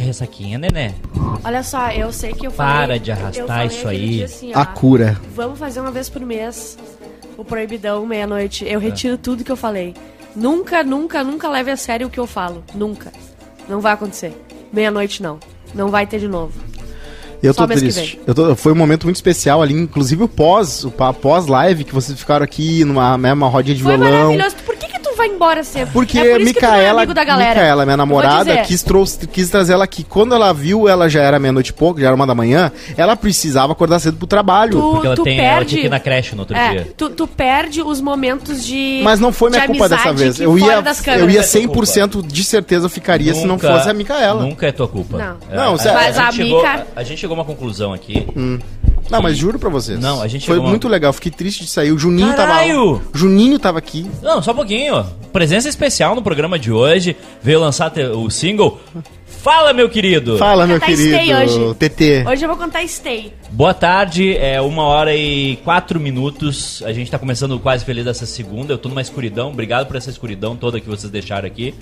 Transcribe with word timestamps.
de 0.00 0.06
ressaquinha, 0.06 0.58
Nené. 0.58 0.94
Olha 1.44 1.62
só, 1.62 1.90
eu 1.90 2.12
sei 2.12 2.32
que 2.32 2.46
eu 2.46 2.50
falei. 2.50 2.74
Para 2.74 2.98
de 2.98 3.12
arrastar 3.12 3.40
eu 3.42 3.46
falei 3.46 3.66
isso 3.66 3.88
aí. 3.88 4.22
assim, 4.24 4.52
ó, 4.54 4.58
A 4.60 4.66
cura. 4.66 5.20
Vamos 5.34 5.58
fazer 5.58 5.80
uma 5.80 5.90
vez 5.90 6.08
por 6.08 6.22
mês 6.22 6.78
o 7.36 7.44
proibidão 7.44 8.04
meia-noite. 8.06 8.64
Eu 8.66 8.78
retiro 8.80 9.16
tudo 9.18 9.42
que 9.44 9.52
eu 9.52 9.56
falei. 9.56 9.94
Nunca, 10.34 10.82
nunca, 10.82 11.24
nunca 11.24 11.48
leve 11.48 11.70
a 11.70 11.76
sério 11.76 12.06
o 12.06 12.10
que 12.10 12.20
eu 12.20 12.26
falo. 12.26 12.62
Nunca. 12.74 13.12
Não 13.68 13.80
vai 13.80 13.92
acontecer. 13.94 14.32
Meia-noite 14.72 15.22
não. 15.22 15.38
Não 15.74 15.88
vai 15.88 16.06
ter 16.06 16.18
de 16.18 16.28
novo. 16.28 16.52
Eu 17.42 17.52
Só 17.54 17.66
tô 17.66 17.74
triste. 17.74 18.18
Eu 18.26 18.34
tô- 18.34 18.56
foi 18.56 18.72
um 18.72 18.76
momento 18.76 19.04
muito 19.04 19.16
especial 19.16 19.62
ali, 19.62 19.74
inclusive 19.74 20.22
o 20.24 20.28
pós, 20.28 20.84
o 20.84 20.90
pós-live, 20.90 21.84
que 21.84 21.94
vocês 21.94 22.18
ficaram 22.18 22.44
aqui 22.44 22.84
numa 22.84 23.16
mesma 23.18 23.46
rodinha 23.48 23.76
de 23.76 23.82
Foi 23.82 23.96
violão. 23.96 24.12
maravilhoso. 24.32 24.56
Por 24.64 24.74
que, 24.76 24.88
que 24.88 24.98
tu 25.00 25.14
vai 25.26 25.34
embora 25.34 25.64
sempre? 25.64 25.92
Porque 25.92 26.18
é 26.18 26.22
por 26.22 26.28
não 26.28 26.36
é 26.36 26.44
Micaela. 26.44 27.06
Micaela, 27.06 27.84
minha 27.84 27.96
namorada, 27.96 28.56
quis, 28.62 28.82
trouxe, 28.82 29.26
quis 29.26 29.48
trazer 29.50 29.72
ela 29.74 29.84
aqui. 29.84 30.04
Quando 30.04 30.34
ela 30.34 30.52
viu, 30.52 30.88
ela 30.88 31.08
já 31.08 31.22
era 31.22 31.38
meia-noite 31.38 31.70
e 31.70 31.72
pouco, 31.72 32.00
já 32.00 32.06
era 32.06 32.14
uma 32.16 32.26
da 32.26 32.34
manhã, 32.34 32.70
ela 32.96 33.16
precisava 33.16 33.72
acordar 33.72 33.98
cedo 33.98 34.16
pro 34.16 34.26
trabalho. 34.26 34.72
Tu- 34.80 34.90
Porque 34.90 35.06
ela, 35.06 35.16
tu 35.16 35.22
tem, 35.24 35.38
ela 35.40 35.56
perde- 35.56 35.68
tinha 35.70 35.80
que 35.82 35.86
ir 35.86 35.90
na 35.90 36.00
creche 36.00 36.34
no 36.34 36.40
outro 36.42 36.56
É, 36.56 36.70
dia. 36.70 36.92
tu, 36.96 37.10
tu 37.10 37.26
perde 37.26 37.82
os 37.82 38.00
momentos 38.00 38.64
de. 38.64 39.00
Mas 39.02 39.20
não 39.20 39.32
foi 39.32 39.50
de 39.50 39.56
minha 39.56 39.66
culpa 39.66 39.88
dessa 39.88 40.12
vez. 40.12 40.40
Eu 40.40 40.58
ia, 40.58 40.64
eu 41.18 41.30
ia 41.30 41.40
É 41.40 41.42
tua 41.42 41.60
100% 41.60 42.26
de 42.26 42.44
certeza 42.44 42.88
ficaria 42.88 43.34
se 43.34 43.42
não 43.42 43.56
Nunca- 43.56 43.72
fosse 43.72 43.88
a 43.90 43.94
Micaela. 43.94 44.42
Nunca 44.42 44.66
é 44.66 44.72
tua 44.72 44.88
culpa. 44.88 45.18
Não. 45.18 45.36
É, 45.50 45.56
Não, 45.56 45.74
a, 45.74 45.78
sério. 45.78 45.98
Mas 45.98 46.18
a 46.18 46.22
gente 46.30 46.36
chegou, 46.36 46.58
Mica- 46.62 46.86
a, 46.96 47.00
a 47.00 47.04
gente 47.04 47.18
chegou 47.18 47.34
a 47.36 47.38
uma 47.40 47.44
conclusão 47.44 47.92
aqui. 47.92 48.26
Não, 49.08 49.22
mas 49.22 49.36
juro 49.36 49.56
pra 49.58 49.70
vocês. 49.70 50.00
Não, 50.00 50.20
a 50.20 50.26
gente 50.26 50.46
Foi 50.46 50.58
uma- 50.58 50.68
muito 50.68 50.88
legal, 50.88 51.12
fiquei 51.12 51.30
triste 51.30 51.62
de 51.64 51.70
sair. 51.70 51.92
O 51.92 51.98
Juninho 51.98 52.34
Caralho! 52.34 52.96
tava 52.98 53.10
Juninho 53.14 53.58
tava 53.58 53.78
aqui. 53.78 54.10
Não, 54.20 54.42
só 54.42 54.50
um 54.50 54.54
pouquinho. 54.56 55.06
Presença 55.32 55.68
especial 55.68 56.14
no 56.14 56.22
programa 56.22 56.58
de 56.58 56.72
hoje. 56.72 57.16
Veio 57.42 57.60
lançar 57.60 57.92
o 58.14 58.30
single. 58.30 58.80
Fala, 59.26 59.72
meu 59.72 59.88
querido! 59.88 60.38
Fala, 60.38 60.66
meu 60.66 60.80
querido. 60.80 61.16
hoje. 61.32 61.74
TT. 61.74 62.24
Hoje 62.28 62.44
eu 62.44 62.48
vou 62.48 62.56
contar 62.56 62.86
Stay. 62.88 63.32
Boa 63.50 63.72
tarde, 63.72 64.36
é 64.36 64.60
uma 64.60 64.82
hora 64.82 65.14
e 65.14 65.56
quatro 65.62 66.00
minutos. 66.00 66.82
A 66.84 66.92
gente 66.92 67.10
tá 67.10 67.18
começando 67.18 67.58
quase 67.60 67.84
feliz 67.84 68.04
dessa 68.04 68.26
segunda. 68.26 68.72
Eu 68.72 68.78
tô 68.78 68.88
numa 68.88 69.00
escuridão. 69.00 69.50
Obrigado 69.50 69.86
por 69.86 69.94
essa 69.94 70.10
escuridão 70.10 70.56
toda 70.56 70.80
que 70.80 70.88
vocês 70.88 71.12
deixaram 71.12 71.46
aqui. 71.46 71.74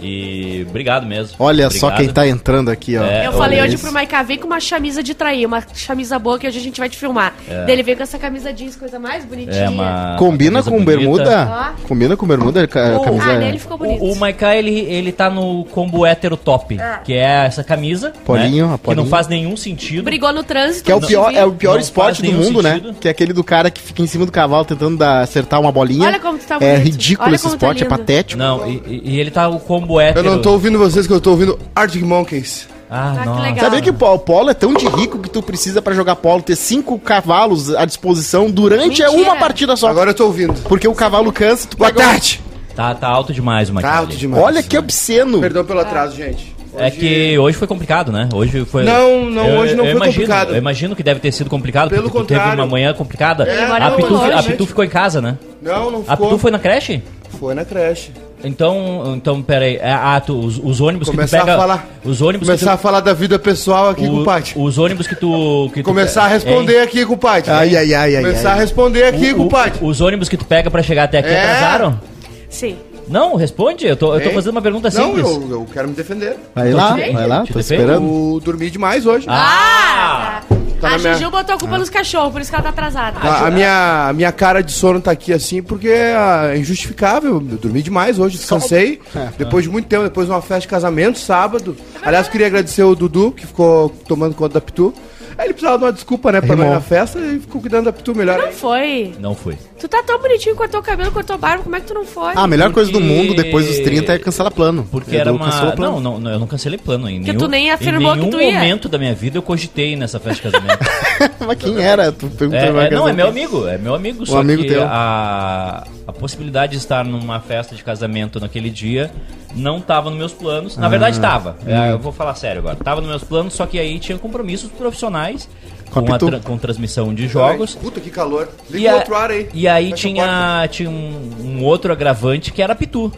E 0.00 0.64
obrigado 0.68 1.06
mesmo. 1.06 1.36
Olha 1.38 1.70
só 1.70 1.86
Obrigado. 1.88 1.96
quem 2.04 2.08
tá 2.14 2.26
entrando 2.28 2.70
aqui, 2.70 2.96
ó. 2.96 3.04
É, 3.04 3.26
eu 3.26 3.32
falei 3.32 3.60
hoje 3.62 3.74
isso. 3.74 3.84
pro 3.84 3.92
Maiká, 3.92 4.22
vem 4.22 4.38
com 4.38 4.46
uma 4.46 4.58
camisa 4.60 5.02
de 5.02 5.14
trair, 5.14 5.46
uma 5.46 5.62
camisa 5.86 6.18
boa 6.18 6.38
que 6.38 6.46
hoje 6.46 6.58
a 6.58 6.62
gente 6.62 6.78
vai 6.78 6.88
te 6.88 6.96
filmar. 6.96 7.34
Daí 7.48 7.72
ele 7.72 7.82
veio 7.82 7.96
com 7.96 8.02
essa 8.02 8.18
camisa 8.18 8.52
jeans, 8.52 8.76
coisa 8.76 8.98
mais 8.98 9.24
bonitinha. 9.24 9.64
É 9.64 9.68
uma. 9.68 10.16
Combina 10.18 10.60
uma 10.60 10.64
com 10.64 10.70
bonita. 10.84 10.86
bermuda? 10.98 11.48
Ó. 11.80 11.86
Combina 11.88 12.16
com 12.16 12.26
bermuda, 12.26 12.66
ca- 12.66 12.96
Oh, 12.96 13.00
camisa. 13.00 13.24
Ah, 13.32 13.38
nele 13.38 13.58
ficou 13.58 13.78
bonito. 13.78 14.02
O, 14.04 14.12
o 14.12 14.16
Maiká, 14.16 14.54
ele, 14.54 14.80
ele 14.80 15.12
tá 15.12 15.30
no 15.30 15.64
combo 15.66 16.04
hétero 16.04 16.36
top, 16.36 16.78
Ah. 16.80 17.00
que 17.04 17.14
é 17.14 17.46
essa 17.46 17.64
camisa. 17.64 18.12
Polinho, 18.24 18.68
né, 18.68 18.74
a 18.74 18.78
Que 18.88 18.94
não 18.94 19.06
faz 19.06 19.28
nenhum 19.28 19.56
sentido. 19.56 20.04
Brigou 20.04 20.32
no 20.32 20.42
trânsito. 20.44 20.84
Que 20.84 20.92
é 20.92 20.94
o 20.94 21.00
pior, 21.00 21.34
é 21.34 21.44
o 21.44 21.52
pior 21.52 21.78
esporte 21.80 22.22
do 22.22 22.32
mundo, 22.32 22.62
sentido. 22.62 22.88
né? 22.88 22.94
Que 23.00 23.08
é 23.08 23.10
aquele 23.10 23.32
do 23.32 23.42
cara 23.44 23.70
que 23.70 23.80
fica 23.80 24.02
em 24.02 24.06
cima 24.06 24.26
do 24.26 24.32
cavalo 24.32 24.64
tentando 24.64 24.96
dar- 24.96 25.20
acertar 25.20 25.60
uma 25.60 25.72
bolinha. 25.72 26.06
Olha 26.08 26.20
como 26.20 26.38
tu 26.38 26.46
tá 26.46 26.56
É 26.56 26.72
bonito. 26.72 26.84
ridículo 26.84 27.28
Olha 27.28 27.34
esse 27.34 27.44
tá 27.44 27.50
esporte, 27.50 27.82
é 27.82 27.86
patético. 27.86 28.38
Não, 28.38 28.68
e, 28.68 28.82
e- 28.86 29.02
e 29.14 29.20
ele 29.20 29.30
tá 29.30 29.48
o 29.48 29.58
combo 29.58 29.85
Eu 29.94 30.00
hétero. 30.00 30.30
não 30.30 30.42
tô 30.42 30.52
ouvindo 30.52 30.78
vocês, 30.78 31.06
que 31.06 31.12
eu 31.12 31.20
tô 31.20 31.30
ouvindo 31.30 31.58
Arctic 31.74 32.02
Monkeys. 32.02 32.68
Ah, 32.88 33.14
Ah, 33.18 33.36
que 33.36 33.42
legal. 33.42 33.64
Sabia 33.64 33.82
que 33.82 33.90
o 33.90 33.94
po- 33.94 34.18
polo 34.20 34.48
é 34.50 34.54
tão 34.54 34.72
de 34.72 34.86
rico 34.86 35.18
que 35.18 35.28
tu 35.28 35.42
precisa 35.42 35.82
pra 35.82 35.92
jogar 35.92 36.14
polo 36.16 36.40
ter 36.42 36.54
cinco 36.54 36.98
cavalos 37.00 37.74
à 37.74 37.84
disposição 37.84 38.48
durante 38.48 39.02
Mentira. 39.02 39.10
uma 39.10 39.34
partida 39.36 39.74
só. 39.76 39.88
Agora 39.88 40.10
eu 40.10 40.14
tô 40.14 40.26
ouvindo. 40.26 40.54
Porque 40.68 40.86
o 40.86 40.94
cavalo 40.94 41.32
cansa, 41.32 41.66
tu 41.68 41.76
Boa 41.76 41.90
pega 41.92 42.00
um- 42.06 42.10
tarde. 42.10 42.40
Tá, 42.76 42.94
tá 42.94 43.08
alto 43.08 43.32
demais 43.32 43.70
o. 43.70 43.82
Tá 43.82 43.90
ali. 43.92 43.98
alto 44.00 44.16
demais. 44.16 44.44
Olha 44.44 44.62
que 44.62 44.78
obsceno. 44.78 45.40
Perdão 45.40 45.64
pelo 45.64 45.80
atraso, 45.80 46.14
gente. 46.14 46.54
É 46.78 46.90
que 46.90 47.38
hoje 47.38 47.56
foi 47.56 47.66
complicado, 47.66 48.12
né? 48.12 48.28
Hoje 48.34 48.64
foi. 48.66 48.84
Não, 48.84 49.24
não, 49.30 49.58
hoje 49.58 49.74
não 49.74 49.84
foi 49.84 49.92
imagino, 49.94 50.12
complicado. 50.12 50.50
Eu 50.50 50.56
imagino 50.58 50.94
que 50.94 51.02
deve 51.02 51.18
ter 51.20 51.32
sido 51.32 51.48
complicado, 51.48 51.88
Pelo 51.88 52.02
porque 52.02 52.18
tu 52.18 52.24
teve 52.26 52.38
contrário. 52.38 52.62
uma 52.62 52.70
manhã 52.70 52.92
complicada. 52.92 53.44
É, 53.44 53.64
a, 53.64 53.90
muito 53.90 54.02
Pitu, 54.02 54.14
a 54.16 54.42
Pitu 54.42 54.66
ficou 54.66 54.84
em 54.84 54.88
casa, 54.88 55.22
né? 55.22 55.38
Não, 55.62 55.90
não 55.90 56.04
A 56.06 56.12
ficou. 56.12 56.26
Pitu 56.28 56.38
foi 56.38 56.50
na 56.50 56.58
creche? 56.58 57.02
Foi 57.40 57.54
na 57.54 57.64
creche. 57.64 58.10
Então, 58.46 59.14
então 59.16 59.42
peraí. 59.42 59.76
É, 59.76 59.90
Ah, 59.92 60.20
tu, 60.20 60.38
os, 60.38 60.58
os 60.62 60.80
ônibus 60.80 61.08
Começar 61.08 61.38
que 61.38 61.42
tu 61.42 61.46
pega. 61.46 61.56
a 61.56 61.60
falar. 61.60 61.86
Os 62.04 62.22
ônibus 62.22 62.46
Começar 62.46 62.72
a 62.72 62.76
que 62.76 62.82
falar 62.82 63.00
da 63.00 63.12
vida 63.12 63.38
pessoal 63.38 63.90
aqui 63.90 64.04
tu, 64.06 64.10
com 64.12 64.20
o 64.20 64.24
Pati. 64.24 64.54
Os 64.56 64.78
ônibus 64.78 65.06
que 65.06 65.14
tu. 65.16 65.70
Que 65.74 65.82
tu 65.82 65.84
Começar 65.86 66.22
a 66.24 66.26
Hein? 66.26 66.32
responder 66.34 66.80
aqui 66.80 67.04
com 67.04 67.14
o 67.14 67.18
Pati. 67.18 67.50
Ai, 67.50 67.76
ai, 67.76 67.92
ai, 67.94 68.16
ai. 68.16 68.22
Começar 68.22 68.50
a 68.50 68.54
ai. 68.54 68.60
responder 68.60 69.04
aqui 69.04 69.32
O- 69.32 69.36
com 69.36 69.42
o 69.42 69.46
o- 69.46 69.48
Pati. 69.48 69.78
Os 69.84 70.00
ônibus 70.00 70.28
que 70.28 70.36
tu 70.36 70.44
pega 70.44 70.70
pra 70.70 70.82
chegar 70.82 71.04
até 71.04 71.18
aqui 71.18 71.28
É. 71.30 71.42
atrasaram? 71.42 72.00
Sim. 72.48 72.76
Não, 73.08 73.36
responde. 73.36 73.86
Eu 73.86 73.96
tô, 73.96 74.14
eu 74.14 74.20
tô 74.20 74.28
Hein? 74.28 74.34
fazendo 74.34 74.52
uma 74.52 74.62
pergunta 74.62 74.90
Não, 74.90 75.04
simples. 75.14 75.24
eu, 75.26 75.48
eu 75.50 75.66
quero 75.72 75.88
me 75.88 75.94
defender. 75.94 76.36
Vai 76.54 76.72
lá, 76.72 76.94
te- 76.94 77.10
vai 77.12 77.26
lá, 77.26 77.42
te 77.44 77.52
tô 77.52 77.58
defendo. 77.58 77.80
esperando. 77.80 78.34
Eu 78.34 78.40
dormi 78.44 78.70
demais 78.70 79.06
hoje. 79.06 79.26
Ah! 79.28 80.40
Tá 80.80 80.94
a 80.94 80.98
minha- 80.98 81.14
Juju 81.14 81.30
botou 81.30 81.54
a 81.54 81.58
culpa 81.58 81.78
nos 81.78 81.88
cachorros, 81.90 82.32
por 82.32 82.40
isso 82.40 82.50
que 82.50 82.54
ela 82.56 82.62
tá 82.64 82.68
atrasada. 82.70 83.18
A, 83.20 83.46
a 83.46 83.50
minha, 83.50 84.08
a 84.08 84.12
minha 84.12 84.32
cara 84.32 84.62
de 84.62 84.72
sono 84.72 85.00
tá 85.00 85.10
aqui 85.10 85.32
assim 85.32 85.62
porque 85.62 85.88
é 85.88 86.56
injustificável. 86.56 87.34
Eu 87.34 87.58
dormi 87.58 87.82
demais 87.82 88.18
hoje, 88.18 88.36
descansei. 88.36 89.00
É. 89.16 89.28
Depois 89.38 89.64
de 89.64 89.70
muito 89.70 89.86
tempo, 89.88 90.02
depois 90.04 90.26
de 90.26 90.32
uma 90.32 90.42
festa 90.42 90.60
de 90.60 90.68
casamento, 90.68 91.18
sábado. 91.18 91.76
Aliás, 92.02 92.28
queria 92.28 92.46
agradecer 92.48 92.82
o 92.82 92.94
Dudu, 92.94 93.32
que 93.32 93.46
ficou 93.46 93.88
tomando 94.06 94.34
conta 94.34 94.54
da 94.54 94.60
Pitu. 94.60 94.92
Aí 95.38 95.46
ele 95.46 95.52
precisava 95.54 95.78
de 95.78 95.84
uma 95.84 95.92
desculpa, 95.92 96.32
né, 96.32 96.40
pra 96.40 96.54
ir 96.54 96.58
na 96.58 96.80
festa 96.80 97.18
e 97.18 97.38
ficou 97.40 97.60
cuidando 97.60 97.84
da 97.86 97.92
Pitu 97.92 98.14
melhor. 98.14 98.38
Não 98.38 98.52
foi. 98.52 99.14
Não 99.18 99.34
foi. 99.34 99.58
Tu 99.78 99.86
tá 99.88 100.02
tão 100.02 100.18
bonitinho, 100.18 100.56
cortou 100.56 100.80
o 100.80 100.82
cabelo, 100.82 101.12
cortou 101.12 101.34
a 101.34 101.38
barba, 101.38 101.62
como 101.62 101.76
é 101.76 101.80
que 101.80 101.86
tu 101.86 101.92
não 101.92 102.06
foi? 102.06 102.32
Ah, 102.34 102.44
a 102.44 102.46
melhor 102.46 102.72
coisa 102.72 102.90
do 102.90 102.98
Porque- 102.98 103.12
mundo 103.12 103.34
depois 103.34 103.66
dos 103.66 103.78
30 103.80 104.14
é 104.14 104.18
cancelar 104.18 104.50
plano. 104.50 104.88
Porque 104.90 105.10
Edu 105.10 105.20
era 105.20 105.32
uma. 105.34 105.44
cancelou 105.44 105.72
plano. 105.72 105.92
Não, 105.94 106.00
não, 106.00 106.18
não, 106.20 106.30
eu 106.30 106.38
não 106.38 106.46
cancelei 106.46 106.78
plano 106.78 107.08
em 107.10 107.16
Porque 107.18 107.32
nenhum, 107.32 107.38
tu 107.44 107.48
nem 107.48 107.70
afirmou 107.70 108.16
em 108.16 108.20
que 108.20 108.30
tu 108.30 108.36
nenhum 108.38 108.50
ia. 108.52 108.58
momento 108.58 108.88
da 108.88 108.96
minha 108.96 109.14
vida 109.14 109.36
eu 109.36 109.42
cogitei 109.42 109.94
nessa 109.94 110.18
festa 110.18 110.48
de 110.48 110.52
casamento. 110.58 110.78
Mas 111.46 111.58
quem 111.58 111.78
era? 111.78 112.10
Tu 112.10 112.26
perguntou 112.28 112.58
É, 112.58 112.86
é, 112.86 112.90
não, 112.90 113.06
é 113.06 113.10
eu- 113.10 113.14
meu 113.14 113.28
amigo, 113.28 113.68
é 113.68 113.76
meu 113.76 113.94
amigo. 113.94 114.24
só 114.24 114.38
amigo 114.40 114.62
que 114.62 114.68
teu. 114.68 114.82
A, 114.84 115.86
a 116.06 116.12
possibilidade 116.12 116.72
de 116.72 116.78
estar 116.78 117.04
numa 117.04 117.38
festa 117.40 117.74
de 117.76 117.84
casamento 117.84 118.40
naquele 118.40 118.70
dia 118.70 119.10
não 119.54 119.78
tava 119.78 120.08
nos 120.08 120.18
meus 120.18 120.32
planos. 120.32 120.76
Na 120.78 120.86
Ah, 120.86 120.88
verdade, 120.88 121.20
tava. 121.20 121.54
hum. 121.66 121.70
É, 121.70 121.92
eu 121.92 121.98
vou 121.98 122.12
falar 122.12 122.34
sério 122.34 122.60
agora. 122.60 122.76
Tava 122.76 123.02
nos 123.02 123.10
meus 123.10 123.24
planos, 123.24 123.52
só 123.52 123.66
que 123.66 123.78
aí 123.78 123.98
tinha 123.98 124.16
compromissos 124.16 124.70
profissionais 124.70 125.48
Com 125.90 126.02
tra- 126.04 126.40
com 126.40 126.58
transmissão 126.58 127.14
de 127.14 127.26
jogos. 127.28 127.74
Puta 127.74 128.00
que 128.00 128.10
calor. 128.10 128.48
E, 128.70 128.74
Liga 128.74 128.90
a- 128.90 128.94
o 128.94 128.96
outro 128.98 129.14
ar 129.14 129.30
aí. 129.30 129.48
e 129.54 129.66
aí 129.66 129.90
Fecha 129.90 129.96
tinha, 130.08 130.68
tinha 130.70 130.90
um, 130.90 131.30
um 131.42 131.64
outro 131.64 131.92
agravante 131.92 132.52
que 132.52 132.60
era 132.60 132.72
a 132.72 132.76
Pitu. 132.76 133.10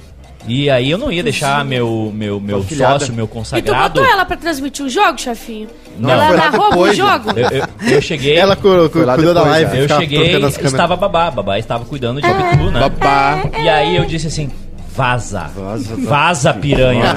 E 0.47 0.71
aí 0.71 0.91
eu 0.91 0.97
não 0.97 1.13
ia 1.13 1.23
deixar 1.23 1.63
meu, 1.65 2.11
meu, 2.15 2.41
meu 2.41 2.61
Afilhada. 2.61 3.01
sócio, 3.01 3.13
meu 3.13 3.25
E 3.27 3.29
tu 3.29 3.33
consagrado. 3.33 4.01
botou 4.01 4.11
ela 4.11 4.25
pra 4.25 4.37
transmitir 4.37 4.87
o 4.87 4.89
jogo, 4.89 5.21
chefinho? 5.21 5.69
Não, 5.99 6.09
ela 6.11 6.33
narrou 6.35 6.67
o 6.67 6.71
depois, 6.71 6.97
jogo? 6.97 7.31
Eu, 7.37 7.49
eu- 7.51 7.67
eu 7.97 8.01
cheguei. 8.01 8.37
Ela 8.37 8.57
cu- 8.57 8.63
cu- 8.89 8.91
cuidou 8.91 9.35
da 9.35 9.43
depois, 9.43 9.47
live. 9.47 9.77
é. 9.77 9.83
Eu 9.85 9.89
cheguei, 9.89 10.37
estava 10.65 10.97
babá, 10.97 11.31
babá 11.31 11.59
estava 11.59 11.85
cuidando 11.85 12.23
de 12.23 12.27
Pitu, 12.29 12.71
né? 12.71 12.81
Babá. 12.81 13.43
E 13.63 13.69
aí 13.69 13.97
eu 13.97 14.07
disse 14.07 14.29
assim, 14.29 14.49
vaza. 14.99 15.51
Vaza, 15.55 15.95
Vaza, 15.97 16.53
piranha. 16.55 17.15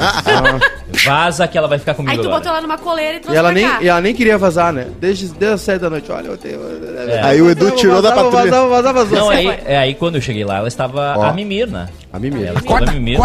Vaza 1.03 1.47
que 1.47 1.57
ela 1.57 1.67
vai 1.67 1.79
ficar 1.79 1.95
comigo 1.95 2.11
Aí 2.11 2.17
tu 2.17 2.27
agora. 2.27 2.37
botou 2.37 2.51
ela 2.51 2.61
numa 2.61 2.77
coleira 2.77 3.17
e 3.17 3.19
trouxe 3.19 3.35
E 3.35 3.39
ela, 3.39 3.49
pra 3.51 3.55
nem, 3.59 3.67
cá. 3.69 3.77
e 3.81 3.87
ela 3.87 4.01
nem 4.01 4.13
queria 4.13 4.37
vazar, 4.37 4.71
né? 4.71 4.87
Desde, 4.99 5.27
desde 5.29 5.45
as 5.55 5.61
sete 5.61 5.81
da 5.81 5.89
noite. 5.89 6.11
Olha, 6.11 6.27
eu 6.27 6.37
tenho. 6.37 6.59
É. 7.09 7.21
Aí 7.23 7.41
o 7.41 7.49
Edu 7.49 7.71
tirou 7.71 8.01
da 8.01 8.09
Vazava, 8.09 8.29
patrulha. 8.31 8.51
Vazava, 8.51 8.69
vazava, 8.69 9.03
vazava. 9.05 9.21
Não, 9.21 9.29
aí, 9.29 9.47
é, 9.65 9.77
aí 9.79 9.95
quando 9.95 10.15
eu 10.15 10.21
cheguei 10.21 10.45
lá, 10.45 10.57
ela 10.57 10.67
estava 10.67 11.15
Ó. 11.17 11.23
a 11.23 11.33
mimir, 11.33 11.67
né? 11.67 11.87
A 12.13 12.19
mim 12.19 12.29
mesmo. 12.29 12.45
Ela 12.45 12.59
estava 12.59 12.83
a 12.89 12.91
mimir. 12.91 13.17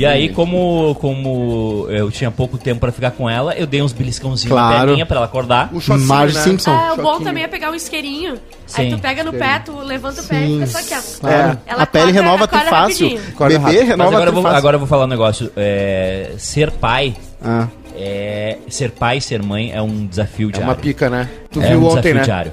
E 0.00 0.06
aí, 0.06 0.28
como, 0.30 0.94
como 0.98 1.86
eu 1.90 2.10
tinha 2.10 2.30
pouco 2.30 2.56
tempo 2.56 2.80
pra 2.80 2.90
ficar 2.90 3.10
com 3.10 3.28
ela, 3.28 3.54
eu 3.54 3.66
dei 3.66 3.82
uns 3.82 3.92
beliscãozinhos 3.92 4.54
na 4.54 4.62
Claro. 4.62 4.86
perninha 4.86 5.04
pra 5.04 5.16
ela 5.18 5.26
acordar. 5.26 5.68
Um 5.74 5.78
choquinho, 5.80 6.06
Marge 6.06 6.34
né? 6.36 6.40
Simpson. 6.42 6.70
Ah, 6.70 6.94
o 6.94 6.96
bom 6.96 7.02
Choquinho. 7.04 7.24
também 7.24 7.42
é 7.44 7.48
pegar 7.48 7.70
um 7.70 7.74
isqueirinho. 7.74 8.36
Sim. 8.66 8.82
Aí 8.82 8.90
tu 8.90 8.98
pega 8.98 9.22
no 9.22 9.32
pé, 9.32 9.58
tu 9.58 9.76
levanta 9.76 10.22
o 10.22 10.24
pé 10.24 10.40
e 10.46 10.54
fica 10.54 10.66
só 10.66 10.78
aqui, 10.78 10.94
ó. 10.94 11.20
Claro. 11.20 11.58
Ela 11.66 11.82
a 11.82 11.86
pele 11.86 12.04
acorda- 12.04 12.20
renova 12.22 12.44
acorda 12.44 12.64
tu 12.64 12.70
fácil. 12.70 13.06
rapidinho. 13.08 13.32
Acorda 13.34 13.58
Bebê 13.58 13.64
rápido. 13.64 13.78
Mas 13.80 13.88
renova 13.88 14.08
agora 14.16 14.28
eu, 14.30 14.32
vou, 14.34 14.42
fácil. 14.42 14.56
agora 14.58 14.74
eu 14.76 14.78
vou 14.78 14.88
falar 14.88 15.04
um 15.04 15.08
negócio. 15.08 15.52
É, 15.56 16.30
ser 16.38 16.70
pai, 16.70 17.14
Ah. 17.44 17.68
é, 17.94 18.56
ser 18.68 18.90
pai 18.92 19.18
e 19.18 19.20
ser 19.20 19.42
mãe 19.42 19.70
é 19.72 19.82
um 19.82 20.06
desafio 20.06 20.48
É 20.48 20.52
diário. 20.52 20.68
uma 20.68 20.74
pica, 20.76 21.10
né? 21.10 21.28
Tu 21.50 21.60
é 21.60 21.68
viu 21.68 21.78
um 21.78 21.84
ontem, 21.84 21.90
desafio 21.90 22.14
né? 22.14 22.22
diário. 22.22 22.52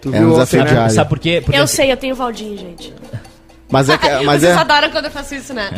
Tu 0.00 0.08
É 0.08 0.12
viu 0.12 0.20
um 0.20 0.24
ontem, 0.24 0.32
desafio 0.34 0.64
né? 0.64 0.70
diário. 0.70 0.94
Sabe 0.94 1.08
por 1.10 1.18
quê? 1.18 1.42
Porque 1.44 1.60
Eu 1.60 1.66
sei, 1.66 1.92
eu 1.92 1.96
tenho 1.98 2.14
Valdinho, 2.14 2.56
gente. 2.56 2.94
Mas 3.70 3.88
é, 3.88 3.98
que- 3.98 4.08
mas 4.24 4.42
Vocês 4.42 4.56
é, 4.56 4.60
adoram 4.60 4.90
quando 4.90 5.06
eu 5.06 5.10
faço 5.10 5.34
isso, 5.34 5.52
né? 5.52 5.70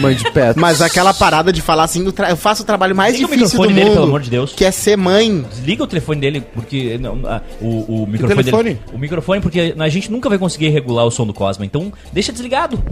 Mãe 0.00 0.14
de 0.14 0.28
pé. 0.32 0.52
mas 0.56 0.82
aquela 0.82 1.14
parada 1.14 1.52
de 1.52 1.60
falar 1.62 1.84
assim, 1.84 2.04
eu, 2.04 2.12
tra- 2.12 2.30
eu 2.30 2.36
faço 2.36 2.62
o 2.62 2.66
trabalho 2.66 2.96
mais 2.96 3.14
Liga 3.14 3.26
o 3.26 3.30
difícil 3.30 3.58
do 3.58 3.62
microfone 3.62 3.68
mundo, 3.74 3.84
dele, 3.84 3.94
pelo 3.94 4.06
amor 4.06 4.20
de 4.20 4.30
Deus. 4.30 4.52
que 4.52 4.64
é 4.64 4.70
ser 4.70 4.96
mãe. 4.96 5.44
Desliga 5.50 5.84
o 5.84 5.86
telefone 5.86 6.20
dele, 6.20 6.40
porque. 6.54 6.98
não, 6.98 7.20
ah, 7.26 7.40
o, 7.60 8.02
o 8.02 8.06
microfone 8.06 8.42
telefone? 8.42 8.64
dele. 8.74 8.80
O 8.92 8.98
microfone, 8.98 9.40
porque 9.40 9.74
a 9.78 9.88
gente 9.88 10.10
nunca 10.10 10.28
vai 10.28 10.38
conseguir 10.38 10.68
regular 10.70 11.04
o 11.06 11.10
som 11.10 11.26
do 11.26 11.32
Cosma. 11.32 11.64
Então, 11.64 11.92
deixa 12.12 12.32
desligado. 12.32 12.82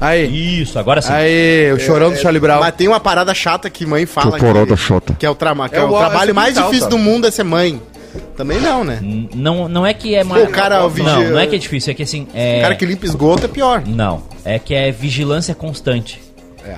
Aí. 0.00 0.60
Isso, 0.62 0.78
agora 0.78 1.00
sim. 1.02 1.12
Aí, 1.12 1.72
o 1.72 1.78
chorão 1.80 2.10
do 2.10 2.16
Charlie 2.18 2.40
Brown. 2.40 2.60
Mas 2.60 2.74
tem 2.74 2.88
uma 2.88 3.00
parada 3.00 3.32
chata 3.34 3.68
que 3.70 3.84
mãe 3.86 4.06
fala 4.06 4.38
Que 4.38 4.44
que, 4.46 4.76
chata. 4.76 5.14
que 5.18 5.26
é 5.26 5.30
o, 5.30 5.34
trama, 5.34 5.68
que 5.68 5.76
é 5.76 5.78
É 5.78 5.82
o 5.82 5.88
o- 5.92 5.98
trabalho 5.98 6.30
é 6.30 6.34
mais 6.34 6.54
difícil 6.54 6.84
tá? 6.84 6.88
do 6.90 6.98
mundo 6.98 7.26
é 7.26 7.30
ser 7.30 7.42
mãe. 7.44 7.80
Também 8.36 8.60
não, 8.60 8.84
né? 8.84 8.98
Não, 9.34 9.68
não 9.68 9.86
é 9.86 9.94
que 9.94 10.14
é 10.14 10.24
mais. 10.24 10.44
O 10.44 10.50
cara 10.50 10.80
não, 10.80 10.88
vigia- 10.88 11.30
não 11.30 11.38
é 11.38 11.46
que 11.46 11.56
é 11.56 11.58
difícil, 11.58 11.90
é 11.90 11.94
que 11.94 12.02
assim. 12.02 12.26
É... 12.34 12.58
O 12.58 12.62
cara 12.62 12.74
que 12.74 12.84
limpa 12.84 13.06
esgoto 13.06 13.46
é 13.46 13.48
pior. 13.48 13.82
Não, 13.86 14.22
é 14.44 14.58
que 14.58 14.74
é 14.74 14.90
vigilância 14.90 15.54
constante. 15.54 16.20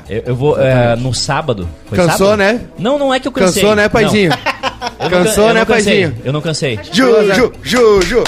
Eu, 0.09 0.23
eu 0.27 0.37
vou 0.37 0.59
é, 0.59 0.97
no 0.97 1.13
sábado. 1.13 1.69
Cansou, 1.91 2.29
sábado? 2.29 2.37
né? 2.39 2.61
Não, 2.79 2.99
não 2.99 3.13
é 3.13 3.21
que 3.21 3.29
eu 3.29 3.33
cansei. 3.33 3.63
Cansou, 3.63 3.77
né, 3.77 3.89
paizinho? 3.89 4.31
Não. 4.31 4.55
Eu 4.99 5.11
não 5.11 5.25
Cansou, 5.25 5.49
eu 5.49 5.55
né, 5.55 5.61
não 5.61 5.67
paizinho? 5.67 6.17
Eu 6.25 6.33
não 6.33 6.41
cansei. 6.41 6.79
Ju, 6.91 7.35
Ju, 7.35 7.53
Ju, 7.63 8.03
Ju. 8.03 8.25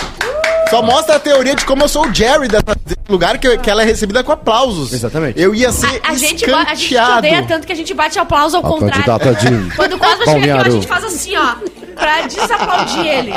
Só 0.70 0.82
mostra 0.82 1.16
a 1.16 1.20
teoria 1.20 1.54
de 1.54 1.64
como 1.64 1.84
eu 1.84 1.88
sou 1.88 2.06
o 2.08 2.12
Jerry 2.14 2.48
dessa- 2.48 2.74
desse 2.84 2.96
lugar 3.08 3.38
que, 3.38 3.56
que 3.58 3.70
ela 3.70 3.82
é 3.82 3.84
recebida 3.84 4.22
com 4.24 4.32
aplausos. 4.32 4.92
Exatamente. 4.92 5.40
Eu 5.40 5.54
ia 5.54 5.70
ser 5.70 5.86
A, 6.04 6.10
a 6.10 6.14
gente, 6.14 6.44
a 6.50 6.74
gente 6.74 6.88
te 6.88 6.96
odeia 6.98 7.42
tanto 7.46 7.66
que 7.66 7.72
a 7.72 7.76
gente 7.76 7.94
bate 7.94 8.18
aplauso 8.18 8.56
ao 8.56 8.62
contrário. 8.62 9.04
candidata 9.04 9.34
de 9.34 9.74
Quando 9.76 9.92
o 9.94 9.98
Cosma 9.98 10.16
chega 10.16 10.22
aqui, 10.24 10.28
a 10.28 10.32
Balneário. 10.48 10.72
gente 10.72 10.86
faz 10.86 11.04
assim, 11.04 11.36
ó, 11.36 11.54
pra 11.94 12.22
desaplaudir 12.26 13.06
ele. 13.06 13.32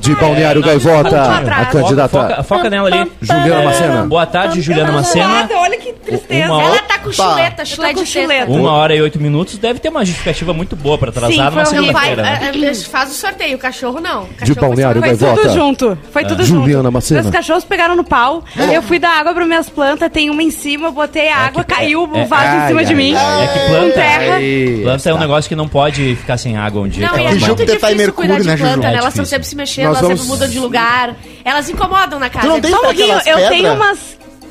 De 0.00 0.14
Balneário 0.16 0.60
Vamos 0.62 0.84
lá 0.84 0.92
Gaivota, 1.02 1.54
a 1.60 1.64
candidata 1.66 2.08
foca, 2.28 2.42
foca 2.42 2.70
nela 2.70 2.88
ali. 2.88 3.12
Juliana 3.22 3.62
É, 3.62 3.64
Macena. 3.64 4.02
Boa 4.06 4.26
tarde, 4.26 4.60
Juliana 4.60 4.92
Macena. 4.92 5.48
Olha 5.54 5.78
que 5.78 5.92
tristeza. 5.92 6.52
Uma 6.52 6.62
Ela 6.62 6.78
tá 6.80 6.98
com 6.98 7.12
chuleta, 7.12 7.64
chulé 7.64 7.92
de 7.92 8.04
chuleta. 8.06 8.50
uma 8.50 8.72
hora 8.72 8.94
e 8.94 9.00
oito 9.00 9.20
minutos. 9.20 9.56
Deve 9.58 9.78
ter 9.78 9.88
uma 9.90 10.04
justificativa 10.04 10.52
muito 10.52 10.74
boa 10.76 10.98
pra 10.98 11.10
atrasar 11.10 11.30
Sim, 11.32 11.38
numa 11.42 11.64
segunda-feira. 11.64 12.22
né? 12.22 12.50
é, 12.52 12.66
é, 12.66 12.74
faz 12.74 13.10
o 13.10 13.14
sorteio, 13.14 13.56
o 13.56 13.60
cachorro 13.60 14.00
não. 14.00 14.24
O 14.24 14.26
De 14.28 14.34
cachorro 14.34 14.60
Balneário 14.60 15.00
vai 15.00 15.10
ser- 15.10 15.16
Foi 15.18 15.26
Gaivota. 15.28 15.48
tudo 15.48 15.54
junto. 15.54 15.98
Foi 16.10 16.24
tudo 16.24 16.44
Juliana. 16.64 16.90
Macena. 16.90 17.22
Meus 17.22 17.32
cachorros 17.32 17.64
pegaram 17.64 17.94
no 17.96 18.04
pau. 18.04 18.42
Eu 18.72 18.82
fui 18.82 18.98
dar 18.98 19.18
água 19.20 19.32
para 19.34 19.44
minhas 19.46 19.68
plantas, 19.68 20.10
tem 20.10 20.30
uma 20.30 20.42
em 20.42 20.50
cima, 20.50 20.88
eu 20.88 20.92
botei 20.92 21.28
a 21.28 21.36
água, 21.38 21.64
que- 21.64 21.74
caiu 21.74 22.02
é- 22.14 22.22
o 22.22 22.26
vaso 22.26 22.44
ai, 22.46 22.64
em 22.64 22.66
cima 22.68 22.80
ai, 22.80 22.86
de 22.86 22.94
mim. 22.94 23.14
É 23.14 23.46
que 23.46 23.58
Com 23.60 23.66
planta, 23.68 23.92
terra. 23.94 24.36
Planta 24.82 25.10
é 25.10 25.14
um 25.14 25.18
negócio 25.18 25.48
que 25.48 25.56
não 25.56 25.68
pode 25.68 26.16
ficar 26.16 26.36
sem 26.36 26.56
água 26.56 26.82
um 26.82 26.88
dia. 26.88 27.06
Não, 27.06 27.14
que 27.14 27.20
e 27.20 27.24
é 27.24 27.30
muito 27.30 27.46
Júpiter 27.46 27.78
tá 27.80 27.88
em 27.88 27.92
difícil 27.94 28.12
cuidar 28.14 28.38
de 28.40 28.44
Mercúrio, 28.46 28.66
né, 28.66 28.72
planta, 28.74 28.88
né? 28.88 28.94
É 28.94 28.98
Elas 28.98 29.08
estão 29.14 29.24
sempre 29.24 29.46
se 29.46 29.56
mexendo, 29.56 29.84
Nós 29.86 29.98
elas 29.98 30.02
vamos- 30.02 30.20
sempre 30.20 30.32
mudam 30.34 30.48
de 30.48 30.58
lugar. 30.58 31.16
Elas 31.44 31.68
incomodam 31.68 32.18
na 32.18 32.30
casa. 32.30 32.46
Tu 32.46 32.48
não 32.48 32.60
tem 32.60 32.70
Só 32.70 32.78
um 32.78 32.80
pouquinho, 32.82 33.04
aquelas 33.16 33.26
eu 33.26 33.34
pedras? 33.36 33.50
tenho 33.56 33.74
umas 33.74 33.98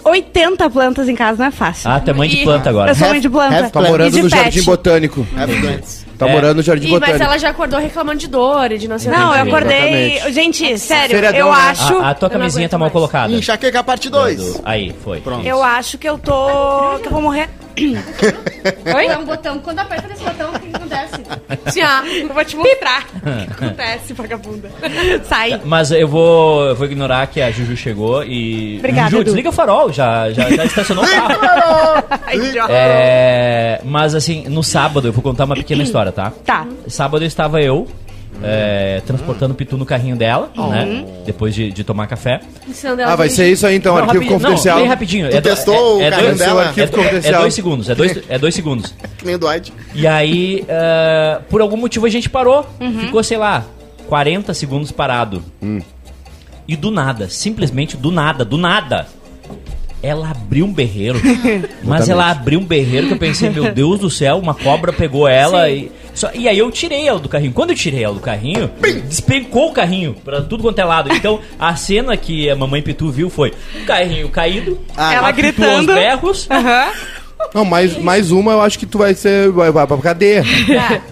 80 0.04 0.70
plantas 0.70 1.08
em 1.10 1.16
casa, 1.16 1.40
não 1.40 1.46
é 1.48 1.52
fácil. 1.52 1.90
Ah, 1.90 2.00
tamanho 2.00 2.30
de 2.32 2.38
E- 2.42 2.44
planta 2.44 2.70
agora. 2.70 2.92
Eu 2.92 2.96
sou 2.96 3.08
mãe 3.10 3.20
de 3.22 3.30
planta. 3.30 3.64
Tá 3.64 3.70
Planta. 3.70 3.90
morando 3.90 4.08
E 4.10 4.12
de 4.12 4.22
no. 4.24 4.30
Jardim 4.30 4.64
Botânico. 4.64 5.28
É. 5.38 5.80
Tá 6.18 6.28
É. 6.28 6.32
morando 6.32 6.58
no 6.58 6.62
Jardim 6.64 6.88
E, 6.88 6.92
mas 6.92 7.00
Botânico. 7.00 7.24
ela 7.24 7.38
já 7.38 7.50
acordou 7.50 7.80
reclamando 7.80 8.20
de 8.20 8.28
dor 8.28 8.72
e 8.72 8.78
de 8.78 8.88
não 8.88 9.00
sei 9.00 9.12
o 9.12 9.18
Não, 9.18 9.36
eu 9.36 9.44
acordei. 9.44 10.20
Gente, 10.32 10.78
sério, 10.78 11.18
eu 11.20 11.52
acho. 11.52 11.98
A, 11.98 12.14
tua 12.14 12.30
camisinha 12.30 12.70
tá 12.70 12.78
mal 12.78 12.92
colocada. 12.92 13.34
Enxaqueca 13.34 13.84
parte 13.84 14.10
2. 14.10 14.38
Do- 14.38 14.62
Aí, 14.64 14.94
foi. 15.04 15.20
Pronto. 15.22 15.46
Eu 15.46 15.64
acho 15.64 15.98
que 15.98 16.08
eu 16.08 16.18
tô. 16.18 17.00
que 17.02 17.08
eu 17.08 17.12
vou 17.12 17.22
morrer. 17.22 17.50
Oi? 17.78 19.06
É 19.08 19.18
um 19.18 19.26
botão. 19.26 19.60
Quando 19.60 19.80
aperta 19.80 20.08
nesse 20.08 20.24
botão, 20.24 20.52
o 20.52 20.60
que 20.60 20.68
que 20.68 20.76
acontece? 20.76 21.14
Sim, 21.72 21.82
ó. 21.84 22.06
Eu 22.06 22.34
vou 22.34 22.46
te 22.46 22.56
mostrar 22.56 23.04
o 23.16 23.56
que 23.56 23.64
acontece, 23.66 24.14
vagabunda. 24.14 24.70
Sai. 25.24 25.60
Mas 25.66 25.92
eu 25.92 26.08
vou, 26.08 26.66
eu 26.66 26.76
vou 26.76 26.86
ignorar 26.86 27.28
que 27.28 27.42
a 27.42 27.52
Juju 27.52 27.76
chegou 27.76 28.24
e. 28.24 28.78
Obrigada, 28.80 29.10
Juju, 29.10 29.22
Edu. 29.22 29.26
desliga 29.26 29.50
o 29.50 29.52
farol, 29.52 29.92
já, 29.92 30.32
já, 30.32 30.50
já 30.50 30.66
estacionou 30.66 31.04
o 31.04 31.08
carro. 31.12 31.34
É, 32.70 33.82
mas 33.84 34.16
assim, 34.16 34.46
no 34.48 34.64
sábado, 34.64 35.08
eu 35.08 35.14
vou 35.14 35.22
contar 35.24 35.46
uma 35.46 35.56
pequena 35.56 35.84
história, 35.84 36.12
tá? 36.12 36.32
Tá. 36.46 36.68
Sábado 36.88 37.24
estava 37.26 37.62
eu. 37.62 37.88
É, 38.42 39.02
transportando 39.06 39.54
o 39.54 39.56
Pitu 39.56 39.78
no 39.78 39.86
carrinho 39.86 40.16
dela, 40.16 40.52
Uhum. 40.58 40.70
né? 40.70 41.06
Depois 41.26 41.54
de, 41.54 41.72
de 41.72 41.84
tomar 41.84 42.08
café. 42.08 42.42
Ah, 43.06 43.16
vai 43.16 43.30
ser 43.30 43.52
isso 43.52 43.66
aí 43.68 43.76
então, 43.76 43.94
Não, 43.94 44.00
arquivo 44.04 44.20
rapidinho, 44.20 44.40
confidencial. 44.40 44.76
Não, 44.76 44.82
bem 44.84 44.90
rapidinho. 44.90 45.30
Tu 45.30 45.42
testou 45.42 45.98
o 45.98 46.00
carrinho 46.00 46.28
dois, 46.28 46.40
dela? 46.40 46.74
É, 46.76 46.82
é 46.82 46.88
confidencial. 46.88 47.42
dois 47.42 47.54
segundos, 47.54 47.90
é 47.90 47.96
dois, 47.96 48.20
é 48.30 48.40
dois 48.40 48.56
segundos. 48.56 48.94
Que 49.18 49.26
nem 49.26 49.36
o 49.36 49.40
Dwight. 49.40 49.72
E 49.96 50.06
aí, 50.06 50.66
eh, 50.68 51.40
por 51.50 51.62
algum 51.62 51.78
motivo, 51.78 52.06
a 52.06 52.10
gente 52.10 52.30
parou. 52.30 52.66
Uhum. 52.82 53.00
Ficou, 53.00 53.24
sei 53.24 53.38
lá, 53.38 53.64
40 54.08 54.54
segundos 54.54 54.92
parado. 54.92 55.42
E 56.68 56.76
do 56.76 56.92
nada, 56.92 57.30
simplesmente 57.30 57.96
do 57.96 58.12
nada, 58.12 58.44
do 58.44 58.58
nada. 58.58 59.08
Ela 60.02 60.32
abriu 60.32 60.66
um 60.66 60.74
berreiro. 60.74 61.22
mas 61.84 62.10
ela 62.10 62.30
abriu 62.30 62.60
um 62.60 62.66
berreiro 62.66 63.08
que 63.08 63.14
eu 63.14 63.18
pensei, 63.18 63.50
meu 63.50 63.72
Deus 63.72 64.00
do 64.00 64.10
céu, 64.10 64.38
uma 64.40 64.54
cobra 64.54 64.92
pegou 64.92 65.28
ela 65.28 65.70
e. 65.70 65.90
só- 66.14 66.32
e 66.34 66.48
aí 66.48 66.58
eu 66.58 66.70
tirei 66.72 67.08
ela 67.08 67.20
do 67.20 67.30
carrinho. 67.30 67.52
Quando 67.54 67.72
eu 67.72 67.76
tirei 67.76 68.04
ela 68.04 68.14
do 68.14 68.20
carrinho, 68.20 68.70
despencou 69.08 69.70
o 69.70 69.74
carrinho 69.74 70.16
pra 70.24 70.42
tudo 70.42 70.64
quanto 70.64 70.80
é 70.80 70.86
lado. 70.86 71.14
Então, 71.14 71.40
a 71.60 71.76
cena 71.76 72.16
que 72.18 72.50
a 72.50 72.56
mamãe 72.56 72.82
Pitu 72.82 73.10
viu 73.12 73.30
foi 73.30 73.54
o 73.82 73.86
carrinho 73.86 74.30
caído, 74.30 74.78
Ela 74.98 75.30
a 75.30 75.34
Pitu 75.34 75.64
aos 75.64 75.86
gritando. 75.86 75.94
berros. 75.94 76.48
Aham. 76.50 76.92
Não, 77.54 77.66
mais, 77.66 77.98
mais 77.98 78.32
uma 78.32 78.54
eu 78.54 78.62
acho 78.62 78.80
que 78.80 78.86
tu 78.86 78.98
vai 78.98 79.14
ser. 79.14 79.52
Vai, 79.52 79.70
vai 79.70 79.86
pra 79.86 79.98
cadeia. 79.98 80.46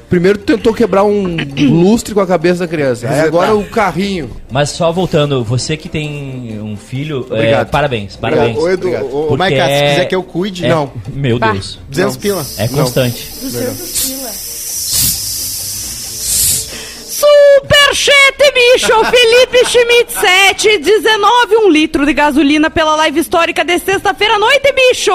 Primeiro 0.09 0.37
tu 0.39 0.45
tentou 0.45 0.73
quebrar 0.73 1.03
um 1.03 1.35
lustre 1.69 2.13
com 2.13 2.21
a 2.21 2.25
cabeça 2.27 2.59
da 2.59 2.67
criança. 2.69 3.09
Aí 3.09 3.19
agora 3.19 3.53
o 3.53 3.65
carrinho. 3.65 4.29
Mas 4.49 4.69
só 4.69 4.93
voltando, 4.93 5.43
você 5.43 5.75
que 5.75 5.89
tem 5.89 6.57
um 6.61 6.77
filho, 6.77 7.27
é, 7.31 7.65
parabéns, 7.65 8.15
parabéns. 8.15 8.57
Ô, 8.57 8.69
Edu, 8.69 8.87
Obrigado. 8.87 9.13
ô, 9.33 9.35
Maica, 9.37 9.65
se 9.65 9.71
é- 9.71 9.89
quiser 9.89 10.05
que 10.05 10.15
eu 10.15 10.23
cuide, 10.23 10.65
É, 10.65 10.69
não. 10.69 10.89
Meu. 11.13 11.37
Deus. 11.37 11.77
200 11.89 12.15
pila. 12.15 12.45
É 12.57 12.67
constante. 12.69 13.27
Superchat, 18.45 18.53
bicho! 18.53 19.05
Felipe 19.05 19.65
Schmidt 19.65 20.11
7, 20.13 20.77
19, 20.79 21.55
um 21.65 21.69
litro 21.69 22.05
de 22.05 22.13
gasolina 22.13 22.69
pela 22.69 22.95
live 22.95 23.19
histórica 23.19 23.63
de 23.63 23.77
sexta-feira 23.79 24.35
à 24.35 24.39
noite, 24.39 24.73
bicho! 24.73 25.11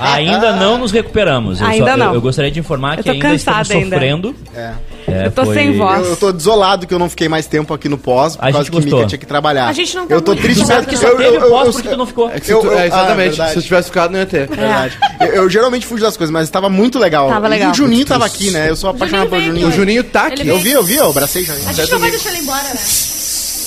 Ainda 0.00 0.52
não 0.56 0.78
nos 0.78 0.92
recuperamos. 0.92 1.60
Eu 1.60 1.66
Ainda 1.66 1.90
só- 1.92 1.96
não. 1.96 2.06
Eu, 2.08 2.14
eu 2.14 2.20
gostaria 2.20 2.50
de 2.50 2.58
informar 2.60 2.98
Eu 2.98 3.02
que 3.04 3.10
ainda 3.10 3.34
estamos 3.34 3.70
ainda. 3.70 3.96
sofrendo. 3.96 4.36
É. 4.54 4.72
É, 5.10 5.26
Eu 5.26 5.30
tô 5.32 5.44
foi- 5.44 5.54
sem 5.54 5.76
voz. 5.76 6.00
Eu, 6.04 6.10
eu 6.10 6.16
tô 6.16 6.32
desolado 6.32 6.86
que 6.86 6.92
eu 6.94 6.98
não 6.98 7.08
fiquei 7.08 7.28
mais 7.28 7.46
tempo 7.46 7.72
aqui 7.74 7.88
no 7.88 7.96
pós, 7.98 8.36
por 8.36 8.42
A 8.46 8.52
causa 8.52 8.58
gente 8.64 8.70
que 8.70 8.76
Mika 8.78 8.90
gostou. 8.90 9.06
tinha 9.08 9.18
que 9.18 9.26
trabalhar. 9.26 9.66
A 9.68 9.72
gente 9.72 9.94
não 9.96 10.06
tá 10.06 10.14
Eu 10.14 10.20
tô 10.20 10.32
muito 10.32 10.42
triste 10.44 10.66
sabe 10.66 10.86
que 10.86 10.92
mesmo. 10.92 11.06
só 11.06 11.12
eu- 11.12 11.16
teve 11.16 11.36
eu- 11.36 11.46
o 11.46 11.50
pós 11.50 11.66
eu- 11.66 11.72
porque 11.72 11.88
tu 11.88 11.96
não 11.96 12.06
ficou. 12.06 12.30
É, 12.30 12.40
que 12.40 12.46
se 12.46 12.52
Eu- 12.52 12.60
tu- 12.60 12.66
eu- 12.66 12.78
é, 12.78 12.82
ah, 12.82 12.86
exatamente. 12.86 13.28
verdade. 13.30 13.52
se 13.52 13.58
eu 13.58 13.62
tivesse 13.62 13.88
ficado, 13.88 14.10
não 14.12 14.18
ia 14.20 14.26
ter. 14.26 14.48
Verdade. 14.48 14.98
Eu, 15.20 15.26
eu 15.26 15.50
geralmente 15.50 15.86
fujo 15.86 16.02
das 16.02 16.16
coisas, 16.16 16.32
mas 16.32 16.44
estava 16.44 16.68
muito 16.68 16.98
legal. 16.98 17.28
Tava 17.28 17.48
legal. 17.48 17.68
E 17.68 17.72
o 17.72 17.74
Juninho 17.74 18.04
tava 18.06 18.24
aqui, 18.26 18.50
né? 18.50 18.68
Eu 18.70 18.76
sou 18.76 18.90
apaixonado 18.90 19.30
pelo 19.30 19.42
Juninho. 19.42 19.68
O 19.68 19.72
Juninho 19.72 20.04
tá 20.04 20.26
aqui. 20.26 20.46
Eu 20.46 20.58
vi, 20.58 20.70
eu 20.72 20.82
vi, 20.82 20.96
eu 20.96 21.08
abracei 21.10 21.44
já. 21.44 21.54
A 21.54 21.72
gente 21.72 21.90
não 21.90 21.98
vai 21.98 22.10
deixar 22.10 22.30
ele 22.30 22.38
embora, 22.40 22.62
né? 22.62 22.80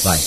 Vai. 0.04 0.18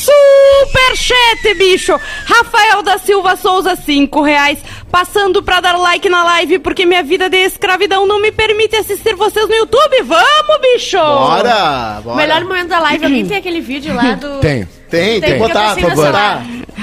Superchat, 0.00 1.54
bicho! 1.56 1.92
Rafael 2.24 2.82
da 2.82 2.98
Silva 2.98 3.36
Souza, 3.36 3.76
5 3.76 4.22
reais. 4.22 4.58
Passando 4.90 5.40
pra 5.42 5.60
dar 5.60 5.76
like 5.78 6.08
na 6.08 6.24
live, 6.24 6.58
porque 6.58 6.84
minha 6.84 7.02
vida 7.02 7.30
de 7.30 7.36
escravidão 7.36 8.06
não 8.08 8.20
me 8.20 8.32
permite 8.32 8.74
assistir 8.74 9.14
vocês 9.14 9.48
no 9.48 9.54
YouTube. 9.54 10.02
Vamos, 10.04 10.60
bicho! 10.60 10.96
Bora, 10.98 11.98
O 12.00 12.02
bora. 12.02 12.16
melhor 12.16 12.44
momento 12.44 12.68
da 12.68 12.80
live, 12.80 13.04
alguém 13.04 13.24
tem 13.26 13.36
aquele 13.36 13.60
vídeo 13.60 13.94
lá 13.94 14.14
do... 14.14 14.40
Tenho. 14.40 14.66
Tem, 14.90 15.20
tem, 15.20 15.20
Tem, 15.20 15.32
que 15.34 15.38
botar, 15.38 15.76
por 15.76 15.90
favor. 15.90 16.12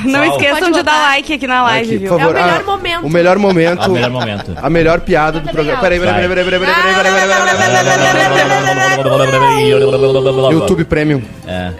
Não 0.05 0.23
esqueçam 0.23 0.59
Pode 0.59 0.73
de 0.77 0.83
dar 0.83 0.93
botar. 0.93 1.07
like 1.09 1.33
aqui 1.33 1.45
na 1.47 1.63
live, 1.63 1.89
Aqui, 1.89 1.97
viu? 1.97 2.09
favor. 2.17 2.23
É 2.37 2.39
o 2.39 2.43
melhor 2.45 2.61
Ah, 2.61 2.63
momento. 2.63 3.05
O 3.05 3.09
melhor 3.09 3.37
momento. 3.37 3.81
Ah, 3.81 3.87
o 3.87 3.91
melhor 3.91 4.09
momento. 4.11 4.53
A 4.61 4.69
melhor 4.69 4.99
piada 5.01 5.39
do 5.41 5.45
Tá 5.47 5.51
programa. 5.51 5.81
Peraí, 5.81 5.99
peraí, 5.99 6.13
peraí, 6.29 6.45
peraí, 6.45 6.59
peraí, 6.59 6.59
peraí, 6.61 6.95
peraí, 6.95 7.11
peraí, 7.11 8.57
peraí, 9.27 9.31
peraí. 9.31 10.53
YouTube 10.53 10.85
Premium. 10.85 11.21
É. 11.45 11.71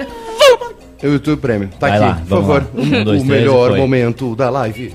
O 1.04 1.08
YouTube 1.08 1.40
Premium. 1.40 1.68
Tá 1.70 1.88
Vai 1.88 1.92
aqui, 1.92 2.00
lá, 2.08 2.14
por 2.16 2.28
favor. 2.28 2.62
lá. 2.74 2.82
Um, 2.82 2.90
dois, 3.04 3.22
o 3.22 3.26
três, 3.26 3.42
melhor 3.42 3.70
foi. 3.70 3.80
momento 3.80 4.36
da 4.36 4.50
live. 4.50 4.94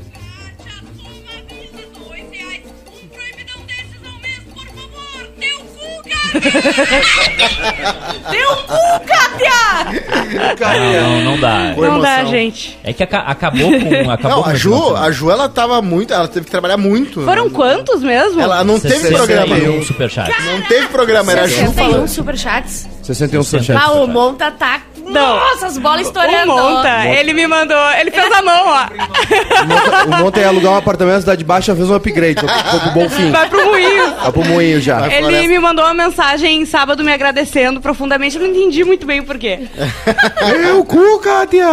Deu 8.30 8.56
cu, 8.56 9.06
Kátia! 9.06 9.52
Não, 10.60 11.02
não, 11.02 11.20
não 11.32 11.40
dá. 11.40 11.72
Foi 11.74 11.88
Não 11.88 12.00
dá, 12.00 12.14
emoção. 12.20 12.30
gente. 12.30 12.78
É 12.84 12.92
que 12.92 13.02
aca- 13.02 13.20
acabou 13.20 13.70
com. 13.70 14.10
Acabou 14.10 14.36
Não, 14.38 14.42
com 14.44 14.50
a 14.50 14.54
Ju, 14.54 14.96
a 14.96 15.10
Ju, 15.10 15.30
ela 15.30 15.48
tava 15.48 15.80
muito, 15.82 16.12
ela 16.12 16.28
teve 16.28 16.44
que 16.46 16.50
trabalhar 16.50 16.76
muito. 16.76 17.22
Foram 17.22 17.50
quantos 17.50 18.02
mesmo? 18.02 18.40
Ela 18.40 18.62
não 18.64 18.78
teve 18.78 18.96
61 18.98 19.16
programa. 19.26 19.84
superchat. 19.84 20.30
Não 20.44 20.60
teve 20.62 20.86
programa, 20.88 21.32
era 21.32 21.42
a 21.42 21.46
Ju 21.46 21.54
61 21.56 21.90
falando. 21.90 22.08
superchats. 22.08 22.88
61 23.02 23.42
superchats. 23.42 23.82
Ah, 23.82 23.92
o 23.92 24.06
Monta 24.06 24.50
tá... 24.50 24.80
Nossa, 25.10 25.66
as 25.66 25.78
bolas 25.78 26.00
O 26.00 26.02
estourando. 26.02 26.46
Monta, 26.52 27.06
ele 27.06 27.32
me 27.32 27.46
mandou, 27.46 27.90
ele 27.98 28.10
fez 28.10 28.30
a 28.32 28.42
mão, 28.42 28.64
ó. 28.66 28.86
O 29.62 29.66
Monta- 29.66 30.04
O 30.04 30.22
Monta 30.22 30.40
ia 30.40 30.48
alugar 30.48 30.72
um 30.72 30.76
apartamento 30.76 31.14
na 31.14 31.20
cidade 31.20 31.44
baixa, 31.44 31.74
fez 31.74 31.90
um 31.90 31.94
upgrade. 31.94 32.40
Foi, 32.40 32.48
foi 32.48 32.80
pro 32.80 32.90
bom 32.92 33.08
fim. 33.08 33.30
Vai 33.30 33.48
pro 33.48 33.64
moinho. 33.64 34.14
Vai 34.16 34.32
pro 34.32 34.44
moinho 34.44 34.80
já. 34.80 35.00
Vai. 35.00 35.14
Ele 35.18 35.48
me 35.48 35.58
mandou 35.58 35.84
uma 35.84 35.94
mensagem 35.94 36.64
sábado 36.64 37.02
me 37.04 37.12
agradecendo 37.12 37.80
profundamente. 37.80 38.36
Eu 38.36 38.42
não 38.42 38.48
entendi 38.50 38.84
muito 38.84 39.06
bem 39.06 39.20
o 39.20 39.24
porquê. 39.24 39.60
Eu 40.64 40.84
cu, 40.84 41.18
Kátia! 41.20 41.66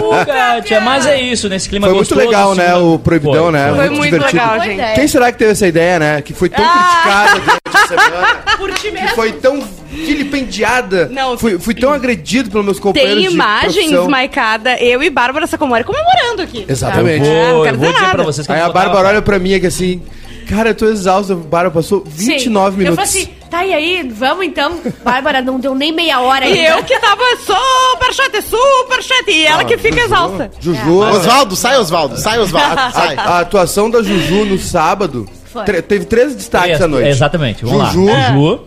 Pô, 0.00 0.10
Kátia, 0.24 0.80
mas 0.80 1.06
é 1.06 1.20
isso, 1.20 1.48
nesse 1.48 1.68
clima 1.68 1.86
Foi 1.86 1.94
muito 1.96 2.08
gostoso. 2.08 2.26
legal, 2.26 2.54
né? 2.54 2.66
segunda- 2.68 2.84
O 2.86 2.98
Proibidão, 2.98 3.42
Foi, 3.44 3.52
né? 3.52 3.72
Foi 3.74 3.90
muito 3.90 4.12
divertido. 4.14 4.42
legal, 4.42 4.60
gente. 4.60 4.94
Quem 4.94 5.08
será 5.08 5.32
que 5.32 5.38
teve 5.38 5.52
essa 5.52 5.66
ideia, 5.66 5.98
né? 5.98 6.22
Que 6.22 6.32
foi 6.32 6.48
tão 6.48 6.64
criticada 6.64 7.40
durante 7.40 7.60
a 7.76 7.86
semana. 7.88 8.34
Por 8.56 8.72
ti 8.74 8.80
Que 8.82 8.90
mesmo. 8.92 9.08
foi 9.10 9.32
tão 9.32 9.62
vilipendiada. 9.90 11.08
Não, 11.12 11.36
fui, 11.38 11.58
fui 11.58 11.74
tão 11.74 11.92
agredido 11.92 12.23
pelos 12.50 12.64
meus 12.64 12.80
companheiros 12.80 13.18
Tem 13.20 13.28
de 13.28 13.34
imagens 13.34 13.74
profissão. 13.74 14.08
marcadas, 14.08 14.76
eu 14.80 15.02
e 15.02 15.10
Bárbara 15.10 15.46
Sacomori 15.46 15.84
comemorando 15.84 16.42
aqui. 16.42 16.64
Exatamente. 16.68 17.26
Eu 17.26 17.32
É, 17.32 17.46
não 17.48 17.54
vou, 17.56 17.64
quero 17.64 17.76
eu 17.76 17.80
vou 17.80 17.92
dizer 17.92 18.10
pra 18.10 18.22
vocês 18.24 18.46
que 18.46 18.52
Aí 18.52 18.60
eu 18.60 18.66
a 18.66 18.70
Bárbara 18.72 19.08
olha 19.08 19.22
pra 19.22 19.38
mim 19.38 19.54
aqui 19.54 19.66
assim... 19.66 20.02
Cara, 20.48 20.68
eu 20.70 20.74
tô 20.74 20.84
exausta. 20.84 21.32
A 21.32 21.36
Bárbara 21.36 21.70
passou 21.70 22.04
29 22.06 22.72
Sim. 22.72 22.78
minutos. 22.82 22.98
Eu 22.98 23.06
falei 23.06 23.22
assim, 23.22 23.34
Tá, 23.50 23.64
e 23.64 23.72
aí? 23.72 24.06
Vamos 24.14 24.44
então? 24.44 24.78
Bárbara, 25.02 25.40
não 25.40 25.58
deu 25.58 25.74
nem 25.74 25.90
meia 25.90 26.20
hora 26.20 26.44
E 26.48 26.52
ainda. 26.58 26.76
eu 26.80 26.84
que 26.84 26.98
tava 26.98 27.22
super 27.38 28.12
chat, 28.12 28.42
super 28.42 29.02
chat. 29.02 29.30
E 29.30 29.46
ela 29.46 29.64
que 29.64 29.78
fica 29.78 30.00
exausta. 30.02 30.50
Juju. 30.60 30.98
Osvaldo, 30.98 31.56
sai, 31.56 31.78
Osvaldo. 31.78 32.18
Sai, 32.18 32.38
Osvaldo. 32.40 32.92
Sai. 32.92 33.14
A 33.16 33.38
atuação 33.38 33.88
da 33.88 34.02
Juju 34.02 34.44
no 34.44 34.58
sábado 34.58 35.26
tre- 35.64 35.80
teve 35.80 36.04
três 36.04 36.34
destaques 36.34 36.78
à 36.78 36.86
noite. 36.88 37.08
Exatamente, 37.08 37.64
vamos 37.64 37.92
Juju. 37.92 38.04
lá. 38.12 38.32
Juju. 38.32 38.60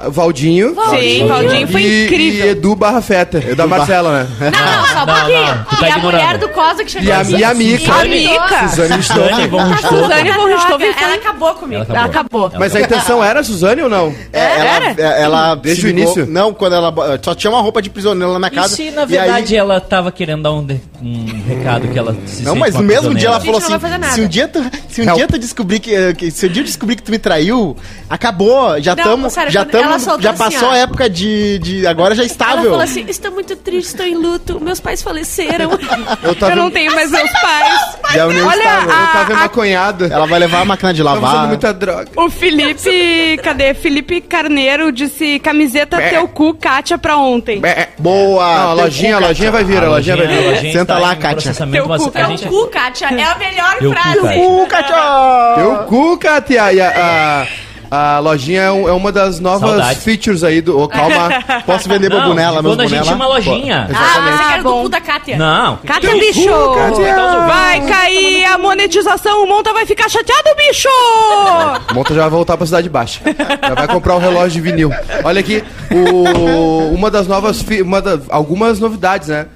Valdinho. 0.00 0.68
Sim, 0.90 1.26
Valdinho 1.26 1.66
foi 1.68 1.82
e, 1.82 2.04
incrível. 2.04 2.46
E 2.46 2.48
Edu 2.50 2.76
Barra 2.76 3.02
Fetter. 3.02 3.54
da 3.56 3.66
Marcela, 3.66 4.22
né? 4.22 4.28
Não, 4.40 4.50
não, 4.50 4.86
só 4.86 4.92
um 5.02 5.06
Não, 5.06 5.14
pouquinho. 5.14 5.46
não, 5.56 5.64
tu 5.64 5.76
tá 5.76 5.88
e 5.88 5.90
a 5.92 5.96
ignorando. 5.98 6.22
mulher 6.22 6.38
do 6.38 6.48
Cosa 6.50 6.84
que 6.84 6.90
chegou 6.90 7.08
E 7.08 7.12
a- 7.12 7.22
e 7.22 7.44
a 7.44 7.54
Mica. 7.54 7.92
A 7.92 8.04
Mica. 8.04 8.68
Suzane 8.68 9.02
Suzane 9.02 9.02
Stoff. 9.02 9.46
von 9.48 9.56
Tá 9.58 9.64
Richthofen. 9.64 9.98
Suzane 9.98 10.30
von 10.32 10.44
Richthofen 10.46 10.92
foi- 10.92 11.02
Ela 11.04 11.14
acabou 11.14 11.54
comigo. 11.54 11.86
Ela 11.88 12.04
acabou. 12.04 12.52
Mas 12.58 12.76
a 12.76 12.80
intenção 12.80 13.22
era 13.24 13.40
a 13.40 13.44
Suzane 13.44 13.82
ou 13.82 13.88
não? 13.88 14.14
É, 14.32 14.40
ela, 14.66 14.90
é, 14.96 15.22
ela 15.22 15.54
Desde 15.56 15.86
o 15.86 15.88
início? 15.90 16.26
Não, 16.26 16.52
quando 16.54 16.74
ela 16.74 16.92
só 17.22 17.34
tinha 17.34 17.50
uma 17.50 17.60
roupa 17.60 17.80
de 17.82 17.90
prisioneiro 17.90 18.32
lá 18.32 18.38
na 18.38 18.48
E 18.48 18.50
casa. 18.50 18.76
se 18.76 18.90
na 18.90 19.02
e 19.02 19.06
verdade 19.06 19.54
aí- 19.54 19.60
ela 19.60 19.80
tava 19.80 20.10
querendo 20.12 20.42
dar 20.42 20.52
um, 20.52 20.64
de- 20.64 20.80
um 21.02 21.42
recado 21.46 21.88
que 21.88 21.98
ela 21.98 22.16
se 22.26 22.42
Não, 22.42 22.54
mas 22.56 22.74
no 22.74 22.82
mesmo 22.82 23.14
dia 23.14 23.28
ela 23.28 23.40
prisioneira? 23.40 23.78
Falou 23.80 23.96
assim: 24.00 24.14
se 24.14 24.20
um 24.22 24.28
dia 24.28 24.48
tu, 24.48 24.64
se 24.88 25.02
um 25.02 25.14
dia 25.14 25.26
tu 25.28 25.38
descobrir 25.38 25.78
que, 25.80 26.14
que- 26.14 26.30
se 26.30 26.46
um 26.46 26.48
dia 26.48 26.62
eu 26.62 26.66
descobrir 26.66 26.96
que 26.96 27.02
tu 27.02 27.10
me 27.10 27.18
traiu, 27.18 27.76
acabou, 28.08 28.80
já 28.80 28.92
estamos, 28.94 29.34
já 29.48 29.64
quando 29.64 29.87
ela 29.88 29.98
soltou 29.98 30.22
já 30.22 30.30
assim, 30.30 30.38
passou 30.44 30.68
ó. 30.68 30.72
a 30.72 30.76
época 30.78 31.10
de, 31.10 31.58
de 31.58 31.86
agora 31.86 32.14
já 32.14 32.22
é 32.22 32.24
Ela 32.24 32.32
estável. 32.32 32.62
falou 32.70 32.80
assim: 32.80 33.04
estou 33.08 33.30
muito 33.32 33.56
triste, 33.56 33.88
estou 33.88 34.06
em 34.06 34.14
luto. 34.14 34.60
Meus 34.60 34.80
pais 34.80 35.02
faleceram. 35.02 35.70
Eu 36.22 36.28
Eu 36.30 36.34
tava, 36.34 36.54
não 36.54 36.70
tenho 36.70 36.94
mais 36.94 37.10
meus 37.10 37.30
pais. 37.30 37.98
Já 38.14 38.26
Olha, 38.26 38.34
estável. 38.38 38.88
eu 38.90 38.96
a- 38.96 39.06
tava 39.12 39.32
a- 39.34 39.36
maconhada. 39.36 40.06
Ela 40.06 40.26
vai 40.26 40.38
levar 40.38 40.60
a 40.62 40.64
máquina 40.64 40.94
de 40.94 41.02
Tava 41.02 41.20
lavar. 41.20 41.46
muita 41.46 41.74
droga. 41.74 42.08
O 42.16 42.30
Felipe, 42.30 43.38
cadê? 43.42 43.74
Felipe 43.74 44.20
Carneiro 44.22 44.90
disse 44.90 45.38
camiseta 45.40 45.98
Bé. 45.98 46.08
teu 46.10 46.26
cu, 46.28 46.54
Kátia, 46.54 46.96
pra 46.96 47.18
ontem. 47.18 47.60
É, 47.64 47.88
Boa! 47.98 48.46
Não, 48.46 48.70
a 48.72 48.74
teu 48.74 48.84
lojinha, 48.84 49.18
cu, 49.18 49.24
a 49.24 49.26
lojinha 49.28 49.50
vai 49.50 49.64
vir, 49.64 49.82
a 49.84 49.88
lojinha 49.88 50.16
vai 50.16 50.26
vir. 50.26 50.48
lojinha 50.50 50.72
Senta 50.72 50.80
está 50.94 50.98
lá, 50.98 51.14
Kátia. 51.16 51.52
Teu 51.52 51.86
mas 51.86 52.02
cu, 52.02 52.08
a 52.08 52.12
Teu 52.12 52.26
gente- 52.28 52.46
cu, 52.48 52.66
Kátia, 52.68 53.06
é 53.08 53.22
a 53.24 53.34
melhor 53.38 53.76
Teu 53.78 53.92
frase. 53.92 54.18
Kátia. 54.20 54.34
Cu, 54.42 54.66
Kátia! 54.66 55.54
Teu 55.56 55.76
cu, 55.86 56.18
Katia. 56.18 56.72
E 56.72 56.80
a, 56.80 57.46
a, 57.90 58.18
lojinha 58.18 58.62
é, 58.62 58.70
um- 58.70 58.88
é 58.88 58.92
uma 58.92 59.10
das 59.10 59.40
novas 59.40 59.70
Saudade. 59.70 60.00
features 60.00 60.44
aí 60.44 60.60
do. 60.60 60.78
Ô, 60.78 60.88
calma. 60.88 61.28
Posso 61.66 61.88
vender 61.88 62.08
meu 62.08 62.20
Não, 62.20 62.28
lá, 62.28 62.34
meus 62.62 62.74
quando 62.74 62.80
a 62.82 62.86
gente 62.86 63.02
tinha 63.02 63.14
uma 63.16 63.26
lojinha. 63.26 63.88
Ah, 63.94 64.20
mas 64.20 64.36
você 64.40 64.52
quer 64.52 64.62
do 64.62 64.72
cu 64.82 64.88
da 64.88 65.00
Kátia. 65.00 65.36
Não. 65.38 65.76
Kátia, 65.78 66.10
bicho! 66.10 66.74
Kátia. 66.74 67.16
Vai 67.46 67.80
cair 67.86 68.44
a 68.44 68.58
monetização, 68.58 69.44
o 69.44 69.48
Monta 69.48 69.72
vai 69.72 69.86
ficar 69.86 70.08
chateado, 70.08 70.50
bicho! 70.56 70.88
O 71.90 71.94
Monta 71.94 72.14
já 72.14 72.22
vai 72.22 72.30
voltar 72.30 72.56
pra 72.56 72.66
Cidade 72.66 72.88
Baixa. 72.88 73.20
Já 73.66 73.74
vai 73.74 73.88
comprar 73.88 74.16
um 74.16 74.18
relógio 74.18 74.50
de 74.50 74.60
vinil. 74.60 74.90
Olha 75.24 75.40
aqui, 75.40 75.62
o, 75.90 76.94
uma 76.94 77.10
das 77.10 77.26
novas. 77.26 77.64
Uma 77.82 78.00
da, 78.02 78.18
algumas 78.28 78.78
novidades, 78.80 79.28
né? 79.28 79.46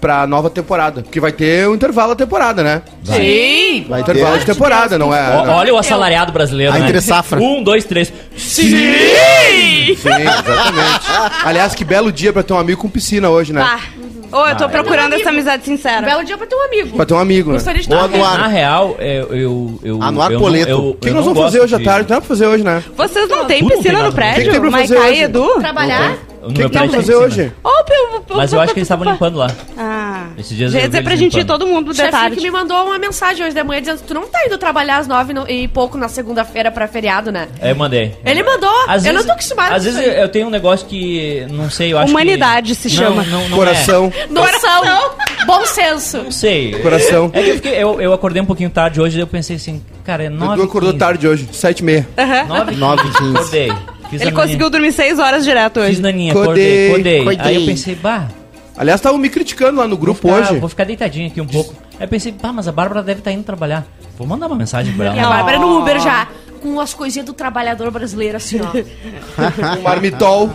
Pra 0.00 0.26
nova 0.28 0.48
temporada. 0.48 1.02
Porque 1.02 1.18
vai 1.18 1.32
ter 1.32 1.68
um 1.68 1.74
intervalo 1.74 2.10
da 2.10 2.24
temporada, 2.24 2.62
né? 2.62 2.82
Sim! 3.02 3.84
Vai 3.88 4.02
ter. 4.04 4.12
intervalo 4.12 4.38
de 4.38 4.46
temporada, 4.46 4.96
não 4.98 5.12
é? 5.14 5.44
Não- 5.44 5.54
Olha 5.56 5.74
o 5.74 5.78
assalariado 5.78 6.30
brasileiro, 6.32 6.72
A 6.72 6.78
né? 6.78 6.84
entre 6.86 7.00
safra. 7.00 7.40
Um, 7.40 7.62
dois, 7.64 7.84
três. 7.84 8.12
Sim! 8.36 8.64
Sim, 9.96 10.08
exatamente. 10.08 11.06
Aliás, 11.44 11.74
que 11.74 11.84
belo 11.84 12.12
dia 12.12 12.32
pra 12.32 12.42
ter 12.42 12.52
um 12.52 12.58
amigo 12.58 12.80
com 12.82 12.88
piscina 12.88 13.28
hoje, 13.28 13.52
né? 13.52 13.60
Ah, 13.64 13.80
ô, 14.30 14.46
eu 14.48 14.56
tô 14.56 14.64
Ah, 14.64 14.68
procurando 14.68 15.14
é. 15.14 15.20
essa 15.20 15.30
amizade 15.30 15.62
Um 15.62 15.76
sincera. 15.76 16.02
belo 16.06 16.24
dia 16.24 16.36
pra 16.36 16.46
ter 16.46 16.54
um 16.54 16.64
amigo. 16.64 16.96
Pra 16.96 17.06
ter 17.06 17.14
um 17.14 17.18
amigo, 17.18 17.50
né? 17.50 17.56
Gostaria 17.56 17.82
de 17.82 17.88
Ou 17.92 17.98
dar 17.98 18.04
a 18.04 18.06
do 18.06 18.24
ar. 18.24 18.38
Na 18.38 18.46
real, 18.48 18.96
eu. 19.00 19.34
eu, 19.34 19.80
eu 19.82 20.02
Anuar 20.02 20.30
eu 20.30 20.38
Poleto. 20.38 20.90
O 20.90 20.94
que, 20.94 21.10
nós 21.10 21.24
vamos 21.24 21.40
fazer 21.42 21.60
hoje 21.60 21.74
à 21.74 21.78
de- 21.78 21.84
tarde? 21.84 22.08
Não 22.10 22.16
é 22.18 22.20
pra 22.20 22.28
fazer 22.28 22.46
hoje, 22.46 22.62
né? 22.62 22.82
Vocês 22.96 23.28
não 23.28 23.46
têm 23.46 23.66
piscina 23.66 24.02
no 24.02 24.10
ver. 24.12 24.22
O 24.22 24.34
que 24.34 24.34
que 24.34 24.34
prédio? 24.44 24.52
tem 24.52 24.60
pra 24.60 24.70
fazer 24.70 24.94
Maiká 24.94 25.10
hoje? 25.10 25.22
Edu? 25.22 25.54
Trabalhar? 25.60 26.12
O 26.42 26.52
que, 26.52 26.62
que 26.62 26.68
prédio 26.68 26.92
fazer 26.92 27.14
hoje? 27.14 27.52
Ô, 27.64 27.84
Pio, 27.84 28.20
Pio, 28.26 28.36
Mas 28.36 28.52
eu 28.52 28.60
acho 28.60 28.72
que 28.72 28.78
eles 28.80 28.86
estavam 28.86 29.10
limpando 29.10 29.36
lá. 29.38 29.50
Ah, 29.76 30.26
Esses 30.38 30.56
dias 30.56 30.72
já 30.72 30.78
eu 30.78 30.82
ia 30.82 30.86
vi 30.88 30.90
dizer 30.92 31.04
pra 31.04 31.16
gente 31.16 31.38
ir 31.38 31.44
todo 31.44 31.66
mundo 31.66 31.88
O 31.88 31.92
de 31.92 31.96
chefe 31.98 32.10
tarde. 32.10 32.36
que 32.36 32.42
me 32.42 32.50
mandou 32.50 32.84
uma 32.86 32.98
mensagem 32.98 33.44
hoje 33.44 33.54
de 33.54 33.62
manhã 33.64 33.80
dizendo 33.80 34.00
tu 34.06 34.14
não 34.14 34.26
tá 34.28 34.44
indo 34.46 34.56
trabalhar 34.58 34.98
às 34.98 35.06
nove 35.08 35.32
no- 35.32 35.48
e 35.48 35.66
pouco 35.68 35.96
na 35.98 36.08
segunda-feira 36.08 36.70
pra 36.70 36.86
feriado, 36.86 37.30
né? 37.32 37.48
É, 37.60 37.70
eu 37.72 37.76
mandei. 37.76 38.16
Ele 38.24 38.42
mandou. 38.42 38.70
Às 38.86 39.04
eu 39.04 39.12
não 39.12 39.20
vezes- 39.20 39.26
tô 39.26 39.32
acostumada 39.32 39.74
Às 39.74 39.84
vezes 39.84 40.00
eu 40.00 40.28
tenho 40.28 40.46
um 40.46 40.50
negócio 40.50 40.86
que, 40.86 41.46
não 41.50 41.70
sei, 41.70 41.92
eu 41.92 41.98
acho 41.98 42.10
Humanidade 42.10 42.68
que... 42.74 42.74
se 42.74 42.88
Não, 42.88 42.94
chama. 43.08 43.24
Não, 43.24 43.48
não 43.48 43.56
Coração, 43.58 44.12
Noção, 44.30 44.82
bom 45.46 45.64
senso. 45.66 46.16
É. 46.18 46.22
Não 46.22 46.30
sei. 46.30 46.72
coração. 46.80 47.30
É 47.32 47.42
que 47.42 47.48
eu, 47.50 47.54
fiquei, 47.56 47.72
eu, 47.74 48.00
eu 48.00 48.12
acordei 48.12 48.40
um 48.40 48.46
pouquinho 48.46 48.70
tarde 48.70 49.00
hoje 49.00 49.18
e 49.18 49.20
eu 49.20 49.26
pensei 49.26 49.56
assim, 49.56 49.82
cara, 50.04 50.24
é 50.24 50.28
nove 50.28 50.54
Edu 50.54 50.62
acordou 50.64 50.92
tarde 50.94 51.26
hoje, 51.26 51.48
sete 51.52 51.80
e 51.80 51.84
meia. 51.84 52.08
Aham. 52.16 52.44
Nove, 52.46 52.76
Nove 52.76 53.02
e 53.08 53.12
quinze. 53.12 53.38
Acordei. 53.38 53.72
Fiz 54.10 54.20
Ele 54.22 54.32
conseguiu 54.32 54.70
dormir 54.70 54.92
seis 54.92 55.18
horas 55.18 55.44
direto 55.44 55.80
hoje. 55.80 55.90
Fiz 55.90 56.00
naninha, 56.00 56.32
Acordei, 56.32 56.88
acordei. 56.90 57.26
Aí 57.40 57.56
eu 57.56 57.66
pensei, 57.66 57.94
bah, 57.94 58.28
Aliás, 58.76 59.00
estavam 59.00 59.18
me 59.18 59.28
criticando 59.28 59.80
lá 59.80 59.88
no 59.88 59.96
grupo 59.96 60.28
vou 60.28 60.36
ficar, 60.36 60.50
hoje. 60.52 60.60
vou 60.60 60.68
ficar 60.68 60.84
deitadinho 60.84 61.26
aqui 61.26 61.40
um 61.40 61.46
pouco. 61.46 61.74
Aí 61.98 62.04
eu 62.04 62.08
pensei, 62.08 62.32
bah, 62.32 62.52
mas 62.52 62.68
a 62.68 62.72
Bárbara 62.72 63.02
deve 63.02 63.18
estar 63.20 63.32
indo 63.32 63.42
trabalhar. 63.42 63.84
Vou 64.16 64.26
mandar 64.26 64.46
uma 64.46 64.56
mensagem 64.56 64.92
pra 64.94 65.06
E 65.06 65.08
a 65.18 65.22
ela. 65.22 65.28
Bárbara 65.36 65.58
no 65.58 65.80
Uber 65.80 65.98
já, 66.00 66.28
com 66.62 66.78
as 66.80 66.94
coisinhas 66.94 67.26
do 67.26 67.32
trabalhador 67.32 67.90
brasileiro, 67.90 68.36
assim, 68.36 68.60
ó. 68.60 68.70
um 69.78 69.82
marmitol. 69.82 70.50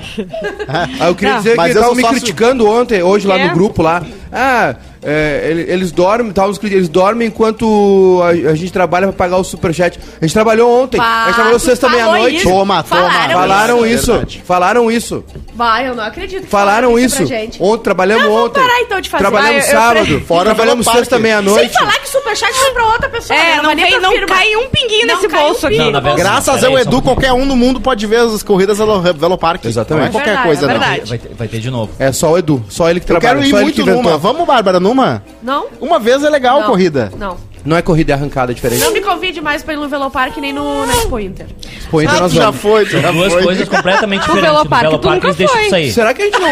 Aí 0.99 1.07
eu 1.09 1.15
queria 1.15 1.33
Não, 1.33 1.37
dizer 1.41 1.55
que 1.55 1.61
eu 1.61 1.67
estavam 1.67 1.95
me 1.95 2.01
sócio- 2.01 2.17
criticando 2.17 2.65
ontem, 2.69 3.03
hoje 3.03 3.27
lá 3.27 3.37
Quê? 3.37 3.47
no 3.47 3.53
grupo 3.53 3.81
lá. 3.81 4.01
Ah, 4.33 4.75
é, 5.03 5.47
ele- 5.49 5.65
eles 5.71 5.91
dormem, 5.91 6.31
tá, 6.31 6.45
eles 6.63 6.89
dormem 6.89 7.27
enquanto 7.27 8.21
a, 8.23 8.29
a 8.51 8.55
gente 8.55 8.71
trabalha 8.71 9.07
pra 9.07 9.15
pagar 9.15 9.37
o 9.37 9.43
superchat. 9.43 9.99
A 10.21 10.25
gente 10.25 10.33
trabalhou 10.33 10.81
ontem, 10.83 10.99
a 10.99 11.25
gente 11.25 11.35
trabalhou 11.35 11.59
sexta 11.59 11.89
meia-noite. 11.89 12.37
isso? 12.37 12.49
Toma, 12.49 12.83
toma. 12.83 13.01
Falaram 13.11 13.33
Falaram 13.39 13.85
isso, 13.85 14.21
isso, 14.27 14.41
falaram 14.45 14.91
isso. 14.91 15.23
Vai, 15.55 15.87
eu 15.87 15.95
não 15.95 16.03
acredito. 16.03 16.43
que 16.43 16.47
Falaram 16.47 16.97
isso. 16.97 17.17
pra 17.17 17.25
gente. 17.25 17.61
Ontem, 17.61 17.83
trabalhamos 17.83 18.23
Não, 18.23 18.31
vamos 18.33 18.49
ontem. 18.49 18.61
parar, 18.61 18.81
então, 18.81 19.01
de 19.01 19.09
fazer. 19.09 19.23
Trabalhamos 19.23 19.65
eu- 19.65 19.71
eu 19.71 19.77
sábado, 19.79 20.05
pre- 20.05 20.19
Fora 20.25 20.45
trabalhamos 20.45 20.85
sexta 20.87 21.19
meia-noite. 21.19 21.69
Sem 21.69 21.79
falar 21.79 21.99
que 21.99 22.07
o 22.07 22.11
superchat 22.11 22.53
foi 22.53 22.71
pra 22.71 22.85
outra 22.85 23.09
pessoa. 23.09 23.37
É, 23.39 23.43
né? 23.43 23.55
não, 23.57 23.63
vai 23.65 23.75
nem 23.75 23.85
vem, 23.91 23.99
não 23.99 24.11
firma. 24.11 24.27
cai 24.27 24.55
um 24.55 24.67
pinguinho 24.69 25.07
Não 25.07 25.15
nesse 25.15 25.27
cai 25.27 25.43
um 25.43 25.47
bolso 25.47 25.67
aqui. 25.67 25.77
Não, 25.77 26.15
Graças 26.15 26.63
ao 26.63 26.71
um 26.71 26.79
Edu, 26.79 27.01
qualquer 27.01 27.33
um 27.33 27.45
no 27.45 27.55
mundo 27.55 27.79
pode 27.79 28.07
ver 28.07 28.17
as 28.21 28.41
corridas 28.41 28.77
do 28.79 29.01
Velo 29.01 29.37
Parque. 29.37 29.67
Exatamente. 29.67 30.11
Não 30.13 30.19
é 30.21 30.23
qualquer 30.23 30.43
coisa, 30.43 30.65
é 30.65 30.73
não. 30.73 30.79
Vai, 30.79 31.17
ter- 31.19 31.31
vai 31.35 31.47
de 31.47 31.69
novo. 31.69 31.91
É 31.99 32.11
só 32.11 32.31
o 32.31 32.37
Edu, 32.37 32.63
só 32.67 32.89
ele 32.89 32.99
que 32.99 33.03
Eu 33.05 33.19
trabalha, 33.19 33.35
quero 33.41 33.47
ir 33.47 33.51
só 33.51 33.57
ele 33.61 33.71
que 33.71 33.79
muito 33.79 33.91
inventou. 33.91 34.03
numa. 34.11 34.17
Vamos, 34.23 34.47
Bárbara, 34.47 34.79
numa? 34.79 35.21
Não? 35.41 35.65
Uma 35.81 35.99
vez 35.99 36.23
é 36.23 36.29
legal 36.29 36.57
a 36.57 36.61
Não. 36.61 36.67
corrida. 36.69 37.11
Não. 37.17 37.35
Não 37.65 37.75
é 37.75 37.81
corrida, 37.81 38.13
é 38.13 38.15
arrancada, 38.15 38.53
diferente. 38.53 38.81
Não 38.81 38.93
me 38.93 39.01
convide 39.01 39.41
mais 39.41 39.61
pra 39.61 39.73
ir 39.73 39.77
no 39.77 39.87
Velopark 39.89 40.37
nem 40.37 40.53
no, 40.53 40.85
na 40.85 40.93
Expo 40.93 41.19
Inter. 41.19 41.45
Pô, 41.91 42.01
então 42.01 42.15
Ah, 42.15 42.19
nós 42.21 42.31
já 42.31 42.45
vamos. 42.45 42.61
foi, 42.61 42.85
tu 42.85 42.99
já 42.99 43.11
duas 43.11 43.33
foi. 43.33 43.43
coisas 43.43 43.67
completamente 43.67 44.21
O 44.29 44.33
diferentes. 44.33 44.49
Veloparque, 44.51 44.91
no 44.93 44.97
tu 44.99 45.09
nunca 45.09 45.27
eles 45.27 45.35
deixam 45.37 45.57
foi. 45.69 45.81
isso. 45.81 45.95
Será 45.95 46.13
que 46.13 46.21
a 46.21 46.25
gente 46.25 46.39
não. 46.39 46.49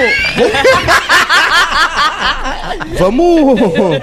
Vamos. 2.98 3.60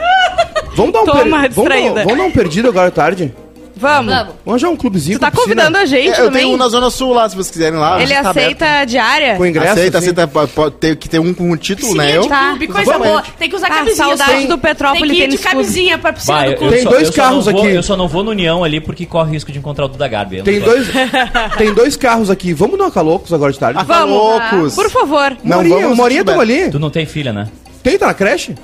Vamos 0.76 0.92
dar 0.92 1.00
um 1.02 1.04
Toma, 1.06 1.20
per- 1.22 1.28
vamos, 1.30 1.48
distraída. 1.48 2.04
vamos 2.04 2.18
dar 2.18 2.24
um 2.24 2.30
perdido 2.30 2.68
agora 2.68 2.86
à 2.86 2.90
tarde? 2.90 3.34
Vamos. 3.78 4.12
Vamos. 4.14 4.34
Vamos 4.44 4.60
já 4.62 4.68
um 4.68 4.76
clubezinho 4.76 5.18
Tu 5.18 5.20
tá 5.20 5.30
convidando 5.30 5.78
a 5.78 5.86
gente 5.86 6.08
É, 6.08 6.20
eu 6.20 6.24
também? 6.26 6.42
tenho 6.42 6.54
um 6.54 6.56
na 6.56 6.68
Zona 6.68 6.90
Sul 6.90 7.12
lá, 7.14 7.28
se 7.28 7.34
vocês 7.36 7.50
quiserem 7.50 7.78
lá. 7.78 8.02
Ele 8.02 8.12
tá 8.14 8.30
aceita 8.30 8.84
diária? 8.84 9.36
Com 9.36 9.46
ingresso? 9.46 9.72
Aceita, 9.72 9.98
assim? 9.98 10.10
aceita. 10.10 10.28
Pode, 10.48 10.72
ter 10.76 10.96
que 10.96 11.08
ter 11.08 11.18
um 11.18 11.32
com 11.32 11.50
o 11.50 11.56
título, 11.56 11.94
né? 11.94 12.16
Eu? 12.16 12.26
Tá. 12.26 12.50
clube, 12.50 12.66
coisa 12.68 12.92
Vamos. 12.92 13.06
boa. 13.08 13.22
Tem 13.38 13.48
que 13.48 13.56
usar 13.56 13.66
Ah, 13.68 13.74
camisinha. 13.76 13.96
saudade 14.16 14.42
só. 14.42 14.48
do 14.48 14.58
Petrópolis 14.58 15.02
Tem 15.08 15.10
que 15.16 15.24
ir 15.24 15.28
de 15.28 15.38
camisinha 15.38 15.98
pra 15.98 16.12
piscina 16.12 16.36
Bah, 16.38 16.44
do 16.44 16.50
eu, 16.52 16.56
clube. 16.58 16.74
Tem 16.74 16.82
só- 16.84 16.90
dois 16.90 17.10
carros 17.10 17.46
não 17.46 17.52
vou- 17.52 17.62
aqui. 17.62 17.74
Eu 17.74 17.82
só 17.82 17.96
não 17.96 18.08
vou 18.08 18.24
no 18.24 18.30
União 18.32 18.64
ali 18.64 18.80
porque 18.80 19.06
corre 19.06 19.30
risco 19.32 19.52
de 19.52 19.58
encontrar 19.58 19.84
o 19.84 19.88
Duda 19.88 20.08
Garbi. 20.08 20.38
Eu 20.38 20.44
Tem 20.44 20.60
dois, 20.60 20.88
tem 21.56 21.72
dois 21.72 21.96
carros 21.96 22.30
aqui. 22.30 22.52
Vamos 22.52 22.78
no 22.78 22.84
Acalocos 22.84 23.32
agora 23.32 23.52
de 23.52 23.58
tarde? 23.58 23.82
Vamos. 23.84 24.14
loucos. 24.14 24.74
Por 24.74 24.90
favor. 24.90 25.36
Não, 25.44 25.58
Morinha, 25.58 25.76
vamos, 25.82 25.96
Morinha 25.96 26.24
tamo 26.24 26.40
ali. 26.40 26.70
Tu 26.70 26.78
não 26.78 26.90
tem 26.90 27.06
filha, 27.06 27.32
né? 27.32 27.48
Tem, 27.82 27.96
tá 27.98 28.06
na 28.06 28.14
creche? 28.14 28.54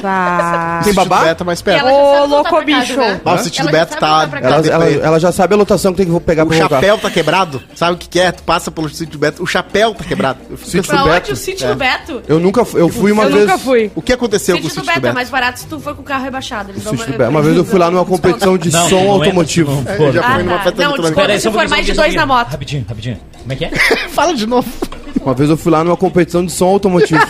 Tá. 0.00 0.80
Tem 0.84 0.92
babá? 0.94 1.24
Beto 1.24 1.44
mais 1.44 1.60
perto. 1.62 1.86
Ô, 1.86 2.24
louco 2.26 2.62
bicho. 2.64 2.96
né? 2.96 3.20
O 3.24 3.38
Sítio 3.38 3.64
do 3.66 3.72
Beto 3.72 3.96
tá- 3.96 4.28
ela-. 4.42 4.66
Ela, 4.66 4.86
ela, 4.90 5.20
já 5.20 5.32
sabe 5.32 5.54
a 5.54 5.56
lotação 5.56 5.92
que 5.92 6.04
tem 6.04 6.12
que 6.12 6.20
pegar 6.20 6.44
O 6.44 6.46
pra 6.46 6.56
voltar. 6.58 6.74
chapéu 6.76 6.98
tá 6.98 7.10
quebrado. 7.10 7.62
Sabe 7.74 7.94
o 7.94 7.96
que, 7.96 8.08
que 8.08 8.20
é? 8.20 8.32
Tu 8.32 8.42
passa 8.42 8.70
pelo 8.70 8.88
sítio 8.88 9.06
do 9.12 9.18
Beto, 9.18 9.42
o 9.42 9.46
chapéu 9.46 9.94
tá 9.94 10.04
quebrado. 10.04 10.38
Eu 10.50 10.56
Sítio 10.56 10.82
Pra 10.84 10.96
do 10.98 11.02
onde? 11.04 11.12
Beto. 11.12 11.32
O 11.32 11.36
sítio 11.36 11.66
É. 11.66 11.70
do 11.70 11.76
Beto? 11.76 12.22
Eu 12.28 12.38
nunca 12.38 12.64
fui, 12.64 12.80
eu 12.80 12.88
fui 12.88 13.12
uma 13.12 13.24
Eu 13.24 13.30
vez. 13.32 13.46
nunca 13.46 13.58
fui. 13.58 13.90
O 13.94 14.02
que 14.02 14.12
aconteceu 14.12 14.56
com 14.56 14.60
o 14.60 14.64
Sítio 14.64 14.76
do 14.76 14.80
sítio 14.80 14.82
do 14.82 14.86
Beto 14.86 14.98
é 14.98 15.00
Beto? 15.02 15.14
mais 15.14 15.30
barato 15.30 15.58
se 15.60 15.66
tu 15.66 15.80
for 15.80 15.94
com 15.94 16.02
o 16.02 16.04
carro 16.04 16.24
rebaixado. 16.24 16.70
Eles 16.70 16.82
Sítio 16.82 17.16
Beto. 17.18 17.30
Uma 17.30 17.42
vez 17.42 17.56
eu 17.56 17.64
fui 17.64 17.78
lá 17.78 17.90
numa 17.90 18.04
competição 18.04 18.56
de 18.58 18.70
Não, 18.72 18.88
som 18.88 19.02
não 19.04 19.10
automotivo. 19.12 19.84
É, 19.86 19.98
eu 20.02 20.12
já 20.12 20.20
Ah, 20.26 20.34
fui 20.34 20.42
numa 20.42 20.56
tá. 20.58 20.62
festa 20.64 20.82
Não, 20.82 21.38
se 21.40 21.50
for 21.50 21.68
mais 21.68 21.86
de 21.86 21.92
dois 21.92 22.14
na 22.14 22.26
moto. 22.26 22.48
Rapidinho, 22.50 22.84
rapidinho. 22.88 23.18
Como 23.40 23.52
é 23.52 23.56
que 23.56 23.64
é? 23.64 23.70
Fala 24.10 24.34
de 24.34 24.46
novo. 24.46 24.68
Uma 25.22 25.34
vez 25.34 25.50
eu 25.50 25.56
fui 25.56 25.72
lá 25.72 25.82
numa 25.82 25.96
competição 25.96 26.44
de 26.44 26.52
som 26.52 26.66
automotivo. 26.66 27.20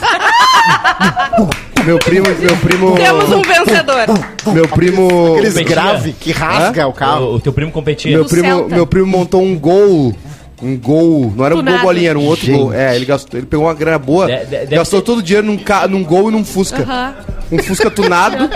meu 1.86 1.98
primo, 1.98 2.26
meu 2.40 2.56
primo. 2.56 2.94
Temos 2.96 3.32
um 3.32 3.42
vencedor. 3.42 4.06
Meu 4.52 4.68
primo. 4.68 5.34
Aqueles 5.36 5.54
Competia. 5.54 5.64
grave 5.64 6.12
que 6.12 6.32
rasga 6.32 6.86
o 6.86 6.92
carro. 6.92 7.26
O, 7.26 7.34
o 7.36 7.40
teu 7.40 7.52
primo 7.52 7.70
competia. 7.72 8.10
Meu 8.12 8.24
Do 8.24 8.28
primo, 8.30 8.48
Celta. 8.48 8.74
meu 8.74 8.86
primo 8.86 9.06
montou 9.06 9.42
um 9.42 9.56
gol. 9.58 10.14
Um 10.62 10.76
gol. 10.76 11.32
Não 11.36 11.44
era 11.44 11.54
um 11.54 11.58
gol 11.58 11.64
Tunado. 11.66 11.82
bolinha, 11.82 12.10
era 12.10 12.18
um 12.18 12.24
outro 12.24 12.46
Gente. 12.46 12.58
gol. 12.58 12.72
É, 12.72 12.96
ele 12.96 13.04
gastou. 13.04 13.38
Ele 13.38 13.46
pegou 13.46 13.66
uma 13.66 13.74
grana 13.74 13.98
boa. 13.98 14.26
De- 14.26 14.44
de- 14.66 14.74
gastou 14.74 15.00
ter- 15.00 15.06
todo 15.06 15.18
o 15.18 15.22
dinheiro 15.22 15.46
num, 15.46 15.58
ca, 15.58 15.86
num 15.86 16.02
gol 16.02 16.28
e 16.30 16.32
num 16.32 16.44
Fusca. 16.44 16.82
Aham. 16.82 17.14
Um 17.52 17.58
Fusca 17.62 17.90
tunado 17.90 18.48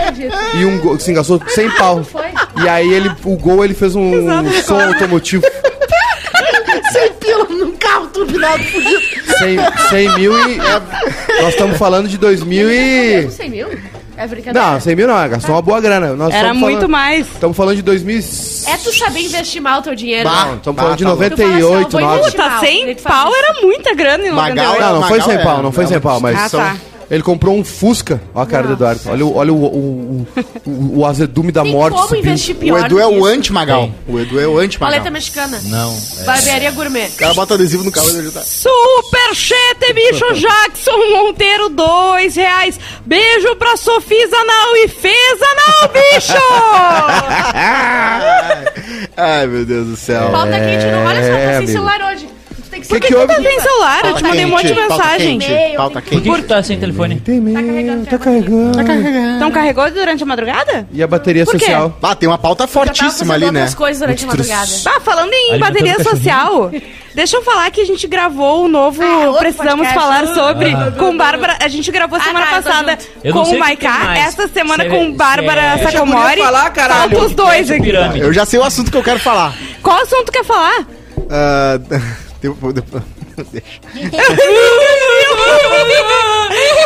e 0.59 0.65
um 0.65 0.79
gol. 0.79 0.95
Assim, 0.95 1.13
gastou 1.13 1.41
100 1.47 1.69
pau. 1.71 2.03
Foi? 2.03 2.25
E 2.63 2.67
aí 2.67 2.91
ele, 2.91 3.09
o 3.23 3.37
gol 3.37 3.63
ele 3.63 3.73
fez 3.73 3.95
um 3.95 4.11
som 4.63 4.79
automotivo. 4.79 5.43
Sem 6.91 7.11
pila 7.13 7.45
num 7.45 7.71
carro 7.77 8.09
Finado 8.27 8.63
fudido. 8.63 9.01
100, 9.41 9.57
100 9.89 10.15
mil 10.17 10.49
e. 10.49 10.57
Nós 11.41 11.49
estamos 11.49 11.77
falando 11.77 12.07
de 12.07 12.17
2000 12.17 12.71
e. 12.71 13.29
100 13.31 13.49
mil? 13.49 13.67
É 14.17 14.27
brincadeira. 14.27 14.71
Não, 14.73 14.79
100 14.79 14.95
mil 14.95 15.07
não, 15.07 15.29
gastou 15.29 15.55
uma 15.55 15.61
boa 15.63 15.81
grana. 15.81 16.13
Nós 16.13 16.31
Era 16.33 16.53
muito 16.53 16.75
falando, 16.75 16.89
mais. 16.91 17.27
Estamos 17.27 17.57
falando 17.57 17.75
de 17.77 17.81
2000. 17.81 18.19
É 18.67 18.77
tu 18.77 18.93
saber 18.93 19.21
investir 19.21 19.61
mal 19.61 19.79
o 19.79 19.81
teu 19.81 19.95
dinheiro. 19.95 20.29
Bah. 20.29 20.45
Não, 20.45 20.55
estamos 20.57 20.75
Bah, 20.75 20.83
falando 20.83 20.97
de 20.97 21.03
tá 21.03 21.09
louco. 21.09 21.23
98, 21.23 21.39
Tu 21.41 21.41
fala 21.41 21.57
assim, 21.57 21.63
ó, 21.63 21.99
vou 22.01 22.01
9. 22.01 22.19
investir. 22.19 22.31
Puta, 22.39 22.49
mal, 22.49 22.59
100 22.59 22.81
ele 22.83 22.95
faz 22.99 23.15
pau 23.15 23.31
isso. 23.31 23.39
era 23.39 23.61
muita 23.61 23.95
grana 23.95 24.27
em 24.27 24.31
Magal 24.31 24.55
98. 24.55 24.81
Não, 24.81 24.93
não 24.93 25.01
foi 25.07 25.17
Magal 25.17 25.27
100 25.29 25.33
é- 25.39 25.43
pau, 25.43 25.63
não 25.63 25.71
foi 25.71 25.83
é 25.83 25.87
100 25.87 25.99
pau, 26.01 26.19
mas. 26.19 26.37
Ah, 26.39 26.49
tá. 26.49 26.75
Ele 27.11 27.21
comprou 27.21 27.57
um 27.57 27.63
Fusca. 27.65 28.21
Olha 28.33 28.43
a 28.43 28.45
cara 28.47 28.67
do 28.67 28.73
Eduardo. 28.73 29.01
Olha, 29.07 29.25
o- 29.25 29.35
olha 29.35 29.51
o, 29.53 29.65
o, 29.65 30.27
o, 30.65 30.99
o 30.99 31.05
azedume 31.05 31.51
da 31.51 31.61
Tem 31.63 31.71
morte 31.73 31.93
como 31.95 32.07
subindo. 32.07 32.25
investir 32.25 32.55
O 32.55 32.59
pior 32.59 32.85
Edu 32.85 32.99
é 32.99 33.05
o 33.05 33.25
anti-Magal. 33.25 33.91
O 34.07 34.17
Edu 34.17 34.39
é 34.39 34.47
o 34.47 34.57
anti-Magal. 34.57 34.97
Paleta 34.97 35.11
mexicana. 35.11 35.59
Não. 35.65 35.93
é- 36.19 36.23
Barbearia 36.23 36.71
gourmet. 36.71 37.07
O 37.09 37.17
cara 37.17 37.33
bota 37.33 37.55
adesivo 37.55 37.83
no 37.83 37.91
carro 37.91 38.07
e 38.15 38.19
ajuda. 38.19 38.41
Superchete, 38.43 39.91
bicho 39.93 40.25
Jackson 40.39 40.97
Monteiro, 41.11 41.67
dois 41.69 42.35
reais. 42.37 42.79
Beijo 43.05 43.57
pra 43.57 43.75
Sofia 43.75 44.27
Zanal 44.29 44.77
e 44.77 44.87
Fez 44.87 45.39
Anal, 45.41 45.91
bicho! 45.91 46.41
Ai, 49.17 49.47
meu 49.47 49.65
Deus 49.65 49.87
do 49.87 49.95
céu. 49.97 50.29
Pauta 50.31 50.51
quente, 50.59 50.85
não. 50.85 51.05
Olha 51.05 51.21
só, 51.21 51.27
É, 51.29 51.37
tá 51.45 51.47
sem 51.47 51.55
amigo. 51.57 51.71
celular 51.71 52.01
hoje. 52.13 52.27
Tem 52.71 52.79
que 52.79 52.87
Que 52.87 52.93
ser 52.93 52.99
que 53.01 53.07
Por 53.07 53.07
que 53.07 53.15
houve? 53.33 53.35
tu 53.35 53.43
tem 53.43 53.59
celular? 53.59 54.05
Eu 54.05 54.13
te 54.15 54.23
mandei 54.23 54.45
um 54.45 54.49
monte 54.49 54.67
de 54.67 54.73
Quente, 54.73 54.87
pauta 54.87 55.03
mensagem. 55.03 55.39
quente, 55.39 55.75
Pauta 55.77 56.01
Por 56.01 56.09
que, 56.09 56.21
que 56.21 56.41
tu 56.41 56.47
tá 56.47 56.63
sem 56.63 56.79
telefone? 56.79 57.19
Tem 57.19 57.39
mesmo, 57.41 57.67
carregando, 57.67 58.05
tá 58.05 58.11
tá 58.17 58.17
carregando. 58.83 59.35
Então 59.35 59.51
carregou 59.51 59.91
durante 59.91 60.23
a 60.23 60.25
madrugada? 60.25 60.87
E 60.93 61.03
a 61.03 61.07
bateria 61.07 61.43
Por 61.45 61.51
quê? 61.53 61.59
social? 61.59 61.97
Ah, 62.01 62.15
tem 62.15 62.29
uma 62.29 62.37
pauta 62.37 62.65
fortíssima 62.67 63.33
ali, 63.33 63.51
né? 63.51 63.69
coisas 63.75 63.99
durante 63.99 64.23
a 64.23 64.27
madrugada. 64.27 64.71
Ah, 64.85 64.99
falando 65.01 65.33
em 65.33 65.51
Alimentando 65.51 65.59
bateria 65.59 66.03
social, 66.03 66.71
deixa 67.13 67.35
eu 67.37 67.41
falar 67.43 67.69
que 67.71 67.81
a 67.81 67.85
gente 67.85 68.07
gravou 68.07 68.63
o 68.63 68.67
novo 68.69 69.01
Ah, 69.03 69.37
Precisamos 69.39 69.87
podcast. 69.87 69.93
Falar 69.99 70.27
sobre 70.33 70.71
Ah. 70.73 70.91
com 70.97 71.17
Bárbara. 71.17 71.57
A 71.61 71.67
gente 71.67 71.91
gravou 71.91 72.17
Ah, 72.19 72.23
semana 72.23 72.45
tá, 72.45 72.55
tô 72.61 72.63
passada 72.69 72.97
com 73.33 73.39
o 73.39 73.45
que 73.45 73.57
Maiká, 73.57 74.17
essa 74.17 74.47
semana 74.47 74.85
Se- 74.85 74.89
com 74.89 75.05
se 75.07 75.11
Bárbara 75.11 75.61
é- 75.61 75.77
Sacomori. 75.79 76.39
Falar, 76.41 76.69
caralho. 76.69 77.09
Falta 77.11 77.25
os 77.25 77.33
dois 77.33 77.69
aqui. 77.69 77.89
Eu 78.17 78.31
já 78.31 78.45
sei 78.45 78.59
o 78.59 78.63
assunto 78.63 78.89
que 78.89 78.97
eu 78.97 79.03
quero 79.03 79.19
falar. 79.19 79.53
Qual 79.83 79.97
assunto 80.01 80.31
quer 80.31 80.45
falar? 80.45 80.85
Ah, 81.29 81.79
depois- 82.41 82.73
depois- 82.73 83.03
Deixa. 83.51 83.79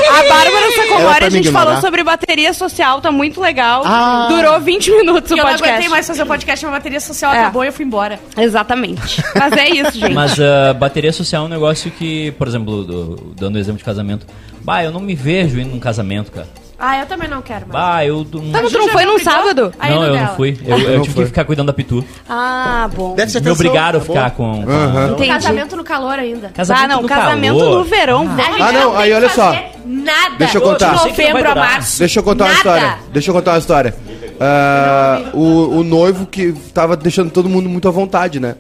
A 0.10 0.24
Bárbara 0.30 0.72
Sacomori, 0.76 1.16
pra 1.18 1.28
a 1.28 1.30
gente 1.30 1.48
ignorar. 1.48 1.66
falou 1.66 1.82
sobre 1.82 2.04
bateria 2.04 2.54
social, 2.54 3.02
tá 3.02 3.12
muito 3.12 3.42
legal. 3.42 3.82
Ah. 3.86 4.28
Durou 4.30 4.60
20 4.62 4.92
minutos 4.92 5.32
o 5.32 5.34
Eu 5.34 5.38
não 5.38 5.44
podcast. 5.46 5.72
aguentei 5.74 5.90
mais 5.90 6.08
fazer 6.08 6.24
o 6.24 6.26
podcast, 6.26 6.66
minha 6.66 6.78
bateria 6.78 7.00
social 7.00 7.34
É. 7.34 7.40
acabou 7.40 7.64
e 7.64 7.68
eu 7.68 7.74
fui 7.74 7.84
embora. 7.86 8.20
Exatamente. 8.38 9.22
Mas 9.36 9.54
é 9.54 9.70
isso, 9.70 9.92
gente. 10.00 10.14
Mas 10.14 10.40
a 10.40 10.74
bateria 10.74 11.12
social 11.12 11.44
é 11.44 11.46
um 11.48 11.50
negócio 11.50 11.90
que, 11.92 12.32
por 12.34 12.48
exemplo, 12.48 12.84
do- 12.84 13.34
dando 13.36 13.58
exemplo 13.60 13.80
de 13.80 13.84
casamento. 13.84 14.26
Bah, 14.62 14.84
eu 14.84 14.92
não 14.92 15.00
me 15.00 15.16
vejo 15.16 15.60
indo 15.60 15.72
num 15.72 15.80
casamento, 15.80 16.32
cara. 16.32 16.48
Ah, 16.78 17.00
eu 17.00 17.06
também 17.06 17.28
não 17.30 17.42
quero 17.42 17.68
mais. 17.68 17.72
Bah, 17.72 18.06
eu. 18.06 18.26
Não, 18.34 18.52
Tá, 18.52 18.62
mas 18.62 18.72
tu 18.72 18.78
não 18.80 18.90
foi 18.90 19.06
num 19.06 19.18
sábado? 19.20 19.74
Aí 19.80 19.92
não, 19.94 20.02
no 20.02 20.08
eu 20.08 20.14
dela. 20.14 20.28
não 20.28 20.36
fui. 20.36 20.58
Eu, 20.66 20.78
eu 20.78 20.98
Não 20.98 21.02
tive 21.04 21.16
foi. 21.16 21.24
que 21.24 21.30
ficar 21.30 21.46
cuidando 21.46 21.68
da 21.68 21.74
Pitu. 21.74 22.04
Ah, 22.28 22.90
bom. 22.94 23.16
Deve 23.16 23.32
ser 23.32 23.40
Me 23.42 23.50
atenção, 23.50 23.54
obrigaram 23.68 24.00
a 24.00 24.02
tá 24.02 24.06
ficar 24.08 24.32
com. 24.32 24.64
com 24.64 24.70
Aham. 24.72 25.12
Entendi. 25.12 25.30
Casamento 25.30 25.76
no 25.78 25.84
calor 25.84 26.20
ainda. 26.20 26.52
Ah, 26.58 26.88
não, 26.88 27.02
no 27.02 27.08
casamento 27.08 27.58
calor. 27.60 27.78
no 27.80 27.84
verão. 27.86 28.22
A 28.24 28.42
gente 28.52 28.62
Ah, 28.62 28.72
não, 28.72 28.92
tem 28.92 29.00
aí 29.02 29.10
que 29.10 29.16
olha 29.16 29.30
só. 29.30 29.46
fazer 29.54 29.66
Nada. 29.86 30.36
Deixa 30.38 30.58
eu 30.58 30.62
contar. 30.62 30.96
De 30.96 31.08
novembro 31.10 31.50
a 31.52 31.56
março. 31.56 32.00
Deixa 32.00 32.20
eu 32.20 32.24
contar 32.24 32.44
uma 32.46 32.50
Nada. 32.54 32.58
história. 32.58 32.98
Deixa 33.14 33.30
eu 33.30 33.36
contar 33.36 33.52
uma 33.52 33.60
história. 33.60 33.96
Ah, 34.40 35.22
o, 35.34 35.78
o 35.80 35.84
noivo 35.84 36.26
que 36.26 36.52
tava 36.74 36.98
deixando 36.98 37.32
todo 37.32 37.48
mundo 37.48 37.70
muito 37.70 37.88
à 37.88 37.92
vontade, 37.92 38.40
né? 38.40 38.56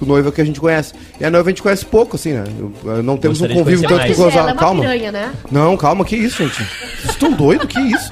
O 0.00 0.06
noivo 0.06 0.28
é 0.28 0.30
o 0.30 0.32
que 0.32 0.40
a 0.40 0.44
gente 0.44 0.58
conhece. 0.58 0.94
E 1.20 1.24
a 1.24 1.30
noiva 1.30 1.48
a 1.48 1.52
gente 1.52 1.62
conhece 1.62 1.84
pouco, 1.84 2.16
assim, 2.16 2.32
né? 2.32 2.44
Eu- 2.58 2.72
eu 2.96 3.02
não 3.02 3.16
temos 3.18 3.38
Gostaria 3.38 3.54
um 3.54 3.58
de 3.58 3.64
convívio 3.64 3.88
conhecer 3.88 4.08
tanto 4.08 4.18
mais. 4.20 4.34
o 4.34 4.38
Ela 4.38 4.48
é 4.50 4.52
uma 4.52 4.58
Calma. 4.58 4.80
piranha, 4.80 5.12
né? 5.12 5.30
Não, 5.50 5.76
calma, 5.76 6.04
que 6.04 6.16
isso, 6.16 6.42
gente? 6.42 6.54
Vocês 6.56 7.10
estão 7.10 7.32
doidos? 7.32 7.66
Que 7.66 7.78
isso? 7.80 8.08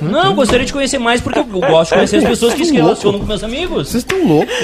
Não, 0.00 0.34
gostaria 0.34 0.64
de 0.66 0.72
conhecer 0.72 0.98
mais 0.98 1.20
porque 1.20 1.38
eu 1.38 1.44
gosto 1.44 1.90
de 1.90 1.96
conhecer 1.96 2.16
as 2.16 2.24
pessoas 2.24 2.54
que 2.54 2.64
se 2.64 2.72
relacionam 2.72 3.18
com 3.20 3.26
meus 3.26 3.44
amigos. 3.44 3.88
Vocês 3.90 4.02
estão 4.02 4.26
loucos. 4.26 4.54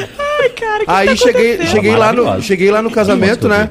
Ai, 0.40 0.48
cara, 0.50 0.84
que 0.84 0.90
Aí 0.90 1.06
tá 1.08 1.16
cheguei, 1.16 1.66
cheguei, 1.66 1.90
lá 1.92 2.12
no, 2.12 2.22
Maravilhosa. 2.22 2.42
cheguei 2.42 2.70
lá 2.70 2.82
no 2.82 2.90
casamento, 2.90 3.48
né? 3.48 3.70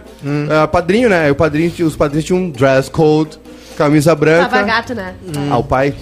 Ah, 0.50 0.68
padrinho, 0.68 1.10
né? 1.10 1.32
O 1.32 1.36
padrinho, 1.36 1.72
tinha- 1.72 1.88
os 1.88 1.96
padrinhos 1.96 2.26
tinham 2.26 2.40
um 2.42 2.50
dress 2.52 2.90
code, 2.92 3.38
camisa 3.78 4.12
Tava 4.12 4.20
branca. 4.20 4.62
gato, 4.64 4.94
né? 4.96 5.14
Ah, 5.50 5.58
o 5.58 5.64
pai, 5.64 5.94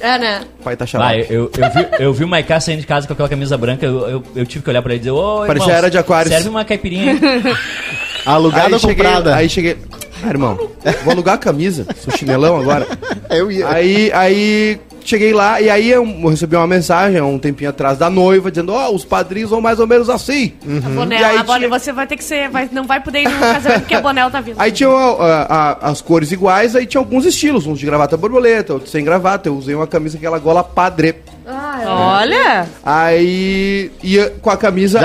É, 0.00 0.18
né? 0.18 0.40
o 0.60 0.62
pai 0.64 0.76
tá 0.76 0.84
Vai, 0.84 1.22
chamado. 1.22 1.32
eu, 1.32 1.50
eu, 1.56 1.70
vi, 1.70 1.88
eu 2.04 2.12
vi 2.14 2.24
o 2.24 2.28
Maiká 2.28 2.60
saindo 2.60 2.80
de 2.80 2.86
casa 2.86 3.06
com 3.06 3.12
aquela 3.12 3.28
camisa 3.28 3.56
branca, 3.56 3.84
eu, 3.86 4.08
eu, 4.08 4.22
eu 4.36 4.46
tive 4.46 4.62
que 4.64 4.70
olhar 4.70 4.82
pra 4.82 4.92
ele 4.92 4.98
e 4.98 5.00
dizer, 5.00 5.10
ô, 5.12 5.44
Parecia 5.46 5.66
irmão, 5.66 5.78
era 5.78 5.90
de 5.90 5.98
Aquários. 5.98 6.32
Serve 6.34 6.48
uma 6.48 6.64
caipirinha. 6.64 7.18
Alugada 8.26 8.66
Aí 8.68 8.72
ou 8.74 8.78
cheguei, 8.78 8.94
comprada? 8.96 9.34
aí 9.36 9.48
cheguei. 9.48 9.76
Ah, 10.24 10.28
irmão, 10.30 10.56
vou 11.04 11.12
alugar 11.12 11.34
a 11.34 11.38
camisa, 11.38 11.86
sou 12.00 12.16
chinelão 12.16 12.58
agora. 12.60 12.86
Eu 13.30 13.50
ia. 13.52 13.68
Aí, 13.68 14.10
aí 14.12 14.80
cheguei 15.04 15.34
lá 15.34 15.60
e 15.60 15.68
aí 15.68 15.90
eu 15.90 16.02
recebi 16.30 16.56
uma 16.56 16.66
mensagem 16.66 17.20
um 17.20 17.38
tempinho 17.38 17.68
atrás 17.68 17.98
da 17.98 18.08
noiva 18.08 18.50
dizendo: 18.50 18.72
Ó, 18.72 18.90
os 18.90 19.04
padrinhos 19.04 19.50
vão 19.50 19.60
mais 19.60 19.78
ou 19.78 19.86
menos 19.86 20.08
assim. 20.08 20.54
A 20.64 20.88
Bonel, 20.88 21.20
E 21.20 21.24
aí 21.24 21.36
a 21.36 21.42
Bonel, 21.42 21.68
tinha- 21.68 21.78
você 21.78 21.92
vai 21.92 22.06
ter 22.06 22.16
que 22.16 22.24
ser. 22.24 22.48
Vai, 22.48 22.68
não 22.72 22.84
vai 22.84 23.00
poder 23.00 23.20
ir 23.20 23.28
no 23.28 23.38
casamento 23.38 23.80
porque 23.80 23.94
a 23.94 24.00
Bonel 24.00 24.30
tá 24.30 24.40
vindo. 24.40 24.56
Aí 24.58 24.72
tinha 24.72 24.88
ah, 24.88 25.46
ah, 25.82 25.90
as 25.90 26.00
cores 26.00 26.32
iguais, 26.32 26.74
aí 26.74 26.86
tinha 26.86 27.00
alguns 27.00 27.26
estilos, 27.26 27.66
uns 27.66 27.78
de 27.78 27.84
gravata 27.86 28.16
borboleta, 28.16 28.72
outros 28.72 28.90
sem 28.90 29.04
gravata. 29.04 29.48
Eu 29.48 29.56
usei 29.56 29.74
uma 29.74 29.86
camisa 29.86 30.16
aquela 30.16 30.38
gola 30.38 30.64
padre. 30.64 31.16
Ah, 31.46 31.80
é. 31.82 31.86
Olha, 31.86 32.66
Aí 32.82 33.90
ia 34.02 34.30
com 34.40 34.48
a 34.48 34.56
camisa 34.56 35.00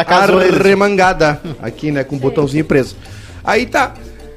arremangada, 0.59 1.41
aqui, 1.61 1.91
né, 1.91 2.03
com 2.03 2.15
o 2.15 2.19
botãozinho 2.19 2.63
preso. 2.63 2.95
Aí 3.43 3.65
tá. 3.65 3.93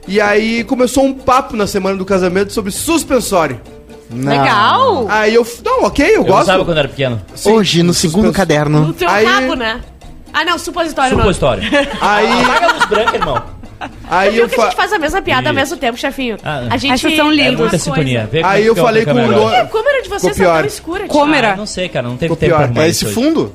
E 0.09 0.21
aí 0.21 0.65
começou 0.65 1.05
um 1.05 1.13
papo 1.15 1.57
na 1.57 1.67
semana 1.67 1.97
do 1.97 2.05
casamento 2.05 2.53
sobre 2.53 2.71
suspensório. 2.71 3.61
Não. 4.11 4.31
legal. 4.31 5.07
Aí 5.09 5.35
eu, 5.35 5.47
não, 5.65 5.85
ok, 5.85 6.05
eu, 6.05 6.11
Eu 6.17 6.25
gosto. 6.25 6.37
gostava 6.39 6.65
quando 6.65 6.79
era 6.79 6.89
pequeno. 6.89 7.23
Sim, 7.35 7.53
Hoje, 7.53 7.83
no 7.83 7.95
segundo 7.95 8.27
suspenso. 8.27 8.37
caderno. 8.37 8.81
No 8.89 8.93
teu 8.93 9.09
Aí- 9.09 9.25
rabo, 9.25 9.55
né? 9.55 9.81
Ah, 10.35 10.45
não, 10.45 10.59
supositório 10.59 11.13
não. 11.17 11.21
Supositório. 11.25 11.63
Aí, 12.01 12.43
Apaga 12.43 12.67
a 12.67 12.73
luz 12.73 12.85
branca, 12.87 13.17
irmão. 13.17 13.43
Aí 14.11 14.31
Viu 14.31 14.43
eu 14.45 14.49
que 14.49 14.61
a 14.61 14.65
gente 14.65 14.77
faz 14.77 14.93
a 14.93 14.99
mesma 14.99 15.23
piada 15.23 15.49
ao 15.49 15.55
mesmo 15.55 15.77
tempo, 15.77 15.99
chefinho. 15.99 16.37
Ah, 16.45 16.63
a 16.71 16.77
gente 16.77 17.01
Vocês 17.01 17.17
são 17.17 17.29
tem 17.29 17.37
lindos. 17.37 17.55
É 17.55 17.63
muita 17.63 17.79
sintonia. 17.79 18.29
Vê 18.31 18.43
Aí 18.45 18.61
é 18.61 18.63
que 18.65 18.71
eu 18.71 18.75
fica 18.75 18.87
falei 18.87 19.03
a 19.03 19.05
com 19.07 19.11
o 19.11 19.15
câmera 19.15 19.33
no- 19.37 19.43
agora. 19.47 19.63
A 19.63 19.67
câmera 19.67 20.03
de 20.03 20.09
vocês 20.09 20.37
tá 20.37 20.45
tão 20.59 20.67
escura. 20.67 21.09
Câmera. 21.09 21.53
Ah, 21.53 21.57
não 21.57 21.67
sei, 21.67 21.89
cara, 21.89 22.09
não 22.09 22.17
teve 22.17 22.35
tempo 22.37 22.55
pra 22.55 22.65
arrumar 22.65 22.85
É 22.85 22.89
isso 22.89 23.05
esse 23.07 23.15
fundo? 23.15 23.53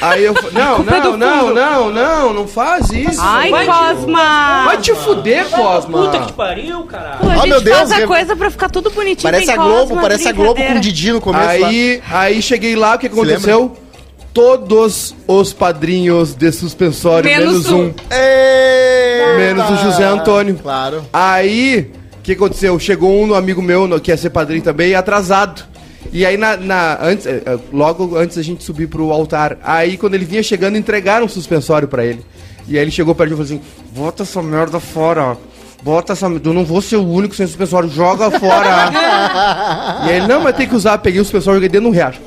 Aí 0.00 0.24
eu 0.24 0.34
Não, 0.52 0.76
é 0.76 1.00
não, 1.00 1.16
não, 1.16 1.54
não, 1.54 1.90
não, 1.92 2.32
não 2.32 2.48
faz 2.48 2.90
isso. 2.90 3.20
Ai, 3.20 3.50
Vai 3.50 3.64
te- 3.66 3.72
Cosma. 3.72 4.64
Vai 4.64 4.76
te 4.78 4.94
fuder, 4.94 5.44
Cosma. 5.50 5.98
Puta 6.02 6.18
que 6.20 6.32
pariu, 6.32 6.82
caralho. 6.84 7.18
Pô, 7.18 7.26
a 7.26 7.28
Oh, 7.30 7.34
gente 7.36 7.48
meu 7.48 7.60
Deus, 7.60 7.78
faz 7.78 7.92
a 7.92 7.96
que- 7.96 8.06
coisa 8.06 8.36
pra 8.36 8.50
ficar 8.50 8.68
tudo 8.70 8.90
bonitinho. 8.90 9.30
Parece 9.32 9.50
a 9.50 9.56
Globo, 9.56 9.88
Cosma, 9.88 10.02
parece 10.02 10.28
a 10.28 10.32
Globo 10.32 10.62
com 10.62 10.72
o. 10.76 10.80
Didi 10.80 11.12
no 11.12 11.20
começo 11.20 11.60
lá. 11.60 11.68
Aí, 11.68 12.02
aí 12.10 12.42
cheguei 12.42 12.76
lá, 12.76 12.94
o 12.94 12.98
que 12.98 13.06
aconteceu? 13.06 13.76
Todos 14.36 15.14
os 15.26 15.54
padrinhos 15.54 16.34
de 16.34 16.52
suspensório, 16.52 17.24
Menos 17.26 17.64
menos, 17.64 17.70
um. 17.72 17.84
um. 17.84 17.94
Eita! 18.10 19.36
Menos 19.38 19.70
o 19.70 19.76
José 19.82 20.04
Antônio. 20.04 20.56
Claro. 20.62 21.02
Aí, 21.10 21.90
o 22.18 22.22
que 22.22 22.32
aconteceu? 22.32 22.78
Chegou 22.78 23.10
um 23.18 23.32
amigo 23.32 23.62
meu, 23.62 23.88
no- 23.88 23.98
que 23.98 24.10
ia 24.10 24.16
ser 24.18 24.28
padrinho 24.28 24.62
também, 24.62 24.94
atrasado. 24.94 25.64
E 26.12 26.26
aí, 26.26 26.36
na, 26.36 26.54
na- 26.54 26.98
antes, 27.02 27.24
eh, 27.24 27.42
eh, 27.46 27.58
logo 27.72 28.14
antes 28.14 28.36
da 28.36 28.42
gente 28.42 28.62
subir 28.62 28.88
pro 28.88 29.10
altar, 29.10 29.56
aí 29.64 29.96
quando 29.96 30.12
ele 30.12 30.26
vinha 30.26 30.42
chegando, 30.42 30.76
entregaram 30.76 31.24
um 31.24 31.28
suspensório 31.30 31.88
pra 31.88 32.04
ele. 32.04 32.20
E 32.68 32.76
aí 32.76 32.82
ele 32.84 32.90
chegou 32.90 33.14
perto 33.14 33.30
de 33.30 33.36
mim 33.36 33.42
e 33.42 33.46
falou 33.46 33.62
assim: 33.62 33.98
bota 33.98 34.22
essa 34.22 34.42
merda 34.42 34.78
fora. 34.78 35.34
Bota 35.82 36.12
essa. 36.12 36.26
Eu 36.26 36.52
não 36.52 36.64
vou 36.64 36.82
ser 36.82 36.96
o 36.96 37.08
único 37.08 37.34
sem 37.34 37.46
suspensório, 37.46 37.88
joga 37.88 38.30
fora. 38.30 38.90
e 40.04 40.10
aí 40.10 40.16
ele, 40.18 40.26
não, 40.26 40.42
mas 40.42 40.54
tem 40.56 40.68
que 40.68 40.74
usar. 40.74 40.98
Peguei 40.98 41.22
o 41.22 41.24
suspensório 41.24 41.56
e 41.56 41.58
joguei 41.58 41.68
dentro 41.70 41.88
do 41.88 41.94
riacho. 41.94 42.20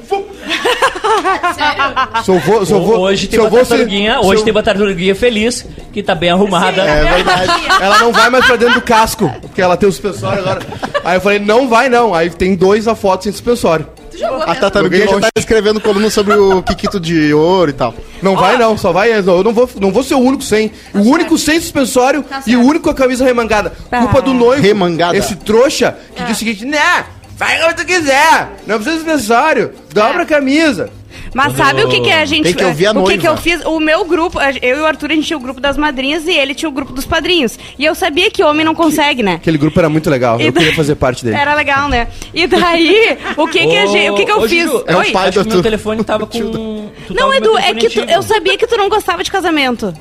Se 2.23 2.31
eu 2.31 2.39
vou, 2.39 2.65
se 2.65 2.71
eu 2.71 2.81
vou, 2.81 2.99
hoje 2.99 3.27
tem 3.27 3.39
uma 3.39 3.49
tartaruguinha, 3.49 4.19
se 4.19 4.25
hoje 4.25 4.43
tem 4.43 4.51
uma 4.51 4.63
tartaruguinha 4.63 5.15
feliz, 5.15 5.65
que 5.91 6.03
tá 6.03 6.15
bem 6.15 6.29
arrumada. 6.29 6.81
É 6.81 7.13
verdade. 7.15 7.51
Ela 7.81 7.99
não 7.99 8.11
vai 8.11 8.29
mais 8.29 8.45
pra 8.45 8.55
dentro 8.55 8.75
do 8.75 8.81
casco, 8.81 9.31
porque 9.41 9.61
ela 9.61 9.77
tem 9.77 9.87
o 9.87 9.91
suspensório 9.91 10.39
agora. 10.39 10.61
Aí 11.03 11.17
eu 11.17 11.21
falei, 11.21 11.39
não 11.39 11.67
vai 11.67 11.89
não. 11.89 12.13
Aí 12.13 12.29
tem 12.29 12.55
dois 12.55 12.87
a 12.87 12.95
foto 12.95 13.23
sem 13.23 13.31
suspensório. 13.31 13.87
A 14.45 14.55
tartaruguinha 14.55 15.07
já 15.07 15.19
tá 15.19 15.29
escrevendo 15.37 15.79
coluna 15.79 16.09
sobre 16.09 16.33
o 16.33 16.61
Kikito 16.61 16.99
de 16.99 17.33
ouro 17.33 17.69
e 17.69 17.73
tal. 17.73 17.93
Não 18.21 18.35
vai 18.35 18.57
não, 18.57 18.77
só 18.77 18.91
vai 18.91 19.13
eu 19.13 19.43
não 19.43 19.53
vou, 19.53 19.69
não 19.79 19.91
vou 19.91 20.03
ser 20.03 20.15
o 20.15 20.19
único 20.19 20.43
sem. 20.43 20.71
o 20.93 20.99
único 20.99 21.37
sem 21.37 21.59
suspensório 21.59 22.23
Tá 22.23 22.43
e 22.45 22.55
o 22.55 22.61
único 22.61 22.85
com 22.85 22.89
a 22.89 22.93
camisa 22.93 23.23
remangada. 23.23 23.71
Culpa 23.89 24.21
do 24.21 24.33
noivo. 24.33 24.61
Remangada. 24.61 25.17
Esse 25.17 25.35
trouxa 25.35 25.95
que 26.15 26.23
diz 26.23 26.35
o 26.35 26.39
seguinte, 26.39 26.65
né? 26.65 27.05
Faz 27.37 27.61
como 27.61 27.73
tu 27.73 27.85
quiser. 27.85 28.49
Não 28.67 28.75
precisa 28.75 28.97
de 28.97 29.09
suspensório. 29.11 29.71
Dobra 29.93 30.23
a 30.23 30.25
camisa. 30.25 30.89
Mas 31.33 31.47
Quando- 31.53 31.57
sabe 31.57 31.83
o 31.83 31.89
que, 31.89 32.01
que 32.01 32.11
a 32.11 32.25
gente 32.25 32.43
Tem 32.43 32.53
que 32.53 32.63
ouvir 32.63 32.87
a 32.87 32.91
O 32.91 33.03
que, 33.03 33.17
que 33.17 33.27
eu 33.27 33.37
fiz? 33.37 33.63
O 33.65 33.79
meu 33.79 34.03
grupo, 34.05 34.39
eu 34.61 34.77
e 34.77 34.81
o 34.81 34.85
Arthur, 34.85 35.11
a 35.11 35.15
gente 35.15 35.27
tinha 35.27 35.37
o 35.37 35.39
grupo 35.41 35.59
das 35.61 35.77
madrinhas 35.77 36.25
e 36.27 36.31
ele 36.31 36.53
tinha 36.55 36.67
o 36.69 36.71
grupo 36.71 36.91
dos 36.93 37.05
padrinhos. 37.05 37.57
E 37.77 37.85
eu 37.85 37.93
sabia 37.95 38.29
que 38.31 38.43
homem 38.43 38.65
não 38.65 38.73
consegue, 38.75 39.21
né? 39.21 39.33
Aquele 39.35 39.57
grupo 39.57 39.77
era 39.79 39.89
muito 39.89 40.09
legal. 40.09 40.39
E 40.39 40.45
Eu 40.47 40.51
da- 40.51 40.59
queria 40.59 40.75
fazer 40.75 40.95
parte 40.95 41.23
dele. 41.23 41.37
Era 41.37 41.53
legal, 41.53 41.87
né? 41.89 42.07
E 42.33 42.47
daí, 42.47 43.17
o 43.37 43.47
que 43.47 43.59
que, 43.67 43.77
a 43.77 43.85
gente, 43.85 44.09
o 44.11 44.15
que, 44.15 44.25
que 44.25 44.31
eu 44.31 44.39
Ô, 44.39 44.47
fiz? 44.47 44.63
Ju, 44.69 44.83
É 44.87 44.95
o 44.95 44.99
Oi? 44.99 45.11
pai 45.11 45.29
Acho 45.29 45.39
que 45.39 45.45
do 45.49 45.53
meu 45.53 45.61
telefone 45.63 46.03
tava 46.03 46.25
com... 46.25 46.89
Não, 47.09 47.33
Edu, 47.33 47.57
é 47.57 47.73
que 47.73 47.89
tu- 47.89 47.99
eu 48.09 48.21
sabia 48.21 48.57
que 48.57 48.67
tu 48.67 48.77
não 48.77 48.89
gostava 48.89 49.23
de 49.23 49.31
casamento. 49.31 49.93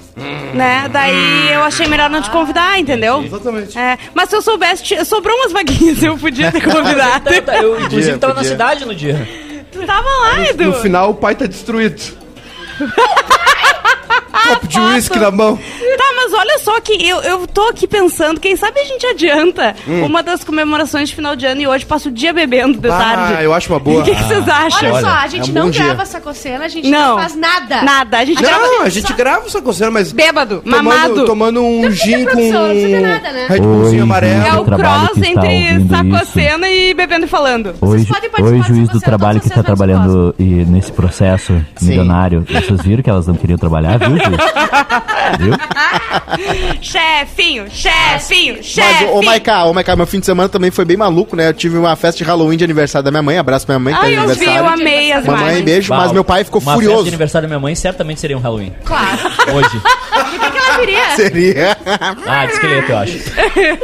Né? 0.55 0.89
Daí 0.91 1.53
eu 1.53 1.63
achei 1.63 1.87
melhor 1.87 2.09
não 2.09 2.23
te 2.23 2.31
convidar, 2.31 2.79
entendeu? 2.79 3.23
Exatamente. 3.23 3.79
É, 3.79 3.99
mas 4.15 4.29
se 4.31 4.37
eu 4.37 4.43
soubesse, 4.43 5.05
sobrou 5.05 5.37
umas 5.37 5.53
vaguinhas, 5.53 6.03
eu 6.03 6.17
podia 6.17 6.51
ter 6.51 6.61
convidado. 6.65 7.25
Tá, 7.31 7.43
tá, 7.43 7.57
Eu, 7.59 7.81
inclusive, 7.81 8.17
tava 8.19 8.35
na 8.35 8.45
cidade 8.45 8.85
no 8.85 8.95
dia. 8.95 9.29
Tu 9.81 9.87
tava 9.87 10.09
lá, 10.09 10.49
Edu. 10.49 10.65
No 10.65 10.75
final, 10.75 11.11
o 11.11 11.15
pai 11.15 11.35
tá 11.35 11.47
destruído. 11.47 12.01
Copo 14.49 14.67
de 14.67 14.81
uísque 14.81 15.19
na 15.19 15.31
mão. 15.31 15.59
Tá, 16.29 16.31
mas 16.31 16.33
olha 16.35 16.59
só 16.59 16.81
que 16.81 16.93
eu, 17.09 17.21
eu 17.23 17.47
tô 17.47 17.63
aqui 17.69 17.87
pensando, 17.87 18.39
quem 18.41 18.57
sabe 18.57 18.81
a 18.81 18.85
gente 18.85 19.07
adianta 19.07 19.75
Hum. 19.87 20.05
uma 20.07 20.23
das 20.23 20.45
comemorações 20.45 21.09
de 21.09 21.15
final 21.15 21.35
de 21.37 21.47
ano 21.47 21.61
e 21.61 21.67
hoje 21.67 21.85
passa 21.87 22.09
o 22.09 22.13
dia 22.13 22.33
bebendo 22.33 22.79
de 22.79 22.89
Ah, 22.89 22.99
tarde. 22.99 23.45
eu 23.45 23.55
acho 23.55 23.73
uma 23.73 23.79
boa. 23.79 24.01
O 24.01 24.05
que, 24.05 24.15
que 24.15 24.23
vocês 24.25 24.49
acham? 24.49 24.93
Olha 24.93 25.01
só, 25.01 25.09
a 25.09 25.27
gente 25.27 25.49
é 25.49 25.53
um 25.53 25.55
não 25.65 25.71
dia. 25.71 25.85
grava 25.85 26.03
essa 26.03 26.21
cocena, 26.21 26.65
a 26.65 26.69
gente 26.69 26.89
Não. 26.89 27.11
não, 27.17 27.19
faz 27.19 27.35
nada. 27.37 27.83
Nada, 27.83 28.19
a 28.19 28.25
gente 28.25 28.41
grava 28.43 28.67
Não, 28.67 28.83
a 28.83 28.89
gente 28.89 29.13
grava 29.13 29.47
essa 29.47 29.63
coceira, 29.63 29.91
mas 29.91 30.13
bêbado, 30.13 30.61
tomando, 30.61 30.85
mamado. 30.85 31.25
tomando 31.27 31.63
um 31.63 31.83
Não 31.83 31.91
gin 31.91 32.25
com 32.25 32.35
não 32.37 32.69
precisa 32.69 33.01
nada, 33.01 33.33
né? 33.33 33.47
Red 33.49 33.61
Bullzinho 33.61 33.97
Oi, 33.97 34.01
amarelo. 34.03 34.47
É 34.47 34.55
o 34.55 34.65
trabalho 34.65 35.09
cross 35.09 35.13
que 35.23 35.29
está 35.31 35.47
entre 35.53 35.89
sacocena 35.89 36.69
e 36.71 36.95
bebendo 36.95 37.25
e 37.25 37.29
falando. 37.29 37.75
Hoje, 37.81 38.07
podem 38.07 38.31
participar 38.31 38.59
hoje 38.59 38.69
juiz 38.69 38.89
do 38.89 39.01
trabalho 39.01 39.35
não 39.35 39.41
que 39.41 39.47
está 39.49 39.63
vocês 39.63 39.69
não 39.69 39.77
trabalhando 39.77 40.35
e 40.39 40.45
nesse 40.45 40.93
processo 40.93 41.65
milionário. 41.81 42.45
Vocês 42.49 42.83
viram 42.83 43.03
que 43.03 43.11
elas 43.11 43.27
não 43.27 43.35
queriam 43.35 43.59
trabalhar, 43.59 43.99
viu, 43.99 44.11
juiz? 44.11 44.39
Viu? 45.39 45.53
Chefinho, 46.81 47.67
chefinho, 47.71 48.57
Mas, 48.57 48.67
chefinho. 48.67 49.11
ô, 49.11 49.19
ô 49.19 49.23
Maiká, 49.23 49.65
ô 49.65 49.73
Maiká, 49.75 49.97
meu 49.97 50.07
fim 50.07 50.21
de 50.21 50.27
semana 50.27 50.49
também 50.49 50.71
foi 50.71 50.85
bem 50.85 50.97
maluco, 50.97 51.35
né? 51.37 51.49
Eu 51.49 51.55
tive 51.55 51.77
uma 51.77 51.95
festa 51.97 52.19
de 52.19 52.25
Halloween 52.25 52.57
de 52.57 52.65
aniversário 52.65 53.05
da 53.05 53.11
minha 53.11 53.23
mãe. 53.23 53.39
Abraço 53.39 53.67
pra 53.67 53.79
minha 53.79 53.93
mãe, 53.93 54.01
que 54.01 54.07
Ai, 54.07 54.15
tá 54.17 54.23
eu 54.33 54.35
vi, 54.37 54.45
eu 54.45 54.51
aniversário. 54.51 54.81
amei 54.81 55.13
as 55.13 55.25
Mamãe, 55.25 55.43
imagens. 55.43 55.65
beijo, 55.65 55.91
mas 55.95 56.05
Uau, 56.07 56.15
meu 56.15 56.25
pai 56.25 56.45
ficou 56.45 56.61
uma 56.61 56.73
festa 56.73 56.83
furioso. 56.85 57.03
de 57.05 57.09
aniversário 57.11 57.49
da 57.49 57.55
minha 57.55 57.61
mãe 57.61 57.75
certamente 57.75 58.21
seria 58.21 58.37
um 58.37 58.41
Halloween. 58.41 58.73
Claro. 58.85 59.19
Hoje. 59.55 59.77
O 59.79 60.31
que, 60.41 60.51
que 60.51 60.59
ela 60.59 60.79
viria? 60.79 61.11
Seria. 61.17 61.77
Ah, 62.27 62.47
de 62.47 62.53
esqueleto, 62.53 62.93
eu 62.93 62.99
acho. 62.99 63.19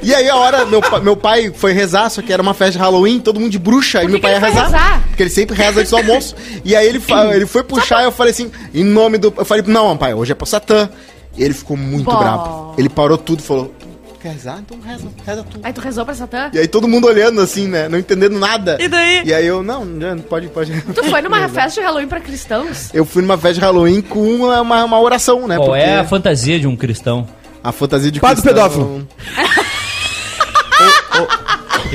E 0.03 0.15
aí 0.15 0.29
a 0.29 0.37
hora, 0.37 0.65
meu, 0.67 0.81
pa- 0.81 1.01
meu 1.01 1.17
pai 1.17 1.53
foi 1.55 1.73
rezar, 1.73 2.09
só 2.11 2.23
que 2.23 2.33
era 2.33 2.43
uma 2.43 2.55
festa 2.55 2.73
de 2.73 2.79
Halloween, 2.79 3.19
todo 3.21 3.41
mundo 3.41 3.51
de 3.51 3.59
bruxa, 3.59 4.03
e 4.05 4.09
meu 4.09 4.21
pai 4.21 4.33
ia 4.33 4.37
ele 4.37 4.41
foi 4.47 4.51
rezar, 4.55 4.65
rezar? 4.67 5.03
Porque 5.09 5.23
ele 5.23 5.31
sempre 5.31 5.57
reza 5.57 5.81
antes 5.81 5.91
do 5.91 5.97
almoço. 5.97 6.37
E 6.65 6.77
aí 6.77 6.87
ele, 6.87 7.01
fa- 7.01 7.35
ele 7.35 7.47
foi 7.47 7.63
puxar, 7.65 8.03
e 8.03 8.05
eu 8.05 8.13
falei 8.13 8.33
assim, 8.33 8.51
em 8.75 8.85
nome 8.85 9.19
do. 9.19 9.33
Eu 9.37 9.45
falei, 9.45 9.65
não, 9.67 9.97
pai, 9.97 10.15
hoje 10.15 10.33
é 10.33 10.35
pro 10.35 10.47
Satã. 10.47 10.89
E 11.37 11.43
ele 11.45 11.55
ficou 11.55 11.77
muito 11.77 12.05
Bom. 12.05 12.17
bravo. 12.19 12.75
Ele 12.79 12.89
parou 12.89 13.19
tudo 13.19 13.41
e 13.41 13.43
falou: 13.43 13.75
"Tu 13.79 14.15
Quer 14.21 14.33
rezar? 14.33 14.59
Então 14.65 14.79
reza, 14.81 15.07
reza 15.27 15.45
tu. 15.51 15.59
Aí 15.63 15.73
tu 15.73 15.81
rezou 15.81 16.05
pra 16.05 16.15
Satã? 16.15 16.51
E 16.53 16.59
aí 16.59 16.67
todo 16.69 16.89
mundo 16.89 17.07
olhando 17.07 17.41
assim, 17.43 17.67
né? 17.69 17.89
Não 17.89 17.99
entendendo 17.99 18.39
nada. 18.39 18.79
E 18.81 18.89
daí? 18.89 19.23
E 19.27 19.35
aí 19.35 19.47
eu, 19.47 19.63
não, 19.63 19.85
não, 19.85 20.19
pode, 20.19 20.49
pode. 20.49 20.73
Tu 20.81 21.05
foi 21.05 21.21
numa 21.21 21.47
festa 21.51 21.81
de 21.81 21.87
Halloween 21.87 22.09
pra 22.09 22.21
cristãos? 22.21 22.89
Eu 22.95 23.05
fui 23.05 23.21
numa 23.23 23.37
festa 23.37 23.55
de 23.55 23.61
Halloween 23.61 24.01
com 24.01 24.21
uma, 24.23 24.61
uma, 24.63 24.85
uma 24.85 25.01
oração, 25.01 25.47
né? 25.47 25.57
Qual 25.57 25.75
é 25.77 25.95
a 25.95 25.99
Porque 25.99 26.11
fantasia 26.11 26.59
de 26.59 26.67
um 26.67 26.75
cristão? 26.77 27.27
a 27.63 27.73
fantasia 27.73 28.11
de 28.11 28.21
Padre 28.21 28.43
cristão- 28.43 28.55
pedófilo. 28.69 29.09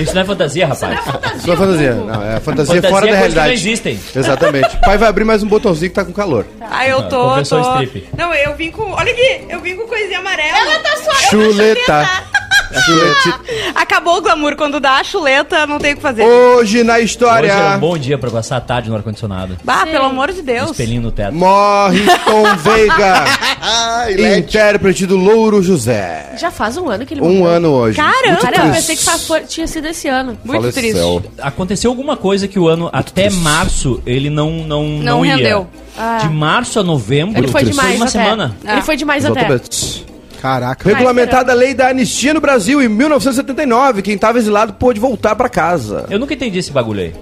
Isso 0.01 0.13
não 0.15 0.21
é 0.21 0.25
fantasia, 0.25 0.67
rapaz. 0.67 0.99
Só 1.43 1.55
fantasia. 1.55 1.93
Não, 1.93 2.23
é 2.23 2.39
fantasia, 2.39 2.75
Fantasia 2.75 2.81
fora 2.81 2.81
é 2.81 2.81
da 2.81 2.89
coisa 2.89 3.05
que 3.05 3.07
não 3.09 3.17
realidade. 3.17 3.53
existem. 3.53 3.99
Exatamente. 4.15 4.75
O 4.75 4.81
pai 4.81 4.97
vai 4.97 5.09
abrir 5.09 5.23
mais 5.25 5.43
um 5.43 5.47
botãozinho 5.47 5.89
que 5.89 5.95
tá 5.95 6.05
com 6.05 6.13
calor. 6.13 6.45
Ah, 6.61 6.87
eu 6.87 7.03
tô, 7.09 7.29
Confessou 7.29 7.61
tô. 7.63 7.81
strip. 7.83 8.09
Não, 8.17 8.33
eu 8.33 8.55
vim 8.55 8.71
com. 8.71 8.91
Olha 8.91 9.11
aqui, 9.11 9.41
eu 9.49 9.59
vim 9.59 9.75
com 9.75 9.87
coisinha 9.87 10.19
amarela. 10.19 10.57
Ela 10.57 10.79
tá 10.79 10.95
só. 10.97 11.11
Chuleta. 11.29 12.09
Chuleta. 12.85 13.39
Acabou 13.81 14.17
o 14.17 14.21
glamour. 14.21 14.55
Quando 14.55 14.79
dá 14.79 14.95
a 14.99 15.03
chuleta, 15.03 15.65
não 15.65 15.79
tem 15.79 15.93
o 15.93 15.95
que 15.95 16.01
fazer. 16.01 16.23
Hoje 16.23 16.83
na 16.83 16.95
Hoje 16.95 17.05
história. 17.05 17.47
era 17.51 17.77
um 17.77 17.79
bom 17.79 17.97
dia 17.97 18.17
pra 18.17 18.29
passar 18.29 18.57
a 18.57 18.61
tarde 18.61 18.89
no 18.89 18.95
ar-condicionado. 18.95 19.57
Bah, 19.63 19.83
Sim. 19.85 19.91
pelo 19.91 20.05
amor 20.05 20.31
de 20.33 20.41
Deus. 20.41 20.71
espelhinho 20.71 21.01
no 21.01 21.11
teto. 21.11 21.33
Morre 21.33 22.01
Tom 22.25 22.43
Veiga. 22.61 23.23
Ai, 23.61 24.37
intérprete 24.37 25.05
do 25.05 25.15
Louro 25.15 25.63
José. 25.63 26.35
Já 26.37 26.51
faz 26.51 26.75
um 26.77 26.89
ano 26.89 27.05
que 27.05 27.13
ele 27.13 27.21
Um 27.21 27.39
morreu. 27.39 27.45
ano 27.47 27.69
hoje. 27.69 27.95
Caramba! 27.97 28.27
Muito 28.27 28.41
Cara, 28.41 28.55
eu 28.57 28.61
triste. 28.71 28.75
pensei 28.75 28.95
que 28.97 29.03
faz- 29.03 29.25
foi- 29.27 29.41
tinha 29.41 29.67
sido 29.67 29.87
esse 29.87 30.07
ano. 30.07 30.37
Muito 30.43 30.61
Faleceu. 30.71 31.21
triste. 31.21 31.31
Aconteceu 31.41 31.89
alguma 31.91 32.17
coisa 32.17 32.47
que 32.47 32.59
o 32.59 32.67
ano, 32.67 32.89
até 32.91 33.29
março, 33.29 34.01
ele 34.05 34.29
não 34.29 34.51
não 34.65 34.83
Não 34.87 35.25
ia. 35.25 35.35
rendeu. 35.37 35.67
Ah. 35.97 36.17
De 36.21 36.29
março 36.29 36.79
a 36.79 36.83
novembro, 36.83 37.37
Ele 37.39 37.47
foi 37.47 37.63
demais 37.63 37.95
uma 37.95 38.05
até. 38.05 38.11
semana. 38.23 38.55
Ele 38.65 38.81
foi 38.81 38.95
demais 38.97 39.25
até. 39.25 39.39
Exatamente. 39.39 40.05
Caraca. 40.41 40.87
Regulamentada 40.89 41.51
a 41.51 41.55
lei 41.55 41.73
da 41.73 41.89
anistia 41.89 42.33
no 42.33 42.39
Brasil 42.41 42.81
em 42.81 42.87
1979. 42.87 44.01
Quem 44.01 44.15
estava 44.15 44.37
exilado 44.37 44.73
pôde 44.73 44.99
voltar 44.99 45.35
para 45.35 45.49
casa. 45.49 46.05
Eu 46.09 46.17
nunca 46.19 46.33
entendi 46.33 46.59
esse 46.59 46.71
bagulho 46.71 47.01
aí. 47.01 47.13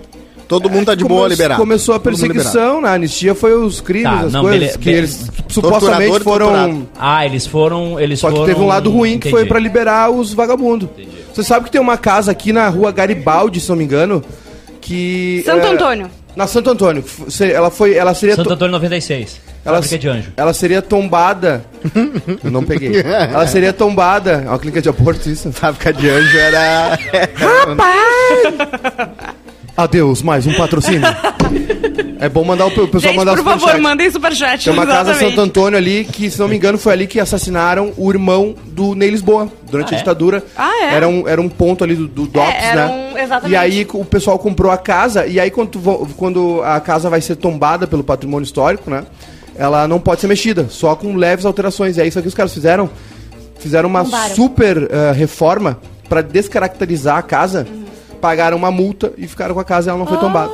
Todo 0.48 0.70
mundo 0.70 0.86
tá 0.86 0.96
de 0.96 1.04
boa 1.04 1.24
Come- 1.24 1.30
liberado. 1.32 1.60
Começou 1.60 1.94
a 1.96 2.00
perseguição, 2.00 2.80
na 2.80 2.94
anistia 2.94 3.36
foi 3.36 3.54
os 3.54 3.82
crimes, 3.82 4.10
Tá, 4.10 4.20
as 4.28 4.32
não, 4.32 4.42
coisas 4.44 4.60
bele- 4.60 4.72
que 4.78 4.86
bele- 4.86 4.98
eles 5.00 5.30
supostamente 5.50 5.80
Torturador 5.82 6.22
e 6.22 6.24
foram. 6.24 6.46
torturado. 6.48 6.90
Ah, 6.98 7.26
eles 7.26 7.46
foram. 7.46 8.00
Eles 8.00 8.20
Só 8.20 8.30
que 8.30 8.36
foram... 8.36 8.48
teve 8.48 8.62
um 8.62 8.68
lado 8.68 8.90
ruim 8.90 9.20
que 9.20 9.30
foi 9.30 9.40
Entendi. 9.42 9.50
pra 9.50 9.60
liberar 9.60 10.10
os 10.10 10.34
vagabundos. 10.34 10.88
Você 11.34 11.44
sabe 11.44 11.66
que 11.66 11.72
tem 11.72 11.82
uma 11.82 11.98
casa 11.98 12.32
aqui 12.32 12.54
na 12.54 12.70
rua 12.70 12.94
Garibaldi, 12.94 13.60
se 13.60 13.68
não 13.68 13.76
me 13.76 13.84
engano, 13.84 14.24
que. 14.80 15.44
Santo 15.46 15.66
é, 15.68 15.70
Antônio. 15.72 16.10
Na 16.34 16.48
Santo 16.48 16.70
Antônio. 16.70 17.04
que 17.04 17.10
f- 17.10 17.30
se- 17.32 17.52
Ela 17.52 17.70
foi. 17.70 17.96
Ela 17.96 18.14
seria. 18.14 18.36
Santo 18.36 18.48
to- 18.48 18.54
Antônio 18.54 18.72
96. 18.72 19.42
Ela, 19.68 19.76
Fábrica 19.82 19.98
de 19.98 20.08
anjo. 20.08 20.32
ela 20.38 20.54
seria 20.54 20.82
tombada. 20.82 21.66
Eu 22.44 22.50
não 22.52 22.64
peguei. 22.64 23.02
Ela 23.02 23.46
seria 23.48 23.74
tombada. 23.74 24.44
É 24.46 24.50
uma 24.50 24.58
clínica 24.60 24.82
de 24.82 24.90
aborto, 24.90 25.30
isso. 25.30 25.52
Fábrica 25.52 25.92
de 25.94 26.10
anjo 26.10 26.38
era. 26.38 26.98
Adeus, 29.76 30.24
mais 30.24 30.48
um 30.48 30.54
patrocínio. 30.56 31.04
é 32.20 32.28
bom 32.28 32.44
mandar 32.44 32.66
o 32.66 32.72
pe- 32.72 32.82
o 32.82 32.88
pessoal 32.88 33.14
Gente, 33.14 33.18
mandar 33.20 33.32
por 33.34 33.38
superchat. 33.44 33.66
favor, 33.68 33.82
mandem 33.82 34.10
superchat. 34.10 34.64
Tem 34.64 34.74
uma 34.74 34.88
casa 34.88 35.12
exatamente. 35.12 35.30
Santo 35.36 35.42
Antônio 35.42 35.78
ali 35.78 36.04
que, 36.04 36.32
se 36.32 36.40
não 36.40 36.48
me 36.48 36.56
engano, 36.56 36.80
foi 36.80 36.94
ali 36.94 37.06
que 37.06 37.20
assassinaram 37.20 37.94
o 37.96 38.10
irmão 38.10 38.56
do 38.66 38.96
Ney 38.96 39.12
Lisboa 39.12 39.48
durante 39.70 39.90
Ah, 39.90 39.92
a 39.92 39.96
é? 39.96 40.00
ditadura. 40.00 40.44
Ah, 40.58 40.72
é? 40.84 40.96
Era 40.96 41.08
um, 41.08 41.28
era 41.28 41.40
um 41.40 41.48
ponto 41.48 41.84
ali 41.84 41.94
do, 41.94 42.08
do 42.08 42.26
DOPS, 42.26 42.56
era 42.64 42.88
né? 42.88 43.12
um- 43.14 43.18
exatamente. 43.20 43.52
E 43.54 43.56
aí 43.56 43.88
o 43.94 44.04
pessoal 44.04 44.40
comprou 44.40 44.72
a 44.72 44.78
casa, 44.80 45.28
e 45.28 45.40
aí 45.40 45.52
quando, 45.52 45.70
tu 45.70 46.08
quando 46.18 46.60
a 46.64 46.80
casa 46.80 47.08
vai 47.08 47.22
ser 47.22 47.36
tombada 47.36 47.86
pelo 47.86 48.04
patrimônio 48.04 48.46
histórico, 48.46 48.90
né? 48.90 49.04
Ela 49.58 49.88
não 49.88 50.00
pode 50.00 50.22
ser 50.22 50.28
mexida, 50.28 50.68
só 50.70 50.96
com 50.96 51.16
leves 51.16 51.46
alterações. 51.46 51.98
E 51.98 52.02
é 52.02 52.08
isso 52.08 52.22
que 52.22 52.28
os 52.28 52.34
caras 52.34 52.54
fizeram. 52.54 52.90
Fizeram 53.60 53.90
uma 53.90 54.06
super 54.36 54.88
eh, 54.90 55.12
reforma 55.14 55.80
pra 56.08 56.22
descaracterizar 56.22 57.18
a 57.18 57.22
casa. 57.24 57.66
Pagaram 58.22 58.58
uma 58.58 58.72
multa 58.72 59.14
e 59.18 59.28
ficaram 59.28 59.54
com 59.54 59.60
a 59.60 59.64
casa 59.64 59.88
e 59.88 59.90
ela 59.90 60.00
não 60.00 60.08
foi 60.08 60.18
tombada. 60.18 60.52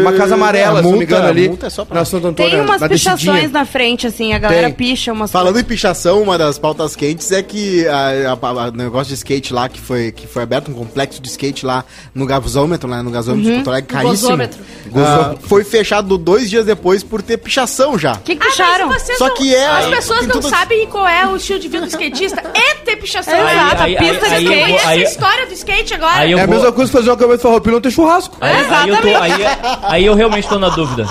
Uma 0.00 0.12
casa 0.12 0.34
amarela, 0.34 0.80
A 0.80 0.82
se 0.82 0.88
não 0.90 0.96
me 0.98 1.04
engano, 1.04 1.26
ali. 1.28 1.48
multa 1.48 1.66
é 1.66 1.70
só 1.70 1.84
pra- 1.84 1.98
Na 1.98 2.04
Santo 2.04 2.26
Antônio, 2.28 2.50
Tem 2.52 2.60
umas 2.60 2.80
na 2.80 2.88
pichações 2.88 3.20
descidinha. 3.24 3.48
na 3.48 3.64
frente, 3.64 4.06
assim, 4.06 4.32
a 4.32 4.38
galera 4.38 4.66
Tem. 4.66 4.74
picha 4.74 5.12
umas 5.12 5.30
Falando 5.30 5.58
em 5.58 5.64
pichação, 5.64 6.22
uma 6.22 6.36
das 6.38 6.58
pautas 6.58 6.94
quentes 6.96 7.30
é 7.32 7.42
que 7.42 7.84
o 7.86 8.76
negócio 8.76 9.08
de 9.08 9.14
skate 9.14 9.52
lá, 9.52 9.68
que 9.68 9.80
foi, 9.80 10.12
que 10.12 10.26
foi 10.26 10.42
aberto, 10.42 10.70
um 10.70 10.74
complexo 10.74 11.20
de 11.20 11.28
skate 11.28 11.64
lá 11.66 11.84
no 12.14 12.26
gasômetro, 12.26 12.88
lá 12.88 13.02
no 13.02 13.10
gasômetro 13.10 13.48
de 13.50 13.54
Porto 13.56 13.70
Alegre, 13.70 13.88
caríssimo. 13.92 14.38
Ah, 14.96 15.34
foi 15.40 15.64
fechado 15.64 16.16
dois 16.18 16.48
dias 16.50 16.64
depois 16.64 17.02
por 17.02 17.22
ter 17.22 17.36
pichação 17.38 17.98
já. 17.98 18.14
O 18.14 18.18
que, 18.20 18.36
que 18.36 18.46
Ah, 18.46 18.50
picharam? 18.50 18.98
Só 19.16 19.28
não- 19.28 19.34
que 19.34 19.54
é- 19.54 19.66
As 19.68 19.86
pessoas 19.86 20.26
não 20.26 20.34
tudo- 20.36 20.48
sabem 20.48 20.86
qual 20.86 21.06
é 21.06 21.26
o 21.26 21.36
estilo 21.36 21.58
de 21.58 21.68
vida 21.68 21.82
do 21.84 21.88
skatista 21.88 22.42
e 22.54 22.77
ter 22.88 22.96
pichação. 22.96 23.34
Exato, 23.34 23.82
Aí- 23.82 23.96
a 23.96 24.00
aí- 24.00 24.08
pista 24.10 24.26
aí- 24.26 24.44
de 24.44 24.48
aí 24.52 24.60
skate. 24.60 24.74
Essa 24.74 24.88
aí- 24.88 24.98
é 25.02 25.06
a 25.06 25.08
história 25.08 25.46
do 25.46 25.52
skate 25.52 25.94
agora. 25.94 26.16
Aí 26.16 26.32
eu 26.32 26.38
É 26.38 26.42
a 26.42 26.46
vou- 26.46 26.54
mesma 26.54 26.72
coisa 26.72 26.90
que 26.90 26.96
fazer 26.98 27.10
uma 27.10 27.16
camisa 27.16 27.36
de 27.36 27.42
farroupilha 27.42 27.72
e 27.72 27.74
não 27.74 27.80
ter 27.80 27.90
churrasco. 27.90 28.36
Aí, 28.40 28.56
aí 28.70 28.88
eu 28.88 28.96
tô, 28.96 29.08
aí, 29.08 29.32
aí 29.82 30.06
eu 30.06 30.14
realmente 30.14 30.48
tô 30.48 30.58
na 30.58 30.68
dúvida. 30.70 31.06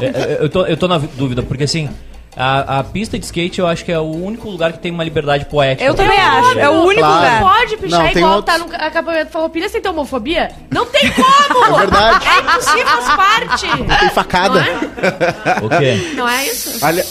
É, 0.00 0.04
é, 0.06 0.38
Eu 0.40 0.48
tô, 0.48 0.64
eu 0.66 0.76
tô 0.76 0.88
na 0.88 0.98
dúvida, 0.98 1.42
porque 1.42 1.64
assim, 1.64 1.88
a, 2.36 2.78
a 2.78 2.84
pista 2.84 3.18
de 3.18 3.24
skate 3.24 3.58
eu 3.60 3.66
acho 3.66 3.84
que 3.84 3.92
é 3.92 3.98
o 3.98 4.02
único 4.10 4.48
lugar 4.48 4.72
que 4.72 4.78
tem 4.78 4.90
uma 4.90 5.04
liberdade 5.04 5.44
poética. 5.46 5.84
Eu 5.84 5.94
também 5.94 6.18
acho. 6.18 6.58
É 6.58 6.68
o 6.68 6.82
único 6.82 7.00
Claro. 7.00 7.14
lugar. 7.16 7.40
Não 7.40 7.48
pode 7.48 7.76
pichar 7.76 7.98
Não, 8.04 8.08
tem 8.08 8.22
igual 8.22 8.36
outros- 8.36 8.56
tá 8.58 8.64
no 8.64 8.86
acampamento 8.86 9.30
farroupilha 9.30 9.68
sem 9.68 9.80
ter 9.80 9.88
homofobia? 9.88 10.50
Não 10.70 10.86
tem 10.86 11.10
como! 11.12 11.22
É 11.76 11.78
verdade. 11.80 12.26
É 12.28 12.40
impossível, 12.40 12.86
faz 12.86 13.16
parte! 13.16 13.66
Tem 14.00 14.10
facada. 14.10 14.60
Não 14.60 14.66
é? 14.66 15.60
O 15.62 15.68
quê? 15.78 16.12
Não 16.16 16.28
é 16.28 16.46
isso? 16.46 16.78
Olha, 16.84 17.04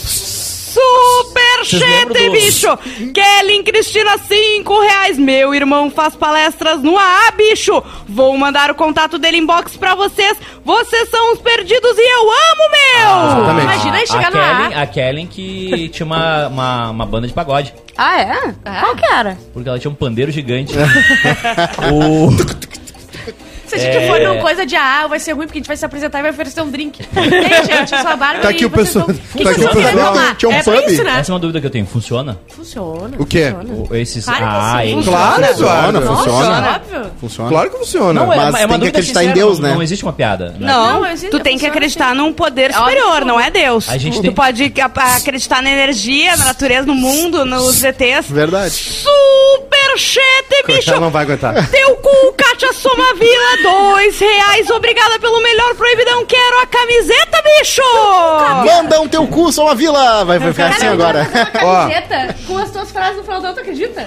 Superchat, 0.72 2.06
do- 2.06 2.32
bicho! 2.32 2.78
Kelly 3.12 3.62
Cristina, 3.62 4.16
5 4.18 4.80
reais. 4.80 5.18
Meu 5.18 5.54
irmão 5.54 5.90
faz 5.90 6.14
palestras 6.16 6.82
no 6.82 6.96
AA, 6.98 7.30
bicho! 7.36 7.82
Vou 8.08 8.36
mandar 8.36 8.70
o 8.70 8.74
contato 8.74 9.18
dele 9.18 9.38
inbox 9.38 9.76
pra 9.76 9.94
vocês. 9.94 10.36
Vocês 10.64 11.08
são 11.08 11.32
os 11.32 11.40
perdidos 11.40 11.96
e 11.96 12.12
eu 12.14 12.22
amo, 12.30 12.70
meu! 12.70 13.42
Exatamente. 13.42 13.64
Imagina 13.64 13.96
aí 13.98 14.06
chegar 14.06 14.26
a 14.26 14.30
no 14.30 14.36
Kellen, 14.36 14.74
ar. 14.74 14.82
a 14.82 14.86
Kellen 14.86 15.26
que 15.26 15.88
tinha 15.90 16.06
uma, 16.06 16.46
uma, 16.48 16.90
uma 16.90 17.06
banda 17.06 17.26
de 17.26 17.32
pagode. 17.32 17.74
Ah, 17.96 18.20
é? 18.20 18.54
É? 18.64 18.80
Qual 18.80 18.96
que 18.96 19.04
era? 19.06 19.36
Porque 19.52 19.68
ela 19.68 19.78
tinha 19.78 19.90
um 19.90 19.94
pandeiro 19.94 20.30
gigante. 20.32 20.72
o... 21.92 22.30
Se 23.72 23.76
a 23.76 23.78
gente 23.92 23.96
É. 24.04 24.06
for 24.06 24.20
numa 24.20 24.40
coisa 24.42 24.66
de 24.66 24.76
ah, 24.76 25.06
vai 25.06 25.18
ser 25.18 25.32
ruim 25.32 25.46
porque 25.46 25.58
a 25.58 25.60
gente 25.60 25.66
vai 25.68 25.76
se 25.76 25.84
apresentar 25.84 26.18
e 26.18 26.22
vai 26.22 26.30
oferecer 26.30 26.60
um 26.60 26.70
drink. 26.70 27.00
Ei, 27.16 27.64
gente, 27.64 27.92
eu 27.92 27.98
sou 28.00 28.10
a 28.10 28.16
Bárbara 28.16 28.40
Tá 28.40 28.48
aqui 28.50 28.62
e 28.62 28.66
o 28.66 28.70
pessoal- 28.70 29.06
vão- 29.06 29.14
tá 29.16 29.22
que 29.32 29.42
que 29.44 29.48
aqui 29.48 29.64
o 29.64 29.68
pessoal- 29.70 30.12
tomar? 30.12 30.36
tinha 30.36 30.48
um 30.50 30.52
é 30.52 30.62
pub. 30.62 30.74
isso, 30.88 31.02
né? 31.04 31.18
Essa 31.20 31.30
é 31.30 31.34
uma 31.34 31.38
dúvida 31.40 31.60
que 31.60 31.66
eu 31.66 31.70
tenho. 31.70 31.86
Funciona? 31.86 32.38
Funciona. 32.48 33.16
O 33.18 33.24
quê? 33.26 33.54
funciona. 33.58 33.86
O- 33.90 33.96
Esses 33.96 34.24
Claro 34.24 34.38
que 34.40 34.44
ah, 34.46 34.78
sim. 34.82 34.92
eles- 34.92 35.04
Claro, 35.06 35.32
Funciona, 35.46 35.50
Eduardo. 35.50 36.02
funciona. 36.02 36.80
Óbvio. 36.82 37.10
Funciona. 37.20 37.48
Claro 37.50 37.70
que 37.70 37.78
funciona. 37.78 38.12
Não, 38.12 38.32
é, 38.32 38.36
Mas 38.36 38.48
uma- 38.48 38.48
é 38.48 38.52
tem 38.52 38.66
uma 38.66 38.72
que 38.74 38.78
dúvida 38.78 38.88
acreditar 38.98 39.20
em 39.24 39.26
sincera, 39.28 39.46
Deus, 39.46 39.58
não, 39.58 39.68
né? 39.68 39.74
Não 39.74 39.82
existe 39.82 40.02
uma 40.04 40.12
piada. 40.12 40.48
né? 40.50 40.56
Não, 40.60 41.00
Não, 41.00 41.06
existe, 41.06 41.30
tu 41.30 41.38
tem 41.40 41.52
que 41.54 41.60
funciona 41.60 41.72
acreditar 41.76 42.06
assim. 42.08 42.16
num 42.18 42.32
poder 42.32 42.70
É 42.70 42.72
superior, 42.74 43.18
que 43.20 43.24
não 43.24 43.40
é 43.40 43.50
Deus. 43.50 43.88
A 43.88 43.96
gente 43.98 44.16
tu 44.16 44.22
tem- 44.22 44.32
pode 44.32 44.72
acreditar 45.16 45.62
na 45.62 45.70
energia, 45.70 46.36
na 46.36 46.44
natureza, 46.46 46.86
no 46.86 46.94
mundo, 46.94 47.44
nos 47.44 47.82
ETs. 47.82 48.26
Verdade. 48.28 48.72
Superchete, 48.74 50.62
bicho! 50.66 50.90
Ela 50.90 51.00
não 51.00 51.10
vai 51.10 51.22
aguentar. 51.24 51.68
Teu 51.70 51.96
cu, 51.96 52.32
Kátia 52.36 52.72
Somavila, 52.72 53.61
dois 53.62 54.18
reais. 54.18 54.70
Obrigada 54.70 55.18
pelo 55.18 55.42
melhor 55.42 55.74
proibidão. 55.74 56.24
Quero 56.26 56.60
a 56.62 56.66
camiseta, 56.66 57.42
bicho! 57.58 57.82
Manda 58.64 59.00
um 59.00 59.08
teu 59.08 59.26
cu, 59.26 59.52
só 59.52 59.64
uma 59.64 59.74
vila! 59.74 60.24
Vai, 60.24 60.38
vai 60.38 60.52
ficar 60.52 60.68
assim 60.68 60.86
agora. 60.86 61.26
Ó. 61.62 61.88
Camiseta 61.88 62.36
com 62.46 62.58
as 62.58 62.70
tuas 62.70 62.90
frases 62.90 63.16
no 63.18 63.24
final 63.24 63.40
da 63.40 63.48
outra, 63.48 63.62
acredita? 63.62 64.06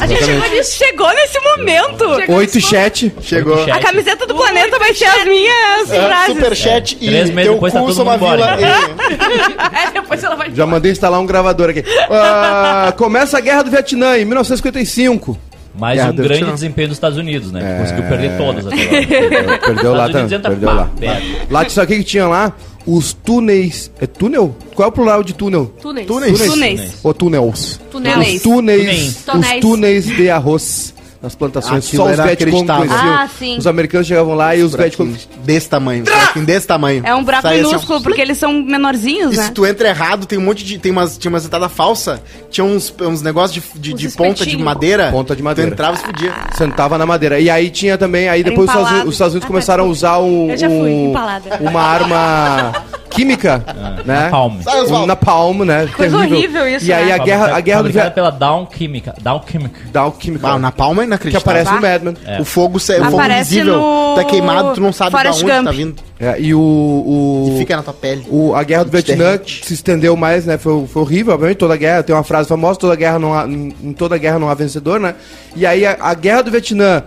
A 0.00 0.06
gente 0.06 0.24
chegou 0.24 0.48
nisso. 0.50 0.76
Chegou 0.76 1.08
nesse 1.14 1.40
momento. 1.40 2.14
Chegou 2.16 2.36
Oito 2.36 2.54
nesse 2.54 2.60
chat. 2.68 3.14
Chegou. 3.22 3.62
A 3.70 3.78
camiseta 3.80 4.26
do 4.26 4.34
planeta 4.34 4.78
vai 4.78 4.94
ser 4.94 5.04
as 5.06 5.24
minhas 5.24 5.90
É, 5.90 6.06
frases. 6.06 6.34
Superchat 6.34 6.96
e 7.00 7.06
Três 7.06 7.30
meses 7.30 7.44
teu 7.44 7.54
depois 7.54 7.72
tá 7.72 7.80
cu, 7.80 7.86
todo 7.86 7.94
só 7.96 8.02
uma 8.02 8.16
mundo 8.16 8.30
vila. 8.36 8.58
É, 9.72 9.90
depois 9.92 10.22
ela 10.22 10.34
vai 10.36 10.50
Já 10.52 10.66
mandei 10.66 10.92
instalar 10.92 11.20
um 11.20 11.26
gravador 11.26 11.70
aqui. 11.70 11.84
Ah, 12.10 12.92
começa 12.96 13.38
a 13.38 13.40
Guerra 13.40 13.62
do 13.62 13.70
Vietnã 13.70 14.18
em 14.18 14.24
1955. 14.24 15.38
Mais 15.78 15.98
É, 15.98 16.04
um 16.04 16.14
grande 16.14 16.34
tirar. 16.38 16.52
desempenho 16.52 16.88
dos 16.88 16.96
Estados 16.96 17.16
Unidos, 17.18 17.50
né? 17.50 17.78
Conseguiu 17.80 18.04
perder 18.04 18.36
todas 18.36 18.66
até 18.66 18.82
agora. 18.82 19.58
Perdeu 19.64 19.92
lá 19.94 20.06
Estados 20.06 20.14
Unidos 20.14 20.30
também. 20.30 20.36
entra, 20.38 20.50
Perdeu 20.50 20.68
pá, 20.68 20.74
lá. 20.74 20.90
perde. 20.98 21.36
Lá, 21.50 21.68
sabe 21.68 21.84
o 21.84 21.88
que, 21.96 22.04
que 22.04 22.10
tinha 22.10 22.26
lá? 22.28 22.52
Os 22.86 23.12
túneis. 23.12 23.90
É 24.00 24.06
túnel? 24.06 24.54
Qual 24.74 24.86
é 24.86 24.88
o 24.88 24.92
plural 24.92 25.22
de 25.22 25.32
túnel? 25.34 25.72
Túneis. 25.80 26.06
Túneis. 26.06 26.44
Túneis. 26.46 26.98
Ou 27.02 27.14
túnels? 27.14 27.80
Túneis. 27.90 28.34
Os 28.36 28.42
túneis. 28.42 29.24
Túneis. 29.24 29.54
Os 29.54 29.60
túneis 29.60 30.04
de 30.06 30.28
arroz. 30.30 30.94
Nas 31.22 31.36
plantações. 31.36 31.86
Aquilo 31.86 32.02
Só 32.02 32.10
os 32.10 32.18
era 32.18 32.26
Vietcong 32.26 32.68
acreditável. 32.70 33.12
Ah, 33.14 33.28
sim. 33.38 33.56
Os 33.56 33.66
americanos 33.66 34.08
chegavam 34.08 34.34
lá 34.34 34.56
e 34.56 34.62
os 34.62 34.74
Vietcong... 34.74 35.16
Desse 35.44 35.68
tamanho. 35.68 36.04
buraquinho 36.04 36.44
Desse 36.46 36.66
tamanho. 36.66 37.02
É 37.06 37.14
um 37.14 37.22
buraco 37.22 37.46
assim, 37.46 37.56
minúsculo, 37.58 38.00
porque 38.02 38.20
eles 38.20 38.38
são 38.38 38.52
menorzinhos, 38.62 39.34
E 39.34 39.36
né? 39.36 39.44
se 39.44 39.52
tu 39.52 39.64
entra 39.66 39.88
errado, 39.88 40.26
tem 40.26 40.38
um 40.38 40.42
monte 40.42 40.64
de. 40.64 40.78
Tem 40.78 40.90
umas, 40.92 41.16
tinha 41.18 41.30
umas 41.30 41.44
entradas 41.44 41.70
falsas, 41.72 42.20
tinha 42.50 42.64
uns, 42.64 42.92
uns 43.00 43.22
negócios 43.22 43.62
de, 43.74 43.80
de, 43.80 44.08
de 44.08 44.16
ponta 44.16 44.44
de 44.46 44.56
madeira. 44.56 45.10
Ponta 45.10 45.34
de 45.36 45.42
madeira. 45.42 45.70
Tu 45.70 45.74
entrava 45.74 45.94
e 45.94 45.98
se 45.98 46.04
podia. 46.04 46.32
Sentava 46.54 46.96
na 46.98 47.06
madeira. 47.06 47.38
E 47.40 47.48
aí 47.50 47.70
tinha 47.70 47.96
também. 47.98 48.28
Aí 48.28 48.42
depois 48.42 48.68
os 48.68 48.74
Estados, 48.76 49.04
os 49.08 49.12
Estados 49.14 49.34
Unidos 49.34 49.46
começaram 49.48 49.84
a 49.84 49.86
usar 49.88 50.18
um, 50.18 50.50
Eu 50.50 50.56
já 50.56 50.68
fui 50.68 50.76
um- 50.76 51.10
empalada. 51.10 51.58
uma 51.60 51.80
arma 51.82 52.72
química, 53.10 53.64
né? 54.06 54.24
Napalm. 54.24 54.54
Um 54.90 55.06
napalm, 55.06 55.62
né? 55.64 55.88
Coisa 55.94 56.16
horrível 56.16 56.66
isso, 56.68 56.86
E 56.86 56.92
aí 56.92 57.06
né? 57.06 57.12
a 57.12 57.18
guerra, 57.18 57.56
a 57.56 57.60
guerra 57.60 57.82
do 57.82 57.90
Vietnã. 57.90 58.10
pela 58.10 58.30
Down 58.30 58.66
Química. 58.66 59.14
Down 59.20 59.42
Chemical. 59.50 59.82
Down 59.92 60.10
química. 60.12 60.48
Ah, 60.48 60.58
na 60.58 60.72
palma 60.72 61.02
é 61.02 61.06
que 61.18 61.28
inacreditável. 61.28 61.62
aparece 61.62 61.70
no 61.74 61.80
Mad 61.80 62.02
Men. 62.02 62.16
É. 62.38 62.40
O 62.40 62.44
fogo, 62.44 62.78
se- 62.80 62.92
o 62.98 63.04
fogo 63.04 63.16
no 63.22 64.20
é 64.20 64.24
queimado, 64.24 64.74
tu 64.74 64.80
não 64.80 64.92
sabe 64.92 65.10
Forrest 65.12 65.38
de 65.38 65.44
onde 65.44 65.54
Gump. 65.54 65.64
tá 65.64 65.70
vindo. 65.72 66.02
É, 66.20 66.40
e 66.40 66.54
o. 66.54 66.60
o 66.60 67.52
E 67.54 67.58
fica 67.58 67.76
na 67.76 67.82
tua 67.82 67.94
pele. 67.94 68.24
o- 68.30 68.54
a 68.54 68.62
guerra 68.62 68.84
do 68.84 68.90
Vietnã 68.90 69.38
se 69.44 69.74
estendeu 69.74 70.16
mais, 70.16 70.46
né? 70.46 70.58
Foi, 70.58 70.86
foi 70.86 71.02
horrível, 71.02 71.32
obviamente, 71.34 71.58
toda 71.58 71.74
a 71.74 71.76
guerra. 71.76 72.02
Tem 72.02 72.14
uma 72.14 72.22
frase 72.24 72.48
famosa, 72.48 72.78
toda 72.78 72.94
guerra 72.94 73.18
não 73.18 73.34
há, 73.34 73.46
em 73.46 73.74
em 73.82 73.92
toda 73.92 74.16
guerra 74.18 74.38
não 74.38 74.48
há 74.48 74.54
vencedor, 74.54 75.00
né? 75.00 75.14
E 75.56 75.66
aí 75.66 75.84
a, 75.86 75.96
a 76.00 76.14
guerra 76.14 76.42
do 76.42 76.50
Vietnã, 76.50 77.02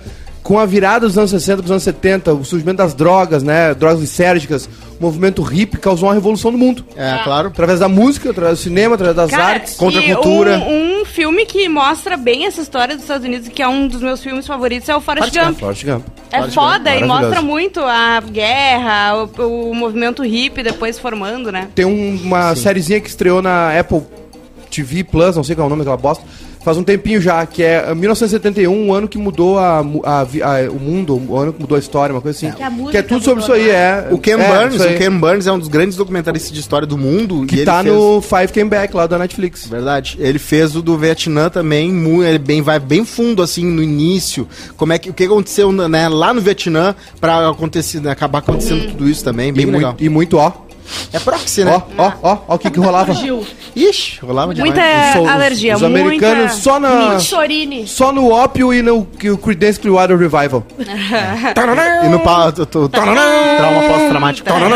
com 0.46 0.60
a 0.60 0.66
virada 0.68 1.08
dos 1.08 1.18
anos 1.18 1.32
60 1.32 1.58
para 1.58 1.66
os 1.66 1.72
anos 1.72 1.82
70, 1.82 2.32
o 2.36 2.46
surgimento 2.46 2.78
das 2.78 2.94
drogas, 2.94 3.42
né? 3.42 3.74
Drogas 3.74 4.00
lisérgicas, 4.00 4.70
o 5.00 5.04
movimento 5.04 5.42
hippie 5.42 5.78
causou 5.80 6.08
uma 6.08 6.14
revolução 6.14 6.52
no 6.52 6.58
mundo. 6.58 6.86
É, 6.96 7.18
claro. 7.24 7.48
Através 7.48 7.80
da 7.80 7.90
música, 7.90 8.30
através 8.30 8.60
do 8.60 8.62
cinema, 8.62 8.94
através 8.94 9.16
das 9.18 9.32
Cara, 9.32 9.44
artes. 9.56 9.74
contra 9.74 10.00
a 10.00 10.04
cultura. 10.04 10.60
Um, 10.60 11.02
um 11.02 11.06
filme 11.06 11.48
que 11.48 11.68
mostra 11.68 12.16
bem 12.16 12.46
essa 12.46 12.62
história 12.62 12.94
dos 12.94 13.04
Estados 13.06 13.26
Unidos, 13.26 13.48
que 13.50 13.60
é 13.64 13.68
um 13.68 13.88
dos 13.88 14.02
meus 14.02 14.22
filmes 14.22 14.46
favoritos, 14.46 14.88
é 14.88 14.96
o 14.96 15.02
Forrest 15.02 15.34
Forrest 15.34 15.48
Gump. 15.50 15.60
Forte 15.60 15.86
Gump. 15.88 16.04
É 16.32 16.38
Forrest 16.38 16.54
foda 16.54 16.92
Gump, 16.92 17.02
e 17.02 17.06
mostra 17.08 17.42
muito 17.42 17.80
a 17.80 18.22
guerra, 18.22 19.16
o, 19.40 19.72
o 19.72 19.74
movimento 19.74 20.22
hippie 20.22 20.62
depois 20.62 21.00
formando, 21.00 21.52
né? 21.52 21.70
Tem 21.74 21.86
um- 21.86 22.20
uma 22.24 22.56
sériezinha 22.56 23.02
que 23.02 23.10
estreou 23.10 23.42
na 23.42 23.78
Apple 23.80 24.04
TV 24.70 25.04
Plus, 25.04 25.36
não 25.36 25.44
sei 25.44 25.56
qual 25.56 25.66
é 25.66 25.68
o 25.68 25.70
nome 25.72 25.82
daquela 25.82 25.98
bosta, 25.98 26.24
faz 26.66 26.78
um 26.78 26.84
tempinho 26.84 27.22
já, 27.22 27.46
que 27.46 27.64
é 27.64 27.94
1971, 27.96 28.90
o 28.90 28.94
ano 28.94 29.08
que 29.08 29.18
mudou 29.18 29.58
a, 29.58 29.80
a 30.04 30.22
a- 30.22 30.70
o 30.72 30.80
mundo, 30.80 31.22
o 31.30 31.38
ano 31.38 31.54
que 31.54 31.62
mudou 31.62 31.76
a 31.76 31.80
história, 31.80 32.14
uma 32.14 32.22
coisa 32.22 32.36
assim. 32.38 32.52
Que 32.58 32.64
a 32.64 32.70
música 32.70 32.92
Que 32.92 32.98
é 32.98 33.02
tudo 33.04 33.24
sobre 33.24 33.44
isso 33.44 33.54
aí, 33.54 33.68
né? 33.68 33.70
é. 33.70 34.08
O 34.12 34.18
Ken 34.18 34.32
é, 34.34 34.48
Burns, 34.48 34.82
o 34.82 34.98
Ken 34.98 35.12
Burns 35.12 35.48
é 35.48 35.52
um 35.52 35.60
dos 35.60 35.68
grandes 35.68 35.96
documentaristas 35.96 36.52
de 36.52 36.60
história 36.60 36.88
do 36.88 36.98
mundo. 36.98 37.44
e 37.44 37.48
Que 37.48 37.56
ele 37.58 37.66
tá 37.66 37.84
fez- 37.84 37.94
no 37.96 38.20
Five 38.22 38.48
Came 38.52 38.70
Back 38.70 38.96
lá 38.96 39.06
da 39.08 39.18
Netflix. 39.20 39.68
Verdade. 39.68 40.18
Ele 40.20 40.40
fez 40.40 40.76
o 40.76 40.82
do 40.82 40.98
Vietnã 40.98 41.50
também, 41.50 41.92
ele 42.26 42.40
bem, 42.40 42.62
vai 42.62 42.80
bem 42.80 43.06
fundo, 43.06 43.42
assim, 43.44 43.64
no 43.66 43.84
início. 43.84 44.48
Como 44.76 44.92
é 44.92 44.98
que, 44.98 45.10
o 45.10 45.14
que 45.14 45.24
aconteceu 45.26 45.72
né, 45.72 46.10
lá 46.10 46.34
no 46.34 46.42
Vietnã 46.42 46.96
pra 47.22 47.48
acontecer, 47.50 48.00
né, 48.02 48.10
acabar 48.12 48.40
acontecendo 48.40 48.88
tudo 48.92 49.08
isso 49.08 49.24
também. 49.24 49.54
Bem 49.54 49.68
E 49.68 49.72
legal. 49.72 49.92
muito, 49.92 50.04
e 50.04 50.10
muito, 50.10 50.38
ó. 50.38 50.52
É 51.12 51.20
proxy, 51.20 51.64
né? 51.66 51.82
Ó, 51.98 52.04
ó, 52.04 52.12
ó, 52.22 52.38
ó 52.48 52.56
o 52.56 52.60
que 52.60 52.70
que 52.70 52.80
rolava. 52.80 53.14
Gil. 53.14 53.46
Ixi, 53.76 54.20
rolava 54.22 54.54
demais. 54.54 54.74
Muita 54.74 55.20
Os- 55.20 55.24
os- 55.24 55.30
alergia, 55.30 55.76
Os 55.76 55.82
muita... 55.82 56.00
americanos 56.00 56.52
só 56.54 56.80
na... 56.80 57.20
Só 57.88 58.12
no 58.12 58.30
ópio 58.32 58.74
e 58.74 58.82
no 58.82 59.06
que 59.06 59.30
o 59.30 59.38
Creedence 59.38 59.80
Clearwater 59.80 60.18
Revival. 60.18 60.64
E 62.06 62.10
no 62.10 62.20
pa- 62.20 62.52
tu- 62.52 62.66
tu- 62.66 62.90
trauma 62.90 63.82
pós-traumático. 63.90 64.48
Trauma. 64.48 64.76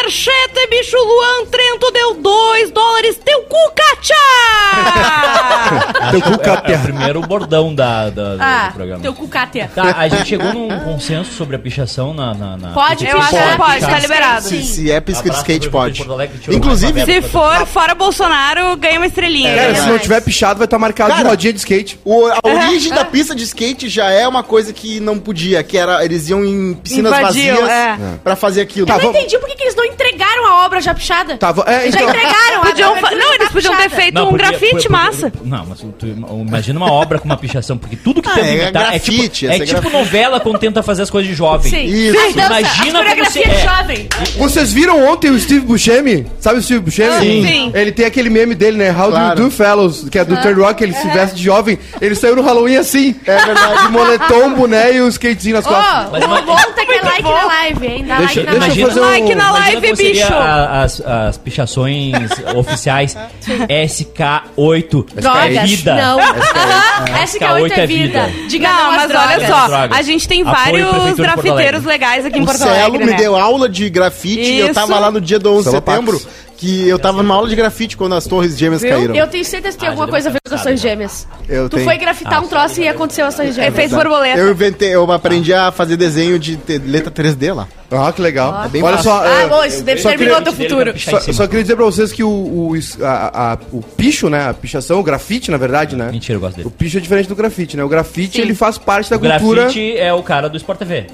Superchete, 0.00 0.66
bicho 0.70 0.96
Luan 0.96 1.44
Trento 1.46 1.90
deu 1.92 2.14
2 2.14 2.70
dólares. 2.70 3.18
Teu 3.22 3.42
cu, 3.42 3.56
Katia! 3.76 4.16
Teu 6.10 6.22
cu 6.22 6.30
É, 6.64 6.72
é 6.72 6.76
o 6.76 6.80
primeiro 6.80 7.20
bordão 7.20 7.74
da, 7.74 8.08
da- 8.08 8.36
do 8.36 8.42
Ah, 8.42 8.70
programa. 8.74 9.02
teu 9.02 9.12
cu 9.14 9.28
cátia. 9.28 9.70
Tá, 9.74 9.94
a 9.98 10.08
gente 10.08 10.26
chegou 10.26 10.52
num 10.54 10.68
consenso 10.80 11.32
sobre 11.32 11.56
a 11.56 11.58
pichação 11.58 12.14
na... 12.14 12.32
na, 12.34 12.56
na- 12.56 12.70
Pode, 12.72 13.06
Eu 13.06 13.18
acho 13.18 13.30
que 13.30 13.56
pode, 13.56 13.80
tá 13.80 13.98
liberado. 13.98 14.42
Se, 14.42 14.62
se 14.62 14.90
é 14.90 15.00
pisca 15.00 15.28
de 15.28 15.36
skate, 15.36 15.68
pode. 15.68 16.02
Inclusive, 16.50 17.04
Se 17.04 17.22
for 17.22 17.66
fora 17.66 17.94
Bolsonaro, 17.94 18.76
ganha 18.76 18.98
uma 18.98 19.06
estrelinha. 19.06 19.54
Cara, 19.54 19.74
se 19.74 19.86
não 19.88 19.98
tiver 19.98 20.20
pichado, 20.22 20.58
vai 20.58 20.64
estar 20.66 20.78
marcado 20.78 21.14
de 21.14 21.22
rodinha 21.22 21.52
de 21.52 21.58
skate. 21.58 22.00
O- 22.04 22.26
a 22.26 22.38
origem 22.42 22.92
da 22.92 23.04
pista 23.04 23.34
de 23.34 23.44
skate 23.44 23.88
já 23.88 24.10
é 24.10 24.26
uma 24.26 24.42
coisa 24.42 24.72
que 24.72 24.98
não 25.00 25.18
podia, 25.18 25.62
que 25.62 25.76
era 25.76 26.02
eles 26.04 26.28
iam 26.30 26.44
em 26.44 26.74
piscinas 26.74 27.12
vazias 27.20 27.68
é. 27.68 27.98
pra 28.24 28.34
fazer 28.34 28.62
aquilo. 28.62 28.86
Tá, 28.86 28.94
Eu 28.94 28.96
não 28.98 29.04
vamos- 29.06 29.18
entendi 29.20 29.38
por 29.38 29.48
que 29.48 29.56
que 29.56 29.62
eles 29.64 29.74
não 29.74 29.84
entregaram 30.00 30.46
a 30.46 30.64
obra 30.64 30.80
já 30.80 30.94
pichada. 30.94 31.36
Tá, 31.36 31.52
va- 31.52 31.64
é, 31.66 31.82
Já 31.90 32.00
então- 32.00 32.08
entregaram 32.08 32.62
a 32.62 32.66
Podiam 32.70 32.96
fa- 32.96 33.10
Não, 33.10 33.34
eles 33.34 33.48
podiam 33.50 33.76
ter 33.76 33.90
feito 33.90 34.20
um 34.22 34.30
podia- 34.30 34.48
grafite 34.48 34.72
podia- 34.72 34.90
massa. 34.90 35.32
Não, 35.44 35.66
mas 35.66 35.80
tu 35.80 36.06
imagina 36.06 36.78
uma 36.78 36.90
obra 36.92 37.18
com 37.18 37.24
uma 37.26 37.36
pichação, 37.36 37.76
porque 37.76 37.96
tudo 37.96 38.22
que 38.22 38.28
Ah, 38.28 38.34
tenta 38.34 38.46
é 38.46 38.54
imitar 38.62 38.82
é 38.82 38.90
grafite, 38.90 39.28
tipo, 39.30 39.52
essa 39.52 39.62
é 39.62 39.64
é 39.64 39.66
tipo 39.66 39.80
grafite. 39.82 40.04
novela 40.04 40.40
quando 40.40 40.58
tenta 40.58 40.82
fazer 40.82 41.02
as 41.02 41.10
coisas 41.10 41.28
de 41.30 41.36
jovem. 41.36 41.70
Sim. 41.70 41.84
Isso. 41.84 42.18
Ai, 42.18 42.32
dança, 42.32 42.60
Imagina 42.60 42.98
a 42.98 43.02
coreografia 43.02 43.42
como 43.42 43.54
de 43.54 43.60
é. 43.60 43.64
jovem. 43.68 44.08
Vocês 44.38 44.72
viram 44.72 45.04
ontem 45.08 45.30
o 45.30 45.38
Steve 45.38 45.60
Buscemi? 45.60 46.26
Sabe 46.38 46.58
o 46.58 46.62
Steve 46.62 46.80
Buscemi? 46.80 47.20
Sim. 47.20 47.46
Sim. 47.46 47.72
Ele 47.74 47.92
tem 47.92 48.06
aquele 48.06 48.30
meme 48.30 48.54
dele, 48.54 48.76
né? 48.78 48.90
How 48.90 49.10
Claro. 49.10 49.36
do 49.36 49.42
you 49.42 49.48
do, 49.50 49.54
fellows? 49.54 50.08
Que 50.08 50.18
é 50.18 50.24
do 50.24 50.36
Third 50.36 50.60
Rock, 50.60 50.82
ele 50.82 50.92
se 50.94 51.08
veste 51.08 51.36
de 51.36 51.42
jovem. 51.42 51.78
Ele 52.00 52.14
saiu 52.14 52.36
no 52.36 52.42
Halloween 52.42 52.76
assim. 52.76 53.14
É 53.26 53.36
verdade. 53.38 53.82
De 53.86 53.92
moletom, 53.92 54.54
boné 54.54 54.92
e 54.94 55.00
o 55.00 55.08
skatezinho 55.08 55.56
nas 55.56 55.66
costas. 55.66 56.08
Ó, 56.12 56.28
Mas 56.28 56.44
volta 56.44 56.86
que 56.86 56.92
é 56.92 57.02
like 57.02 57.22
bom. 57.22 57.34
na 57.34 57.44
live, 57.46 57.86
hein? 57.86 58.04
Dá 58.06 58.16
Deixa- 58.18 58.40
like 58.40 58.52
na 58.58 58.66
deixa 58.66 58.66
eu 58.66 58.68
live. 58.68 58.84
fazer 58.86 59.00
um- 59.00 59.04
Like 59.10 59.34
na 59.34 59.48
Imagina 59.48 59.52
live, 59.52 59.79
seria 59.96 60.24
bicho! 60.26 60.34
a- 60.34 60.82
as, 60.82 61.00
as 61.00 61.38
pichações 61.38 62.30
oficiais 62.56 63.16
SK8 63.68 65.04
Drogas. 65.14 65.70
vida. 65.70 65.94
Não. 65.94 66.18
Aham, 66.20 67.04
SK8 67.24 67.70
é 67.72 67.80
é 67.80 67.86
vida. 67.86 68.26
vida. 68.26 68.48
Diga 68.48 68.68
Não, 68.68 68.92
mas 68.92 69.10
olha 69.10 69.46
só, 69.46 69.66
Drogas. 69.68 69.98
a 69.98 70.02
gente 70.02 70.28
tem 70.28 70.42
Apoio 70.42 70.54
vários 70.54 70.90
Porto 70.90 71.16
grafiteiros 71.16 71.84
legais 71.84 72.24
aqui 72.26 72.38
em 72.38 72.42
O 72.42 72.46
Porto 72.46 72.58
Celo 72.58 72.70
Alegre, 72.70 73.04
me 73.04 73.10
né? 73.12 73.16
deu 73.16 73.36
aula 73.36 73.68
de 73.68 73.88
grafite 73.90 74.40
e 74.42 74.58
eu 74.60 74.74
tava 74.74 74.98
lá 74.98 75.10
no 75.10 75.20
dia 75.20 75.38
do 75.38 75.50
11 75.52 75.58
de 75.58 75.70
Celo 75.70 75.76
setembro, 75.76 76.22
que 76.60 76.86
eu 76.86 76.98
tava 76.98 77.22
numa 77.22 77.34
aula 77.34 77.48
de 77.48 77.56
grafite 77.56 77.96
quando 77.96 78.14
as 78.14 78.26
torres 78.26 78.56
gêmeas 78.58 78.82
caíram. 78.82 79.14
Eu 79.14 79.26
tenho 79.26 79.44
certeza 79.44 79.74
que 79.76 79.80
tem 79.80 79.88
Ah, 79.88 79.92
alguma 79.92 80.06
já 80.06 80.10
coisa 80.12 80.28
a 80.28 80.32
ver 80.32 80.40
com 80.46 80.54
as 80.54 80.62
torres 80.62 80.80
gêmeas. 80.80 81.26
Eu 81.48 81.68
tu 81.70 81.76
tenho. 81.76 81.88
foi 81.88 81.96
grafitar 81.96 82.42
um 82.44 82.46
troço 82.46 82.80
e 82.82 82.86
aconteceu 82.86 83.24
as 83.26 83.34
torres 83.34 83.54
gêmeas. 83.54 83.72
Efeito 83.74 83.94
borboleta. 83.94 84.38
Eu 84.38 84.50
inventei, 84.50 84.94
eu 84.94 85.10
aprendi 85.10 85.54
a 85.54 85.72
fazer 85.72 85.96
desenho 85.96 86.38
de 86.38 86.56
te- 86.56 86.76
letra 86.78 87.10
3D 87.10 87.54
lá. 87.54 87.66
Ah, 87.90 88.12
que 88.12 88.20
legal. 88.22 88.68
bem 88.68 88.82
Olha 88.82 88.98
só. 88.98 89.20
Ah, 89.24 89.42
é, 89.42 89.46
bom, 89.48 89.64
isso 89.64 89.82
deve 89.82 90.00
só 90.02 90.10
queria- 90.10 90.40
teu 90.42 90.52
futuro. 90.52 90.92
Só, 90.98 91.16
em 91.16 91.20
cima. 91.22 91.32
só 91.32 91.46
queria 91.46 91.62
dizer 91.62 91.76
pra 91.76 91.84
vocês 91.86 92.12
que 92.12 92.22
o, 92.22 92.28
o, 92.68 92.76
is- 92.76 93.00
a- 93.02 93.54
a- 93.54 93.58
o 93.72 93.82
picho, 93.82 94.28
né? 94.28 94.50
A 94.50 94.54
pichação, 94.54 95.00
o 95.00 95.02
grafite, 95.02 95.50
na 95.50 95.56
verdade, 95.56 95.96
né? 95.96 96.10
Mentira, 96.12 96.36
eu 96.36 96.40
gosto 96.40 96.54
O 96.54 96.62
dele. 96.64 96.74
picho 96.78 96.98
é 96.98 97.00
diferente 97.00 97.28
do 97.28 97.34
grafite, 97.34 97.76
né? 97.76 97.82
O 97.82 97.88
grafite, 97.88 98.36
Sim. 98.36 98.42
ele 98.42 98.54
faz 98.54 98.76
parte 98.78 99.08
da 99.10 99.16
O 99.16 99.20
cultura... 99.20 99.62
grafite 99.62 99.96
é 99.96 100.12
o 100.12 100.22
cara 100.22 100.48
do 100.48 100.56
Sport 100.56 100.78
TV. 100.78 101.06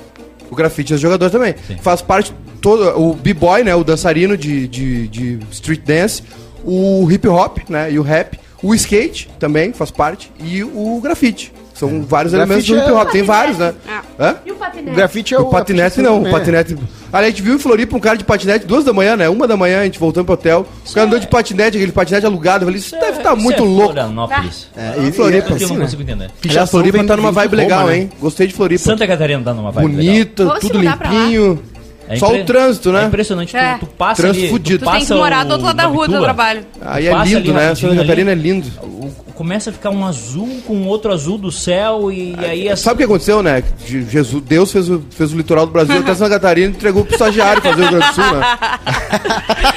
O 0.50 0.54
grafite 0.56 0.94
é 0.94 0.96
jogador 0.96 1.30
também. 1.30 1.54
Faz 1.82 2.02
parte 2.02 2.32
todo 2.60 2.98
o 2.98 3.14
b-boy, 3.14 3.62
né, 3.62 3.74
o 3.74 3.84
dançarino 3.84 4.36
de, 4.36 4.66
de, 4.66 5.08
de 5.08 5.38
street 5.50 5.82
dance, 5.84 6.22
o 6.64 7.08
hip 7.10 7.28
hop, 7.28 7.58
né, 7.68 7.92
e 7.92 7.98
o 7.98 8.02
rap, 8.02 8.38
o 8.62 8.74
skate 8.74 9.28
também 9.38 9.72
faz 9.72 9.90
parte 9.90 10.32
e 10.40 10.64
o 10.64 11.00
grafite. 11.02 11.52
São 11.78 12.02
vários 12.02 12.32
Grafite 12.32 12.52
elementos 12.52 12.66
do 12.66 12.76
hip 12.76 12.90
hop. 12.90 13.08
é- 13.08 13.12
Tem 13.12 13.22
vários, 13.22 13.58
né? 13.58 13.74
Hã? 14.18 14.36
E 14.46 14.50
o 14.50 14.54
patinete? 14.56 14.90
O 14.90 14.94
grafite 14.94 15.34
é 15.34 15.38
o. 15.38 15.42
O 15.42 15.50
patinete 15.50 16.00
não, 16.00 16.22
o 16.22 16.30
patinete. 16.30 16.76
Ali 17.12 17.26
a 17.26 17.28
gente 17.30 17.42
viu 17.42 17.54
em 17.54 17.58
Floripa 17.58 17.96
um 17.96 18.00
cara 18.00 18.16
de 18.16 18.24
patinete 18.24 18.66
duas 18.66 18.82
da 18.84 18.92
manhã, 18.94 19.14
né? 19.14 19.28
Uma 19.28 19.46
da 19.46 19.56
manhã, 19.58 19.80
a 19.80 19.84
gente 19.84 19.98
voltando 19.98 20.24
pro 20.24 20.34
hotel. 20.34 20.66
O 20.88 20.94
cara 20.94 21.06
andou 21.06 21.18
de 21.18 21.26
patinete, 21.26 21.76
aquele 21.76 21.92
patinete 21.92 22.24
alugado. 22.24 22.64
Eu 22.64 22.68
falei, 22.68 22.78
isso 22.80 22.92
deve 22.98 23.18
estar 23.18 23.34
Isso 23.34 23.42
muito 23.42 23.62
é 23.62 23.66
louco. 23.66 23.92
Florianópolis. 23.92 24.68
É, 24.74 24.94
e, 25.06 25.12
Floripa, 25.12 25.54
assim, 25.54 25.66
não 25.66 25.74
né? 25.76 25.84
consigo 25.84 26.02
entender. 26.02 26.24
Aliás, 26.24 26.40
Pichação 26.40 26.80
Floripa 26.80 27.04
tá 27.04 27.16
numa 27.16 27.32
vibe 27.32 27.50
Roma, 27.50 27.62
legal, 27.62 27.86
né? 27.88 27.96
hein? 27.98 28.10
Gostei 28.18 28.46
de 28.46 28.54
Floripa. 28.54 28.82
Santa 28.84 29.06
Catarina 29.06 29.42
tá 29.42 29.52
numa 29.54 29.70
vibe 29.70 29.96
legal. 29.96 30.12
Bonita, 30.14 30.44
Vamos 30.46 30.60
se 30.62 30.68
tudo 30.70 30.78
limpinho. 30.82 31.62
É 32.08 32.16
Só 32.16 32.32
o 32.34 32.44
trânsito, 32.44 32.88
É 32.90 32.92
né? 32.92 33.04
impressionante, 33.06 33.50
tu, 33.52 33.56
É. 33.58 33.76
tu 33.80 33.86
passa 33.86 34.22
Trânsito 34.22 34.44
ali... 34.44 34.52
fudido. 34.52 34.78
Tu 34.78 34.90
tem 34.90 34.94
que 34.94 35.00
passa 35.00 35.16
morar 35.16 35.44
do 35.44 35.50
outro 35.50 35.66
lado 35.66 35.76
da 35.76 35.86
rua 35.86 36.06
do 36.06 36.12
teu 36.14 36.22
trabalho. 36.22 36.64
Aí 36.80 37.06
é 37.06 37.14
lindo, 37.24 37.52
né? 37.52 37.74
Santa 37.74 37.96
Catarina 37.96 38.30
é 38.30 38.34
lindo. 38.34 38.66
o- 38.82 39.25
Começa 39.36 39.70
a 39.70 39.72
ficar 39.72 39.90
um 39.90 40.04
azul 40.04 40.48
com 40.66 40.86
outro 40.86 41.12
azul 41.12 41.36
do 41.36 41.52
céu 41.52 42.10
e 42.10 42.34
aí... 42.38 42.68
As... 42.70 42.80
Sabe 42.80 42.94
o 42.94 42.98
que 42.98 43.04
aconteceu, 43.04 43.42
né? 43.42 43.62
Je- 43.84 44.02
Jesus, 44.04 44.42
Deus 44.42 44.72
fez 44.72 44.88
o, 44.88 45.02
fez 45.10 45.32
o 45.32 45.36
litoral 45.36 45.66
do 45.66 45.72
Brasil 45.72 45.98
até 45.98 46.14
Santa 46.14 46.30
Catarina 46.30 46.68
e 46.68 46.70
entregou 46.70 47.04
pro 47.04 47.12
estagiário 47.14 47.60
fazer 47.62 47.82
o 47.82 47.84
Rio 47.84 47.90
Grande 47.90 48.06
do 48.08 48.14
Sul, 48.14 48.24
né? 48.34 48.58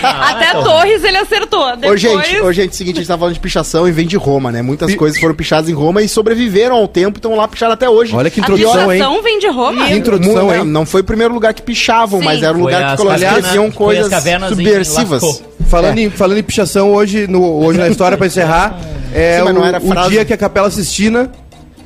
Até 0.01 0.49
então. 0.49 0.63
Torres 0.63 1.03
ele 1.03 1.17
acertou. 1.17 1.67
Ô, 1.71 1.75
Depois... 1.75 1.99
gente, 2.01 2.41
ô, 2.41 2.51
gente, 2.53 2.75
seguinte, 2.75 2.95
a 2.95 2.99
gente 3.01 3.07
tá 3.07 3.17
falando 3.17 3.33
de 3.33 3.39
pichação 3.39 3.87
e 3.87 3.91
vem 3.91 4.07
de 4.07 4.15
Roma, 4.15 4.51
né? 4.51 4.61
Muitas 4.61 4.91
Pi- 4.91 4.97
coisas 4.97 5.19
foram 5.19 5.35
pichadas 5.35 5.69
em 5.69 5.73
Roma 5.73 6.01
e 6.01 6.07
sobreviveram 6.09 6.75
ao 6.77 6.87
tempo 6.87 7.17
e 7.17 7.19
estão 7.19 7.35
lá 7.35 7.47
pichadas 7.47 7.73
até 7.73 7.89
hoje. 7.89 8.15
Olha 8.15 8.29
que 8.29 8.39
A 8.39 8.43
introdução, 8.43 8.91
hein? 8.91 8.99
pichação 8.99 9.21
vem 9.21 9.39
de 9.39 9.47
Roma? 9.47 9.85
Que 9.87 9.93
introdução, 9.93 10.53
hein? 10.55 10.63
não, 10.63 10.85
foi 10.85 11.01
o 11.01 11.03
primeiro 11.03 11.33
lugar 11.33 11.53
que 11.53 11.61
pichavam, 11.61 12.19
Sim. 12.19 12.25
mas 12.25 12.41
era 12.43 12.57
o 12.57 12.61
lugar 12.61 12.83
as 12.83 12.91
que 12.91 12.97
colo- 12.97 13.09
cavernas- 13.09 13.37
escreviam 13.39 13.71
foi 13.71 13.97
as 13.97 14.07
coisas 14.09 14.49
subversivas. 14.49 15.43
Falando, 15.69 15.97
em, 15.99 16.09
falando 16.09 16.37
em 16.39 16.43
pichação, 16.43 16.91
hoje, 16.93 17.27
no, 17.27 17.43
hoje 17.63 17.79
na 17.79 17.87
história, 17.87 18.17
pra 18.17 18.27
encerrar, 18.27 18.79
é 19.13 19.39
Sim, 19.43 19.87
o, 19.87 19.91
o 20.05 20.09
dia 20.09 20.25
que 20.25 20.33
a 20.33 20.37
Capela 20.37 20.69
Sistina, 20.71 21.31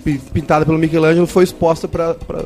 pi- 0.04 0.22
pintada 0.34 0.66
pelo 0.66 0.78
Michelangelo, 0.78 1.28
foi 1.28 1.44
exposta 1.44 1.88
pra, 1.88 2.14
pra, 2.14 2.44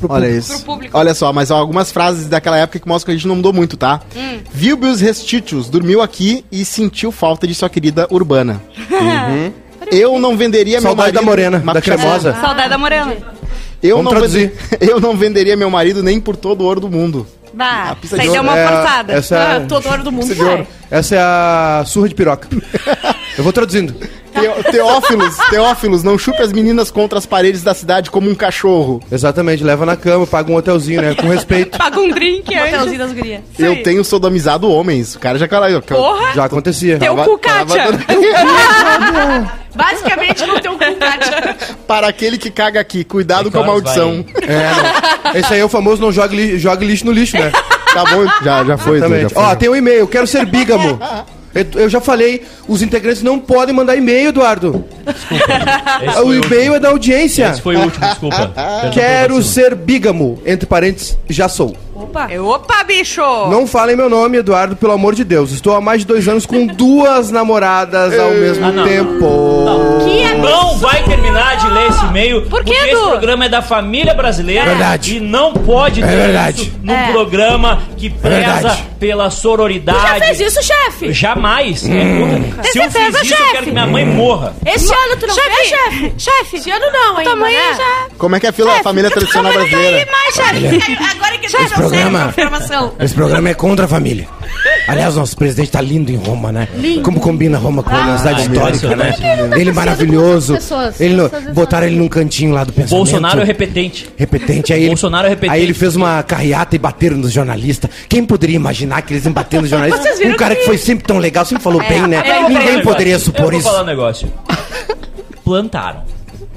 pro 0.00 0.08
Olha 0.12 0.26
público. 0.26 0.38
isso. 0.38 0.52
Pro 0.56 0.64
público. 0.64 0.98
Olha 0.98 1.14
só, 1.14 1.32
mas 1.32 1.50
ó, 1.50 1.56
algumas 1.56 1.92
frases 1.92 2.26
daquela 2.26 2.56
época 2.58 2.78
que 2.80 2.88
mostram 2.88 3.06
que 3.06 3.10
a 3.12 3.14
gente 3.14 3.28
não 3.28 3.36
mudou 3.36 3.52
muito, 3.52 3.76
tá? 3.76 4.00
Hum. 4.16 4.38
Vilbius 4.52 5.00
Restitius 5.00 5.68
dormiu 5.68 6.00
aqui 6.02 6.44
e 6.50 6.64
sentiu 6.64 7.12
falta 7.12 7.46
de 7.46 7.54
sua 7.54 7.68
querida 7.70 8.06
Urbana. 8.10 8.60
Uhum. 8.90 9.52
Eu 9.90 10.18
não 10.20 10.36
venderia 10.36 10.74
meu 10.74 10.82
Saudade 10.82 11.06
marido... 11.06 11.14
da 11.14 11.22
morena, 11.22 11.58
da 11.58 11.74
pichação. 11.80 11.98
cremosa. 12.04 12.34
Saudade 12.40 12.68
da 12.68 12.78
Morena. 12.78 13.16
Eu 13.82 13.96
Vamos 13.96 14.12
não, 14.12 14.20
vende- 14.28 14.52
eu 14.80 15.00
não 15.00 15.16
venderia 15.16 15.56
meu 15.56 15.70
marido 15.70 16.02
nem 16.02 16.20
por 16.20 16.36
todo 16.36 16.60
o 16.60 16.64
ouro 16.64 16.80
do 16.80 16.88
mundo. 16.90 17.26
Bah, 17.52 17.96
isso 18.02 18.14
aí 18.14 18.28
de 18.28 18.32
deu 18.32 18.42
uma 18.42 18.56
É, 18.56 18.66
forçada. 18.68 19.12
essa 19.12 19.36
é- 19.36 19.56
Ah, 19.56 19.60
todo 19.68 19.86
ouro 19.88 20.02
do 20.04 20.12
mundo. 20.12 20.32
Essa 20.90 21.14
é 21.16 21.18
a 21.20 21.82
surra 21.86 22.08
de 22.08 22.14
piroca. 22.14 22.48
Eu 23.36 23.44
vou 23.44 23.52
traduzindo. 23.52 23.94
Teófilos, 24.70 25.36
Teófilos, 25.50 26.02
não 26.02 26.18
chupe 26.18 26.42
as 26.42 26.52
meninas 26.52 26.90
contra 26.90 27.18
as 27.18 27.26
paredes 27.26 27.62
da 27.62 27.74
cidade 27.74 28.10
como 28.10 28.30
um 28.30 28.34
cachorro. 28.34 29.02
Exatamente, 29.10 29.62
leva 29.64 29.84
na 29.84 29.96
cama, 29.96 30.26
paga 30.26 30.50
um 30.50 30.56
hotelzinho, 30.56 31.02
né? 31.02 31.14
Com 31.14 31.28
respeito. 31.28 31.76
Paga 31.78 32.00
um 32.00 32.10
drink 32.10 32.54
antes. 32.54 32.74
Hotelzinho 32.74 32.98
das 32.98 33.12
gurias. 33.12 33.40
Eu 33.58 33.82
tenho 33.82 34.04
sodomizado 34.04 34.70
homens. 34.70 35.14
O 35.14 35.18
cara 35.18 35.38
já 35.38 35.48
cala. 35.48 35.80
Porra! 35.82 36.34
Já 36.34 36.44
acontecia. 36.44 36.98
Teu 36.98 37.16
cu, 37.24 37.38
Kátia. 37.38 37.84
Basicamente, 39.74 40.46
não 40.46 40.60
tem 40.60 40.70
um. 40.70 40.78
Para 41.86 42.08
aquele 42.08 42.38
que 42.38 42.50
caga 42.50 42.80
aqui, 42.80 43.04
cuidado 43.04 43.50
com 43.50 43.60
a 43.60 43.64
maldição. 43.64 44.24
É. 44.42 45.38
Esse 45.38 45.54
aí 45.54 45.60
é 45.60 45.64
o 45.64 45.68
famoso 45.68 46.00
não 46.00 46.12
jogue, 46.12 46.36
li 46.36 46.58
jogue 46.58 46.84
lixo 46.86 47.06
no 47.06 47.12
lixo, 47.12 47.36
né? 47.36 47.52
Tá 47.92 48.04
bom, 48.04 48.24
já, 48.44 48.64
já 48.64 48.78
foi. 48.78 48.98
Já 48.98 49.06
Exatamente. 49.06 49.34
foi. 49.34 49.42
Ó, 49.42 49.54
tem 49.54 49.68
um 49.68 49.76
e-mail, 49.76 50.06
quero 50.06 50.26
ser 50.26 50.46
bígamo. 50.46 50.98
Eu- 51.74 51.88
já 51.88 52.00
falei, 52.00 52.42
os 52.68 52.80
integrantes 52.80 53.22
não 53.22 53.38
podem 53.38 53.74
mandar 53.74 53.96
e-mail, 53.96 54.28
Eduardo. 54.28 54.84
Esse 56.02 56.20
O 56.20 56.32
e-mail 56.32 56.74
é 56.74 56.80
da 56.80 56.90
audiência. 56.90 57.48
Esse 57.50 57.60
foi 57.60 57.76
o 57.76 57.80
último, 57.82 58.06
desculpa. 58.06 58.52
Quero 58.94 59.42
ser 59.42 59.74
bígamo. 59.74 60.40
Entre 60.46 60.66
parênteses, 60.66 61.18
já 61.28 61.48
sou. 61.48 61.74
Opa. 62.00 62.26
É, 62.30 62.40
Opa, 62.40 62.82
bicho! 62.84 63.20
Não 63.50 63.66
falem 63.66 63.94
meu 63.96 64.08
nome, 64.08 64.38
Eduardo, 64.38 64.74
pelo 64.76 64.92
amor 64.92 65.14
de 65.14 65.22
Deus. 65.24 65.52
Estou 65.52 65.74
há 65.74 65.80
mais 65.80 66.00
de 66.00 66.06
dois 66.06 66.26
anos 66.28 66.46
com 66.46 66.66
duas 66.66 67.30
namoradas 67.30 68.18
ao 68.18 68.30
mesmo 68.30 68.66
Ah, 68.66 68.72
não. 68.72 68.84
tempo. 68.84 70.00
Que 70.04 70.22
é 70.22 70.30
Não 70.40 70.78
vai 70.78 71.02
terminar 71.04 71.56
de 71.58 71.68
ler 71.68 71.90
esse 71.90 72.04
e-mail, 72.06 72.42
Por 72.42 72.64
quê, 72.64 72.72
porque 72.72 72.90
esse 72.90 72.90
Edu? 72.92 73.08
programa 73.10 73.44
é 73.44 73.48
da 73.50 73.60
família 73.60 74.14
brasileira 74.14 74.64
Verdade. 74.64 75.16
e 75.16 75.20
não 75.20 75.52
pode 75.52 76.00
ter 76.00 76.06
verdade. 76.06 76.62
isso 76.62 76.72
num 76.82 76.94
É. 76.94 77.12
programa 77.12 77.82
que 77.98 78.08
preza 78.08 78.52
verdade. 78.52 78.84
pela 78.98 79.24
Já 79.24 79.30
sororidade. 79.30 80.18
fez 80.20 80.40
isso, 80.40 80.62
chefe? 80.62 81.12
Jamais. 81.12 81.84
É 81.86 81.90
contra- 82.20 82.64
Se 82.64 82.78
eu 82.78 82.90
fiz 82.90 83.08
isso, 83.08 83.18
eu 83.18 83.24
chefe? 83.24 83.50
quero 83.52 83.64
que 83.64 83.70
minha 83.72 83.86
mãe 83.86 84.06
morra. 84.06 84.54
Esse 84.64 84.92
ano 84.92 85.16
tu 85.18 85.26
não 85.26 85.34
fez, 85.34 85.68
chefe? 85.68 86.12
Chefe! 86.16 86.56
Esse 86.56 86.70
ano 86.70 86.86
não, 86.90 87.16
ainda, 87.18 87.30
Tua 87.30 87.36
mãe 87.36 87.52
né? 87.54 87.74
já... 87.76 88.06
Como 88.16 88.36
é 88.36 88.40
que 88.40 88.46
é 88.46 88.50
a 88.50 88.82
família 88.82 89.10
tradicional 89.10 89.52
brasileira? 89.52 90.08
mais, 90.10 90.34
chefe! 90.34 90.94
Agora 91.16 91.36
que 91.38 91.46
Esse 91.46 91.74
programa-. 91.90 92.34
Esse 93.00 93.14
programa 93.14 93.48
é 93.48 93.54
contra 93.54 93.84
a 93.84 93.88
família. 93.88 94.26
Aliás, 94.88 95.14
nosso 95.14 95.36
presidente 95.36 95.70
tá 95.70 95.80
lindo 95.80 96.10
em 96.10 96.16
Roma, 96.16 96.50
né? 96.50 96.68
Lindo. 96.76 97.02
Como 97.02 97.20
combina 97.20 97.58
Roma 97.58 97.82
com 97.82 97.90
a 97.94 98.18
cidade 98.18 98.40
Ah, 98.42 98.44
histórica, 98.72 98.96
né? 98.96 99.14
Ele 99.56 99.72
maravilhoso. 99.72 100.54
pessoas. 100.54 101.00
Ele 101.00 101.14
no- 101.14 101.30
botaram 101.54 101.86
ele 101.86 101.96
num 101.96 102.08
cantinho 102.08 102.52
lá 102.52 102.64
do 102.64 102.72
pensamento. 102.72 102.96
Bolsonaro 102.96 103.40
é 103.40 103.44
repetente. 103.44 104.08
repetente. 104.16 104.72
Aí 104.72 104.80
ele, 104.80 104.88
Bolsonaro 104.88 105.26
é 105.26 105.30
repetente. 105.30 105.52
Aí 105.52 105.62
ele 105.62 105.74
fez 105.74 105.94
uma 105.96 106.22
carreata 106.22 106.74
e 106.74 106.78
bateram 106.78 107.16
nos 107.18 107.32
jornalistas. 107.32 107.90
Quem 108.08 108.24
poderia 108.24 108.56
imaginar 108.56 109.02
que 109.02 109.12
eles 109.12 109.24
iam 109.24 109.32
bater 109.32 109.60
nos 109.60 109.70
jornalistas? 109.70 110.18
Um 110.20 110.34
cara 110.36 110.54
que- 110.54 110.60
que 110.62 110.66
foi 110.66 110.78
sempre 110.78 111.04
tão 111.04 111.18
legal, 111.18 111.44
sempre 111.44 111.62
falou 111.62 111.80
bem, 111.86 112.06
né? 112.06 112.18
eu 112.18 112.22
vou 112.22 112.32
falar 112.32 112.44
um 112.46 112.48
Ninguém 112.48 112.82
poderia 112.82 113.14
Eu 113.14 113.20
supor 113.20 113.50
vou 113.50 113.58
isso. 113.60 113.68
falar 113.68 113.82
um 113.82 113.86
negócio. 113.86 114.28
Plantaram. 115.44 116.02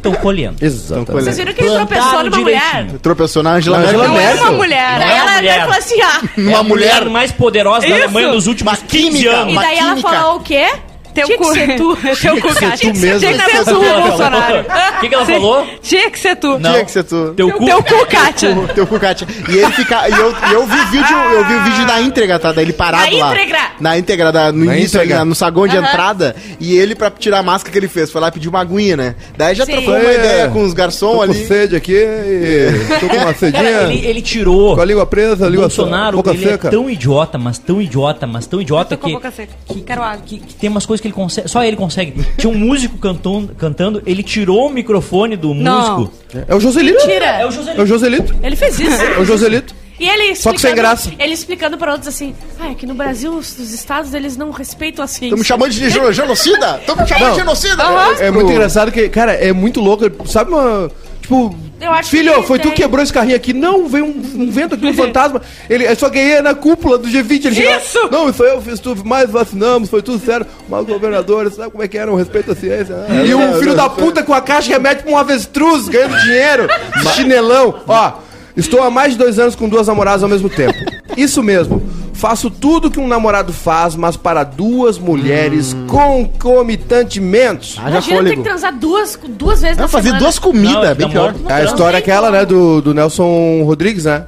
Estão 0.09 0.21
colhendo. 0.21 0.55
Exato. 0.63 1.11
Vocês 1.11 1.37
viram 1.37 1.53
que 1.53 1.61
ele 1.61 1.69
Plantaram 1.69 1.87
tropeçou 1.87 2.23
numa 2.23 2.37
mulher? 2.37 2.61
direitinho. 2.71 2.99
Tropeçou 2.99 3.43
na 3.43 3.51
Angela 3.53 3.77
Merkel. 3.79 4.07
Não 4.07 4.19
é 4.19 4.33
uma 4.35 4.51
mulher. 4.51 4.99
Daí 4.99 5.09
é 5.09 5.15
ela, 5.17 5.23
uma 5.25 5.35
mulher. 5.37 5.53
ela 5.55 5.61
falou 5.65 5.77
assim, 5.79 6.01
ah. 6.01 6.21
É 6.37 6.41
Uma 6.41 6.59
a 6.59 6.63
mulher 6.63 6.95
mulher. 6.95 7.09
mais 7.09 7.31
poderosa 7.31 7.81
da 7.81 7.87
Isso. 7.87 7.95
Alemanha 8.03 8.27
nos 8.33 8.47
últimos 8.47 8.73
Uma 8.73 8.77
15 8.77 9.09
química, 9.09 9.31
anos. 9.31 9.47
E 9.47 9.51
Uma 9.55 9.61
daí 9.61 9.77
ela 9.77 9.89
química. 9.91 10.09
falou 10.09 10.35
o 10.35 10.39
quê? 10.41 10.67
Teu 11.13 11.25
Tinha 11.27 11.37
cu. 11.37 11.47
que 11.51 11.53
ser 11.53 11.75
tu. 11.77 11.95
Teu 12.21 12.41
cu, 12.41 12.47
tu 12.55 12.61
mesmo. 12.61 13.19
Tinha 13.19 13.33
que 13.33 13.49
ser 13.51 13.61
O 13.61 13.65
tu, 13.65 13.79
que 13.79 13.85
ela 13.85 14.01
Bolsonaro. 14.01 14.45
falou? 14.45 14.61
O 14.97 14.99
que, 14.99 15.09
que 15.09 15.15
ela 15.15 15.25
falou? 15.25 15.67
Tinha 15.81 16.09
que 16.11 16.19
ser 16.19 16.35
tu. 16.35 16.59
Tinha 16.59 16.85
que 16.85 16.91
ser 16.91 17.03
tu. 17.03 17.33
Teu 17.35 17.51
cu. 17.51 17.65
Teu 17.65 17.83
cu, 17.83 18.05
Kátia. 18.09 18.55
Teu 18.75 18.87
cu, 18.87 18.99
Kátia. 18.99 19.27
E 19.49 19.57
ele 19.57 19.71
fica. 19.71 20.07
E 20.09 20.11
eu, 20.11 20.35
eu 20.51 20.65
vi 20.65 20.79
o 20.79 20.85
vídeo, 20.87 21.17
eu 21.33 21.45
vi 21.45 21.53
o 21.55 21.63
vídeo 21.63 21.85
da 21.85 22.01
íntegra, 22.01 22.39
tá? 22.39 22.51
Daí 22.51 22.65
ele 22.65 22.73
parado 22.73 23.17
Na 23.17 23.25
lá. 23.27 23.33
íntegra? 23.35 23.59
Na 23.79 23.97
íntegra, 23.97 24.31
da, 24.31 24.51
no 24.51 24.65
Na 24.65 24.77
início, 24.77 24.99
ali, 24.99 25.07
íntegra. 25.07 25.19
na- 25.19 25.25
no 25.25 25.35
saguão 25.35 25.67
de 25.67 25.77
entrada. 25.77 26.35
E 26.59 26.75
ele, 26.75 26.95
pra 26.95 27.11
tirar 27.11 27.39
a 27.39 27.43
máscara 27.43 27.71
que 27.71 27.77
ele 27.77 27.87
fez, 27.87 28.11
foi 28.11 28.21
lá 28.21 28.31
pedir 28.31 28.49
uma 28.49 28.61
aguinha, 28.61 28.95
né? 28.97 29.15
Daí 29.37 29.53
já 29.55 29.65
Sim. 29.65 29.73
trocou 29.73 29.93
uma 29.95 30.09
É. 30.09 30.15
ideia 30.15 30.47
com 30.49 30.63
os 30.63 30.73
garçons 30.73 31.11
Tô 31.11 31.17
com 31.17 31.21
ali. 31.23 31.45
sede 31.47 31.75
aqui, 31.75 31.93
e 31.95 32.99
tô 32.99 33.07
com 33.07 33.17
uma 33.17 33.33
sedinha, 33.35 33.63
Cara, 33.63 33.93
ele, 33.93 34.05
ele 34.07 34.21
tirou. 34.21 34.75
com 34.75 34.81
a 34.81 34.85
língua 34.85 35.05
presa, 35.05 35.45
a 35.45 35.49
língua 35.49 35.67
Bolsonaro, 35.67 36.17
boca 36.17 36.31
ele 36.31 36.43
seca. 36.43 36.67
é 36.67 36.71
tão 36.71 36.89
idiota, 36.89 37.37
mas 37.37 37.57
tão 37.57 37.81
idiota, 37.81 38.25
mas 38.27 38.45
tão 38.47 38.61
idiota 38.61 38.95
Tô 38.95 38.97
com 39.01 39.07
a 39.07 39.09
que, 39.09 39.15
boca 39.15 39.31
seca. 39.31 39.53
Quero 39.85 40.01
água. 40.01 40.23
que, 40.25 40.37
que 40.39 40.53
tem 40.55 40.69
umas 40.69 40.85
coisas 40.85 41.02
que 41.03 41.07
ele 41.09 41.13
consegue. 41.13 41.47
Só 41.47 41.63
ele 41.63 41.75
consegue. 41.75 42.13
Tinha 42.37 42.51
um 42.51 42.57
músico 42.57 42.97
cantando, 42.97 43.53
cantando 43.55 44.01
ele 44.05 44.23
tirou 44.23 44.67
o 44.67 44.69
microfone 44.71 45.35
do 45.35 45.53
Não. 45.53 45.99
músico. 45.99 46.13
É 46.47 46.55
o 46.55 46.59
Joselito. 46.59 46.97
Mentira. 47.05 47.25
É 47.25 47.45
o 47.45 47.51
José. 47.51 47.73
É 47.77 47.81
o 47.81 47.85
Joselito. 47.85 48.35
Ele 48.41 48.55
fez 48.55 48.79
isso. 48.79 49.01
É 49.01 49.19
o 49.19 49.25
Joselito. 49.25 49.75
E 49.99 50.07
ele 50.09 50.35
Só 50.35 50.51
que 50.51 50.59
sem 50.59 50.73
graça. 50.73 51.11
Ele 51.19 51.33
explicando 51.33 51.77
pra 51.77 51.91
outros 51.91 52.07
assim, 52.07 52.33
ah, 52.59 52.71
é 52.71 52.73
que 52.73 52.85
no 52.85 52.95
Brasil 52.95 53.31
os, 53.33 53.57
os 53.59 53.71
estados 53.71 54.13
eles 54.13 54.35
não 54.35 54.49
respeitam 54.49 55.05
assim. 55.05 55.25
Estão 55.25 55.37
me 55.37 55.45
chamando 55.45 55.69
de 55.71 55.89
geno- 55.89 56.11
genocida? 56.11 56.77
Estão 56.79 56.95
me 56.95 57.07
chamando 57.07 57.31
de 57.33 57.39
genocida? 57.39 57.83
É 58.19 58.31
muito 58.31 58.51
engraçado 58.51 58.91
que, 58.91 59.07
cara, 59.09 59.33
é 59.33 59.53
muito 59.53 59.79
louco. 59.79 60.09
Sabe 60.27 60.51
uma. 60.51 60.89
Tipo. 61.21 61.55
Eu 61.83 61.91
acho 61.91 62.09
Filho, 62.09 62.33
que 62.35 62.47
foi 62.47 62.59
tu 62.59 62.63
tem. 62.63 62.71
que 62.71 62.81
quebrou 62.81 63.03
esse 63.03 63.11
carrinho 63.11 63.35
aqui. 63.35 63.53
Não, 63.53 63.87
veio 63.87 64.05
um, 64.05 64.21
um 64.43 64.49
vento 64.51 64.75
aqui, 64.75 64.85
um 64.85 64.93
fantasma. 64.95 65.41
Ele 65.69 65.85
eu 65.85 65.95
só 65.95 66.09
ganhei 66.09 66.41
na 66.41 66.53
cúpula 66.55 66.97
do 66.97 67.07
G20. 67.07 67.45
Ele 67.45 67.55
chegava, 67.55 67.81
Isso! 67.81 67.99
Não, 68.11 68.29
isso 68.29 68.43
eu 68.43 68.61
fiz 68.61 68.79
tudo, 68.79 69.03
mais 69.05 69.29
vacinamos, 69.29 69.89
foi 69.89 70.01
tudo 70.01 70.23
sério. 70.23 70.45
Mas 70.69 70.85
governadores, 70.85 71.55
sabe 71.55 71.71
como 71.71 71.83
é 71.83 71.87
que 71.87 71.97
era? 71.97 72.11
O 72.11 72.15
respeito 72.15 72.51
à 72.51 72.55
ciência. 72.55 72.95
né? 72.95 73.25
E 73.27 73.33
o 73.33 73.53
filho 73.59 73.75
da 73.75 73.89
puta 73.89 74.23
com 74.23 74.33
a 74.33 74.41
caixa 74.41 74.71
remete 74.71 75.03
pra 75.03 75.11
um 75.11 75.17
avestruz 75.17 75.87
ganhando 75.89 76.17
dinheiro. 76.21 76.67
Chinelão. 77.15 77.81
Ó, 77.87 78.11
estou 78.55 78.81
há 78.81 78.89
mais 78.89 79.13
de 79.13 79.17
dois 79.19 79.37
anos 79.39 79.55
com 79.55 79.67
duas 79.67 79.87
namoradas 79.87 80.23
ao 80.23 80.29
mesmo 80.29 80.49
tempo. 80.49 80.77
Isso 81.17 81.43
mesmo. 81.43 81.81
Faço 82.13 82.49
tudo 82.49 82.89
que 82.89 82.99
um 82.99 83.07
namorado 83.07 83.51
faz, 83.51 83.95
mas 83.95 84.15
para 84.15 84.43
duas 84.43 84.97
mulheres 84.97 85.75
concomitantemente. 85.87 87.79
Haja 87.79 87.89
Imagina 87.89 87.99
ter 88.01 88.07
que 88.07 88.15
fôlego. 88.29 88.43
transar 88.43 88.77
duas, 88.77 89.19
duas 89.29 89.61
vezes 89.61 89.77
Não, 89.77 89.83
na 89.83 89.87
fazer 89.87 90.03
semana. 90.09 90.23
duas 90.23 90.39
comidas, 90.39 90.89
Não, 90.89 90.95
bem 90.95 91.07
tá 91.07 91.11
pior. 91.11 91.33
morto. 91.33 91.49
É 91.49 91.53
a 91.53 91.63
história 91.65 91.99
aquela, 91.99 92.31
né, 92.31 92.45
do, 92.45 92.81
do 92.81 92.93
Nelson 92.93 93.63
Rodrigues, 93.65 94.05
né? 94.05 94.25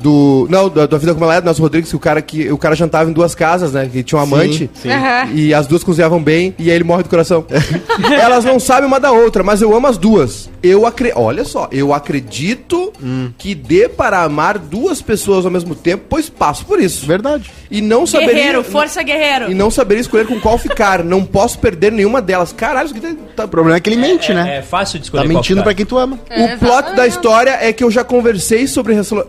Do. 0.00 0.46
Não, 0.50 0.68
da, 0.68 0.86
da 0.86 0.98
vida 0.98 1.12
como 1.14 1.24
ela 1.24 1.36
é, 1.36 1.40
do 1.40 1.44
Nelson 1.44 1.62
Rodrigues, 1.62 1.90
que 1.90 1.96
o 1.96 2.00
cara 2.00 2.20
que 2.22 2.50
o 2.52 2.58
cara 2.58 2.74
jantava 2.74 3.08
em 3.10 3.12
duas 3.12 3.34
casas, 3.34 3.72
né? 3.72 3.88
Que 3.90 4.02
tinha 4.02 4.18
um 4.18 4.22
amante. 4.22 4.70
sim. 4.74 4.90
Aham. 4.90 5.30
E 5.34 5.52
as 5.54 5.66
duas 5.66 5.82
cozinhavam 5.84 6.22
bem 6.22 6.54
e 6.58 6.70
aí 6.70 6.76
ele 6.76 6.84
morre 6.84 7.02
do 7.02 7.08
coração. 7.08 7.44
Elas 8.20 8.44
não 8.44 8.58
sabem 8.60 8.86
uma 8.86 9.00
da 9.00 9.12
outra, 9.12 9.42
mas 9.42 9.62
eu 9.62 9.74
amo 9.74 9.86
as 9.86 9.96
duas. 9.98 10.48
Eu 10.62 10.84
acre... 10.86 11.12
Olha 11.14 11.44
só, 11.44 11.68
eu 11.70 11.92
acredito 11.94 12.92
que 13.38 13.54
dê 13.54 13.88
para 13.88 14.22
amar 14.22 14.58
duas 14.58 15.00
pessoas 15.00 15.44
ao 15.44 15.50
mesmo 15.50 15.74
tempo, 15.74 16.04
pois 16.08 16.28
passo 16.28 16.64
por 16.66 16.80
isso. 16.80 17.06
Verdade. 17.06 17.50
E 17.70 17.80
não 17.80 18.06
saberia. 18.06 18.34
Guerreiro, 18.34 18.64
força 18.64 19.02
guerreiro. 19.02 19.50
E 19.50 19.54
não 19.54 19.70
saberia 19.70 20.00
escolher 20.00 20.26
com 20.26 20.40
qual 20.40 20.58
ficar. 20.58 21.02
Não 21.04 21.24
posso 21.24 21.58
perder 21.58 21.92
nenhuma 21.92 22.20
delas. 22.22 22.52
Caralho, 22.52 22.86
isso 22.86 22.96
aqui 22.96 23.16
tá. 23.36 23.44
O 23.44 23.48
problema 23.48 23.76
é 23.76 23.80
que 23.80 23.90
ele 23.90 23.96
mente, 24.00 24.32
né? 24.32 24.58
É 24.58 24.62
fácil 24.62 24.98
de 24.98 25.04
escolher 25.06 25.22
Tá 25.22 25.28
qual 25.28 25.36
mentindo 25.36 25.60
ficar. 25.60 25.64
pra 25.64 25.74
quem 25.74 25.86
tu 25.86 25.98
ama. 25.98 26.18
O 26.30 26.58
plot 26.58 26.94
da 26.94 27.06
história 27.06 27.58
é 27.60 27.72
que 27.72 27.82
eu 27.84 27.90
já 27.90 28.02
conversei 28.04 28.66
sobre 28.66 28.92
relaciona- 28.94 29.24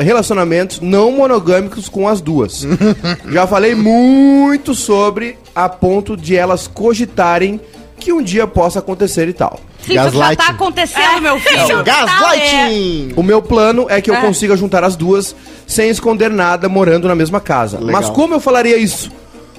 relacionamentos 0.67 0.79
não 0.81 1.11
monogâmicos 1.11 1.87
com 1.89 2.07
as 2.07 2.21
duas. 2.21 2.65
já 3.31 3.47
falei 3.47 3.73
muito 3.75 4.75
sobre 4.75 5.37
a 5.55 5.69
ponto 5.69 6.15
de 6.17 6.35
elas 6.35 6.67
cogitarem 6.67 7.59
que 7.99 8.13
um 8.13 8.21
dia 8.21 8.45
possa 8.45 8.79
acontecer 8.79 9.27
e 9.27 9.33
tal. 9.33 9.59
Sim, 9.81 9.93
isso 9.99 10.17
já 10.17 10.35
tá 10.35 10.47
acontecendo, 10.49 11.21
meu 11.21 11.39
filho. 11.39 11.83
Gaslighting! 11.83 13.13
O 13.15 13.23
meu 13.23 13.41
plano 13.41 13.87
é 13.89 14.01
que 14.01 14.09
eu 14.11 14.15
É. 14.15 14.21
consiga 14.21 14.55
juntar 14.55 14.83
as 14.83 14.95
duas 14.95 15.35
sem 15.65 15.89
esconder 15.89 16.29
nada 16.29 16.67
morando 16.69 17.07
na 17.07 17.15
mesma 17.15 17.39
casa. 17.39 17.79
Legal. 17.79 18.01
Mas 18.01 18.09
como 18.09 18.33
eu 18.35 18.39
falaria 18.39 18.77
isso? 18.77 19.11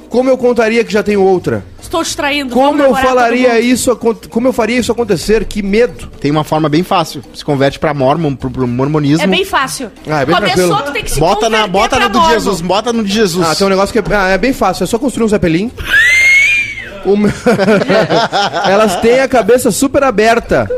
Como 0.08 0.30
eu 0.30 0.38
contaria 0.38 0.84
que 0.84 0.92
já 0.92 1.02
tenho 1.02 1.22
outra? 1.22 1.64
Estou 1.88 2.04
te 2.04 2.14
traindo. 2.14 2.54
Como 2.54 2.82
eu 2.82 2.94
falaria 2.94 3.58
isso, 3.58 3.96
como 3.96 4.46
eu 4.48 4.52
faria 4.52 4.78
isso 4.78 4.92
acontecer? 4.92 5.46
Que 5.46 5.62
medo. 5.62 6.06
Tem 6.20 6.30
uma 6.30 6.44
forma 6.44 6.68
bem 6.68 6.82
fácil. 6.82 7.22
Se 7.34 7.42
converte 7.42 7.78
pra 7.78 7.94
mormon, 7.94 8.34
pro, 8.36 8.50
pro 8.50 8.66
mormonismo. 8.68 9.24
É 9.24 9.26
bem 9.26 9.42
fácil. 9.44 9.90
Ah, 10.06 10.20
é 10.20 10.26
bem 10.26 10.34
Começou, 10.34 10.66
tranquilo. 10.66 10.82
tu 10.84 10.92
tem 10.92 11.02
que 11.02 11.10
se 11.10 11.18
Bota 11.18 11.48
na, 11.48 11.66
bota 11.66 11.98
no 11.98 12.10
do 12.10 12.18
mormon. 12.18 12.34
Jesus, 12.34 12.60
bota 12.60 12.92
no 12.92 13.02
de 13.02 13.10
Jesus. 13.12 13.46
Ah, 13.48 13.54
tem 13.54 13.66
um 13.66 13.70
negócio 13.70 13.90
que 13.92 13.98
é, 14.12 14.16
ah, 14.16 14.28
é 14.28 14.36
bem 14.36 14.52
fácil, 14.52 14.84
é 14.84 14.86
só 14.86 14.98
construir 14.98 15.24
um 15.24 15.28
Zeppelin. 15.28 15.72
Meu- 17.06 17.30
Elas 18.70 18.96
têm 18.96 19.20
a 19.20 19.28
cabeça 19.28 19.70
super 19.70 20.04
aberta, 20.04 20.68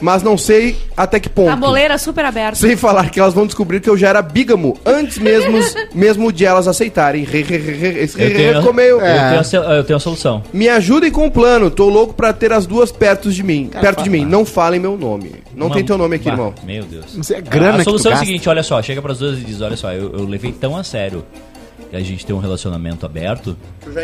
mas 0.00 0.22
não 0.22 0.36
sei 0.38 0.76
até 0.96 1.18
que 1.20 1.28
ponto. 1.28 1.50
A 1.50 1.56
boleira 1.56 1.96
super 1.98 2.24
aberta. 2.24 2.56
Sem 2.56 2.76
falar 2.76 3.10
que 3.10 3.20
elas 3.20 3.34
vão 3.34 3.46
descobrir 3.46 3.80
que 3.80 3.88
eu 3.90 3.96
já 3.96 4.08
era 4.08 4.22
bígamo 4.22 4.78
antes 4.84 5.18
mesmo, 5.18 5.58
mesmo 5.94 6.32
de 6.32 6.44
elas 6.44 6.66
aceitarem. 6.68 7.24
Re, 7.24 7.42
re, 7.42 7.56
re, 7.58 7.72
re, 7.72 7.88
esse 8.00 8.16
re, 8.18 8.24
Eu 8.24 8.28
re, 8.30 8.34
tenho, 8.36 8.56
ficou 8.58 8.72
meio- 8.74 9.00
eu, 9.00 9.44
tenho 9.50 9.62
a, 9.68 9.72
eu 9.74 9.84
tenho 9.84 9.96
a 9.96 10.00
solução. 10.00 10.42
Me 10.52 10.68
ajudem 10.68 11.10
com 11.10 11.26
o 11.26 11.30
plano. 11.30 11.70
Tô 11.70 11.88
louco 11.88 12.14
pra 12.14 12.32
ter 12.32 12.52
as 12.52 12.66
duas 12.66 12.90
perto 12.92 13.30
de 13.30 13.42
mim. 13.42 13.68
perto 13.80 14.02
de 14.02 14.10
mim. 14.10 14.24
Não 14.24 14.44
falem 14.44 14.80
meu 14.80 14.96
nome. 14.96 15.32
Não 15.54 15.66
Uma- 15.66 15.74
tem 15.76 15.84
teu 15.84 15.98
nome 15.98 16.16
aqui, 16.16 16.26
Bah, 16.26 16.32
irmão. 16.32 16.54
Meu 16.64 16.84
Deus. 16.84 17.14
Isso 17.16 17.34
é 17.34 17.40
grana 17.40 17.74
a 17.74 17.78
que 17.78 17.84
solução 17.84 18.04
tu 18.04 18.08
é 18.08 18.10
o 18.10 18.12
gasta. 18.12 18.26
seguinte, 18.26 18.48
olha 18.48 18.62
só, 18.62 18.80
chega 18.82 19.02
pras 19.02 19.18
duas 19.18 19.38
e 19.38 19.42
diz, 19.42 19.60
olha 19.60 19.76
só, 19.76 19.92
eu, 19.92 20.12
eu 20.12 20.24
levei 20.24 20.52
tão 20.52 20.76
a 20.76 20.82
sério 20.84 21.24
a 21.92 22.00
gente 22.00 22.24
tem 22.26 22.34
um 22.34 22.38
relacionamento 22.38 23.04
aberto 23.06 23.56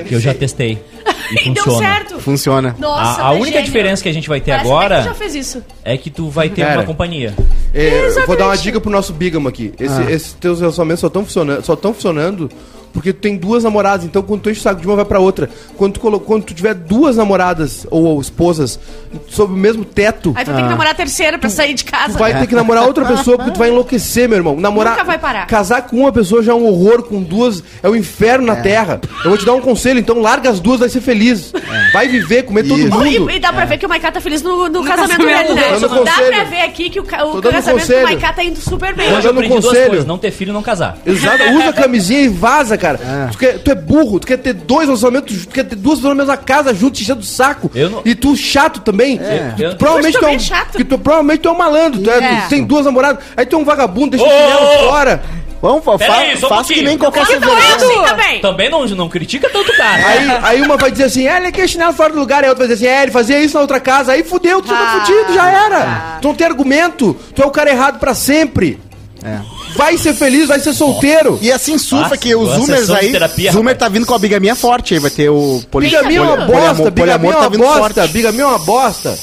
que 0.08 0.14
eu 0.14 0.20
já 0.20 0.32
testei. 0.34 0.78
E 1.28 1.48
E 1.48 1.50
deu 1.54 1.64
funciona. 1.64 1.88
certo. 1.88 2.20
Funciona. 2.20 2.76
Nossa, 2.78 3.00
A, 3.02 3.12
a 3.14 3.16
tá 3.16 3.30
única 3.32 3.46
gênio. 3.58 3.64
diferença 3.64 4.00
que 4.00 4.08
a 4.08 4.12
gente 4.12 4.28
vai 4.28 4.40
ter 4.40 4.52
Parece 4.52 4.64
que 4.68 4.70
agora 4.72 5.00
tu 5.00 5.04
já 5.06 5.14
fez 5.14 5.34
isso. 5.34 5.60
é 5.84 5.96
que 5.96 6.08
tu 6.08 6.28
vai 6.30 6.48
ter 6.48 6.62
Cara. 6.62 6.78
uma 6.78 6.86
companhia. 6.86 7.34
É, 7.74 8.06
eu 8.16 8.26
vou 8.28 8.36
dar 8.36 8.46
uma 8.46 8.56
dica 8.56 8.80
pro 8.80 8.92
nosso 8.92 9.12
bígamo 9.12 9.48
aqui. 9.48 9.74
Esse- 9.80 10.02
Esses 10.02 10.32
teus 10.34 10.60
relacionamentos 10.60 11.00
só 11.00 11.08
estão 11.08 11.24
funcionando, 11.24 11.64
só 11.64 11.74
tão 11.74 11.92
funcionando 11.92 12.48
porque 12.96 13.12
tu 13.12 13.20
tem 13.20 13.36
duas 13.36 13.62
namoradas. 13.62 14.06
Então, 14.06 14.22
quando 14.22 14.40
tu 14.40 14.50
enche 14.50 14.60
o 14.60 14.62
saco 14.62 14.80
de 14.80 14.86
uma, 14.86 14.96
vai 14.96 15.04
pra 15.04 15.20
outra. 15.20 15.50
Quando 15.76 15.92
tu, 15.92 16.00
colo- 16.00 16.18
quando 16.18 16.44
tu 16.44 16.54
tiver 16.54 16.72
duas 16.72 17.14
namoradas 17.14 17.86
ou, 17.90 18.04
ou 18.04 18.20
esposas 18.22 18.80
sob 19.28 19.52
o 19.52 19.56
mesmo 19.56 19.84
teto, 19.84 20.32
Aí 20.34 20.44
tu 20.46 20.52
tem 20.54 20.64
que 20.64 20.70
namorar 20.70 20.92
a 20.92 20.94
terceira 20.94 21.38
pra 21.38 21.50
sair 21.50 21.74
de 21.74 21.84
tu 21.84 21.90
casa. 21.92 22.18
vai 22.18 22.38
ter 22.38 22.46
que 22.46 22.54
namorar 22.54 22.84
outra 22.84 23.04
pessoa 23.04 23.36
porque 23.36 23.50
tu 23.52 23.58
vai 23.58 23.68
enlouquecer, 23.68 24.26
meu 24.28 24.38
irmão. 24.38 24.56
Namorar, 24.58 24.92
Nunca 24.94 25.04
vai 25.04 25.18
parar. 25.18 25.46
Casar 25.46 25.82
com 25.82 25.98
uma 25.98 26.10
pessoa 26.12 26.42
já 26.42 26.52
é 26.52 26.54
um 26.54 26.66
horror, 26.66 27.02
com 27.02 27.22
duas 27.22 27.62
é 27.82 27.88
o 27.88 27.94
inferno 27.94 28.46
na 28.46 28.56
terra. 28.56 28.98
Eu 29.22 29.28
vou 29.30 29.36
te 29.38 29.44
dar 29.44 29.52
um 29.52 29.60
conselho, 29.60 30.00
então 30.00 30.18
larga 30.20 30.48
as 30.48 30.58
duas, 30.58 30.80
vai 30.80 30.88
ser 30.88 31.02
feliz. 31.02 31.52
Vai 31.92 32.08
viver, 32.08 32.44
comer 32.44 32.66
todo 32.66 32.80
Isso. 32.80 32.90
Oh, 32.92 33.04
mundo. 33.04 33.30
e, 33.30 33.36
e 33.36 33.38
dá 33.38 33.52
pra 33.52 33.66
ver 33.66 33.76
que 33.76 33.84
o 33.84 33.88
Maiká 33.88 34.10
tá 34.10 34.20
feliz 34.20 34.40
no, 34.42 34.68
no 34.68 34.82
casamento 34.82 35.18
casamento 35.18 35.54
dele, 35.54 35.60
né? 35.70 35.78
Dá 35.80 35.88
conselho. 35.88 36.34
pra 36.34 36.44
ver 36.44 36.60
aqui 36.62 36.88
que 36.90 37.00
o, 37.00 37.04
ca- 37.04 37.24
o 37.24 37.42
casamento 37.42 37.70
conselho. 37.72 38.00
do 38.00 38.04
Maiká 38.04 38.32
tá 38.32 38.44
indo 38.44 38.60
super 38.60 38.94
bem. 38.94 39.08
Hoje 39.08 39.16
eu 39.16 39.22
dando 39.32 39.32
aprendi 39.44 39.52
duas 39.54 39.64
conselho. 39.66 39.88
coisas, 39.88 40.06
não 40.06 40.16
ter 40.18 40.30
filho 40.30 40.50
e 40.50 40.52
não 40.54 40.62
casar. 40.62 40.96
Exato, 41.04 41.42
usa 41.52 41.68
a 41.70 41.72
camisinha 41.72 42.20
e 42.20 42.28
vaza, 42.28 42.78
cara. 42.78 42.85
Tu, 43.32 43.38
quer- 43.38 43.58
tu 43.58 43.70
é 43.70 43.74
burro, 43.74 44.20
tu 44.20 44.26
quer 44.26 44.36
ter 44.38 44.52
dois 44.52 44.86
relacionamentos, 44.86 45.46
tu 45.46 45.52
quer 45.52 45.64
ter 45.64 45.76
duas 45.76 45.98
pessoas 45.98 46.16
na 46.16 46.24
mesma 46.24 46.36
casa 46.36 46.72
junto, 46.74 46.94
te 46.96 47.02
enchendo 47.02 47.20
o 47.20 47.24
saco. 47.24 47.70
Eu 47.74 47.90
não- 47.90 48.02
E 48.04 48.14
tu 48.14 48.36
chato 48.36 48.80
também. 48.80 49.18
Eu- 49.58 49.70
Tu, 49.72 49.76
provavelmente 49.76 50.14
Mas 50.14 50.20
tu 50.22 50.26
é 50.26 50.30
um, 50.30 50.34
é 50.34 50.38
chato. 50.38 50.76
que 50.76 50.84
tu, 50.84 50.98
provavelmente 50.98 51.40
tu 51.40 51.48
é 51.48 51.52
um 51.52 51.58
malandro, 51.58 52.00
tu, 52.00 52.10
é- 52.10 52.18
É. 52.18 52.40
tu 52.42 52.48
tem 52.48 52.64
duas 52.64 52.84
namoradas, 52.84 53.24
aí 53.36 53.44
tu 53.46 53.56
é 53.56 53.58
um 53.58 53.64
vagabundo, 53.64 54.16
deixa 54.16 54.24
o 54.24 54.28
Ô, 54.28 54.30
chinelo 54.30 54.90
fora. 54.90 55.22
Vamos, 55.62 55.82
fa 55.84 55.98
fa 55.98 56.58
um 56.60 56.62
que 56.64 56.82
nem 56.82 56.98
qualquer 56.98 57.24
cerveja. 57.26 57.52
assim 57.76 58.02
também. 58.04 58.40
Também 58.40 58.70
não, 58.70 58.84
não 58.88 59.08
critica 59.08 59.48
tanto 59.50 59.72
o 59.72 59.76
cara. 59.76 60.06
Aí, 60.06 60.30
aí 60.42 60.62
uma 60.62 60.76
vai 60.76 60.90
dizer 60.90 61.04
assim, 61.04 61.26
é, 61.26 61.38
ele 61.38 61.50
quer 61.50 61.66
chinelo 61.66 61.94
fora 61.94 62.12
do 62.12 62.18
lugar, 62.20 62.42
aí 62.42 62.46
a 62.46 62.50
outra 62.50 62.66
vai 62.66 62.76
dizer 62.76 62.86
assim, 62.88 62.94
é, 62.98 63.02
ele 63.04 63.10
fazia 63.10 63.40
isso 63.40 63.54
na 63.54 63.62
outra 63.62 63.80
casa, 63.80 64.12
aí 64.12 64.22
fudeu, 64.22 64.60
tu 64.60 64.68
tá 64.68 64.76
Ah. 64.78 65.00
fudido, 65.00 65.32
já 65.34 65.50
era. 65.50 66.18
Tu 66.20 66.28
não 66.28 66.34
tem 66.34 66.46
argumento, 66.46 67.16
tu 67.34 67.42
é 67.42 67.46
o 67.46 67.50
cara 67.50 67.70
errado 67.70 67.98
pra 67.98 68.14
sempre. 68.14 68.78
É. 69.24 69.38
Vai 69.76 69.96
ser 69.98 70.14
feliz, 70.14 70.48
vai 70.48 70.58
ser 70.60 70.72
solteiro. 70.72 71.38
E 71.42 71.52
assim 71.52 71.78
surfa 71.78 72.04
Nossa, 72.04 72.16
que 72.16 72.34
os 72.34 72.48
Zoomers 72.50 72.90
aí. 72.90 73.12
terapia, 73.12 73.52
Zoomer 73.52 73.74
rapaz. 73.74 73.78
tá 73.78 73.88
vindo 73.94 74.06
com 74.06 74.14
a 74.14 74.18
bigamia 74.18 74.54
forte 74.54 74.94
aí. 74.94 75.00
Vai 75.00 75.10
ter 75.10 75.28
o 75.28 75.62
poli, 75.70 75.86
Bigamia 75.88 76.18
é 76.18 76.22
uma 76.22 76.36
bosta, 76.36 76.90
poliamor- 76.90 76.90
bigamia 76.90 76.90
é 76.90 76.90
poliamor 76.90 77.34
uma 77.34 77.42
tá 77.42 77.48
vindo 77.48 77.62
bosta, 77.62 78.00
forte. 78.02 78.12
bigamia 78.12 78.42
é 78.42 78.46
uma 78.46 78.58
bosta. 78.58 79.18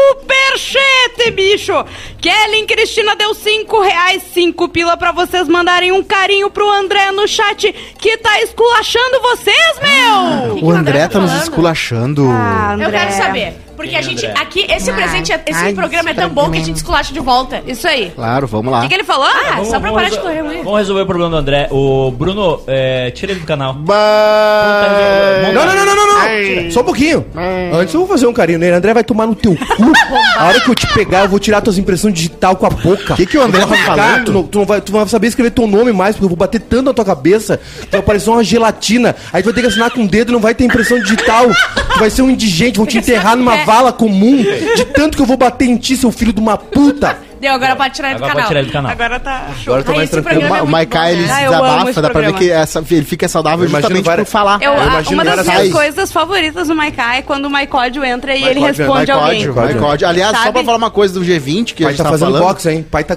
Superchete, 0.00 1.30
bicho! 1.32 1.72
Kellen 2.20 2.66
Cristina 2.66 3.16
deu 3.16 3.34
5 3.34 3.80
reais, 3.82 4.22
5 4.32 4.68
pila 4.68 4.96
pra 4.96 5.10
vocês 5.12 5.48
mandarem 5.48 5.90
um 5.92 6.02
carinho 6.02 6.50
pro 6.50 6.68
André 6.70 7.10
no 7.12 7.26
chat 7.26 7.72
que 7.98 8.16
tá 8.18 8.40
esculachando 8.42 9.20
vocês, 9.22 9.76
meu! 9.82 10.56
que 10.56 10.64
O 10.64 10.68
o 10.68 10.70
André 10.70 11.08
tá 11.08 11.18
nos 11.18 11.30
falando? 11.30 11.42
esculachando. 11.42 12.26
Ah, 12.30 12.76
Eu 12.78 12.90
quero 12.90 13.12
saber. 13.12 13.54
Porque 13.80 13.96
a 13.96 14.02
gente, 14.02 14.26
aqui, 14.26 14.66
esse 14.70 14.92
presente, 14.92 15.32
esse 15.46 15.58
ai, 15.58 15.72
programa 15.72 16.10
é 16.10 16.14
tão 16.14 16.28
bom 16.28 16.50
que 16.50 16.58
a 16.58 16.62
gente 16.62 16.76
esculacha 16.76 17.12
de 17.14 17.20
volta. 17.20 17.62
Isso 17.66 17.88
aí. 17.88 18.12
Claro, 18.14 18.46
vamos 18.46 18.68
O 18.68 18.70
lá. 18.70 18.82
que, 18.82 18.88
que 18.88 18.94
ele 18.94 19.04
falou? 19.04 19.26
Ah, 19.26 19.52
Vamos- 19.56 19.68
só 19.68 19.80
pra 19.80 19.90
parar 19.92 20.10
de 20.10 20.18
correr 20.18 20.42
muito. 20.42 20.64
Vamos 20.64 20.78
resolver 20.80 21.02
o 21.02 21.06
problema 21.06 21.30
do 21.30 21.36
André. 21.36 21.68
O 21.70 22.10
Bruno, 22.10 22.60
é, 22.66 23.10
tira 23.10 23.32
ele 23.32 23.40
do 23.40 23.46
canal. 23.46 23.72
Ba- 23.72 25.50
Não, 25.52 25.64
não, 25.64 25.74
não, 25.74 25.86
não, 25.86 25.96
não, 25.96 26.06
não. 26.06 26.70
Só 26.70 26.80
um 26.80 26.84
pouquinho. 26.84 27.24
Antes 27.72 27.94
eu 27.94 28.00
vou 28.00 28.08
fazer 28.08 28.26
um 28.26 28.32
carinho 28.32 28.58
nele. 28.58 28.74
André 28.76 28.92
vai 28.94 29.04
tomar 29.04 29.26
no 29.26 29.34
teu 29.34 29.54
cu. 29.56 29.92
A 30.36 30.46
hora 30.46 30.60
que 30.60 30.68
eu 30.70 30.74
te 30.74 30.86
pegar, 30.92 31.20
eu 31.24 31.28
vou 31.28 31.38
tirar 31.38 31.60
tuas 31.60 31.78
impressões 31.78 32.14
digital 32.14 32.56
com 32.56 32.66
a 32.66 32.70
boca. 32.70 33.14
Que 33.14 33.26
que 33.26 33.38
o 33.38 33.42
André 33.42 33.64
vou 33.64 33.76
tá 33.76 33.82
falando? 33.84 34.24
Tu 34.24 34.32
não, 34.32 34.42
tu, 34.44 34.58
não 34.58 34.66
vai, 34.66 34.80
tu 34.80 34.92
não 34.92 35.00
vai 35.00 35.08
saber 35.08 35.28
escrever 35.28 35.50
teu 35.50 35.66
nome 35.66 35.92
mais, 35.92 36.14
porque 36.16 36.24
eu 36.24 36.28
vou 36.28 36.36
bater 36.36 36.60
tanto 36.60 36.84
na 36.84 36.92
tua 36.94 37.04
cabeça. 37.04 37.58
Tu 37.82 37.90
vai 37.92 38.02
parecer 38.02 38.30
uma 38.30 38.44
gelatina. 38.44 39.14
Aí 39.32 39.42
tu 39.42 39.46
vai 39.46 39.54
ter 39.54 39.60
que 39.62 39.66
assinar 39.68 39.90
com 39.90 40.04
o 40.04 40.08
dedo 40.08 40.30
e 40.30 40.32
não 40.32 40.40
vai 40.40 40.54
ter 40.54 40.64
impressão 40.64 40.98
digital. 41.00 41.46
Tu 41.94 41.98
vai 41.98 42.10
ser 42.10 42.22
um 42.22 42.30
indigente, 42.30 42.76
vão 42.76 42.86
te 42.86 42.92
que 42.92 42.98
enterrar 42.98 43.34
o 43.34 43.36
numa 43.38 43.56
pé. 43.56 43.64
Vala 43.74 43.92
comum. 43.92 44.36
De 44.76 44.84
tanto 44.86 45.16
que 45.16 45.22
eu 45.22 45.26
vou 45.26 45.36
bater 45.36 45.66
em 45.68 45.76
ti, 45.76 45.96
seu 45.96 46.10
filho 46.12 46.32
de 46.32 46.40
uma 46.40 46.56
puta. 46.56 47.16
Deu, 47.40 47.52
agora 47.54 47.74
pode 47.74 47.94
tirar 47.94 48.10
ele 48.10 48.18
do 48.18 48.24
Agora 48.24 48.34
canal. 48.34 48.48
tirar 48.48 48.64
do 48.64 48.70
canal. 48.72 48.92
Agora 48.92 49.18
tá 49.18 49.46
show. 49.64 49.72
Agora 49.74 49.90
Ai, 49.92 49.96
mais 49.96 50.10
tranquilo. 50.10 50.40
O, 50.42 50.44
é 50.44 50.48
o 50.48 50.52
muito 50.56 50.70
Maiká, 50.70 51.00
bom, 51.00 51.06
ele 51.06 51.22
né? 51.22 51.26
se 51.26 51.32
Ah, 51.32 51.44
desabafa, 51.48 52.02
dá 52.02 52.10
pra 52.10 52.20
ver 52.20 52.32
que 52.34 52.50
essa, 52.50 52.84
ele 52.90 53.02
fica 53.04 53.28
saudável 53.28 53.64
Eu 53.64 53.70
justamente 53.70 54.04
várias- 54.04 54.26
por 54.28 54.30
falar. 54.32 54.58
Eu, 54.62 54.72
Eu 54.74 54.80
a- 54.80 54.84
imagino 54.84 55.22
uma 55.22 55.24
das 55.36 55.46
minhas 55.46 55.72
coisas 55.72 56.12
favoritas 56.12 56.68
do 56.68 56.74
Maiká 56.74 57.16
é 57.16 57.22
quando 57.22 57.46
o 57.46 57.50
Maicódio 57.50 58.04
entra 58.04 58.34
e 58.36 58.44
ele 58.44 58.60
Maicódio, 58.60 58.84
responde 58.84 59.10
alguém. 59.10 59.46
Maicódio, 59.46 59.74
Maicódio. 59.80 60.08
Aliás, 60.08 60.36
só 60.36 60.42
Sabe? 60.42 60.52
pra 60.52 60.64
falar 60.64 60.76
uma 60.76 60.90
coisa 60.90 61.14
do 61.14 61.24
G20 61.24 61.72
que 61.72 61.82
a 61.82 61.86
Pai 61.86 61.92
gente 61.94 61.98
tá 61.98 62.04
tá 62.04 62.10
fazendo 62.10 62.26
falando. 62.32 62.42
boxe, 62.46 62.70
hein? 62.70 62.86
Pai 62.90 63.04
tá, 63.04 63.16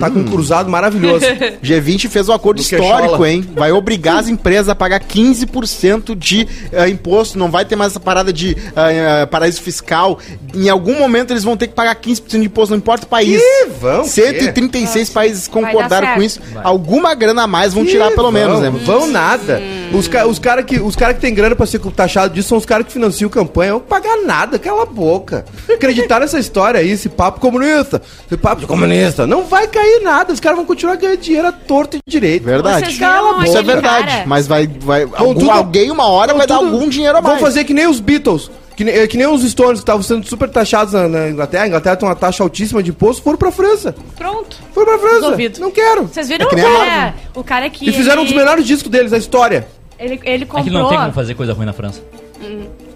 tá 0.00 0.10
com 0.10 0.20
um 0.20 0.24
cruzado 0.24 0.70
maravilhoso. 0.70 1.24
G20 1.62 2.08
fez 2.08 2.28
um 2.28 2.32
acordo 2.32 2.58
Do 2.58 2.62
histórico, 2.62 3.24
hein? 3.24 3.44
Vai 3.54 3.72
obrigar 3.72 4.18
as 4.18 4.28
empresas 4.28 4.68
a 4.68 4.74
pagar 4.74 5.00
15% 5.00 6.16
de 6.16 6.46
eh, 6.72 6.88
imposto. 6.88 7.38
Não 7.38 7.50
vai 7.50 7.64
ter 7.64 7.76
mais 7.76 7.92
essa 7.92 8.00
parada 8.00 8.32
de 8.32 8.56
eh, 8.76 9.22
eh, 9.22 9.26
paraíso 9.26 9.60
fiscal. 9.60 10.18
Em 10.54 10.68
algum 10.68 10.98
momento 10.98 11.32
eles 11.32 11.44
vão 11.44 11.56
ter 11.56 11.68
que 11.68 11.74
pagar 11.74 11.96
15% 11.96 12.40
de 12.40 12.46
imposto, 12.46 12.70
não 12.70 12.78
importa 12.78 13.06
o 13.06 13.08
país. 13.08 13.40
Ih, 13.40 13.70
vão, 13.80 14.04
136 14.04 15.10
países 15.10 15.48
concordaram 15.48 16.06
dar 16.06 16.14
com 16.14 16.22
isso. 16.22 16.40
Alguma 16.62 17.14
grana 17.14 17.42
a 17.42 17.46
mais 17.46 17.72
vão 17.72 17.84
tirar, 17.84 18.10
pelo 18.12 18.30
menos, 18.30 18.60
vão, 18.60 18.72
né? 18.72 18.80
Vão 18.84 19.06
nada. 19.06 19.60
Os, 19.92 20.08
ca 20.08 20.26
os 20.26 20.38
caras 20.38 20.64
que, 20.64 20.78
os 20.80 20.94
cara 20.96 21.14
que 21.14 21.20
tem 21.20 21.32
grana 21.32 21.54
pra 21.54 21.64
ser 21.64 21.78
taxado 21.78 22.34
disso 22.34 22.48
são 22.48 22.58
os 22.58 22.66
caras 22.66 22.86
que 22.86 22.92
financiam 22.92 23.30
campanha. 23.30 23.72
Não 23.72 23.80
pagar 23.80 24.16
nada, 24.24 24.58
cala 24.58 24.82
a 24.82 24.86
boca. 24.86 25.44
Acreditar 25.72 26.20
nessa 26.20 26.38
história 26.38 26.80
aí, 26.80 26.90
esse 26.90 27.08
papo 27.08 27.40
comunista. 27.40 28.02
Esse 28.26 28.36
papo 28.36 28.60
de 28.62 28.66
comunista. 28.66 29.26
Não 29.26 29.44
vai 29.44 29.66
cair 29.68 30.00
nada. 30.02 30.32
Os 30.32 30.40
caras 30.40 30.56
vão 30.58 30.66
continuar 30.66 30.96
ganhando 30.96 31.18
dinheiro 31.20 31.48
à 31.48 31.52
torta 31.52 31.96
e 31.96 32.00
direito. 32.06 32.42
Verdade. 32.44 32.86
Vocês 32.86 32.98
viram 32.98 33.44
Isso 33.44 33.56
é 33.56 33.62
verdade. 33.62 34.06
cara? 34.08 34.24
Mas 34.26 34.46
vai. 34.46 34.66
vai 34.66 35.02
algum- 35.14 35.34
tudo- 35.34 35.50
alguém, 35.50 35.90
uma 35.90 36.06
hora, 36.08 36.34
vai 36.34 36.46
dar 36.46 36.58
Tudo- 36.58 36.74
algum 36.74 36.88
dinheiro 36.88 37.16
a 37.18 37.22
mais. 37.22 37.34
Vão 37.36 37.44
fazer 37.46 37.64
que 37.64 37.72
nem 37.72 37.86
os 37.86 38.00
Beatles. 38.00 38.50
Que 38.76 38.84
nem, 38.84 38.94
eh, 38.94 39.06
que 39.06 39.16
nem 39.16 39.26
os 39.26 39.42
Stones 39.42 39.80
que 39.80 39.84
estavam 39.84 40.02
sendo 40.02 40.26
super 40.28 40.50
taxados 40.50 40.92
na, 40.92 41.08
na 41.08 41.28
Inglaterra. 41.30 41.64
A 41.64 41.68
Inglaterra 41.68 41.96
tem 41.96 42.06
uma 42.08 42.14
taxa 42.14 42.42
altíssima 42.42 42.82
de 42.82 42.90
imposto. 42.90 43.22
Foram 43.22 43.38
pra 43.38 43.50
França. 43.50 43.94
Pronto. 44.16 44.58
Foram 44.74 44.86
pra 44.86 44.98
França. 44.98 45.14
Resolvido. 45.22 45.58
Não 45.60 45.70
quero. 45.70 46.02
Vocês 46.06 46.28
viram 46.28 46.46
É 46.46 46.48
que 46.50 46.54
o 46.56 46.62
cara? 46.62 47.14
O 47.34 47.42
cara 47.44 47.70
que. 47.70 47.88
E 47.88 47.92
fizeram 47.92 48.20
um 48.20 48.24
dos 48.26 48.32
ele- 48.32 48.40
melhores 48.40 48.66
discos 48.66 48.90
deles, 48.90 49.12
a 49.14 49.18
história. 49.18 49.66
Ele, 49.98 50.20
ele 50.24 50.42
É 50.44 50.46
comprou. 50.46 50.64
que 50.64 50.70
não 50.70 50.88
tem 50.90 50.98
como 50.98 51.12
fazer 51.12 51.34
coisa 51.34 51.54
ruim 51.54 51.64
na 51.64 51.72
França. 51.72 52.02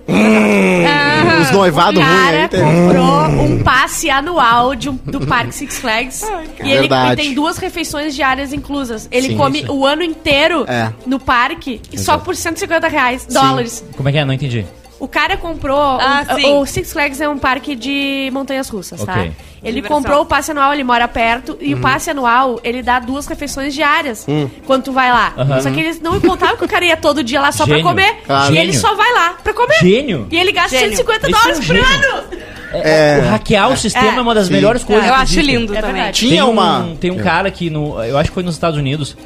Os 0.06 1.46
Uns 1.48 1.50
noivados 1.52 2.00
O 2.00 2.04
ruins 2.04 2.20
cara 2.24 2.42
aí. 2.42 2.48
tem- 2.48 2.60
comprou 2.60 3.44
um 3.46 3.62
passe 3.62 4.10
anual 4.10 4.74
de 4.74 4.90
um- 4.90 4.96
do 5.06 5.26
Parque 5.26 5.54
Six 5.54 5.78
Flags. 5.78 6.22
e 6.62 6.70
ele, 6.70 6.88
ele 6.92 7.16
tem 7.16 7.32
duas 7.34 7.56
refeições 7.58 8.14
diárias 8.14 8.52
inclusas. 8.52 9.08
Ele 9.10 9.28
Sim, 9.28 9.36
come 9.36 9.60
sim. 9.60 9.66
o 9.70 9.86
ano 9.86 10.02
inteiro 10.02 10.64
É. 10.68 10.90
no 11.06 11.18
parque 11.18 11.80
e 11.92 11.98
só 11.98 12.18
por 12.18 12.34
150 12.36 12.88
reais, 12.88 13.24
dólares. 13.30 13.84
Como 13.96 14.08
é 14.08 14.12
que 14.12 14.18
é? 14.18 14.24
Não 14.24 14.34
entendi. 14.34 14.66
O 15.00 15.08
cara 15.08 15.36
comprou. 15.36 15.76
Ah, 15.78 16.24
um- 16.30 16.34
sim. 16.36 16.52
o 16.54 16.66
Six 16.66 16.92
Flags 16.92 17.20
é 17.20 17.28
um 17.28 17.38
parque 17.38 17.74
de 17.74 18.28
montanhas 18.32 18.68
russas, 18.68 19.02
tá? 19.02 19.26
Ele 19.62 19.74
Diversão. 19.76 19.96
comprou 19.96 20.20
o 20.22 20.26
passe 20.26 20.50
anual, 20.52 20.72
ele 20.74 20.84
mora 20.84 21.08
perto, 21.08 21.56
e 21.60 21.72
Uhum. 21.74 21.80
o 21.80 21.82
passe 21.82 22.10
anual, 22.10 22.60
ele 22.62 22.82
dá 22.82 22.98
duas 22.98 23.26
refeições 23.26 23.74
diárias 23.74 24.24
Hum. 24.28 24.48
quando 24.66 24.84
tu 24.84 24.92
vai 24.92 25.10
lá. 25.10 25.32
Aham. 25.36 25.60
Só 25.62 25.70
que 25.70 25.80
eles 25.80 26.00
não 26.00 26.20
contavam 26.20 26.56
que 26.56 26.64
o 26.64 26.68
cara 26.68 26.84
ia 26.84 26.96
todo 26.96 27.22
dia 27.24 27.40
lá 27.40 27.50
só 27.50 27.64
Gênio. 27.64 27.80
pra 27.82 27.90
comer. 27.90 28.16
Claro. 28.26 28.54
E 28.54 28.58
ele 28.58 28.72
só 28.74 28.94
vai 28.94 29.12
lá 29.12 29.34
pra 29.42 29.52
comer. 29.54 29.74
Gênio. 29.80 30.26
E 30.30 30.38
ele 30.38 30.52
gasta 30.52 30.70
Gênio. 30.78 30.96
150 30.96 31.26
Esse 31.26 31.34
é 31.34 31.38
um 31.38 31.40
dólares 31.40 31.66
por 31.66 31.76
gênio. 31.76 31.84
ano. 32.14 32.24
É. 32.72 33.22
O 33.24 33.28
hackear 33.30 33.70
o 33.72 33.76
sistema 33.76 34.18
é, 34.18 34.20
uma 34.20 34.34
das 34.34 34.46
Sim. 34.46 34.52
melhores 34.52 34.84
coisas 34.84 35.04
Eu 35.06 35.12
que 35.14 35.20
acho 35.20 35.40
lindo 35.40 35.74
É 35.74 35.80
também. 35.80 36.12
Tinha 36.12 36.30
tem 36.30 36.42
uma- 36.42 36.78
Um, 36.80 36.96
tem 36.96 37.10
um 37.10 37.18
cara 37.18 37.48
aqui 37.48 37.68
no. 37.68 38.02
Eu 38.04 38.16
acho 38.16 38.30
que 38.30 38.34
foi 38.34 38.42
nos 38.44 38.54
Estados 38.54 38.78
Unidos. 38.78 39.16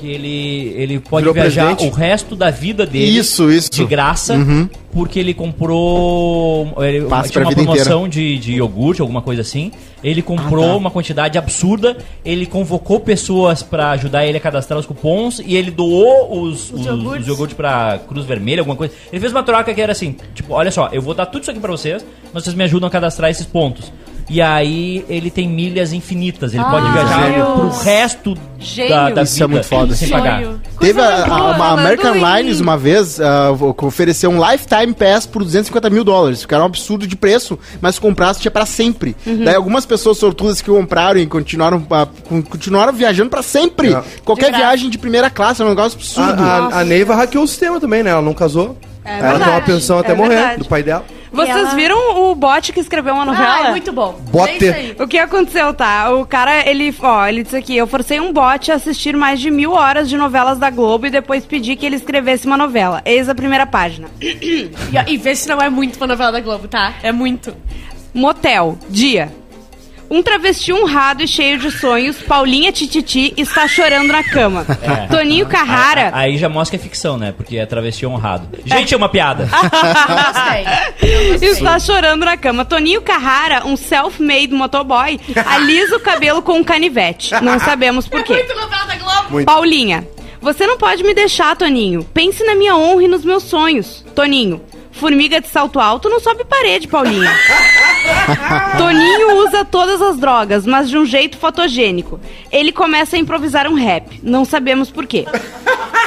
Que 0.00 0.08
ele, 0.10 0.72
ele 0.76 0.98
pode 0.98 1.22
Virou 1.24 1.34
viajar 1.34 1.66
presidente? 1.74 1.92
o 1.92 1.94
resto 1.94 2.34
da 2.34 2.50
vida 2.50 2.86
dele. 2.86 3.18
Isso, 3.18 3.50
isso. 3.50 3.70
De 3.70 3.84
graça. 3.84 4.34
Porque 4.92 5.18
ele 5.20 5.34
comprou. 5.34 6.72
Ele 6.78 7.02
Passa 7.06 7.30
tinha 7.30 7.44
uma 7.44 7.52
promoção 7.52 8.08
de, 8.08 8.38
de 8.38 8.54
iogurte, 8.54 9.00
alguma 9.00 9.20
coisa 9.22 9.42
assim. 9.42 9.70
Ele 10.02 10.22
comprou 10.22 10.64
Ah, 10.64 10.68
tá. 10.70 10.76
uma 10.76 10.90
quantidade 10.90 11.36
absurda. 11.38 11.96
Ele 12.24 12.46
convocou 12.46 12.98
pessoas 13.00 13.62
pra 13.62 13.90
ajudar 13.90 14.26
ele 14.26 14.38
a 14.38 14.40
cadastrar 14.40 14.78
os 14.78 14.86
cupons. 14.86 15.40
E 15.44 15.54
ele 15.56 15.70
doou 15.70 16.42
os, 16.42 16.72
os, 16.72 16.86
iogurtes. 16.86 17.22
os 17.22 17.28
iogurtes 17.28 17.56
pra 17.56 18.00
Cruz 18.08 18.24
Vermelha, 18.24 18.60
alguma 18.62 18.76
coisa. 18.76 18.94
Ele 19.12 19.20
fez 19.20 19.32
uma 19.32 19.42
troca 19.42 19.72
que 19.74 19.80
era 19.80 19.92
assim: 19.92 20.16
tipo, 20.34 20.54
olha 20.54 20.70
só, 20.70 20.88
eu 20.92 21.02
vou 21.02 21.14
dar 21.14 21.26
tudo 21.26 21.42
isso 21.42 21.50
aqui 21.50 21.60
pra 21.60 21.70
vocês, 21.70 22.04
mas 22.32 22.42
vocês 22.44 22.56
me 22.56 22.64
ajudam 22.64 22.88
a 22.88 22.90
cadastrar 22.90 23.30
esses 23.30 23.46
pontos. 23.46 23.92
E 24.32 24.40
aí 24.40 25.04
ele 25.08 25.28
tem 25.30 25.48
milhas 25.48 25.92
infinitas. 25.92 26.54
Ele 26.54 26.62
pode 26.62 26.88
viajar 26.92 27.32
Deus. 27.32 27.48
pro 27.58 27.68
resto 27.82 28.34
Gênio. 28.60 28.90
da, 28.94 29.10
da 29.10 29.22
Isso 29.22 29.32
vida 29.34 29.44
é 29.44 29.48
muito 29.48 29.64
foda. 29.66 29.94
sem 29.96 30.08
Sonho. 30.08 30.22
pagar. 30.22 30.42
Teve 30.78 31.00
a, 31.00 31.24
a- 31.24 31.24
uma 31.24 31.54
falando 31.58 31.78
American 31.80 32.14
Airlines 32.14 32.60
uma 32.60 32.76
vez 32.78 33.20
ah, 33.20 33.48
que 33.76 33.84
ofereceu 33.84 34.30
um 34.30 34.38
Lifetime 34.50 34.94
Pass 34.94 35.26
por 35.26 35.42
250 35.42 35.90
mil 35.90 36.04
dólares, 36.04 36.46
que 36.46 36.54
era 36.54 36.62
um 36.62 36.66
absurdo 36.66 37.06
de 37.08 37.16
preço, 37.16 37.58
mas 37.80 37.96
se 37.96 38.00
comprasse 38.00 38.40
tinha 38.40 38.50
pra 38.52 38.64
sempre. 38.64 39.16
Uhum. 39.26 39.44
Daí 39.44 39.54
algumas 39.56 39.84
pessoas 39.84 40.16
sortudas 40.16 40.60
que 40.62 40.70
compraram 40.70 41.18
e 41.18 41.26
continuaram, 41.26 41.84
ah, 41.90 42.06
con- 42.28 42.42
continuaram 42.42 42.92
viajando 42.92 43.30
pra 43.30 43.42
sempre. 43.42 43.92
É. 43.94 44.02
Qualquer 44.24 44.52
De 44.52 44.56
viagem 44.58 44.88
de 44.90 44.96
primeira 44.96 45.28
classe, 45.28 45.60
é 45.60 45.64
um 45.64 45.68
negócio 45.70 45.98
A, 45.98 46.00
absurdo. 46.00 46.42
a, 46.42 46.80
a 46.80 46.84
Neiva 46.84 47.16
hackeou 47.16 47.42
o 47.44 47.48
sistema 47.48 47.80
também, 47.80 48.02
né? 48.04 48.10
Ela 48.10 48.22
não 48.22 48.32
casou. 48.32 48.78
É 49.04 49.18
ela 49.18 49.40
tem 49.40 49.48
uma 49.48 49.60
pensão 49.62 49.98
até 49.98 50.12
é 50.12 50.14
morrer 50.14 50.36
verdade. 50.36 50.58
do 50.60 50.64
pai 50.66 50.82
dela. 50.84 51.04
Vocês 51.32 51.56
ela- 51.56 51.74
viram 51.74 52.30
o 52.30 52.34
bot 52.34 52.72
que 52.72 52.80
escreveu 52.80 53.14
uma 53.14 53.24
novela? 53.24 53.56
Ah, 53.62 53.66
é 53.68 53.70
muito 53.70 53.92
bom. 53.92 54.20
Bote. 54.30 54.50
É 54.52 54.56
isso 54.56 54.74
aí. 54.74 54.96
O 54.98 55.06
que 55.06 55.16
aconteceu, 55.18 55.72
tá? 55.72 56.10
O 56.12 56.26
cara, 56.26 56.68
ele, 56.68 56.94
ó, 57.00 57.26
ele 57.26 57.42
disse 57.42 57.56
aqui, 57.56 57.76
eu 57.76 57.86
forcei 57.86 58.18
um 58.20 58.32
bot 58.32 58.70
a 58.70 58.74
assistir 58.74 59.16
mais 59.16 59.38
de 59.40 59.50
mil 59.50 59.72
horas 59.72 60.08
de 60.08 60.16
novelas 60.16 60.58
da 60.58 60.70
Globo 60.70 61.06
e 61.06 61.10
depois 61.10 61.44
pedi 61.46 61.76
que 61.76 61.86
ele 61.86 61.96
escrevesse 61.96 62.46
uma 62.46 62.56
novela. 62.56 63.00
Eis 63.04 63.28
a 63.28 63.34
primeira 63.34 63.66
página. 63.66 64.08
E, 64.20 64.70
e 65.06 65.16
vê 65.16 65.34
se 65.36 65.48
não 65.48 65.60
é 65.60 65.68
muito 65.70 65.98
pra 65.98 66.06
novela 66.06 66.32
da 66.32 66.40
Globo, 66.40 66.66
tá? 66.66 66.94
É 67.02 67.12
muito. 67.12 67.54
Motel, 68.12 68.76
dia. 68.88 69.32
Um 70.10 70.24
travesti 70.24 70.72
honrado 70.72 71.22
e 71.22 71.28
cheio 71.28 71.56
de 71.56 71.70
sonhos, 71.70 72.16
Paulinha 72.20 72.72
Tititi, 72.72 73.32
está 73.36 73.68
chorando 73.68 74.08
na 74.08 74.24
cama. 74.24 74.66
É. 74.80 75.06
Toninho 75.08 75.46
Carrara... 75.46 76.10
Aí 76.12 76.38
já 76.38 76.48
mostra 76.48 76.76
que 76.76 76.82
é 76.82 76.88
ficção, 76.88 77.16
né? 77.18 77.32
Porque 77.36 77.58
é 77.58 77.66
travesti 77.66 78.06
honrado. 78.06 78.48
Gente, 78.64 78.94
é 78.94 78.96
uma 78.96 79.10
piada. 79.10 79.46
Gostei. 80.98 81.36
Está 81.50 81.78
chorando 81.78 82.24
na 82.24 82.36
cama. 82.36 82.64
Toninho 82.64 83.02
Carrara, 83.02 83.66
um 83.66 83.76
self-made 83.76 84.52
motoboy, 84.52 85.20
alisa 85.46 85.96
o 85.96 86.00
cabelo 86.00 86.40
com 86.40 86.54
um 86.54 86.64
canivete. 86.64 87.34
Não 87.42 87.60
sabemos 87.60 88.08
por 88.08 88.24
quê. 88.24 88.32
Muito 88.32 88.54
novela 88.54 88.86
da 88.86 88.96
Globo. 88.96 89.44
Paulinha, 89.44 90.08
você 90.40 90.66
não 90.66 90.78
pode 90.78 91.04
me 91.04 91.12
deixar, 91.12 91.54
Toninho. 91.54 92.02
Pense 92.14 92.42
na 92.44 92.54
minha 92.54 92.74
honra 92.74 93.04
e 93.04 93.08
nos 93.08 93.24
meus 93.24 93.44
sonhos. 93.44 94.04
Toninho, 94.14 94.60
formiga 95.00 95.40
de 95.40 95.48
salto 95.48 95.80
alto 95.80 96.10
não 96.10 96.20
sobe 96.20 96.44
parede, 96.44 96.86
Paulinha. 96.86 97.30
Toninho 98.76 99.46
usa 99.46 99.64
todas 99.64 100.00
as 100.02 100.18
drogas, 100.18 100.66
mas 100.66 100.90
de 100.90 100.98
um 100.98 101.06
jeito 101.06 101.38
fotogênico. 101.38 102.20
Ele 102.52 102.70
começa 102.70 103.16
a 103.16 103.18
improvisar 103.18 103.66
um 103.66 103.74
rap. 103.74 104.20
Não 104.22 104.44
sabemos 104.44 104.90
por 104.90 105.06
quê. 105.06 105.24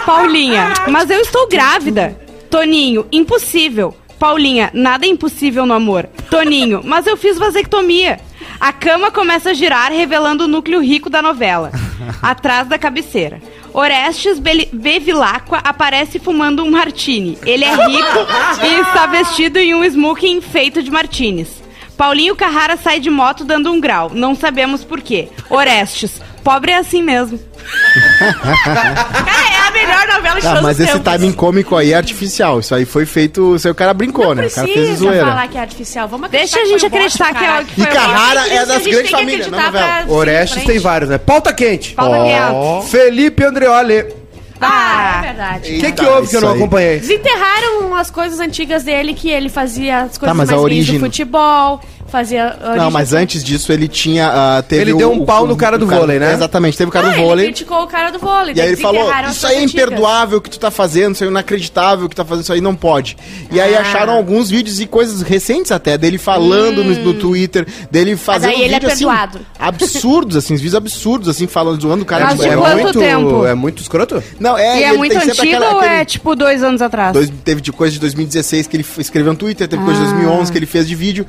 Paulinha, 0.06 0.74
mas 0.88 1.10
eu 1.10 1.20
estou 1.20 1.50
grávida. 1.50 2.18
Toninho, 2.52 3.08
impossível. 3.12 3.98
Paulinha, 4.20 4.70
nada 4.74 5.06
é 5.06 5.10
impossível 5.10 5.66
no 5.66 5.74
amor. 5.74 6.08
Toninho, 6.30 6.82
mas 6.84 7.08
eu 7.08 7.18
fiz 7.18 7.38
vasectomia. 7.38 8.20
A 8.60 8.72
cama 8.72 9.10
começa 9.10 9.50
a 9.50 9.54
girar, 9.54 9.91
revelando 9.91 10.46
o 10.46 10.48
núcleo 10.48 10.80
rico 10.80 11.10
da 11.10 11.22
novela. 11.22 11.72
Atrás 12.22 12.68
da 12.68 12.78
cabeceira. 12.78 13.41
Orestes 13.74 14.39
Beli- 14.39 14.69
Bevilacqua 14.71 15.57
aparece 15.63 16.19
fumando 16.19 16.63
um 16.63 16.69
martini. 16.71 17.38
Ele 17.45 17.63
é 17.65 17.74
rico 17.74 18.19
e 18.63 18.82
está 18.82 19.07
vestido 19.07 19.57
em 19.57 19.74
um 19.74 19.84
smoking 19.84 20.41
feito 20.41 20.84
de 20.84 20.91
martinis. 20.91 21.63
Paulinho 21.97 22.36
Carrara 22.36 22.76
sai 22.78 22.99
de 22.99 23.09
moto 23.09 23.43
dando 23.43 23.71
um 23.71 23.80
grau. 23.80 24.11
Não 24.13 24.36
sabemos 24.36 24.84
por 24.84 25.01
quê. 25.01 25.30
Orestes, 25.49 26.21
pobre 26.43 26.71
é 26.71 26.78
assim 26.78 27.01
mesmo. 27.01 27.39
Cara, 28.63 29.62
é 29.62 29.62
melhor 29.86 30.08
novela 30.08 30.40
de 30.42 30.48
Ah, 30.48 30.50
todos 30.52 30.64
mas 30.64 30.78
os 30.78 30.84
esse 30.86 30.94
tempos. 30.94 31.12
timing 31.14 31.32
cômico 31.34 31.76
aí 31.76 31.92
é 31.94 31.96
artificial. 31.96 32.60
Isso 32.60 32.74
aí 32.76 32.86
foi 32.86 33.06
feito. 33.06 33.56
Isso 33.56 33.68
aí 33.68 33.72
o 33.72 33.76
cara 33.76 33.94
brincou, 33.94 34.28
Não 34.28 34.36
né? 34.36 34.48
O 34.48 34.52
cara 34.52 34.68
fez 34.68 34.78
precisa 34.80 34.98
zoeira. 35.00 35.26
falar 35.28 35.48
que 35.48 35.58
é 35.58 35.62
artificial. 35.62 36.08
Vamos 36.08 36.30
Deixa 36.30 36.60
a 36.60 36.66
gente 36.66 36.86
acreditar 36.86 37.34
que 37.34 37.44
é 37.44 37.48
cara. 37.48 37.62
o 37.64 37.66
que 37.66 37.76
foi 37.76 37.84
E 37.84 37.88
Carrara 37.88 38.48
é 38.48 38.58
a 38.60 38.66
das 38.66 38.84
grandes 38.84 39.12
famílias, 39.12 39.48
não 39.48 39.60
novela. 39.60 39.72
pra 39.88 40.00
seguir 40.02 40.12
Orestes 40.12 40.64
em 40.64 40.66
tem 40.66 40.80
vários, 40.80 41.10
né? 41.10 41.18
Pauta 41.18 41.54
quente. 41.54 41.94
Pauta 41.94 42.18
Ó. 42.54 42.82
Felipe 42.82 43.44
Andreoli. 43.44 44.06
Ah, 44.66 45.20
é 45.20 45.28
verdade. 45.28 45.76
O 45.76 45.80
que, 45.94 46.06
houve 46.06 46.28
que 46.30 46.38
eu 46.38 46.42
não 46.42 46.52
aí. 46.52 46.56
acompanhei? 46.58 47.00
Desenterraram 47.00 47.94
as 47.96 48.10
coisas 48.10 48.40
antigas 48.40 48.84
dele, 48.84 49.14
que 49.14 49.30
ele 49.30 49.50
fazia 49.50 50.04
as 50.04 50.18
coisas 50.18 50.38
mas 50.38 50.50
a 50.50 50.52
mais 50.56 50.64
lindas 50.64 50.64
origem- 50.64 51.00
do 51.00 51.06
futebol, 51.06 51.82
fazia... 52.14 52.55
Não, 52.78 52.89
mas 52.91 53.11
antes 53.14 53.43
disso 53.43 53.72
ele 53.74 53.88
tinha. 53.88 54.30
ah, 54.32 54.61
teve 54.61 54.84
Ele 54.84 54.93
o- 54.93 54.97
deu 54.97 55.11
um 55.11 55.26
pau 55.26 55.43
o- 55.43 55.47
no 55.47 55.55
cara 55.57 55.78
do 55.78 55.88
vôlei, 55.88 56.20
né? 56.20 56.34
Exatamente, 56.34 56.78
teve 56.78 56.89
o 56.89 56.91
cara 56.91 57.07
Ah, 57.07 57.09
do 57.09 57.16
ele 57.18 57.26
vôlei. 57.26 57.45
criticou 57.47 57.84
o 57.84 57.88
cara 57.88 58.11
do 58.11 58.20
vôlei. 58.20 58.53
E 58.55 58.61
aí 58.61 58.68
ele 58.70 58.78
falou, 58.78 59.09
isso 59.30 59.45
aí 59.47 59.57
é 59.57 59.64
imperdoável 59.64 60.38
o 60.38 60.41
que 60.41 60.49
tu 60.49 60.59
tá 60.59 60.70
fazendo, 60.72 61.16
isso 61.16 61.24
aí 61.24 61.28
é 61.28 61.32
inacreditável 61.32 62.05
o 62.05 62.09
que 62.09 62.16
tu 62.16 62.20
tá 62.20 62.26
fazendo, 62.26 62.43
isso 62.43 62.53
aí 62.53 62.61
não 62.61 62.76
pode. 62.76 63.18
E 63.51 63.59
aí 63.59 63.76
Ah. 63.76 63.82
acharam 63.82 64.14
alguns 64.14 64.49
vídeos 64.49 64.80
e 64.80 64.86
coisas 64.86 65.22
recentes 65.24 65.72
até, 65.72 65.97
dele 65.97 66.18
falando 66.18 66.84
no, 66.84 66.93
no 66.95 67.14
Twitter, 67.16 67.66
dele 67.89 68.16
fazendo 68.16 68.51
aí 68.51 68.61
ele 68.61 68.76
é 68.76 68.80
vídeo, 68.80 68.88
assim, 68.93 69.05
perdoado. 69.05 69.39
absurdos, 69.59 70.38
assim, 70.38 70.55
vídeos 70.55 70.76
absurdos, 70.76 71.28
assim, 71.30 71.47
falando, 71.47 71.82
zoando 71.82 72.03
o 72.03 72.05
cara. 72.05 72.26
Mas 72.26 72.34
tipo, 72.39 72.43
de 72.43 72.49
é 72.49 72.76
muito... 72.76 72.99
tempo? 72.99 73.45
É 73.45 73.53
muito 73.55 73.82
escroto? 73.82 74.24
Não, 74.39 74.57
é, 74.57 74.80
E 74.80 74.84
é 74.84 74.89
ele 74.89 74.97
muito 74.97 75.16
antigo 75.18 75.32
aquela- 75.41 75.72
ou 75.74 75.80
aquele- 75.80 75.95
é 75.95 76.05
tipo 76.05 76.36
dois 76.36 76.61
anos 76.64 76.82
atrás? 76.82 77.14
Dois- 77.14 77.32
teve 77.43 77.61
de 77.61 77.72
coisa 77.72 77.93
de 77.93 77.99
2016 77.99 78.68
que 78.68 78.76
ele 78.78 78.86
escreveu 78.97 79.34
no 79.34 79.38
Twitter, 79.39 79.68
teve 79.68 79.84
coisa 79.84 79.99
de 79.99 80.05
2011 80.11 80.51
que 80.51 80.57
ele 80.57 80.66
fez 80.66 80.88
de 80.88 80.95
vídeo. 80.95 81.26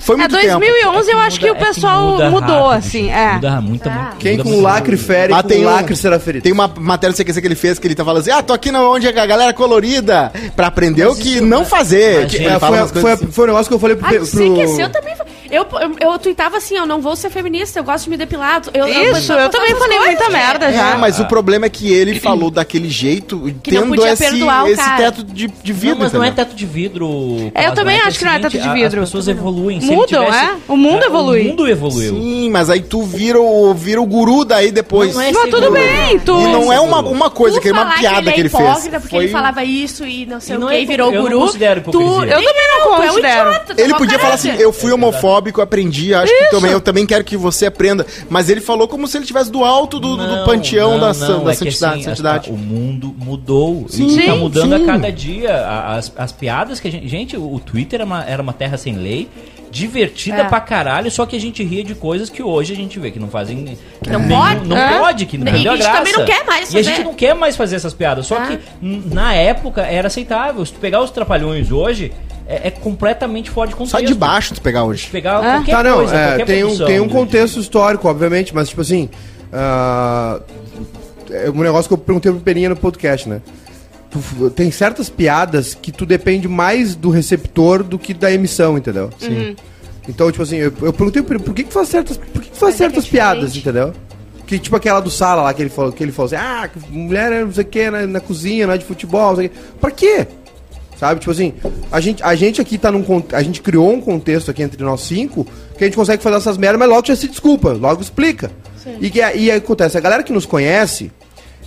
Foi 0.00 0.20
É 0.20 0.23
muito 0.28 0.40
tempo. 0.46 0.58
2011 0.60 1.10
eu 1.10 1.18
acho 1.18 1.40
que 1.40 1.46
o 1.50 1.54
é 1.54 1.58
pessoal 1.58 2.06
muda 2.12 2.30
mudou, 2.30 2.68
rápido, 2.68 2.86
assim, 2.86 3.10
é. 3.10 3.32
Muda 3.34 3.60
muito, 3.60 3.88
Ah. 3.88 3.92
muito. 3.92 4.16
Quem 4.18 4.32
muda 4.32 4.42
com 4.44 4.48
muito. 4.50 4.62
lacre 4.62 4.96
fere, 4.96 5.32
Ah, 5.32 5.42
com 5.42 5.48
tem 5.48 5.62
um- 5.62 5.70
lacre 5.70 5.96
será 5.96 6.18
ferido. 6.18 6.42
Tem 6.42 6.52
uma 6.52 6.68
matéria, 6.78 7.12
o 7.12 7.16
que, 7.16 7.24
que 7.32 7.46
ele 7.46 7.54
fez, 7.54 7.78
que 7.78 7.86
ele 7.86 7.94
tá 7.94 8.04
falando 8.04 8.20
assim, 8.22 8.30
ah, 8.30 8.42
tô 8.42 8.52
aqui 8.52 8.70
na 8.70 8.82
onde 8.88 9.06
é 9.06 9.10
a 9.20 9.26
galera 9.26 9.52
colorida, 9.52 10.32
pra 10.56 10.66
aprender 10.68 11.06
o 11.06 11.14
que 11.14 11.40
não 11.40 11.64
fazer. 11.64 12.26
É, 12.34 12.58
fala 12.58 12.86
foi, 12.88 13.02
coisas 13.02 13.22
assim. 13.22 13.42
um 13.42 13.46
negócio 13.46 13.68
que 13.68 13.74
eu 13.74 13.78
falei 13.78 13.96
pro... 13.96 14.06
Ah, 14.06 14.14
esse 14.14 14.80
eu 14.80 14.90
também... 14.90 15.14
Eu, 15.50 15.64
eu, 15.80 16.10
eu 16.12 16.18
tweetava 16.18 16.56
assim, 16.56 16.74
eu 16.74 16.84
não 16.86 17.00
vou 17.00 17.14
ser 17.14 17.30
feminista, 17.30 17.78
eu 17.78 17.84
gosto 17.84 18.04
de 18.04 18.10
me 18.10 18.16
depilar. 18.16 18.60
Eu, 18.72 18.88
Isso, 18.88 19.32
eu, 19.32 19.48
também 19.50 19.72
falei 19.76 19.98
muita 20.00 20.28
merda 20.28 20.72
já. 20.72 20.94
É, 20.94 20.96
mas 20.96 21.20
o 21.20 21.26
problema 21.26 21.66
é 21.66 21.68
que 21.68 21.92
ele 21.92 22.18
falou 22.18 22.50
daquele 22.50 22.88
jeito, 22.90 23.38
Que 23.62 23.72
não 23.72 23.82
tendo 23.82 23.94
podia 23.94 24.12
esse, 24.14 24.24
perdoar 24.30 24.64
o 24.64 24.68
esse 24.68 24.76
cara. 24.82 24.96
teto 24.96 25.22
de, 25.22 25.46
de 25.46 25.72
vidro. 25.72 25.94
Não, 25.96 26.02
mas 26.04 26.12
não 26.12 26.24
é 26.24 26.30
teto 26.32 26.56
de 26.56 26.66
vidro. 26.66 27.52
É, 27.54 27.68
eu 27.68 27.72
também 27.74 27.98
é 27.98 28.02
acho 28.02 28.18
que 28.18 28.24
não 28.24 28.32
é 28.32 28.38
teto 28.40 28.58
de 28.58 28.68
a- 28.68 28.72
vidro. 28.72 29.02
As 29.02 29.08
pessoas 29.10 29.28
evoluem. 29.28 29.80
Se 29.80 29.94
Mudam, 30.12 30.24
tivesse- 30.26 30.44
é? 30.44 30.56
O 30.68 30.76
mundo 30.76 31.04
evolui. 31.04 31.40
O 31.42 31.44
mundo 31.50 31.68
evoluiu. 31.68 32.14
Sim, 32.14 32.50
mas 32.50 32.70
aí 32.70 32.80
tu 32.80 33.02
vira 33.02 33.40
o, 33.40 33.72
vira 33.74 34.00
o 34.00 34.06
guru 34.06 34.44
daí 34.44 34.70
depois. 34.70 35.14
Não 35.14 35.22
é 35.22 35.32
Mas 35.32 35.50
tudo 35.50 35.70
bem, 35.70 36.18
tu... 36.20 36.32
E 36.40 36.46
não 36.52 36.72
é 36.72 36.80
uma, 36.80 37.00
uma 37.00 37.30
coisa, 37.30 37.56
Tu 37.58 37.62
que 37.62 37.68
é 37.68 37.72
uma 37.72 37.94
piada 37.96 38.32
que 38.32 38.40
ele, 38.40 38.48
é 38.48 38.50
fez. 38.50 38.62
hipócrita 38.68 39.00
porque 39.00 39.16
ele 39.16 39.28
falava 39.28 39.64
isso 39.64 40.04
e 40.06 40.26
não 40.26 40.40
sei 40.40 40.54
E 40.54 40.56
o 40.56 40.60
não 40.60 40.68
que, 40.68 40.74
é 40.74 40.82
e 40.82 40.86
virou 40.86 41.08
eu 41.12 41.22
não 41.22 41.22
guru. 41.22 41.40
considero 41.40 41.80
tu. 41.82 42.00
Eu 42.02 42.20
também 42.42 42.68
não 42.68 42.94
é 42.94 42.98
um 42.98 43.06
considero. 43.08 43.50
idiota, 43.50 43.74
tu 43.74 43.80
Ele 43.80 43.92
é 43.92 43.96
podia 43.96 44.18
falar 44.18 44.34
assim, 44.34 44.50
eu 44.58 44.72
fui 44.72 44.92
homofóbico, 44.92 45.60
aprendi, 45.60 46.14
acho 46.14 46.32
que 46.32 46.50
também, 46.50 46.70
eu 46.72 46.80
também 46.80 47.06
quero 47.06 47.24
que 47.24 47.36
você 47.36 47.66
aprenda. 47.66 48.06
Mas 48.28 48.48
ele 48.48 48.60
falou 48.60 48.86
como 48.88 49.06
se 49.06 49.16
ele 49.16 49.24
estivesse 49.24 49.50
do 49.50 49.64
alto 49.64 49.98
do, 50.00 50.16
do 50.16 50.26
Não, 50.26 50.44
panteão 50.44 50.98
não, 50.98 51.12
da, 51.12 51.14
não, 51.28 51.44
da 51.44 51.52
é 51.52 51.56
que 51.56 51.58
santidade. 51.70 51.94
assim, 51.94 52.02
santidade. 52.04 52.50
o 52.50 52.56
mundo 52.56 53.14
mudou. 53.18 53.86
Sim, 53.88 54.18
e 54.18 54.26
tá 54.26 54.34
mudando 54.36 54.76
sim. 54.76 54.82
a 54.82 54.86
cada 54.86 55.12
dia. 55.12 55.66
As, 55.88 56.12
as 56.16 56.32
piadas 56.32 56.80
que 56.80 56.88
a 56.88 56.90
gente. 56.90 57.08
Gente, 57.08 57.36
o 57.36 57.60
Twitter 57.64 58.00
era 58.00 58.04
uma, 58.04 58.24
era 58.24 58.42
uma 58.42 58.52
terra 58.52 58.76
sem 58.76 58.94
lei. 58.96 59.28
Divertida 59.74 60.36
É. 60.42 60.44
pra 60.44 60.60
caralho, 60.60 61.10
só 61.10 61.26
que 61.26 61.34
a 61.34 61.40
gente 61.40 61.62
ria 61.64 61.82
de 61.82 61.96
coisas 61.96 62.30
que 62.30 62.40
hoje 62.40 62.72
a 62.72 62.76
gente 62.76 62.96
vê 63.00 63.10
que 63.10 63.18
não 63.18 63.26
fazem. 63.28 63.76
Que 64.00 64.08
não 64.08 64.20
nenhum- 64.20 64.40
pode. 64.40 64.68
Não 64.68 64.76
É. 64.78 64.98
pode, 65.00 65.26
que 65.26 65.36
não 65.36 65.48
E 65.48 65.50
perdeu 65.50 65.72
a 65.72 65.74
a 65.74 65.76
gente 65.76 65.84
graça. 65.84 65.98
também 65.98 66.12
não 66.12 66.24
quer 66.24 66.44
mais 66.46 66.72
E 66.72 66.78
a 66.78 66.78
fazer. 66.78 66.82
gente 66.94 67.04
não 67.04 67.14
quer 67.14 67.34
mais 67.34 67.56
fazer 67.56 67.74
essas 67.76 67.92
piadas. 67.92 68.24
Só 68.26 68.40
É. 68.40 68.46
que 68.46 68.60
na 69.12 69.34
época 69.34 69.82
era 69.82 70.06
aceitável. 70.06 70.64
Se 70.64 70.72
tu 70.72 70.78
pegar 70.78 71.02
os 71.02 71.10
trapalhões 71.10 71.72
hoje. 71.72 72.12
é, 72.46 72.68
é 72.68 72.70
completamente 72.70 73.48
fora 73.48 73.70
de 73.70 73.74
contexto. 73.74 73.98
Só 73.98 74.04
de 74.04 74.14
baixo 74.14 74.52
tu 74.52 74.60
pegar 74.60 74.84
hoje. 74.84 75.08
Pegar 75.10 75.42
É? 75.42 75.50
qualquer 75.56 75.72
Tá, 75.76 75.82
não, 75.82 75.94
coisa, 75.96 76.14
é, 76.14 76.26
qualquer 76.28 76.44
tem, 76.44 76.56
um, 76.62 76.66
produção 76.66 76.86
tem 76.86 77.00
um 77.00 77.08
contexto 77.08 77.58
histórico, 77.58 78.06
obviamente, 78.06 78.54
mas 78.54 78.68
tipo 78.68 78.82
assim. 78.82 79.08
ah, 79.50 80.40
é 81.30 81.48
um 81.50 81.54
negócio 81.62 81.88
que 81.88 81.94
eu 81.94 81.98
perguntei 81.98 82.30
pro 82.30 82.40
Peninha 82.42 82.68
no 82.68 82.76
podcast, 82.76 83.26
né? 83.28 83.40
Tu- 84.14 84.50
tem 84.50 84.70
certas 84.70 85.08
piadas 85.10 85.74
que 85.74 85.90
tu 85.90 86.06
depende 86.06 86.46
mais 86.46 86.94
do 86.94 87.10
receptor 87.10 87.82
do 87.82 87.98
que 87.98 88.14
da 88.14 88.30
emissão, 88.32 88.78
entendeu? 88.78 89.10
Sim. 89.18 89.56
Então, 90.08 90.30
tipo 90.30 90.42
assim, 90.42 90.56
eu, 90.56 90.72
eu 90.82 90.92
perguntei 90.92 91.20
Peninha, 91.22 91.44
por 91.44 91.52
que, 91.54 91.64
que 91.64 91.72
faz 91.72 91.88
certas, 91.88 92.16
por 92.16 92.40
que, 92.40 92.50
que 92.50 92.56
faz 92.56 92.74
Mas 92.74 92.74
é 92.74 92.76
que 92.76 92.82
é 92.84 92.86
certas 92.90 93.06
piadas, 93.08 93.52
diferente. 93.52 93.78
entendeu? 93.86 94.00
Que 94.46 94.58
tipo 94.58 94.76
aquela 94.76 95.00
do 95.00 95.10
Sala 95.10 95.42
lá 95.42 95.52
que 95.54 95.62
ele 95.62 95.70
falou, 95.70 95.90
que 95.90 96.02
ele 96.02 96.12
falou 96.12 96.26
assim: 96.26 96.36
"Ah, 96.36 96.68
mulher 96.90 97.32
é 97.32 97.42
não 97.44 97.52
sei 97.52 97.64
o 97.64 97.66
que 97.66 97.90
na, 97.90 98.06
na 98.06 98.20
cozinha, 98.20 98.66
não 98.66 98.74
é 98.74 98.78
de 98.78 98.84
futebol, 98.84 99.30
não 99.30 99.36
sei 99.36 99.46
o 99.46 99.48
quê". 99.50 99.56
Pra 99.80 99.90
quê? 99.90 100.26
Sabe? 101.00 101.18
Tipo 101.20 101.32
assim, 101.32 101.54
a 101.90 101.98
gente, 102.00 102.22
a 102.22 102.34
gente 102.34 102.60
aqui 102.60 102.76
tá 102.78 102.92
num. 102.92 103.02
A 103.32 103.42
gente 103.42 103.60
criou 103.62 103.90
um 103.92 104.00
contexto 104.00 104.50
aqui 104.50 104.62
entre 104.62 104.82
nós 104.84 105.00
cinco 105.00 105.44
que 105.76 105.82
a 105.82 105.86
gente 105.86 105.96
consegue 105.96 106.22
fazer 106.22 106.36
essas 106.36 106.56
merdas, 106.58 106.78
mas 106.78 106.88
logo 106.88 107.06
já 107.06 107.16
se 107.16 107.26
desculpa, 107.26 107.72
logo 107.72 108.00
explica. 108.02 108.50
E, 109.00 109.08
que, 109.10 109.18
e 109.18 109.22
aí 109.22 109.50
acontece, 109.50 109.96
a 109.96 110.00
galera 110.00 110.22
que 110.22 110.32
nos 110.32 110.44
conhece, 110.44 111.10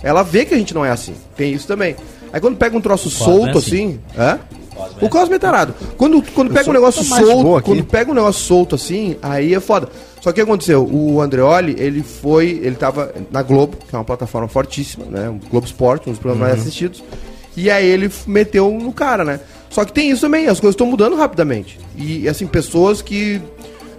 ela 0.02 0.22
vê 0.22 0.44
que 0.44 0.54
a 0.54 0.56
gente 0.56 0.72
não 0.72 0.84
é 0.84 0.90
assim. 0.90 1.14
Tem 1.36 1.52
isso 1.52 1.66
também. 1.66 1.96
Aí 2.32 2.40
quando 2.40 2.56
pega 2.56 2.76
um 2.76 2.80
troço 2.80 3.10
Cosme 3.10 3.24
solto 3.24 3.56
é 3.56 3.58
assim. 3.58 4.00
Hã? 4.16 4.38
O 5.00 5.08
Cosme 5.08 5.34
é 5.36 5.38
tarado. 5.38 5.74
Quando, 5.96 6.22
quando 6.32 6.52
pega 6.52 6.70
um 6.70 6.72
negócio 6.72 7.02
solto, 7.02 7.62
quando 7.64 7.84
pega 7.84 8.10
um 8.10 8.14
negócio 8.14 8.42
solto 8.44 8.74
assim, 8.76 9.16
aí 9.20 9.54
é 9.54 9.60
foda. 9.60 9.88
Só 10.20 10.30
que 10.30 10.30
o 10.30 10.34
que 10.34 10.40
aconteceu? 10.50 10.84
O 10.84 11.20
Andreoli, 11.20 11.74
ele 11.78 12.02
foi. 12.02 12.60
Ele 12.62 12.74
tava 12.76 13.12
na 13.30 13.42
Globo, 13.42 13.76
que 13.76 13.94
é 13.94 13.98
uma 13.98 14.04
plataforma 14.04 14.46
fortíssima, 14.48 15.04
né? 15.06 15.28
O 15.28 15.48
Globo 15.50 15.66
Esporte, 15.66 16.08
um 16.08 16.12
dos 16.12 16.20
programas 16.20 16.48
Uhum. 16.48 16.54
mais 16.56 16.60
assistidos. 16.66 17.02
E 17.56 17.70
aí 17.70 17.86
ele 17.86 18.10
meteu 18.26 18.70
no 18.70 18.92
cara, 18.92 19.24
né? 19.24 19.40
Só 19.70 19.84
que 19.84 19.92
tem 19.92 20.10
isso 20.10 20.20
também, 20.22 20.46
as 20.46 20.60
coisas 20.60 20.74
estão 20.74 20.86
mudando 20.86 21.16
rapidamente. 21.16 21.78
E 21.96 22.28
assim, 22.28 22.46
pessoas 22.46 23.02
que 23.02 23.40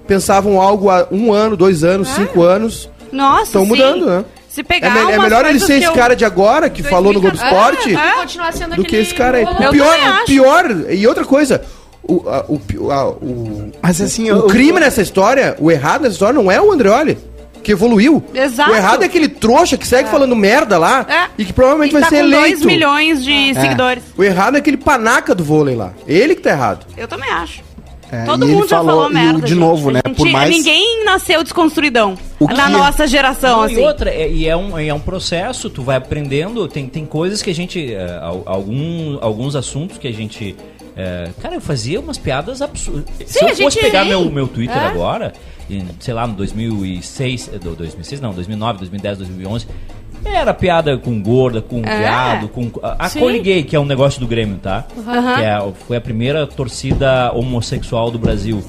pensavam 0.08 0.60
algo 0.62 0.90
há 0.90 1.08
um 1.12 1.32
ano, 1.32 1.56
dois 1.56 1.84
anos, 1.84 2.08
cinco 2.10 2.42
anos, 2.42 2.90
Nossa, 3.12 3.44
estão 3.44 3.66
mudando, 3.66 4.06
né? 4.06 4.26
Se 4.50 4.62
É, 4.62 4.64
pegar 4.64 4.90
me- 5.06 5.12
é 5.14 5.20
melhor 5.20 5.46
ele 5.46 5.60
ser 5.60 5.68
que 5.68 5.74
esse 5.74 5.86
eu- 5.86 5.94
cara 5.94 6.16
de 6.16 6.26
agora, 6.26 6.70
que 6.70 6.82
falou 6.84 7.14
no 7.14 7.22
Globo 7.22 7.38
2014. 7.38 7.92
Esporte, 7.92 7.96
É, 7.96 8.20
continuar 8.22 8.52
sendo 8.54 8.76
do 8.76 8.82
que 8.82 8.88
aquele 8.88 9.02
esse 9.04 9.14
cara 9.14 9.38
aí. 9.38 9.44
Eu 9.44 9.52
O 9.52 9.72
pior, 9.72 9.98
o 10.22 10.26
pior, 10.26 10.66
e 10.90 11.08
outra 11.08 11.24
coisa, 11.24 11.62
o, 12.04 12.28
a- 12.28 12.46
o, 12.50 12.92
a- 12.92 13.10
o, 13.10 13.72
Mas 13.82 14.02
assim, 14.02 14.30
o 14.32 14.36
eu- 14.38 14.48
crime 14.48 14.80
nessa 14.80 15.02
história, 15.02 15.56
o 15.60 15.70
errado 15.72 16.02
nessa 16.02 16.14
história 16.14 16.34
não 16.34 16.52
é 16.52 16.60
o 16.60 16.72
Andreoli, 16.72 17.18
que 17.62 17.72
evoluiu. 17.74 18.24
Exato. 18.34 18.72
O 18.72 18.76
errado 18.76 19.04
é 19.04 19.06
aquele 19.06 19.28
trouxa 19.28 19.78
que 19.78 19.86
segue 19.88 20.10
falando 20.10 20.36
merda 20.36 20.78
lá 20.80 21.06
É. 21.08 21.30
e 21.38 21.46
que 21.46 21.54
provavelmente 21.54 21.92
E 21.92 21.94
vai 21.94 22.02
tá 22.02 22.10
ser 22.10 22.24
com 22.24 22.30
2 22.32 22.44
eleito. 22.46 22.66
milhões 22.68 23.24
de 23.24 23.54
seguidores. 23.54 24.04
O 24.18 24.24
errado 24.24 24.56
é 24.56 24.60
aquele 24.60 24.78
panaca 24.78 25.36
do 25.36 25.44
vôlei 25.44 25.76
lá. 25.76 25.92
Ele 26.08 26.34
que 26.36 26.42
tá 26.42 26.50
errado. 26.50 26.86
Eu 26.98 27.08
também 27.08 27.30
acho. 27.30 27.62
É, 28.12 28.26
Todo 28.26 28.48
mundo 28.48 28.68
já 28.68 28.78
falou- 28.78 28.96
falou 29.04 29.10
merda. 29.10 29.42
de 29.42 29.50
gente. 29.50 29.60
novo, 29.60 29.92
né, 29.92 30.02
por 30.02 30.28
mais- 30.30 30.50
Ninguém 30.50 31.06
nasceu 31.06 31.44
desconstruidão. 31.44 32.16
O 32.40 32.48
que- 32.48 32.54
Na 32.56 32.68
nossa 32.70 33.06
geração, 33.06 33.58
Não, 33.58 33.64
assim. 33.64 33.76
E 33.76 33.80
outra, 33.80 34.10
é, 34.10 34.30
e 34.32 34.48
é 34.48 34.56
um, 34.58 34.78
é 34.80 34.94
um 34.94 35.00
processo, 35.00 35.70
tu 35.70 35.84
vai 35.84 35.98
aprendendo, 35.98 36.68
tem, 36.68 36.88
tem 36.88 37.06
coisas 37.06 37.42
que 37.42 37.50
a 37.50 37.54
gente. 37.56 37.94
é, 37.94 38.18
al- 38.22 38.44
algum, 38.46 39.18
alguns 39.22 39.56
assuntos 39.56 39.98
que 39.98 40.08
a 40.08 40.12
gente. 40.14 40.56
é, 40.98 41.30
cara, 41.42 41.56
eu 41.56 41.62
fazia 41.62 42.00
umas 42.00 42.18
piadas 42.18 42.62
absurdas. 42.62 43.06
Se 43.26 43.44
eu 43.44 43.50
fosse 43.50 43.62
gente- 43.62 43.80
pegar 43.80 44.04
meu, 44.06 44.26
meu 44.32 44.48
Twitter 44.48 44.76
É. 44.78 44.88
agora, 44.88 45.32
em, 45.70 45.86
sei 46.00 46.14
lá, 46.14 46.26
no 46.28 46.34
2006, 46.34 47.50
eh, 47.54 47.58
do- 47.60 47.76
2006 47.76 48.20
não, 48.20 48.34
2009, 48.34 48.80
2010, 48.80 49.18
2011, 49.20 49.68
era 50.26 50.54
piada 50.54 50.98
com 50.98 51.22
gorda, 51.22 51.62
com 51.62 51.82
É. 51.86 52.00
viado, 52.00 52.48
com. 52.50 52.70
A, 52.84 53.08
Gay, 53.42 53.64
que 53.64 53.76
é 53.76 53.80
um 53.80 53.86
negócio 53.86 54.20
do 54.20 54.28
Grêmio, 54.28 54.58
tá? 54.58 54.86
Aham. 55.08 55.36
Que 55.36 55.42
é, 55.44 55.64
foi 55.88 55.98
a 55.98 56.02
primeira 56.02 56.46
torcida 56.48 57.32
homossexual 57.34 58.12
do 58.12 58.20
Brasil. 58.20 58.64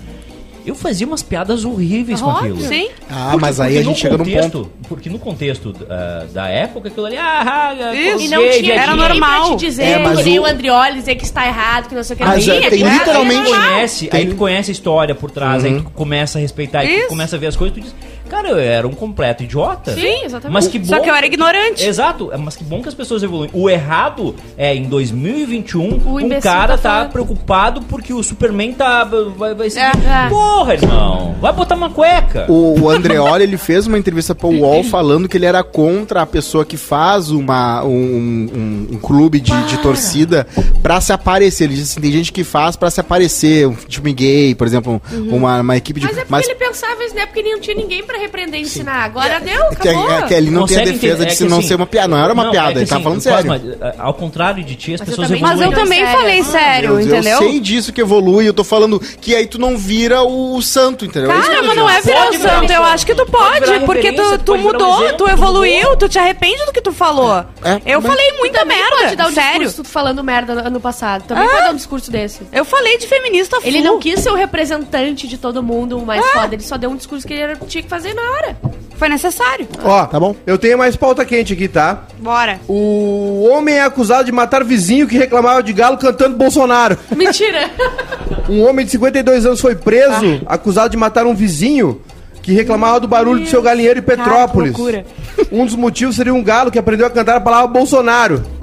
Eu 0.65 0.75
fazia 0.75 1.07
umas 1.07 1.23
piadas 1.23 1.65
horríveis 1.65 2.21
com 2.21 2.31
aquilo. 2.31 2.61
Sim. 2.61 2.91
Ah, 3.11 3.35
mas 3.41 3.59
aí 3.59 3.79
a 3.79 3.83
gente 3.83 3.99
chega 3.99 4.19
num 4.19 4.25
contexto, 4.25 4.51
ponto. 4.59 4.71
Porque 4.89 5.09
no 5.09 5.19
contexto 5.19 5.75
ah, 5.89 6.27
da 6.33 6.49
época, 6.49 6.89
aquilo 6.89 7.07
ali, 7.07 7.17
ah, 7.17 7.75
ah, 7.81 7.95
Isso. 7.95 8.25
E 8.27 8.29
não 8.29 8.43
tinha 8.51 8.75
era 8.75 8.93
ninguém 8.93 9.09
normal. 9.09 9.47
pra 9.49 9.57
te 9.57 9.67
dizer, 9.67 9.83
É, 9.85 9.99
mas 9.99 10.25
o- 10.25 10.41
o 10.41 10.45
Andrioli 10.45 10.95
dizer 10.97 11.15
que 11.15 11.25
está 11.25 11.47
errado, 11.47 11.89
que 11.89 11.95
não 11.95 12.05
sei 12.05 12.15
o 12.15 12.19
que. 12.19 12.25
Mas, 12.25 12.47
Não 12.47 12.55
é, 12.55 12.59
tinha, 12.59 12.71
tem 12.71 12.83
aquilo 12.85 12.99
literalmente- 12.99 13.41
era 13.41 13.49
normal. 13.49 13.71
conhece, 13.73 14.11
aí 14.13 14.27
tu 14.27 14.37
conhece 14.37 14.71
a 14.71 14.73
história 14.73 15.15
por 15.15 15.31
trás, 15.31 15.65
aí 15.65 15.81
tu 15.81 15.91
começa 15.95 16.39
a 16.39 16.41
respeitar, 16.43 16.81
aí 16.81 16.89
tu 16.89 16.93
Isso. 17.01 17.09
começa 17.09 17.37
a 17.37 17.39
ver 17.39 17.47
as 17.47 17.57
coisas, 17.57 17.75
tu 17.77 17.81
diz, 17.83 17.95
cara, 18.31 18.49
eu 18.49 18.59
era 18.59 18.87
um 18.87 18.93
completo 18.93 19.43
idiota. 19.43 19.93
Sim, 19.95 20.25
exatamente. 20.25 20.55
Mas 20.55 20.69
que 20.69 20.79
bom. 20.79 20.87
Só 20.87 21.01
que 21.01 21.11
eu 21.11 21.15
era 21.15 21.27
ignorante. 21.27 21.85
Exato, 21.85 22.31
é, 22.33 22.37
mas 22.37 22.57
que 22.57 22.65
bom 22.65 22.81
que 22.83 22.89
as 22.89 22.95
pessoas 22.95 23.23
evoluem. 23.23 23.51
O 23.53 23.69
errado 23.69 24.35
é 24.57 24.75
em 24.75 24.85
2021 24.85 26.01
O 26.05 26.19
um 26.19 26.41
cara 26.41 26.79
tá 26.79 27.05
tá, 27.05 27.09
preocupado 27.11 27.83
porque 27.83 28.13
o 28.13 28.23
Superman 28.23 28.73
tá 28.73 29.05
vai, 29.05 29.55
vai 29.55 29.71
seguir. 29.71 29.85
É. 30.07 30.29
Porra, 30.29 30.75
irmão, 30.75 31.35
vai 31.41 31.53
botar 31.53 31.75
uma 31.75 31.91
cueca. 31.91 32.47
O, 32.49 32.81
o 32.83 32.91
Andreoli, 32.91 33.43
ele 33.45 33.57
fez 33.57 33.87
uma 33.87 33.99
entrevista 33.99 34.35
pro 34.35 34.49
UOL 34.49 34.83
falando 34.85 35.29
que 35.29 35.37
ele 35.37 35.47
era 35.47 35.63
contra 35.63 36.23
a 36.23 36.27
pessoa 36.27 36.65
que 36.65 36.77
faz 36.77 37.31
uma, 37.31 37.83
um, 37.85 37.91
um, 37.91 38.87
um 38.93 38.99
clube 38.99 39.41
de, 39.41 39.53
de 39.65 39.79
torcida 39.79 40.47
pra 40.83 41.01
se 41.01 41.13
aparecer. 41.13 41.65
Ele 41.65 41.75
disse 41.75 41.93
assim, 41.93 42.01
tem 42.01 42.13
gente 42.13 42.33
que 42.33 42.45
faz 42.45 42.77
pra 42.77 42.91
se 42.91 43.01
aparecer, 43.01 43.67
um 43.67 43.75
time 43.75 44.13
gay, 44.13 44.55
por 44.55 44.67
exemplo, 44.67 45.01
um- 45.13 45.37
uma, 45.37 45.61
uma 45.61 45.77
equipe 45.77 46.01
de... 46.01 46.07
Mas 46.07 46.17
é 46.19 46.25
porque 46.25 46.45
ele 46.51 46.55
pensava 46.71 47.05
isso, 47.05 47.15
né? 47.15 47.27
Porque 47.27 47.43
não 47.43 47.61
tinha 47.61 47.77
ninguém 47.77 48.03
pra 48.03 48.19
repreender 48.21 48.61
e 48.61 48.63
ensinar. 48.65 49.05
Agora 49.05 49.41
deu, 49.41 49.65
é 49.65 49.75
que, 49.75 49.89
acabou. 49.89 50.11
é 50.13 50.23
que 50.23 50.35
ele 50.35 50.51
não 50.51 50.67
tem 50.67 50.77
a 50.77 50.81
Consegue 50.81 50.99
defesa 50.99 51.15
entender, 51.15 51.27
de 51.27 51.33
é 51.33 51.35
se 51.37 51.45
não 51.45 51.59
assim- 51.59 51.69
ser 51.69 51.75
uma 51.75 51.87
piada. 51.87 52.09
Não 52.09 52.19
era 52.23 52.33
uma 52.33 52.45
Não, 52.45 52.51
piada, 52.51 52.79
é 52.79 52.83
ele 52.83 52.87
tá 52.87 52.95
assim, 52.97 53.05
falando 53.05 53.21
sério. 53.21 53.79
eh, 53.81 53.95
ao 53.99 54.15
contrário 54.15 54.63
de 54.65 54.75
ti, 54.77 54.95
as 54.95 55.01
Mas 55.01 55.09
eu 55.09 55.13
pessoas 55.13 55.29
também- 55.29 55.43
Mas 55.43 55.61
eu 55.61 55.67
evoluem. 55.67 55.85
também 55.85 56.01
sério. 56.05 56.19
falei 56.21 56.43
sério, 56.45 56.91
Eu, 56.91 57.01
entendeu? 57.01 57.33
eu 57.33 57.39
sei 57.39 57.61
disso 57.61 57.93
que 57.93 58.01
evolui, 58.01 58.47
eu 58.49 58.55
tô 58.55 58.65
falando 58.65 59.01
que 59.01 59.35
aí 59.35 59.47
tu 59.47 59.59
não 59.59 59.77
vira 59.77 60.23
o 60.23 60.61
santo, 60.63 61.05
entendeu? 61.05 61.31
É 61.31 61.41
Cara, 61.41 61.63
mas 61.63 61.77
não 61.77 61.89
é 61.89 62.01
virar 62.01 62.25
Pode 62.25 62.37
o 62.37 62.41
virar 62.41 62.61
santo, 62.61 62.73
eu 62.73 62.83
acho 62.85 63.07
que 63.07 63.15
tu 63.15 63.27
Pode 63.27 63.81
porque 63.87 64.13
tu, 64.13 64.23
tu 64.39 64.45
pode 64.45 64.63
virar 64.63 64.69
um 64.69 64.73
mudou, 64.73 65.03
exemplo, 65.05 65.17
tu 65.27 65.29
evoluiu, 65.31 65.81
mudou. 65.83 65.97
tu 65.97 66.09
te 66.09 66.19
arrepende 66.19 66.65
do 66.67 66.73
que 66.73 66.81
tu 66.81 66.93
falou. 66.93 67.45
É, 67.65 67.81
eu 67.87 68.01
mas- 68.01 68.11
falei 68.11 68.33
muita 68.39 68.61
Também 68.61 68.77
pode 68.79 69.17
dar 69.17 69.25
merda, 69.25 69.29
um 69.29 69.33
sério. 69.33 69.73
tu 69.73 69.85
falando 69.85 70.23
merda 70.25 70.55
no 70.55 70.61
ano 70.67 70.81
passado. 70.81 71.25
Também 71.25 71.45
Ah. 71.45 71.49
pode 71.51 71.63
dar 71.65 71.71
um 71.73 71.77
discurso 71.77 72.11
desse. 72.11 72.41
Eu 72.53 72.65
falei 72.65 72.99
de 72.99 73.07
feminista 73.07 73.59
Ele 73.63 73.81
não 73.81 73.99
quis 73.99 74.21
ser 74.21 74.31
o 74.31 74.35
representante 74.35 75.27
de 75.29 75.39
todo 75.39 75.63
mundo, 75.63 75.99
mais 76.01 76.25
foda. 76.33 76.55
Ele 76.55 76.63
só 76.63 76.77
deu 76.77 76.91
um 76.91 76.97
discurso 76.97 77.27
que 77.27 77.35
ele 77.35 77.57
tinha 77.69 77.83
que 77.83 77.89
fazer 77.89 78.10
na 78.15 78.23
hora. 78.23 78.57
Foi 78.97 79.09
necessário. 79.09 79.67
Ó, 79.83 80.05
Tá 80.05 80.21
bom. 80.21 80.37
Eu 80.47 80.59
tenho 80.59 80.77
mais 80.77 80.95
pauta 80.95 81.25
quente 81.25 81.55
aqui, 81.55 81.69
tá? 81.69 82.05
Bora. 82.19 82.61
O 82.69 83.49
homem 83.51 83.77
é 83.77 83.83
acusado 83.83 84.25
de 84.25 84.33
matar 84.33 84.63
vizinho 84.63 85.09
que 85.09 85.17
reclamava 85.17 85.63
de 85.63 85.73
galo 85.73 85.97
cantando 85.97 86.37
Bolsonaro. 86.37 86.99
Mentira. 87.17 87.71
Um 88.49 88.67
homem 88.69 88.85
de 88.85 88.91
52 88.91 89.47
anos 89.47 89.61
foi 89.61 89.77
preso, 89.77 90.43
acusado 90.45 90.91
de 90.91 90.97
matar 90.97 91.25
um 91.25 91.35
vizinho 91.35 92.01
que 92.43 92.53
reclamava 92.53 92.99
do 92.99 93.07
barulho 93.07 93.45
do 93.45 93.49
seu 93.49 93.63
galinheiro 93.63 94.01
em 94.01 94.03
Petrópolis. 94.03 94.73
loucura. 94.77 95.05
um 95.53 95.65
dos 95.65 95.77
motivos 95.77 96.17
seria 96.17 96.35
um 96.35 96.43
galo 96.43 96.69
que 96.69 96.79
aprendeu 96.79 97.07
a 97.07 97.11
cantar 97.11 97.37
a 97.37 97.41
palavra 97.41 97.69
Bolsonaro. 97.69 98.43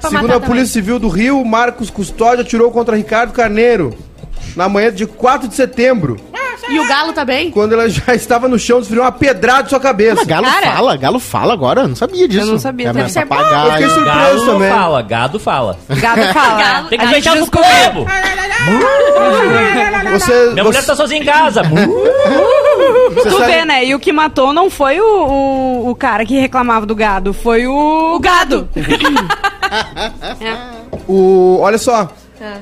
Pra 0.00 0.10
Segundo 0.10 0.32
a 0.32 0.40
Polícia 0.40 0.72
Civil 0.72 0.98
do 0.98 1.08
Rio, 1.08 1.44
Marcos 1.44 1.90
Custódio 1.90 2.40
atirou 2.42 2.70
contra 2.70 2.96
Ricardo 2.96 3.32
Carneiro 3.32 3.94
na 4.56 4.68
manhã 4.68 4.90
de 4.92 5.06
4 5.06 5.48
de 5.48 5.54
setembro, 5.54 6.16
também. 6.16 6.45
E 6.68 6.80
o 6.80 6.88
galo 6.88 7.12
tá 7.12 7.24
bem? 7.24 7.50
quando 7.50 7.72
ela 7.74 7.88
já 7.88 8.14
estava 8.14 8.48
no 8.48 8.58
chão, 8.58 8.78
desferiu 8.80 9.02
uma 9.04 9.12
pedrada 9.12 9.66
em 9.66 9.68
sua 9.70 9.78
cabeça. 9.80 10.16
Mas 10.16 10.26
Galo 10.26 10.44
Cara. 10.46 10.66
fala, 10.72 10.96
Galo 10.96 11.18
fala 11.20 11.52
agora, 11.52 11.82
eu 11.82 11.88
não 11.88 11.94
sabia 11.96 12.26
disso. 12.26 12.46
não 12.46 12.58
sabia, 12.58 12.88
É, 12.88 12.92
deve 12.92 13.02
mas 13.04 13.12
ser 13.12 13.24
bom. 13.24 13.36
Eu 13.36 13.72
fiquei 13.72 13.88
surpreso 13.88 14.04
Gado 14.04 14.46
também. 14.46 14.70
fala, 14.70 15.02
gado 15.02 15.38
fala. 15.40 15.78
Gado 15.88 16.22
fala. 16.34 16.62
Galo- 16.62 16.88
Tem 16.88 16.98
que 16.98 17.04
A 17.04 17.08
gente 17.08 17.28
ajeitar 17.28 17.34
o 17.36 17.40
descobriu. 17.40 17.72
corpo. 17.94 18.06
Você, 20.12 20.32
Minha 20.50 20.54
você, 20.54 20.62
mulher 20.62 20.84
tá 20.84 20.96
sozinha 20.96 21.20
em 21.20 21.24
casa. 21.24 21.62
você 23.14 23.28
Tu 23.30 23.38
sabe- 23.38 23.52
vê, 23.52 23.64
né? 23.64 23.84
E 23.84 23.94
o 23.94 24.00
que 24.00 24.12
matou 24.12 24.52
não 24.52 24.68
foi 24.70 25.00
o, 25.00 25.04
o, 25.04 25.90
o 25.90 25.94
cara 25.94 26.24
que 26.24 26.38
reclamava 26.38 26.84
do 26.86 26.94
gado, 26.94 27.32
foi 27.32 27.66
o... 27.66 28.16
O 28.16 28.18
gado. 28.18 28.68
o, 31.08 31.58
olha 31.60 31.78
só, 31.78 32.08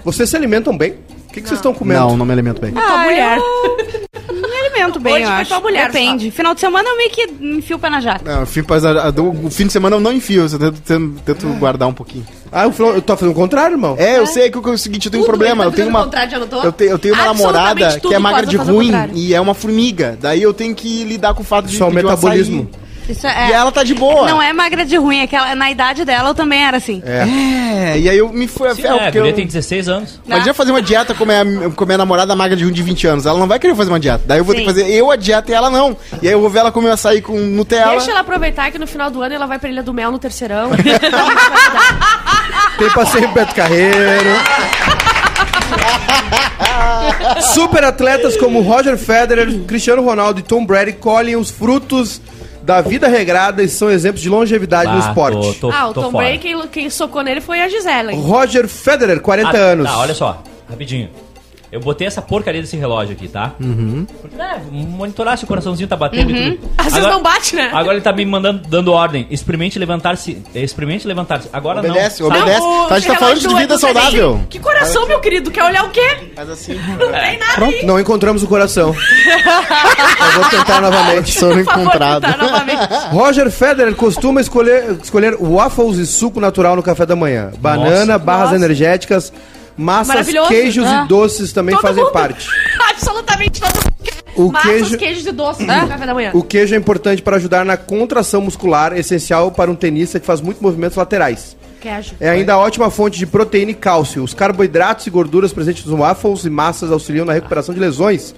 vocês 0.05 0.29
se 0.29 0.37
alimentam 0.37 0.77
bem? 0.77 0.97
O 1.35 1.37
que, 1.37 1.43
que 1.43 1.49
vocês 1.49 1.59
estão 1.59 1.75
comendo? 1.75 1.99
Não, 2.01 2.17
não 2.17 2.25
me 2.27 2.33
alimento 2.33 2.61
bem. 2.61 2.71
Tua 2.73 2.99
mulher. 2.99 3.39
Eu 3.39 4.35
me 4.49 4.57
alimento 4.57 5.01
bem, 5.01 5.15
Hoje 5.15 5.23
eu 5.25 5.29
foi 5.29 5.37
acho. 5.41 5.61
mulher 5.61 5.87
Depende. 5.91 6.31
Final 6.31 6.55
de 6.55 6.61
semana 6.61 6.89
eu 6.89 6.97
meio 6.97 7.11
que 7.11 7.23
enfio 7.41 7.77
o 7.77 7.79
pé 7.81 7.91
na 7.91 8.01
jaca. 8.01 8.33
Não, 8.37 8.43
o 8.45 8.47
fim, 8.47 8.63
mas 8.69 8.85
a- 8.85 9.09
a- 9.09 9.11
do- 9.11 9.47
o 9.47 9.51
fim 9.51 9.67
de 9.67 9.73
semana 9.73 9.97
eu 9.97 10.01
não 10.01 10.13
enfio, 10.13 10.43
eu 10.45 10.59
tento, 10.59 10.81
tento- 10.83 11.21
tento 11.25 11.47
guardar 11.59 11.89
um 11.89 11.93
pouquinho. 11.93 12.25
Ah, 12.53 12.69
o 12.69 12.73
final- 12.73 12.95
eu 12.95 13.03
tô 13.03 13.17
fazendo 13.17 13.33
o 13.33 13.35
contrário, 13.35 13.75
irmão. 13.75 13.97
É, 13.99 14.17
eu 14.19 14.27
sei 14.29 14.49
que 14.49 14.57
o, 14.57 14.61
o 14.61 14.79
seguinte, 14.79 15.07
eu 15.07 15.11
tenho 15.11 15.25
um 15.25 15.27
Tudo, 15.27 15.33
problema. 15.37 15.65
ele 15.65 15.69
Eu 15.69 15.71
tá 15.73 15.77
tenho 15.77 15.89
uma. 15.89 16.65
Eu, 16.65 16.73
te- 16.73 16.85
eu 16.85 16.99
tenho 17.01 17.15
uma 17.15 17.25
namorada 17.25 17.99
que 17.99 18.15
é 18.15 18.19
magra 18.21 18.47
de 18.47 18.55
eu 18.55 18.63
ruim 18.63 18.93
e 19.15 19.35
é 19.35 19.41
uma 19.41 19.55
formiga. 19.55 20.17
Daí 20.21 20.41
eu 20.41 20.55
tenho 20.55 20.73
que 20.73 21.03
lidar 21.03 21.35
com 21.35 21.43
o 21.43 21.45
fato 21.45 21.67
de. 21.67 21.75
Isso 21.75 21.83
é 21.83 21.87
o 21.87 21.89
eu 21.91 21.95
metabolismo. 21.95 22.71
É... 23.09 23.49
E 23.49 23.53
ela 23.53 23.71
tá 23.73 23.83
de 23.83 23.95
boa. 23.95 24.29
Não 24.29 24.41
é 24.43 24.53
magra 24.53 24.85
de 24.85 24.97
ruim, 24.97 25.21
é 25.21 25.27
que 25.27 25.37
ela- 25.37 25.55
na 25.55 25.71
idade 25.71 26.05
dela 26.05 26.31
eu 26.31 26.35
também 26.35 26.65
era 26.65 26.77
assim. 26.79 27.03
É, 27.05 27.99
e 27.99 28.09
aí 28.09 28.17
eu 28.19 28.33
me 28.33 28.47
fui. 28.49 28.73
Sim, 28.75 28.83
ferro? 28.83 28.97
A 28.97 29.03
porque 29.05 29.19
eu- 29.19 29.33
tem 29.33 29.47
16 29.47 29.89
anos. 29.89 30.21
Imagina 30.27 30.55
fazer 30.55 30.71
uma 30.71 30.83
dieta 30.83 31.15
com 31.15 31.25
a 31.25 31.45
minha, 31.45 31.71
com 31.71 31.85
a 31.85 31.87
minha 31.87 31.99
namorada 31.99 32.35
magra 32.35 32.57
de 32.57 32.65
ruim 32.65 32.73
de 32.73 32.83
20 32.83 33.07
anos. 33.07 33.27
Ela 33.27 33.39
não 33.39 33.47
vai 33.47 33.59
querer 33.59 33.75
fazer 33.75 33.91
uma 33.91 34.01
dieta. 34.01 34.23
Daí 34.27 34.39
eu 34.39 34.45
vou 34.45 34.55
ter 34.55 34.61
Sim. 34.63 34.67
que 34.67 34.73
fazer 34.73 34.89
eu 34.91 35.11
a 35.11 35.17
dieta 35.17 35.51
e 35.51 35.55
ela 35.55 35.71
não. 35.71 35.97
E 36.23 36.27
aí 36.29 36.33
eu 36.33 36.41
vou 36.41 36.51
ver 36.51 36.61
ela 36.61 36.73
comer 36.73 36.91
açaí 36.91 37.21
com 37.21 37.39
Nutella. 37.39 37.93
Deixa 37.93 38.11
ela 38.11 38.21
aproveitar 38.21 38.71
que 38.71 38.79
no 38.79 38.87
final 38.87 39.11
do 39.11 39.23
ano 39.23 39.35
ela 39.35 39.47
vai 39.47 39.59
pra 39.59 39.69
Ilha 39.69 39.83
do 39.83 39.93
Mel 39.93 40.11
no 40.11 40.19
terceirão. 40.19 40.71
A. 40.73 40.77
Tem 42.79 42.91
passeio 42.91 43.29
Beto 43.29 43.55
Carreiro. 43.55 43.95
Super 47.55 47.85
atletas 47.85 48.37
como 48.37 48.61
Roger 48.61 48.97
Federer, 48.99 49.61
Cristiano 49.67 50.03
Ronaldo 50.03 50.41
e 50.41 50.43
Tom 50.43 50.65
Brady 50.65 50.93
colhem 50.95 51.37
os 51.37 51.51
frutos 51.51 52.21
da 52.65 52.81
vida 52.81 53.07
regrada 53.09 53.63
e 53.63 53.69
são 53.69 53.91
exemplos 53.91 54.23
de 54.23 54.29
longevidade 54.31 54.91
no 54.91 54.97
Ah, 54.97 55.09
esporte. 55.09 55.59
tô- 55.61 55.69
tô- 55.69 55.77
ah, 55.77 55.89
o 55.89 55.95
Tom. 55.95 56.11
Brady, 56.13 56.39
quem, 56.39 56.69
quem 56.69 56.91
socou 56.91 57.23
nele 57.23 57.41
foi 57.41 57.61
a 57.61 57.69
Gisele. 57.69 58.15
Roger 58.17 58.67
Federer, 58.67 59.21
40 59.21 59.51
Ah, 59.57 59.61
anos. 59.61 59.87
Tá, 59.87 59.99
olha 59.99 60.15
só, 60.15 60.43
rapidinho. 60.69 61.11
Eu 61.75 61.81
botei 61.81 62.07
essa 62.07 62.23
porcaria 62.23 62.61
desse 62.61 62.77
relógio 62.77 63.15
aqui, 63.15 63.27
tá? 63.27 63.53
Uhum. 63.61 64.07
É, 64.39 64.61
monitorar 64.71 65.37
se 65.37 65.43
o 65.43 65.47
coraçãozinho 65.49 65.89
tá 65.89 65.97
batendo 65.97 66.31
e 66.31 66.53
tudo. 66.57 66.71
Às 66.79 66.93
vezes 66.95 67.09
não 67.11 67.21
bate, 67.21 67.57
né? 67.57 67.69
Agora 67.73 67.95
ele 67.97 68.01
tá 68.01 68.13
me 68.13 68.25
mandando, 68.25 68.63
dando 68.69 68.93
ordem. 68.93 69.27
Experimente 69.29 69.77
levantar-se. 69.77 70.41
Experimente 70.55 71.05
levantar-se. 71.07 71.49
Agora 71.53 71.81
Obedece, 71.81 72.23
não. 72.23 72.29
obedece. 72.29 72.61
o- 72.61 72.87
a 72.91 72.99
gente 73.01 73.09
tá 73.13 73.19
falando 73.19 73.41
de 73.41 73.55
vida 73.57 73.77
saudável. 73.77 74.41
Que 74.49 74.61
coração, 74.61 75.07
meu 75.09 75.19
querido? 75.19 75.51
Quer 75.51 75.65
olhar 75.65 75.85
o 75.85 75.91
quê? 75.91 76.19
Mas 76.37 76.49
assim, 76.49 76.75
Não 76.75 76.99
tem 77.11 77.39
nada 77.41 77.65
aí. 77.67 77.85
Não 77.85 77.99
encontramos 77.99 78.45
o 78.45 78.47
coração. 78.47 78.95
Eu 78.95 80.33
vou 80.41 80.51
tentar 80.51 80.81
novamente. 80.81 81.39
favor, 81.39 81.59
encontrado. 81.59 82.23
tentar 82.23 82.37
novamente. 82.37 82.89
Roger 83.11 83.51
Federer 83.51 83.95
costuma 83.97 84.41
escolher, 84.41 84.97
escolher 85.03 85.35
waffles 85.41 85.99
e 85.99 86.07
suco 86.07 86.41
natural 86.41 86.77
no 86.77 86.83
café 86.85 87.05
da 87.05 87.17
manhã. 87.17 87.51
Banana, 87.59 88.17
barras 88.17 88.45
Nossa. 88.53 88.57
energéticas, 88.57 89.33
massas, 89.77 90.27
queijos 90.49 90.87
Ah. 90.87 91.03
e 91.05 91.09
doces 91.09 91.53
também 91.53 91.75
Todo 91.75 91.83
fazem 91.83 92.03
mundo. 92.05 92.13
parte. 92.13 92.49
Absolutamente 92.91 93.61
todo 93.61 93.75
mundo. 93.75 93.95
O 94.37 94.51
Massas, 94.51 94.71
queijo- 94.73 94.99
queijos 94.99 95.27
e 95.27 95.33
doces 95.33 95.65
no 95.67 95.89
café 95.89 96.07
da 96.07 96.13
manhã. 96.15 96.31
O 96.35 96.43
queijo 96.43 96.75
é 96.75 96.79
importante 96.79 97.23
para 97.23 97.37
ajudar 97.37 97.65
na 97.65 97.77
contração 97.77 98.41
muscular, 98.41 98.93
essencial 98.97 99.53
para 99.53 99.71
um 99.71 99.77
tenista 99.77 100.19
que 100.19 100.27
faz 100.27 100.41
muitos 100.41 100.61
movimentos 100.61 100.97
laterais. 100.97 101.57
Queijo. 101.81 102.15
É 102.19 102.31
ainda 102.31 102.59
ótima 102.59 102.91
fonte 102.91 103.17
de 103.19 103.27
proteína 103.27 103.71
e 103.71 103.75
cálcio. 103.75 104.25
Os 104.25 104.35
carboidratos 104.35 105.07
e 105.07 105.11
gorduras 105.11 105.53
presentes 105.53 105.85
nos 105.85 105.97
waffles 105.99 106.45
e 106.45 106.51
massas 106.51 106.91
auxiliam 106.91 107.25
na 107.25 107.33
recuperação 107.33 107.73
de 107.75 107.79
lesões 107.81 108.35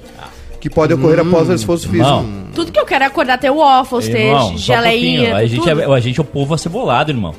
que 0.61 0.69
podem 0.69 0.97
ocorrer 0.99 1.21
após 1.21 1.49
o 1.49 1.53
esforço 1.55 1.85
físico. 1.89 2.05
Irmão, 2.09 2.49
Tudo 2.55 2.73
que 2.73 2.79
eu 2.81 2.85
quero 2.85 3.05
é 3.05 3.07
acordar, 3.07 3.39
ter 3.39 3.51
waffles, 3.51 4.07
ter 4.09 4.27
irmão, 4.27 4.53
um 4.53 4.59
geleinha, 4.59 5.19
pouquinho. 5.31 5.37
a 5.37 5.47
gente, 5.47 5.69
é, 5.71 5.95
a 5.95 6.01
gente 6.01 6.19
é 6.19 6.23
o 6.23 6.25
povo 6.27 6.53
acebolado, 6.55 7.11
irmão. 7.11 7.35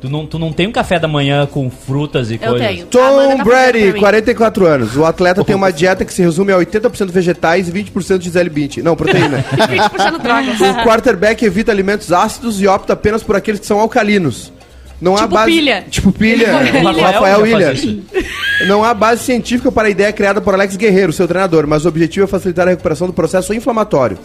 Tu 0.00 0.10
não, 0.10 0.26
tu 0.26 0.38
não 0.38 0.52
tem 0.52 0.66
um 0.66 0.72
café 0.72 0.98
da 0.98 1.08
manhã 1.08 1.46
com 1.46 1.70
frutas 1.70 2.30
e 2.30 2.34
Eu 2.34 2.50
coisas. 2.50 2.68
tenho. 2.68 2.86
Tom 2.86 3.36
tá 3.38 3.44
Brady, 3.44 3.78
pra 3.84 3.92
mim. 3.94 4.00
44 4.00 4.66
anos. 4.66 4.96
O 4.96 5.04
atleta 5.06 5.42
tem 5.42 5.56
uma 5.56 5.72
dieta 5.72 6.04
que 6.04 6.12
se 6.12 6.22
resume 6.22 6.52
a 6.52 6.56
80% 6.58 7.10
vegetais 7.10 7.68
e 7.68 7.72
20% 7.72 8.18
de 8.18 8.30
L20. 8.30 8.82
Não, 8.82 8.94
proteína. 8.94 9.42
20% 9.56 10.18
drogas. 10.20 10.60
o 10.60 10.74
quarterback 10.84 11.42
evita 11.44 11.72
alimentos 11.72 12.12
ácidos 12.12 12.60
e 12.60 12.66
opta 12.66 12.92
apenas 12.92 13.22
por 13.22 13.36
aqueles 13.36 13.58
que 13.58 13.66
são 13.66 13.80
alcalinos. 13.80 14.52
Não 15.00 15.14
há 15.14 15.20
Tipo 15.22 15.34
base... 15.34 15.50
pilha. 15.50 15.84
Tipo 15.90 16.12
pilha. 16.12 16.48
O. 16.94 17.00
Rafael 17.00 17.36
já 17.38 17.42
William. 17.42 17.66
faz 17.68 17.84
isso. 17.84 18.02
Não 18.66 18.84
há 18.84 18.94
base 18.94 19.22
científica 19.24 19.70
para 19.72 19.88
a 19.88 19.90
ideia 19.90 20.12
criada 20.12 20.40
por 20.40 20.54
Alex 20.54 20.76
Guerreiro, 20.76 21.12
seu 21.12 21.26
treinador, 21.28 21.66
mas 21.66 21.84
o 21.84 21.88
objetivo 21.88 22.24
é 22.24 22.26
facilitar 22.28 22.66
a 22.66 22.70
recuperação 22.70 23.06
do 23.06 23.12
processo 23.12 23.52
inflamatório. 23.52 24.18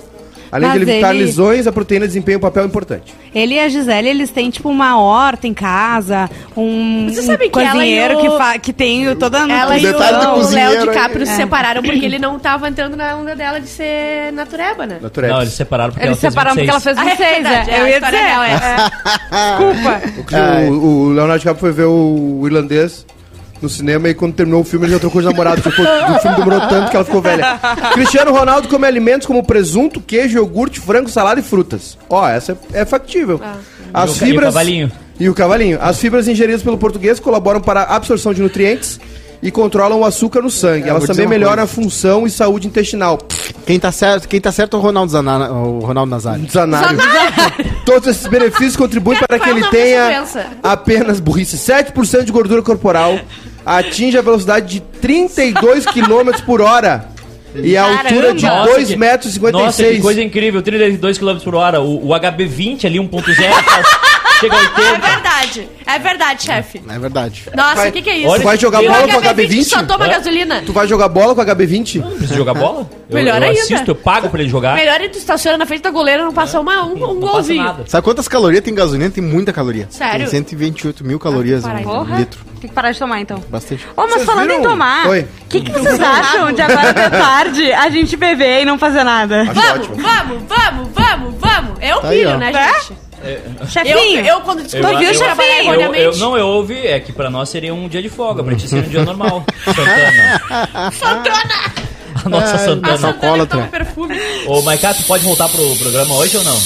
Além 0.51 0.67
Mas 0.69 0.79
de 0.85 0.89
evitar 0.91 1.15
ele- 1.15 1.23
lesões, 1.23 1.65
a 1.65 1.71
proteína 1.71 2.05
desempenha 2.05 2.37
um 2.37 2.41
papel 2.41 2.65
importante. 2.65 3.13
Ele 3.33 3.55
e 3.55 3.59
a 3.59 3.69
Gisele, 3.69 4.09
eles 4.09 4.29
têm, 4.31 4.49
tipo, 4.49 4.67
uma 4.69 4.99
horta 4.99 5.47
em 5.47 5.53
casa, 5.53 6.29
um, 6.57 7.07
Você 7.09 7.21
um 7.21 7.23
sabe 7.23 7.49
que 7.49 7.57
ela 7.57 7.69
e 7.69 7.71
cozinheiro 7.77 8.17
o- 8.17 8.21
que, 8.21 8.29
fa- 8.37 8.59
que 8.59 8.73
tem 8.73 9.15
toda 9.15 9.45
a 9.45 9.49
Ela 9.49 9.77
e 9.77 9.85
o, 9.85 9.95
o 9.95 10.49
Léo. 10.51 10.87
DiCaprio 10.87 11.25
se 11.25 11.35
separaram 11.37 11.81
porque 11.81 12.05
ele 12.05 12.19
não 12.19 12.37
tava 12.37 12.67
entrando 12.67 12.97
na 12.97 13.15
onda 13.15 13.33
dela 13.35 13.61
de 13.61 13.67
ser 13.67 14.33
natureba, 14.33 14.85
né? 14.85 14.97
Natureba. 15.01 15.33
Não, 15.35 15.41
eles 15.41 15.53
separaram 15.53 15.91
porque 15.93 16.05
Eles 16.05 16.11
ela 16.11 16.19
fez 16.21 16.33
separaram 16.33 16.55
porque 16.57 16.69
ela 16.69 16.79
26. 16.79 16.97
fez 16.97 16.97
Ah, 16.97 17.01
é 17.01 17.15
26, 17.15 17.43
verdade, 17.43 17.69
é. 17.69 17.73
é, 17.73 17.79
Eu 17.79 17.83
a 17.85 17.89
ia 17.89 17.99
dizer. 18.01 18.17
real, 18.17 18.43
é. 18.43 18.51
Desculpa. 19.71 20.01
Porque 20.15 20.35
o, 20.35 20.73
o 20.73 21.09
Leonardo 21.13 21.39
DiCaprio 21.39 21.59
foi 21.61 21.71
ver 21.71 21.85
o, 21.85 22.39
o 22.41 22.47
irlandês 22.47 23.05
no 23.61 23.69
cinema 23.69 24.09
e 24.09 24.13
quando 24.13 24.33
terminou 24.33 24.61
o 24.61 24.63
filme 24.63 24.85
ele 24.85 24.93
já 24.93 24.99
trocou 24.99 25.21
de 25.21 25.27
namorado. 25.27 25.61
Tipo, 25.61 25.81
o 25.81 26.19
filme 26.19 26.37
demorou 26.37 26.59
tanto 26.67 26.89
que 26.89 26.95
ela 26.95 27.05
ficou 27.05 27.21
velha. 27.21 27.59
Cristiano 27.93 28.31
Ronaldo 28.31 28.67
come 28.67 28.85
alimentos 28.87 29.27
como 29.27 29.43
presunto, 29.43 30.01
queijo, 30.01 30.37
iogurte, 30.37 30.79
frango, 30.79 31.09
salada 31.09 31.39
e 31.39 31.43
frutas. 31.43 31.97
Ó, 32.09 32.27
essa 32.27 32.57
é, 32.73 32.81
é 32.81 32.85
factível. 32.85 33.39
As 33.93 34.11
E 34.11 34.13
o 34.13 34.19
ca- 34.19 34.25
e 34.25 34.29
o 34.29 34.31
fibras. 34.31 34.45
cavalinho. 34.53 34.91
E 35.19 35.29
o 35.29 35.33
cavalinho. 35.33 35.77
As 35.81 35.99
fibras 35.99 36.27
ingeridas 36.27 36.63
pelo 36.63 36.77
português 36.77 37.19
colaboram 37.19 37.61
para 37.61 37.81
a 37.81 37.95
absorção 37.95 38.33
de 38.33 38.41
nutrientes 38.41 38.99
e 39.43 39.49
controlam 39.51 39.99
o 39.99 40.05
açúcar 40.05 40.41
no 40.41 40.49
sangue. 40.51 40.85
É, 40.87 40.89
Elas 40.89 41.05
também 41.05 41.27
melhoram 41.27 41.63
a 41.63 41.67
função 41.67 42.25
e 42.27 42.29
saúde 42.29 42.67
intestinal. 42.67 43.17
Quem 43.65 43.79
tá 43.79 43.91
certo, 43.91 44.27
quem 44.27 44.39
tá 44.39 44.51
certo 44.51 44.77
é 44.77 44.79
o 44.79 44.83
Ronaldo, 44.83 45.11
Zanara, 45.11 45.51
o 45.51 45.79
Ronaldo 45.79 46.09
Nazário. 46.11 46.47
Zanário. 46.49 46.97
Todos 47.85 48.07
esses 48.07 48.27
benefícios 48.27 48.75
contribuem 48.75 49.15
Cara, 49.19 49.27
para 49.27 49.39
que 49.39 49.49
ele 49.49 49.67
tenha 49.69 50.23
apenas 50.63 51.19
burrice. 51.19 51.57
7% 51.57 52.23
de 52.23 52.31
gordura 52.31 52.61
corporal, 52.61 53.19
atinge 53.65 54.17
a 54.17 54.21
velocidade 54.21 54.67
de 54.75 54.79
32 55.01 55.85
km 55.85 56.41
por 56.45 56.61
hora 56.61 57.05
e 57.55 57.75
a 57.77 57.83
Caramba! 57.83 57.99
altura 58.09 58.33
de 58.33 58.45
Nossa, 58.45 58.71
2 58.73 58.87
que- 58.89 58.95
metros 58.95 59.35
e 59.35 59.39
Nossa, 59.39 59.53
que 59.67 59.71
56. 59.73 60.01
coisa 60.01 60.21
incrível, 60.23 60.61
32 60.61 61.17
km 61.17 61.37
por 61.43 61.55
hora. 61.55 61.81
O, 61.81 62.07
o 62.07 62.09
HB20 62.09 62.85
ali, 62.85 62.97
1.0, 62.97 63.35
faz- 63.63 63.87
chega 64.41 64.55
a 64.55 64.59
É 64.59 64.67
80. 64.91 65.07
verdade. 65.07 65.69
É 65.85 65.99
verdade, 65.99 66.43
chefe. 66.43 66.81
É 66.89 66.99
verdade. 66.99 67.43
Nossa, 67.55 67.75
Vai- 67.75 67.89
o 67.89 67.91
que, 67.91 68.01
que 68.01 68.09
é 68.09 68.17
isso? 68.17 68.35
Tu 68.35 68.41
vai 68.43 68.57
jogar 68.57 68.79
que- 68.79 68.87
bola 68.89 69.05
O 69.05 69.09
com 69.09 69.21
HB20? 69.21 69.63
Só 69.63 69.83
toma 69.83 70.05
Hã? 70.05 70.09
gasolina. 70.09 70.63
Tu 70.65 70.73
vai 70.73 70.87
jogar 70.87 71.07
bola 71.09 71.33
com 71.35 71.41
HB20? 71.41 72.01
Precisa 72.01 72.35
jogar 72.35 72.53
bola? 72.53 72.89
Eu, 73.09 73.15
Melhor 73.15 73.41
eu 73.41 73.49
ainda. 73.49 73.61
assisto, 73.61 73.91
eu 73.91 73.95
pago 73.95 74.29
pra 74.29 74.41
ele 74.41 74.49
jogar. 74.49 74.75
Melhor 74.75 74.99
é 75.01 75.07
tu 75.09 75.17
estaciona 75.17 75.57
na 75.57 75.65
frente 75.65 75.81
da 75.81 75.89
goleira 75.91 76.21
e 76.21 76.25
não 76.25 76.33
passa 76.33 76.59
uma, 76.59 76.83
um, 76.83 76.93
um 76.93 76.97
não 76.97 77.19
passa 77.21 77.31
golzinho. 77.33 77.63
nada. 77.63 77.83
Sabe 77.87 78.03
quantas 78.03 78.27
calorias 78.27 78.63
tem 78.63 78.73
gasolina? 78.73 79.09
Tem 79.09 79.23
muita 79.23 79.51
caloria. 79.53 79.87
Sério? 79.89 80.19
Tem 80.19 80.27
128 80.27 81.05
mil 81.05 81.19
calorias 81.19 81.65
Ah, 81.65 81.73
um 81.73 81.83
Porra. 81.83 82.17
litro. 82.17 82.39
Tem 82.61 82.69
que 82.69 82.75
parar 82.75 82.91
de 82.91 82.99
tomar, 82.99 83.19
então. 83.19 83.43
Bastante. 83.49 83.85
Ô, 83.97 84.01
mas 84.03 84.13
Vocês 84.13 84.25
falando 84.25 84.51
em 84.51 84.57
viram? 84.57 84.69
tomar, 84.71 85.07
Oi. 85.07 85.21
o 85.21 85.47
que, 85.49 85.61
que 85.61 85.71
vocês 85.71 85.99
acham 85.99 86.51
de 86.53 86.61
agora 86.61 86.93
de 86.93 87.09
tarde 87.17 87.73
a 87.73 87.89
gente 87.89 88.15
beber 88.15 88.61
e 88.61 88.65
não 88.65 88.77
fazer 88.77 89.03
nada? 89.03 89.41
Acho 89.41 89.53
Vamos, 89.53 89.71
ótimo. 89.71 89.95
vamos, 89.95 90.43
vamos, 90.47 90.89
vamos, 90.93 91.35
vamos. 91.39 91.71
Eu 91.81 91.99
Tá 92.01 92.07
aí, 92.09 92.19
pilho, 92.19 92.33
ó. 92.35 92.37
né, 92.37 92.51
É? 92.53 92.79
gente? 92.79 92.93
Eu, 93.23 93.67
Chefinho, 93.67 94.25
eu 94.25 94.41
quando 94.41 94.63
descobri 94.63 94.97
que 94.97 95.03
eu 95.05 95.17
trabalhar 95.17 95.53
chefinho? 95.63 95.73
Eu, 95.75 95.95
eu, 95.95 96.17
não, 96.17 96.37
eu 96.37 96.47
ouvi, 96.47 96.87
é 96.87 96.99
que 96.99 97.13
pra 97.13 97.29
nós 97.29 97.49
seria 97.49 97.73
um 97.73 97.87
dia 97.87 98.01
de 98.01 98.09
folga, 98.09 98.43
pra 98.43 98.55
ti 98.55 98.67
seria 98.67 98.85
um 98.87 98.89
dia 98.89 99.03
normal. 99.05 99.45
Santana. 99.63 100.91
Santana! 100.91 101.73
A 102.25 102.29
nossa 102.29 102.55
A 102.55 102.57
Santana. 102.57 102.97
Santana 102.97 102.97
que 102.97 103.05
alcoólatra. 103.05 103.57
toma 103.57 103.67
perfume. 103.69 104.19
Ô, 104.47 104.61
Maiká, 104.63 104.93
tu 104.93 105.03
pode 105.03 105.23
voltar 105.23 105.47
pro 105.49 105.75
programa 105.77 106.15
hoje 106.15 106.37
ou 106.37 106.43
não? 106.43 106.57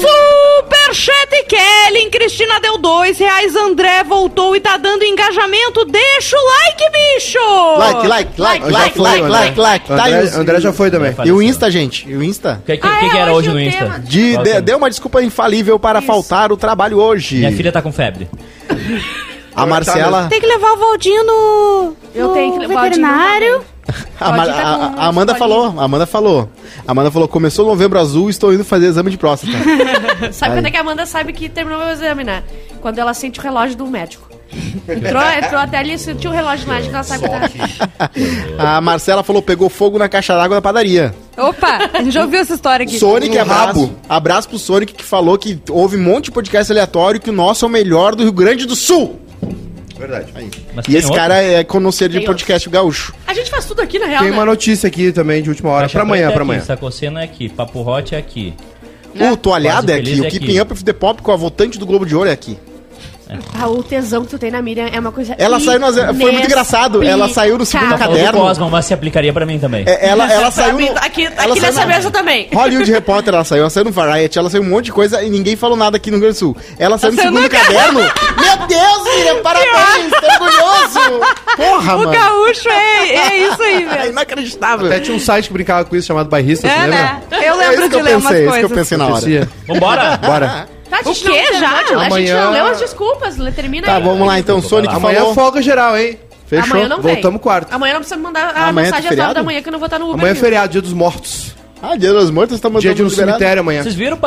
Superchat 0.00 1.44
Cristina 2.10 2.60
deu 2.60 2.76
dois 2.78 3.18
reais, 3.18 3.54
André 3.56 4.04
voltou 4.04 4.54
e 4.54 4.60
tá 4.60 4.76
dando 4.76 5.02
engajamento. 5.04 5.84
Deixa 5.86 6.36
o 6.36 6.44
like, 6.44 6.84
bicho! 6.90 7.38
Like, 7.78 8.06
like, 8.06 8.40
like, 8.40 8.64
Eu 8.64 8.70
já 8.72 8.78
like, 8.78 8.94
fui, 8.96 9.02
like, 9.02 9.22
André. 9.22 9.38
like, 9.38 9.60
like. 9.60 9.86
Tá 9.88 10.02
aí 10.04 10.12
André, 10.12 10.24
os- 10.28 10.36
André 10.36 10.60
já 10.60 10.72
foi 10.72 10.90
também. 10.90 11.14
E 11.24 11.32
o 11.32 11.40
Insta, 11.40 11.70
gente? 11.70 12.08
E 12.08 12.16
o 12.16 12.22
Insta? 12.22 12.60
O 12.62 12.66
que, 12.66 12.76
que, 12.76 12.86
Ah, 12.86 12.98
que 12.98 13.06
é, 13.06 13.08
que 13.10 13.16
era 13.16 13.32
hoje 13.32 13.48
hoje 13.48 13.48
no 13.50 13.54
o 13.56 13.60
Insta? 13.60 13.98
De, 14.04 14.32
Qual 14.34 14.44
de- 14.44 14.60
deu 14.60 14.76
uma 14.78 14.90
desculpa 14.90 15.22
infalível 15.22 15.78
para 15.78 16.02
faltar 16.02 16.52
o 16.52 16.56
trabalho 16.56 16.98
hoje. 16.98 17.36
Minha 17.36 17.52
filha 17.52 17.72
tá 17.72 17.80
com 17.80 17.92
febre. 17.92 18.28
A 19.54 19.66
Marcela. 19.66 20.26
Tem 20.28 20.40
que 20.40 20.46
levar 20.46 20.72
o 20.72 20.76
Valdinho 20.76 21.24
no, 21.24 21.96
Eu 22.14 22.28
no 22.28 22.34
tenho 22.34 22.52
que 22.52 22.58
levar 22.60 22.80
o 22.80 22.82
veterinário. 22.84 23.64
A, 24.20 24.30
Ma- 24.30 24.36
Pode 24.44 24.52
tá 24.52 24.62
a- 24.62 24.94
a 25.04 25.06
Amanda 25.06 25.34
falou, 25.34 25.80
Amanda 25.80 26.06
falou. 26.06 26.48
Amanda 26.86 27.10
falou, 27.10 27.26
começou 27.26 27.66
novembro 27.66 27.98
azul 27.98 28.28
e 28.28 28.30
estou 28.30 28.52
indo 28.52 28.64
fazer 28.64 28.86
exame 28.86 29.10
de 29.10 29.16
próstata. 29.16 29.52
Sabe 30.32 30.52
Aí. 30.52 30.58
quando 30.58 30.66
é 30.66 30.70
que 30.70 30.76
a 30.76 30.80
Amanda 30.80 31.06
sabe 31.06 31.32
que 31.32 31.48
terminou 31.48 31.80
o 31.80 31.90
exame, 31.90 32.22
né? 32.22 32.42
Quando 32.80 32.98
ela 32.98 33.14
sente 33.14 33.40
o 33.40 33.42
relógio 33.42 33.76
do 33.76 33.86
médico. 33.86 34.28
Entrou, 34.88 35.22
entrou 35.22 35.60
até 35.60 35.78
ali, 35.78 35.96
sentiu 35.96 36.30
o 36.30 36.34
relógio 36.34 36.66
do 36.66 36.72
médico, 36.72 36.92
ela 36.94 37.04
sabe 37.04 37.22
que 37.22 37.28
tá... 37.28 38.10
a 38.76 38.80
Marcela 38.80 39.22
falou, 39.22 39.40
pegou 39.40 39.68
fogo 39.68 39.96
na 39.98 40.08
caixa 40.08 40.34
d'água 40.34 40.56
da 40.56 40.62
padaria. 40.62 41.14
Opa, 41.36 41.88
a 41.94 41.98
gente 42.02 42.10
já 42.10 42.22
ouviu 42.22 42.40
essa 42.40 42.54
história 42.54 42.84
aqui. 42.84 42.98
Sonic, 42.98 43.38
abraço. 43.38 43.66
rabo. 43.66 43.94
Abraço 44.08 44.48
pro 44.48 44.58
Sonic 44.58 44.92
que 44.92 45.04
falou 45.04 45.38
que 45.38 45.60
houve 45.70 45.96
um 45.96 46.02
monte 46.02 46.24
de 46.26 46.30
podcast 46.32 46.70
aleatório 46.72 47.20
que 47.20 47.30
o 47.30 47.32
nosso 47.32 47.64
é 47.64 47.68
o 47.68 47.70
melhor 47.70 48.14
do 48.16 48.24
Rio 48.24 48.32
Grande 48.32 48.66
do 48.66 48.74
Sul. 48.74 49.20
Verdade. 50.00 50.32
Mas 50.74 50.86
E 50.88 50.96
esse 50.96 51.06
outro? 51.06 51.20
cara 51.20 51.36
é 51.42 51.62
conhecido 51.62 52.18
de 52.18 52.24
podcast 52.24 52.68
gaúcho. 52.68 53.14
A 53.26 53.34
gente 53.34 53.50
faz 53.50 53.66
tudo 53.66 53.80
aqui, 53.82 53.98
na 53.98 54.06
real, 54.06 54.22
Tem 54.22 54.30
né? 54.30 54.36
uma 54.36 54.46
notícia 54.46 54.86
aqui 54.86 55.12
também 55.12 55.42
de 55.42 55.50
última 55.50 55.68
hora. 55.70 55.82
Caixa 55.82 55.92
Pra 55.92 56.02
amanhã, 56.02 56.22
é 56.22 56.26
pra 56.26 56.34
aqui, 56.36 56.42
amanhã. 56.42 56.60
Sacocena 56.62 57.20
é 57.20 57.24
aqui, 57.24 57.48
Papo 57.48 57.80
Hot 57.88 58.14
é 58.14 58.18
aqui. 58.18 58.54
O 59.32 59.36
Toalhada 59.36 59.92
é 59.92 59.96
aqui, 59.96 60.04
Feliz 60.06 60.20
o 60.20 60.24
é 60.26 60.30
Keeping 60.30 60.46
aqui. 60.58 60.60
Up 60.60 60.72
with 60.72 60.82
the 60.84 60.92
Pop 60.92 61.20
com 61.22 61.32
a 61.32 61.36
voltante 61.36 61.78
do 61.78 61.84
Globo 61.86 62.06
de 62.06 62.16
Ouro 62.16 62.28
é 62.30 62.32
aqui. 62.32 62.56
Ah, 63.58 63.68
o 63.68 63.82
tesão 63.82 64.24
que 64.24 64.30
tu 64.30 64.38
tem 64.38 64.50
na 64.50 64.60
Miriam 64.62 64.88
é 64.92 64.98
uma 64.98 65.12
coisa 65.12 65.34
Ela 65.38 65.60
saiu 65.60 65.78
no- 65.78 65.92
foi 65.92 66.32
muito 66.32 66.46
engraçado, 66.46 67.02
ela 67.02 67.28
saiu 67.28 67.56
no 67.58 67.64
segundo 67.66 67.90
Tá 67.90 67.98
caderno. 67.98 68.40
Cosma, 68.40 68.68
mas 68.68 68.84
se 68.86 68.94
aplicaria 68.94 69.32
pra 69.32 69.44
mim 69.46 69.58
também. 69.58 69.84
É, 69.86 70.08
Ela, 70.08 70.30
ela 70.32 70.50
saiu 70.50 70.78
no, 70.78 70.98
aqui- 70.98 71.24
ela 71.26 71.52
aqui 71.52 71.60
saiu 71.60 71.72
nessa 71.74 71.86
mesa 71.86 72.10
também. 72.10 72.48
Hollywood 72.52 72.90
Repórter 72.92 73.32
ela 73.34 73.44
saiu, 73.44 73.60
ela 73.60 73.70
saiu 73.70 73.84
no 73.84 73.92
Variety, 73.92 74.38
ela 74.38 74.50
saiu 74.50 74.62
um 74.62 74.68
monte 74.68 74.86
de 74.86 74.92
coisa 74.92 75.22
e 75.22 75.30
ninguém 75.30 75.54
falou 75.56 75.76
nada 75.76 75.96
aqui 75.96 76.10
no 76.10 76.16
Rio 76.16 76.22
Grande 76.22 76.36
do 76.36 76.38
Sul. 76.38 76.56
Ela 76.78 76.98
saiu 76.98 77.12
no 77.12 77.20
segundo 77.22 77.40
no 77.42 77.48
caderno. 77.50 78.00
Meu 78.00 78.66
Deus, 78.66 79.14
Miriam, 79.16 79.42
parabéns, 79.42 80.10
tô 80.20 80.26
orgulhoso. 80.44 81.20
Porra, 81.56 81.94
O 81.96 81.98
mano. 81.98 82.10
gaúcho 82.12 82.68
é, 82.68 83.10
é 83.10 83.36
isso 83.48 83.62
aí, 83.62 83.84
É 83.90 83.96
velho. 83.96 84.10
inacreditável. 84.12 84.86
Até 84.86 85.00
tinha 85.00 85.16
um 85.16 85.20
site 85.20 85.46
que 85.48 85.52
brincava 85.52 85.84
com 85.84 85.94
isso 85.96 86.06
chamado 86.06 86.28
Bairrista, 86.28 86.66
você 86.68 86.74
É, 86.74 86.78
lembra? 86.80 86.96
né? 86.96 87.20
Eu 87.30 87.38
É 87.38 87.56
lembro 87.68 87.72
isso 87.74 87.82
que 87.82 87.88
de 87.90 87.96
eu 87.96 88.04
ler 88.04 88.16
umas 88.16 88.22
pensei, 88.24 88.44
isso 88.46 88.52
que 88.54 88.64
eu 88.64 88.68
coisas. 88.68 88.88
pensei 88.88 88.98
na 88.98 89.06
hora. 89.06 89.48
Vambora? 89.66 90.16
Bora. 90.16 90.68
Tá, 90.90 91.00
O 91.08 91.14
quê? 91.14 91.44
não 91.52 91.60
Já? 91.60 91.68
de- 91.68 91.74
A 91.76 91.86
gente 91.86 92.06
Amanhã- 92.06 92.44
não 92.44 92.52
leu 92.52 92.66
as 92.66 92.80
desculpas, 92.80 93.36
termina 93.54 93.86
Tá, 93.86 93.96
aí. 93.96 94.02
vamos 94.02 94.26
lá 94.26 94.38
então, 94.38 94.60
Sonic 94.60 94.92
Amanhã 94.94 95.20
falou. 95.20 95.34
folga 95.34 95.62
geral, 95.62 95.96
hein? 95.96 96.18
Fechou. 96.46 96.72
Amanhã 96.72 96.88
não 96.88 97.00
vem. 97.00 97.14
Voltamos 97.14 97.40
quarto. 97.40 97.72
Amanhã 97.72 97.92
não 97.92 98.00
precisa 98.00 98.16
me 98.16 98.22
mandar 98.24 98.46
a 98.46 98.68
Amanhã 98.68 98.68
é 98.68 98.72
mensagem 98.72 98.96
às 98.98 99.08
feriado? 99.08 99.28
9 99.28 99.34
da 99.34 99.42
manhã 99.44 99.62
que 99.62 99.68
eu 99.68 99.72
não 99.72 99.78
vou 99.78 99.86
estar 99.86 99.98
no 100.00 100.06
Uber. 100.06 100.18
Amanhã 100.18 100.32
é 100.32 100.34
feriado, 100.34 100.72
dia 100.72 100.82
dos 100.82 100.92
mortos. 100.92 101.54
Ah, 101.82 101.96
Dia 101.96 102.12
das 102.12 102.30
Mortas 102.30 102.60
tá 102.60 102.68
mandando 102.68 102.82
Dia 102.82 102.94
de 102.94 103.02
um 103.02 103.06
liberado. 103.06 103.30
cemitério 103.38 103.60
amanhã. 103.60 103.82
Vocês 103.82 103.94
viram 103.94 104.18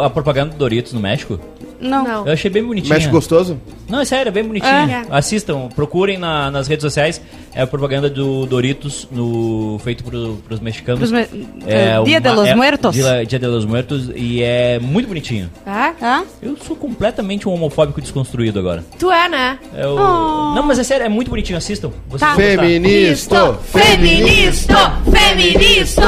a 0.00 0.08
propaganda 0.10 0.52
do 0.52 0.58
Doritos 0.58 0.92
no 0.92 1.00
México? 1.00 1.40
Não. 1.80 2.04
Não. 2.04 2.26
Eu 2.26 2.32
achei 2.32 2.50
bem 2.50 2.62
bonitinha. 2.62 2.94
México 2.94 3.12
gostoso? 3.12 3.58
Não, 3.88 4.00
é 4.00 4.04
sério, 4.04 4.28
é 4.28 4.32
bem 4.32 4.44
bonitinha. 4.44 5.06
É. 5.10 5.16
Assistam, 5.16 5.68
procurem 5.74 6.18
na- 6.18 6.50
nas 6.50 6.68
redes 6.68 6.82
sociais. 6.82 7.20
É 7.54 7.62
a 7.62 7.66
propaganda 7.66 8.08
do 8.08 8.46
Doritos 8.46 9.08
no, 9.10 9.80
feito 9.82 10.04
pro, 10.04 10.36
pros 10.46 10.60
mexicanos. 10.60 11.00
Pros 11.00 11.10
me- 11.10 11.46
É 11.66 11.96
eh, 11.98 12.02
Dia 12.04 12.20
de 12.20 12.30
los 12.30 12.46
é- 12.48 12.54
Muertos. 12.54 12.94
Dia, 12.94 13.24
Dia 13.26 13.38
de 13.38 13.46
los 13.46 13.64
Muertos. 13.64 14.10
E 14.14 14.42
é 14.42 14.78
muito 14.78 15.08
bonitinho. 15.08 15.50
Tá? 15.64 15.94
Hã? 16.00 16.22
Eu 16.40 16.56
sou 16.64 16.76
completamente 16.76 17.48
um 17.48 17.52
homofóbico 17.52 18.00
desconstruído 18.00 18.58
agora. 18.60 18.84
Tu 18.98 19.10
é, 19.10 19.28
né? 19.28 19.58
É 19.74 19.86
o- 19.86 19.96
Oh. 19.96 20.54
Não, 20.54 20.62
mas 20.62 20.78
é 20.78 20.84
sério, 20.84 21.04
é 21.06 21.08
muito 21.08 21.28
bonitinho. 21.30 21.58
Assistam. 21.58 21.90
Vocês 22.08 22.20
Tá. 22.20 22.34
gostar. 22.36 22.36
Feministo! 22.36 23.58
Feministo! 23.72 24.74
Feministo! 25.10 26.00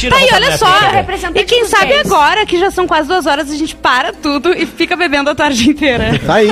Tira 0.00 0.14
Tá 0.16 0.20
a 0.20 0.24
aí, 0.24 0.28
olha 0.32 0.56
só. 0.56 0.78
representante 0.90 1.40
E 1.40 1.44
quem 1.44 1.64
sabe 1.66 1.88
gays. 1.92 2.06
agora, 2.06 2.46
que 2.46 2.58
já 2.58 2.70
são 2.70 2.86
quase 2.86 3.06
duas 3.06 3.26
horas, 3.26 3.50
a 3.50 3.54
gente 3.54 3.76
para 3.76 4.12
tudo 4.12 4.52
e 4.52 4.64
fica 4.64 4.96
bebendo 4.96 5.28
a 5.30 5.34
tarde 5.34 5.68
inteira. 5.68 6.18
Tá 6.26 6.34
aí. 6.36 6.50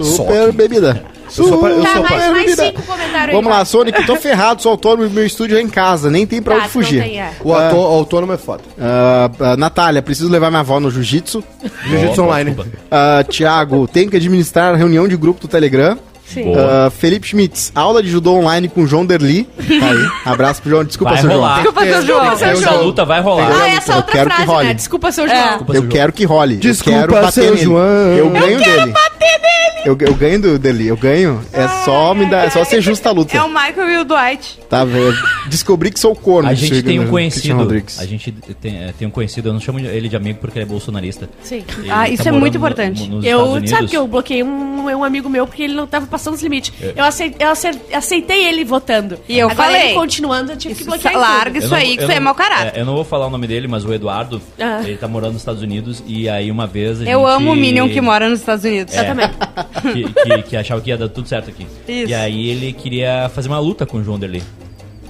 Super 0.00 0.52
bebida. 0.52 1.04
Eu 1.34 1.48
sou 1.48 1.58
pa- 1.58 1.68
eu 1.70 1.82
Tá, 1.82 1.92
sou 1.94 2.02
mais, 2.02 2.10
mais 2.30 2.32
bebida. 2.44 2.62
cinco 2.66 2.82
comentários 2.82 3.28
aí. 3.28 3.34
Vamos 3.34 3.48
vai. 3.48 3.58
lá, 3.58 3.64
Sonic, 3.64 4.06
tô 4.06 4.16
ferrado, 4.16 4.60
sou 4.60 4.72
autônomo, 4.72 5.08
meu 5.08 5.24
estúdio 5.24 5.56
é 5.56 5.62
em 5.62 5.68
casa, 5.68 6.10
nem 6.10 6.26
tem 6.26 6.42
pra 6.42 6.56
Tá, 6.56 6.58
onde 6.60 6.66
não 6.66 6.70
fugir. 6.72 7.02
tem, 7.02 7.20
é. 7.22 7.30
O 7.42 7.54
autô- 7.54 7.76
o 7.76 7.94
autônomo 7.94 8.32
é 8.34 8.36
foda. 8.36 8.62
Ah, 8.78 9.30
ah, 9.40 9.56
Natália, 9.56 10.02
preciso 10.02 10.28
levar 10.28 10.50
minha 10.50 10.60
avó 10.60 10.78
no 10.78 10.90
jiu-jitsu. 10.90 11.42
Jiu-jitsu 11.86 12.22
online. 12.22 12.54
Ah, 12.90 13.24
Tiago, 13.26 13.88
tenho 13.88 14.10
que 14.10 14.16
administrar 14.18 14.74
a 14.74 14.76
reunião 14.76 15.08
de 15.08 15.16
grupo 15.16 15.40
do 15.40 15.48
Telegram. 15.48 15.96
Sim. 16.32 16.52
Ah, 16.56 16.90
Felipe 16.90 17.26
Schmitz, 17.26 17.70
aula 17.74 18.02
de 18.02 18.10
judô 18.10 18.34
online 18.34 18.68
com 18.68 18.86
João 18.86 19.04
Derli. 19.04 19.44
Tá 19.56 19.62
aí. 19.90 20.08
Abraço 20.32 20.60
pro 20.62 20.70
João. 20.70 20.84
Desculpa, 20.84 21.12
Vai 21.14 21.20
seu 21.22 21.30
rolar. 21.30 21.54
Desculpa, 21.56 21.80
seu 21.82 21.92
João. 22.06 22.20
Desculpa, 22.20 22.36
seu 22.36 22.48
Essa 22.48 22.60
João. 22.62 22.84
luta 22.84 23.04
vai 23.04 23.20
rolar. 23.20 23.50
Eu- 23.50 23.56
Ah, 23.62 23.68
essa 23.68 23.92
eu 23.92 23.96
outra 23.96 24.12
quero 24.12 24.30
que 24.30 24.36
frase, 24.36 24.50
role. 24.50 24.66
né? 24.68 24.74
Desculpa, 24.74 25.12
seu 25.12 25.24
É. 25.24 25.28
João. 25.28 25.48
Desculpa, 25.48 25.72
Eu 25.74 25.80
seu 25.82 25.90
quero 25.90 26.12
que 26.12 26.24
role. 26.24 26.56
Desculpa, 26.56 26.98
eu 26.98 27.00
quero 27.08 27.12
bater 27.22 27.32
seu 27.32 27.44
nele. 27.54 27.64
João. 27.64 27.82
Eu 28.16 28.30
ganho 28.30 28.58
Quero 28.58 28.80
dele. 28.80 28.92
Nele! 29.22 29.82
Eu, 29.84 29.96
eu 30.00 30.14
ganho 30.14 30.40
do 30.40 30.58
dele. 30.58 30.86
Eu 30.86 30.96
ganho. 30.96 31.42
É 31.52 31.66
só 31.84 32.14
me 32.14 32.26
dar, 32.26 32.46
é 32.46 32.50
só 32.50 32.62
ser 32.64 32.80
justa 32.80 33.08
a 33.08 33.12
luta. 33.12 33.36
É 33.36 33.42
o 33.42 33.48
Michael 33.48 33.90
e 33.90 33.98
o 33.98 34.04
Dwight. 34.04 34.60
Tá, 34.68 34.84
velho. 34.84 35.12
Descobri 35.48 35.90
que 35.90 35.98
sou 35.98 36.14
corno. 36.14 36.48
A 36.48 36.54
gente 36.54 36.82
tem 36.82 37.00
um 37.00 37.04
no 37.04 37.10
conhecido. 37.10 37.68
A 37.98 38.06
gente 38.06 38.30
tem, 38.60 38.76
é, 38.84 38.92
tem 38.96 39.08
um 39.08 39.10
conhecido, 39.10 39.48
eu 39.48 39.52
não 39.52 39.60
chamo 39.60 39.80
ele 39.80 40.08
de 40.08 40.16
amigo 40.16 40.38
porque 40.40 40.58
ele 40.58 40.64
é 40.66 40.68
bolsonarista. 40.68 41.28
Sim. 41.42 41.64
Ele 41.78 41.90
Ah, 41.90 42.08
isso 42.08 42.22
é 42.22 42.26
morando 42.26 42.40
muito 42.40 42.52
no- 42.54 42.58
importante. 42.60 43.02
Estados 43.02 43.24
Eu, 43.24 43.66
sabe 43.68 43.88
que 43.88 43.96
eu 43.96 44.06
bloqueei 44.06 44.42
um, 44.42 44.84
um 44.86 45.04
amigo 45.04 45.28
meu 45.28 45.46
porque 45.46 45.62
ele 45.64 45.74
não 45.74 45.86
tava 45.86 46.06
passando 46.06 46.34
os 46.34 46.42
limites. 46.42 46.72
Eu, 46.96 47.04
acei- 47.04 47.34
eu 47.38 47.50
ace- 47.50 47.80
aceitei 47.92 48.44
ele 48.46 48.64
votando. 48.64 49.18
E 49.28 49.38
eu 49.38 49.50
Agora 49.50 49.68
falei. 49.70 49.86
ele 49.88 49.94
continuando, 49.94 50.52
eu 50.52 50.56
tive 50.56 50.74
que 50.74 50.80
Isso, 50.82 50.90
bloquear 50.90 51.14
em 51.14 51.16
larga 51.16 51.58
isso 51.58 51.68
não- 51.68 51.76
aí, 51.76 51.96
que 51.96 52.02
isso 52.04 52.12
é 52.12 52.20
mau 52.20 52.34
caráter. 52.34 52.78
é, 52.78 52.80
eu 52.80 52.84
não 52.86 52.94
vou 52.94 53.04
falar 53.04 53.26
o 53.26 53.30
nome 53.30 53.46
dele, 53.46 53.66
mas 53.66 53.84
o 53.84 53.92
Eduardo, 53.92 54.40
Ah. 54.60 54.80
ele 54.84 54.96
tá 54.96 55.08
morando 55.08 55.32
nos 55.32 55.42
Estados 55.42 55.60
Unidos 55.62 56.02
e 56.06 56.28
aí 56.28 56.50
uma 56.50 56.66
vez 56.66 57.00
a 57.00 57.04
Eu 57.04 57.20
gente- 57.20 57.30
amo 57.36 57.52
o 57.52 57.56
Minion 57.56 57.88
que 57.88 58.00
mora 58.00 58.28
nos 58.28 58.40
Estados 58.40 58.64
Unidos. 58.64 58.94
É. 58.94 59.11
também. 59.14 59.92
que, 59.92 60.12
que- 60.12 60.42
que 60.42 60.56
achava 60.56 60.80
que 60.80 60.90
ia 60.90 60.96
dar 60.96 61.08
tudo 61.08 61.28
certo 61.28 61.50
aqui. 61.50 61.66
Isso. 61.88 62.10
E 62.10 62.14
aí 62.14 62.48
ele 62.48 62.72
queria 62.72 63.30
fazer 63.34 63.48
uma 63.48 63.58
luta 63.58 63.84
com 63.86 63.98
o 63.98 64.04
João 64.04 64.18
Derli. 64.18 64.42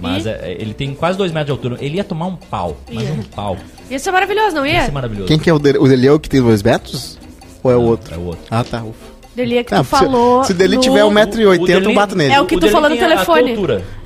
Mas 0.00 0.26
E? 0.26 0.30
é, 0.30 0.56
ele 0.58 0.74
tem 0.74 0.94
quase 0.94 1.16
dois 1.16 1.30
metros 1.30 1.46
de 1.46 1.52
altura. 1.52 1.76
Ele 1.84 1.96
ia 1.96 2.04
tomar 2.04 2.26
um 2.26 2.36
pau. 2.36 2.76
Mas 2.92 3.04
Ia. 3.04 3.12
um 3.14 3.22
pau. 3.22 3.56
Ia 3.90 3.98
ser 3.98 4.10
maravilhoso, 4.10 4.56
não 4.56 4.66
Ia 4.66 4.72
ia? 4.74 4.84
ser 4.86 4.92
maravilhoso. 4.92 5.28
Quem 5.28 5.38
que 5.38 5.48
é 5.48 5.52
o 5.54 5.58
dele? 5.58 5.78
O 5.78 5.86
dele 5.86 6.06
é 6.08 6.12
o 6.12 6.18
que 6.18 6.28
tem 6.28 6.40
dois 6.42 6.62
metros? 6.62 7.18
Ou 7.62 7.70
é 7.70 7.76
o 7.76 7.82
outro? 7.82 8.14
É 8.14 8.18
o 8.18 8.22
outro. 8.22 8.44
Ah, 8.50 8.64
tá. 8.64 8.82
Ufa. 8.82 9.12
Delia 9.34 9.64
que 9.64 9.72
Não, 9.72 9.82
tu 9.82 9.84
falou. 9.88 10.42
se, 10.42 10.48
se 10.48 10.52
o 10.52 10.56
dele 10.56 10.74
no- 10.76 10.82
tiver 10.82 11.02
1,80m, 11.04 11.40
eu 11.56 11.66
Derli- 11.66 11.94
bato 11.94 12.14
nele. 12.16 12.34
É 12.34 12.40
o 12.40 12.44
que 12.44 12.54
tu 12.56 12.60
Derli 12.60 12.72
falou 12.72 12.90
no 12.90 12.96
telefone. 12.96 13.56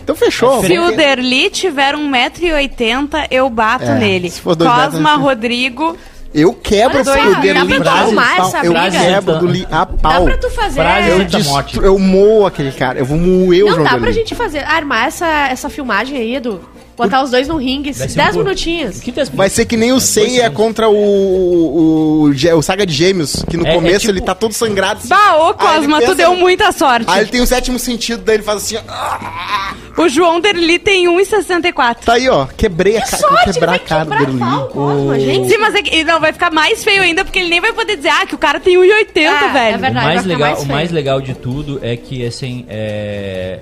Então 0.01 0.15
fechou. 0.15 0.63
Se 0.63 0.79
o 0.79 0.95
Derli 0.95 1.51
tiver 1.51 1.97
1,80m, 1.97 3.27
eu 3.31 3.49
bato 3.51 3.85
É, 3.85 3.99
nele. 3.99 4.31
se 4.31 4.41
for 4.41 4.55
dois 4.55 4.71
metros, 4.71 4.93
Cosma 4.95 5.11
a 5.11 5.15
gente- 5.15 5.23
Rodrigo. 5.25 5.97
Eu 6.35 6.53
quebro 6.53 6.97
Olha 6.99 7.05
só, 7.05 7.13
o 7.13 7.35
dá 7.35 7.41
Derli. 7.41 7.67
pra 7.77 7.81
tu 7.85 7.89
arrumar 7.89 8.37
essa 8.39 8.59
Eu 8.65 8.73
briga? 8.73 8.91
quebro 8.91 9.39
do 9.39 9.47
li 9.47 9.65
a 9.71 9.85
Dá 9.85 9.87
pau. 9.87 10.25
pra 10.25 10.37
tu 10.37 10.51
fazer. 10.51 10.81
Eu, 11.09 11.25
destru- 11.25 11.83
eu 11.85 11.99
moo 11.99 12.45
aquele 12.47 12.73
cara. 12.73 12.99
Eu 12.99 13.05
vou 13.07 13.17
moer 13.17 13.63
o 13.65 13.69
Não 13.69 13.75
João 13.77 13.85
dá 13.91 13.99
pra 13.99 14.11
gente 14.13 14.35
fazer, 14.35 14.59
armar 14.65 15.07
essa, 15.07 15.27
essa 15.49 15.71
filmagem 15.71 16.17
aí, 16.19 16.37
Edu. 16.37 16.61
Botar 16.97 17.23
os 17.23 17.31
dois 17.31 17.47
no 17.47 17.57
ringue, 17.59 17.93
Vai 17.93 18.09
ser 18.09 18.17
10 18.17 18.29
um 18.31 18.33
por- 18.39 18.45
minutinhos. 18.45 19.01
Que 19.01 19.13
dez 19.13 19.29
Vai 19.29 19.51
ser 19.51 19.67
que 19.67 19.77
nem 19.77 19.93
o? 19.93 19.99
É, 19.99 20.01
Seiya 20.01 20.31
segundos. 20.45 20.57
contra 20.57 20.89
o, 20.89 20.95
o, 20.95 22.25
o, 22.29 22.31
o 22.31 22.63
Saga 22.63 22.87
de 22.87 22.95
Gêmeos, 22.95 23.45
que 23.49 23.57
no 23.57 23.67
É- 23.67 23.71
é 23.73 23.75
começo 23.75 24.01
tipo- 24.01 24.13
ele 24.13 24.21
tá 24.23 24.35
todo 24.35 24.53
sangrado. 24.53 25.01
assim. 25.01 25.09
Bah, 25.09 25.37
ô 25.37 25.49
ele 25.51 25.55
Cosma, 25.59 25.97
tu 25.97 26.01
pensa- 26.01 26.15
deu 26.15 26.35
muita 26.37 26.73
sorte. 26.73 27.05
Aí 27.09 27.21
ele 27.21 27.31
tem 27.31 27.41
o 27.43 27.47
sétimo 27.47 27.79
sentido, 27.79 28.23
daí 28.25 28.37
ele 28.37 28.43
faz 28.43 28.63
assim, 28.63 28.77
ó. 28.77 30.03
O 30.03 30.09
João 30.09 30.41
Derli 30.41 30.79
tem 30.79 31.07
1,64. 31.09 32.05
Tá 32.05 32.15
aí, 32.15 32.29
ó. 32.29 32.47
Quebrei 32.47 32.97
a 32.97 33.03
cara. 33.03 33.17
Sorte, 33.17 33.53
quebrar 33.53 33.67
vai 33.67 33.77
a 33.77 33.81
cara 33.81 34.03
quebrar 34.05 34.19
do 34.27 34.27
Derli. 34.39 34.69
Cosma, 34.73 35.21
gente. 35.21 35.49
Sim, 35.49 35.59
mas 35.59 35.75
é 35.75 35.83
que, 35.83 36.05
não, 36.05 36.21
vai 36.21 36.33
ficar 36.33 36.51
mais 36.51 36.83
feio 36.85 37.03
ainda, 37.03 37.25
porque 37.25 37.39
ele 37.39 37.49
nem 37.49 37.61
vai 37.61 37.73
poder 37.73 37.97
dizer, 37.97 38.09
ah, 38.11 38.27
que 38.27 38.35
o 38.35 38.39
cara 38.39 38.59
tem 38.61 38.77
1,80, 38.79 39.29
Ah, 39.29 39.53
velho. 39.53 39.75
é 39.75 39.77
O 39.77 39.81
verdade. 39.81 39.95
vai 39.95 40.15
mais, 40.15 40.25
legal, 40.27 40.51
mais 40.51 40.63
o 40.63 40.67
mais 40.67 40.91
legal 40.93 41.21
de 41.21 41.35
tudo 41.35 41.79
é 41.83 41.97
que, 41.97 42.25
assim, 42.27 42.65
é... 42.69 43.61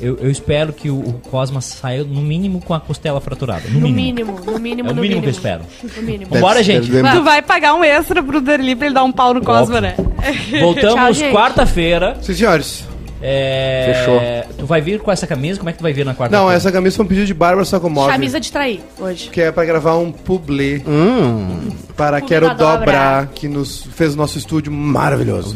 Eu, 0.00 0.16
eu 0.18 0.30
espero 0.30 0.72
que 0.72 0.88
o, 0.90 0.98
o 0.98 1.12
Cosma 1.30 1.60
saia, 1.60 2.02
no 2.04 2.22
mínimo, 2.22 2.60
com 2.62 2.72
a 2.72 2.80
costela 2.80 3.20
fraturada. 3.20 3.62
No, 3.68 3.80
No 3.80 3.88
mínimo. 3.88 4.32
mínimo, 4.32 4.40
no 4.52 4.58
mínimo, 4.58 4.88
É 4.88 4.92
o 4.92 4.94
no 4.94 5.00
mínimo 5.02 5.20
mínimo. 5.20 5.22
que 5.22 5.28
eu 5.28 5.30
espero. 5.30 5.62
No 5.96 6.02
mínimo. 6.02 6.30
Vambora, 6.30 6.62
gente. 6.62 6.90
deve- 6.90 7.10
Tu 7.10 7.22
vai 7.22 7.42
pagar 7.42 7.74
um 7.74 7.84
extra 7.84 8.22
pro 8.22 8.40
Derli 8.40 8.74
pra 8.74 8.86
ele 8.86 8.94
dar 8.94 9.04
um 9.04 9.12
pau 9.12 9.34
no 9.34 9.42
Cosma, 9.42 9.76
Óbvio. 9.76 9.80
né? 9.82 9.94
Voltamos 10.60 11.20
quarta-feira. 11.22 12.16
Sim, 12.22 12.34
senhores. 12.34 12.88
É... 13.22 13.92
Fechou. 13.94 14.56
Tu 14.58 14.64
vai 14.66 14.80
vir 14.80 14.98
com 15.00 15.12
essa 15.12 15.26
camisa? 15.26 15.58
Como 15.58 15.68
é 15.68 15.72
que 15.72 15.78
tu 15.78 15.82
vai 15.82 15.92
vir 15.92 16.06
na 16.06 16.12
quarta-feira? 16.14 16.42
Não, 16.42 16.50
essa 16.50 16.72
camisa 16.72 16.96
foi 16.96 17.04
um 17.04 17.08
pedido 17.08 17.26
de 17.26 17.34
Bárbara 17.34 17.66
Sacomove. 17.66 18.10
Camisa 18.10 18.40
de 18.40 18.50
trair, 18.50 18.80
hoje. 18.98 19.28
Que 19.28 19.42
é 19.42 19.52
pra 19.52 19.62
gravar 19.66 19.96
um 19.98 20.10
publi 20.10 20.82
Hum. 20.88 21.68
para 21.96 22.16
Publi 22.20 22.28
Quero 22.28 22.46
da 22.48 22.54
Dobra. 22.54 22.78
Dobra, 22.78 23.28
que 23.34 23.46
nos 23.46 23.86
fez 23.94 24.14
o 24.14 24.16
nosso 24.16 24.38
estúdio 24.38 24.72
maravilhoso. 24.72 25.54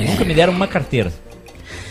Nunca 0.00 0.24
me 0.24 0.34
deram 0.34 0.52
uma 0.52 0.66
carteira. 0.66 1.12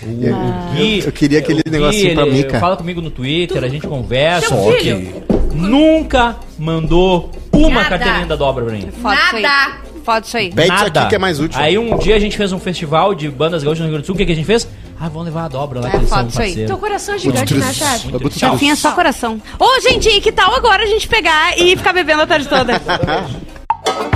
O, 0.06 0.72
o 0.72 0.76
Gui, 0.76 1.03
eu 1.06 1.12
queria 1.12 1.39
aquele 1.39 1.62
o 1.66 1.70
negocinho 1.70 2.14
pra 2.14 2.28
ele 2.28 2.38
Mica. 2.38 2.60
Fala 2.60 2.78
comigo 2.78 3.01
no 3.01 3.10
Twitter, 3.10 3.64
a 3.64 3.68
gente 3.68 3.88
conversa. 3.88 4.49
Só 4.49 4.72
que 4.74 5.24
nunca 5.53 6.36
mandou 6.58 7.32
uma 7.51 7.70
Nada. 7.84 7.89
carteirinha 7.89 8.26
da 8.26 8.36
dobra 8.36 8.66
pra 8.66 8.74
mim. 8.74 8.88
Nada. 9.01 9.86
Foda 10.03 10.24
isso 10.24 10.38
aí. 10.38 10.53
Pede 10.53 10.72
isso 10.72 10.86
aqui 10.86 11.08
que 11.10 11.16
é 11.16 11.18
mais 11.18 11.39
útil. 11.39 11.60
Aí 11.60 11.80
um 11.80 11.97
dia 11.97 12.16
a 12.16 12.20
gente 12.20 12.38
fez 12.38 12.51
um 12.51 12.60
festival 12.60 13.16
de 13.16 13.28
bandas 13.28 13.64
gaúchas 13.64 13.80
no 13.80 13.86
Rio 13.86 13.93
Grande 13.93 14.03
do 14.03 14.06
Sul. 14.06 14.14
O 14.14 14.18
que, 14.18 14.26
que 14.26 14.32
a 14.32 14.36
gente 14.36 14.45
fez? 14.45 14.68
Ah, 14.99 15.10
vamos 15.10 15.26
levar 15.26 15.45
a 15.45 15.47
dobra 15.47 15.80
lá, 15.82 15.89
É, 15.89 15.99
foda 16.01 16.30
isso 16.30 16.41
aí. 16.41 16.66
Teu 16.68 16.78
coração 16.78 17.16
é 17.16 17.18
gigante, 17.18 17.56
né, 17.56 17.74
chefe? 17.74 18.08
Muito 18.10 18.38
Chefinha 18.38 18.74
é 18.74 18.76
só 18.76 18.91
coração. 18.91 19.41
Ô, 19.60 19.82
gente, 19.82 20.22
que 20.22 20.32
tal 20.32 20.53
agora 20.53 20.84
a 20.84 20.86
gente 20.86 21.08
pegar 21.08 21.58
e 21.58 21.76
ficar 21.76 21.91
bebendo 21.91 22.22
a 22.22 22.28
tarde 22.28 22.47
toda? 22.47 22.80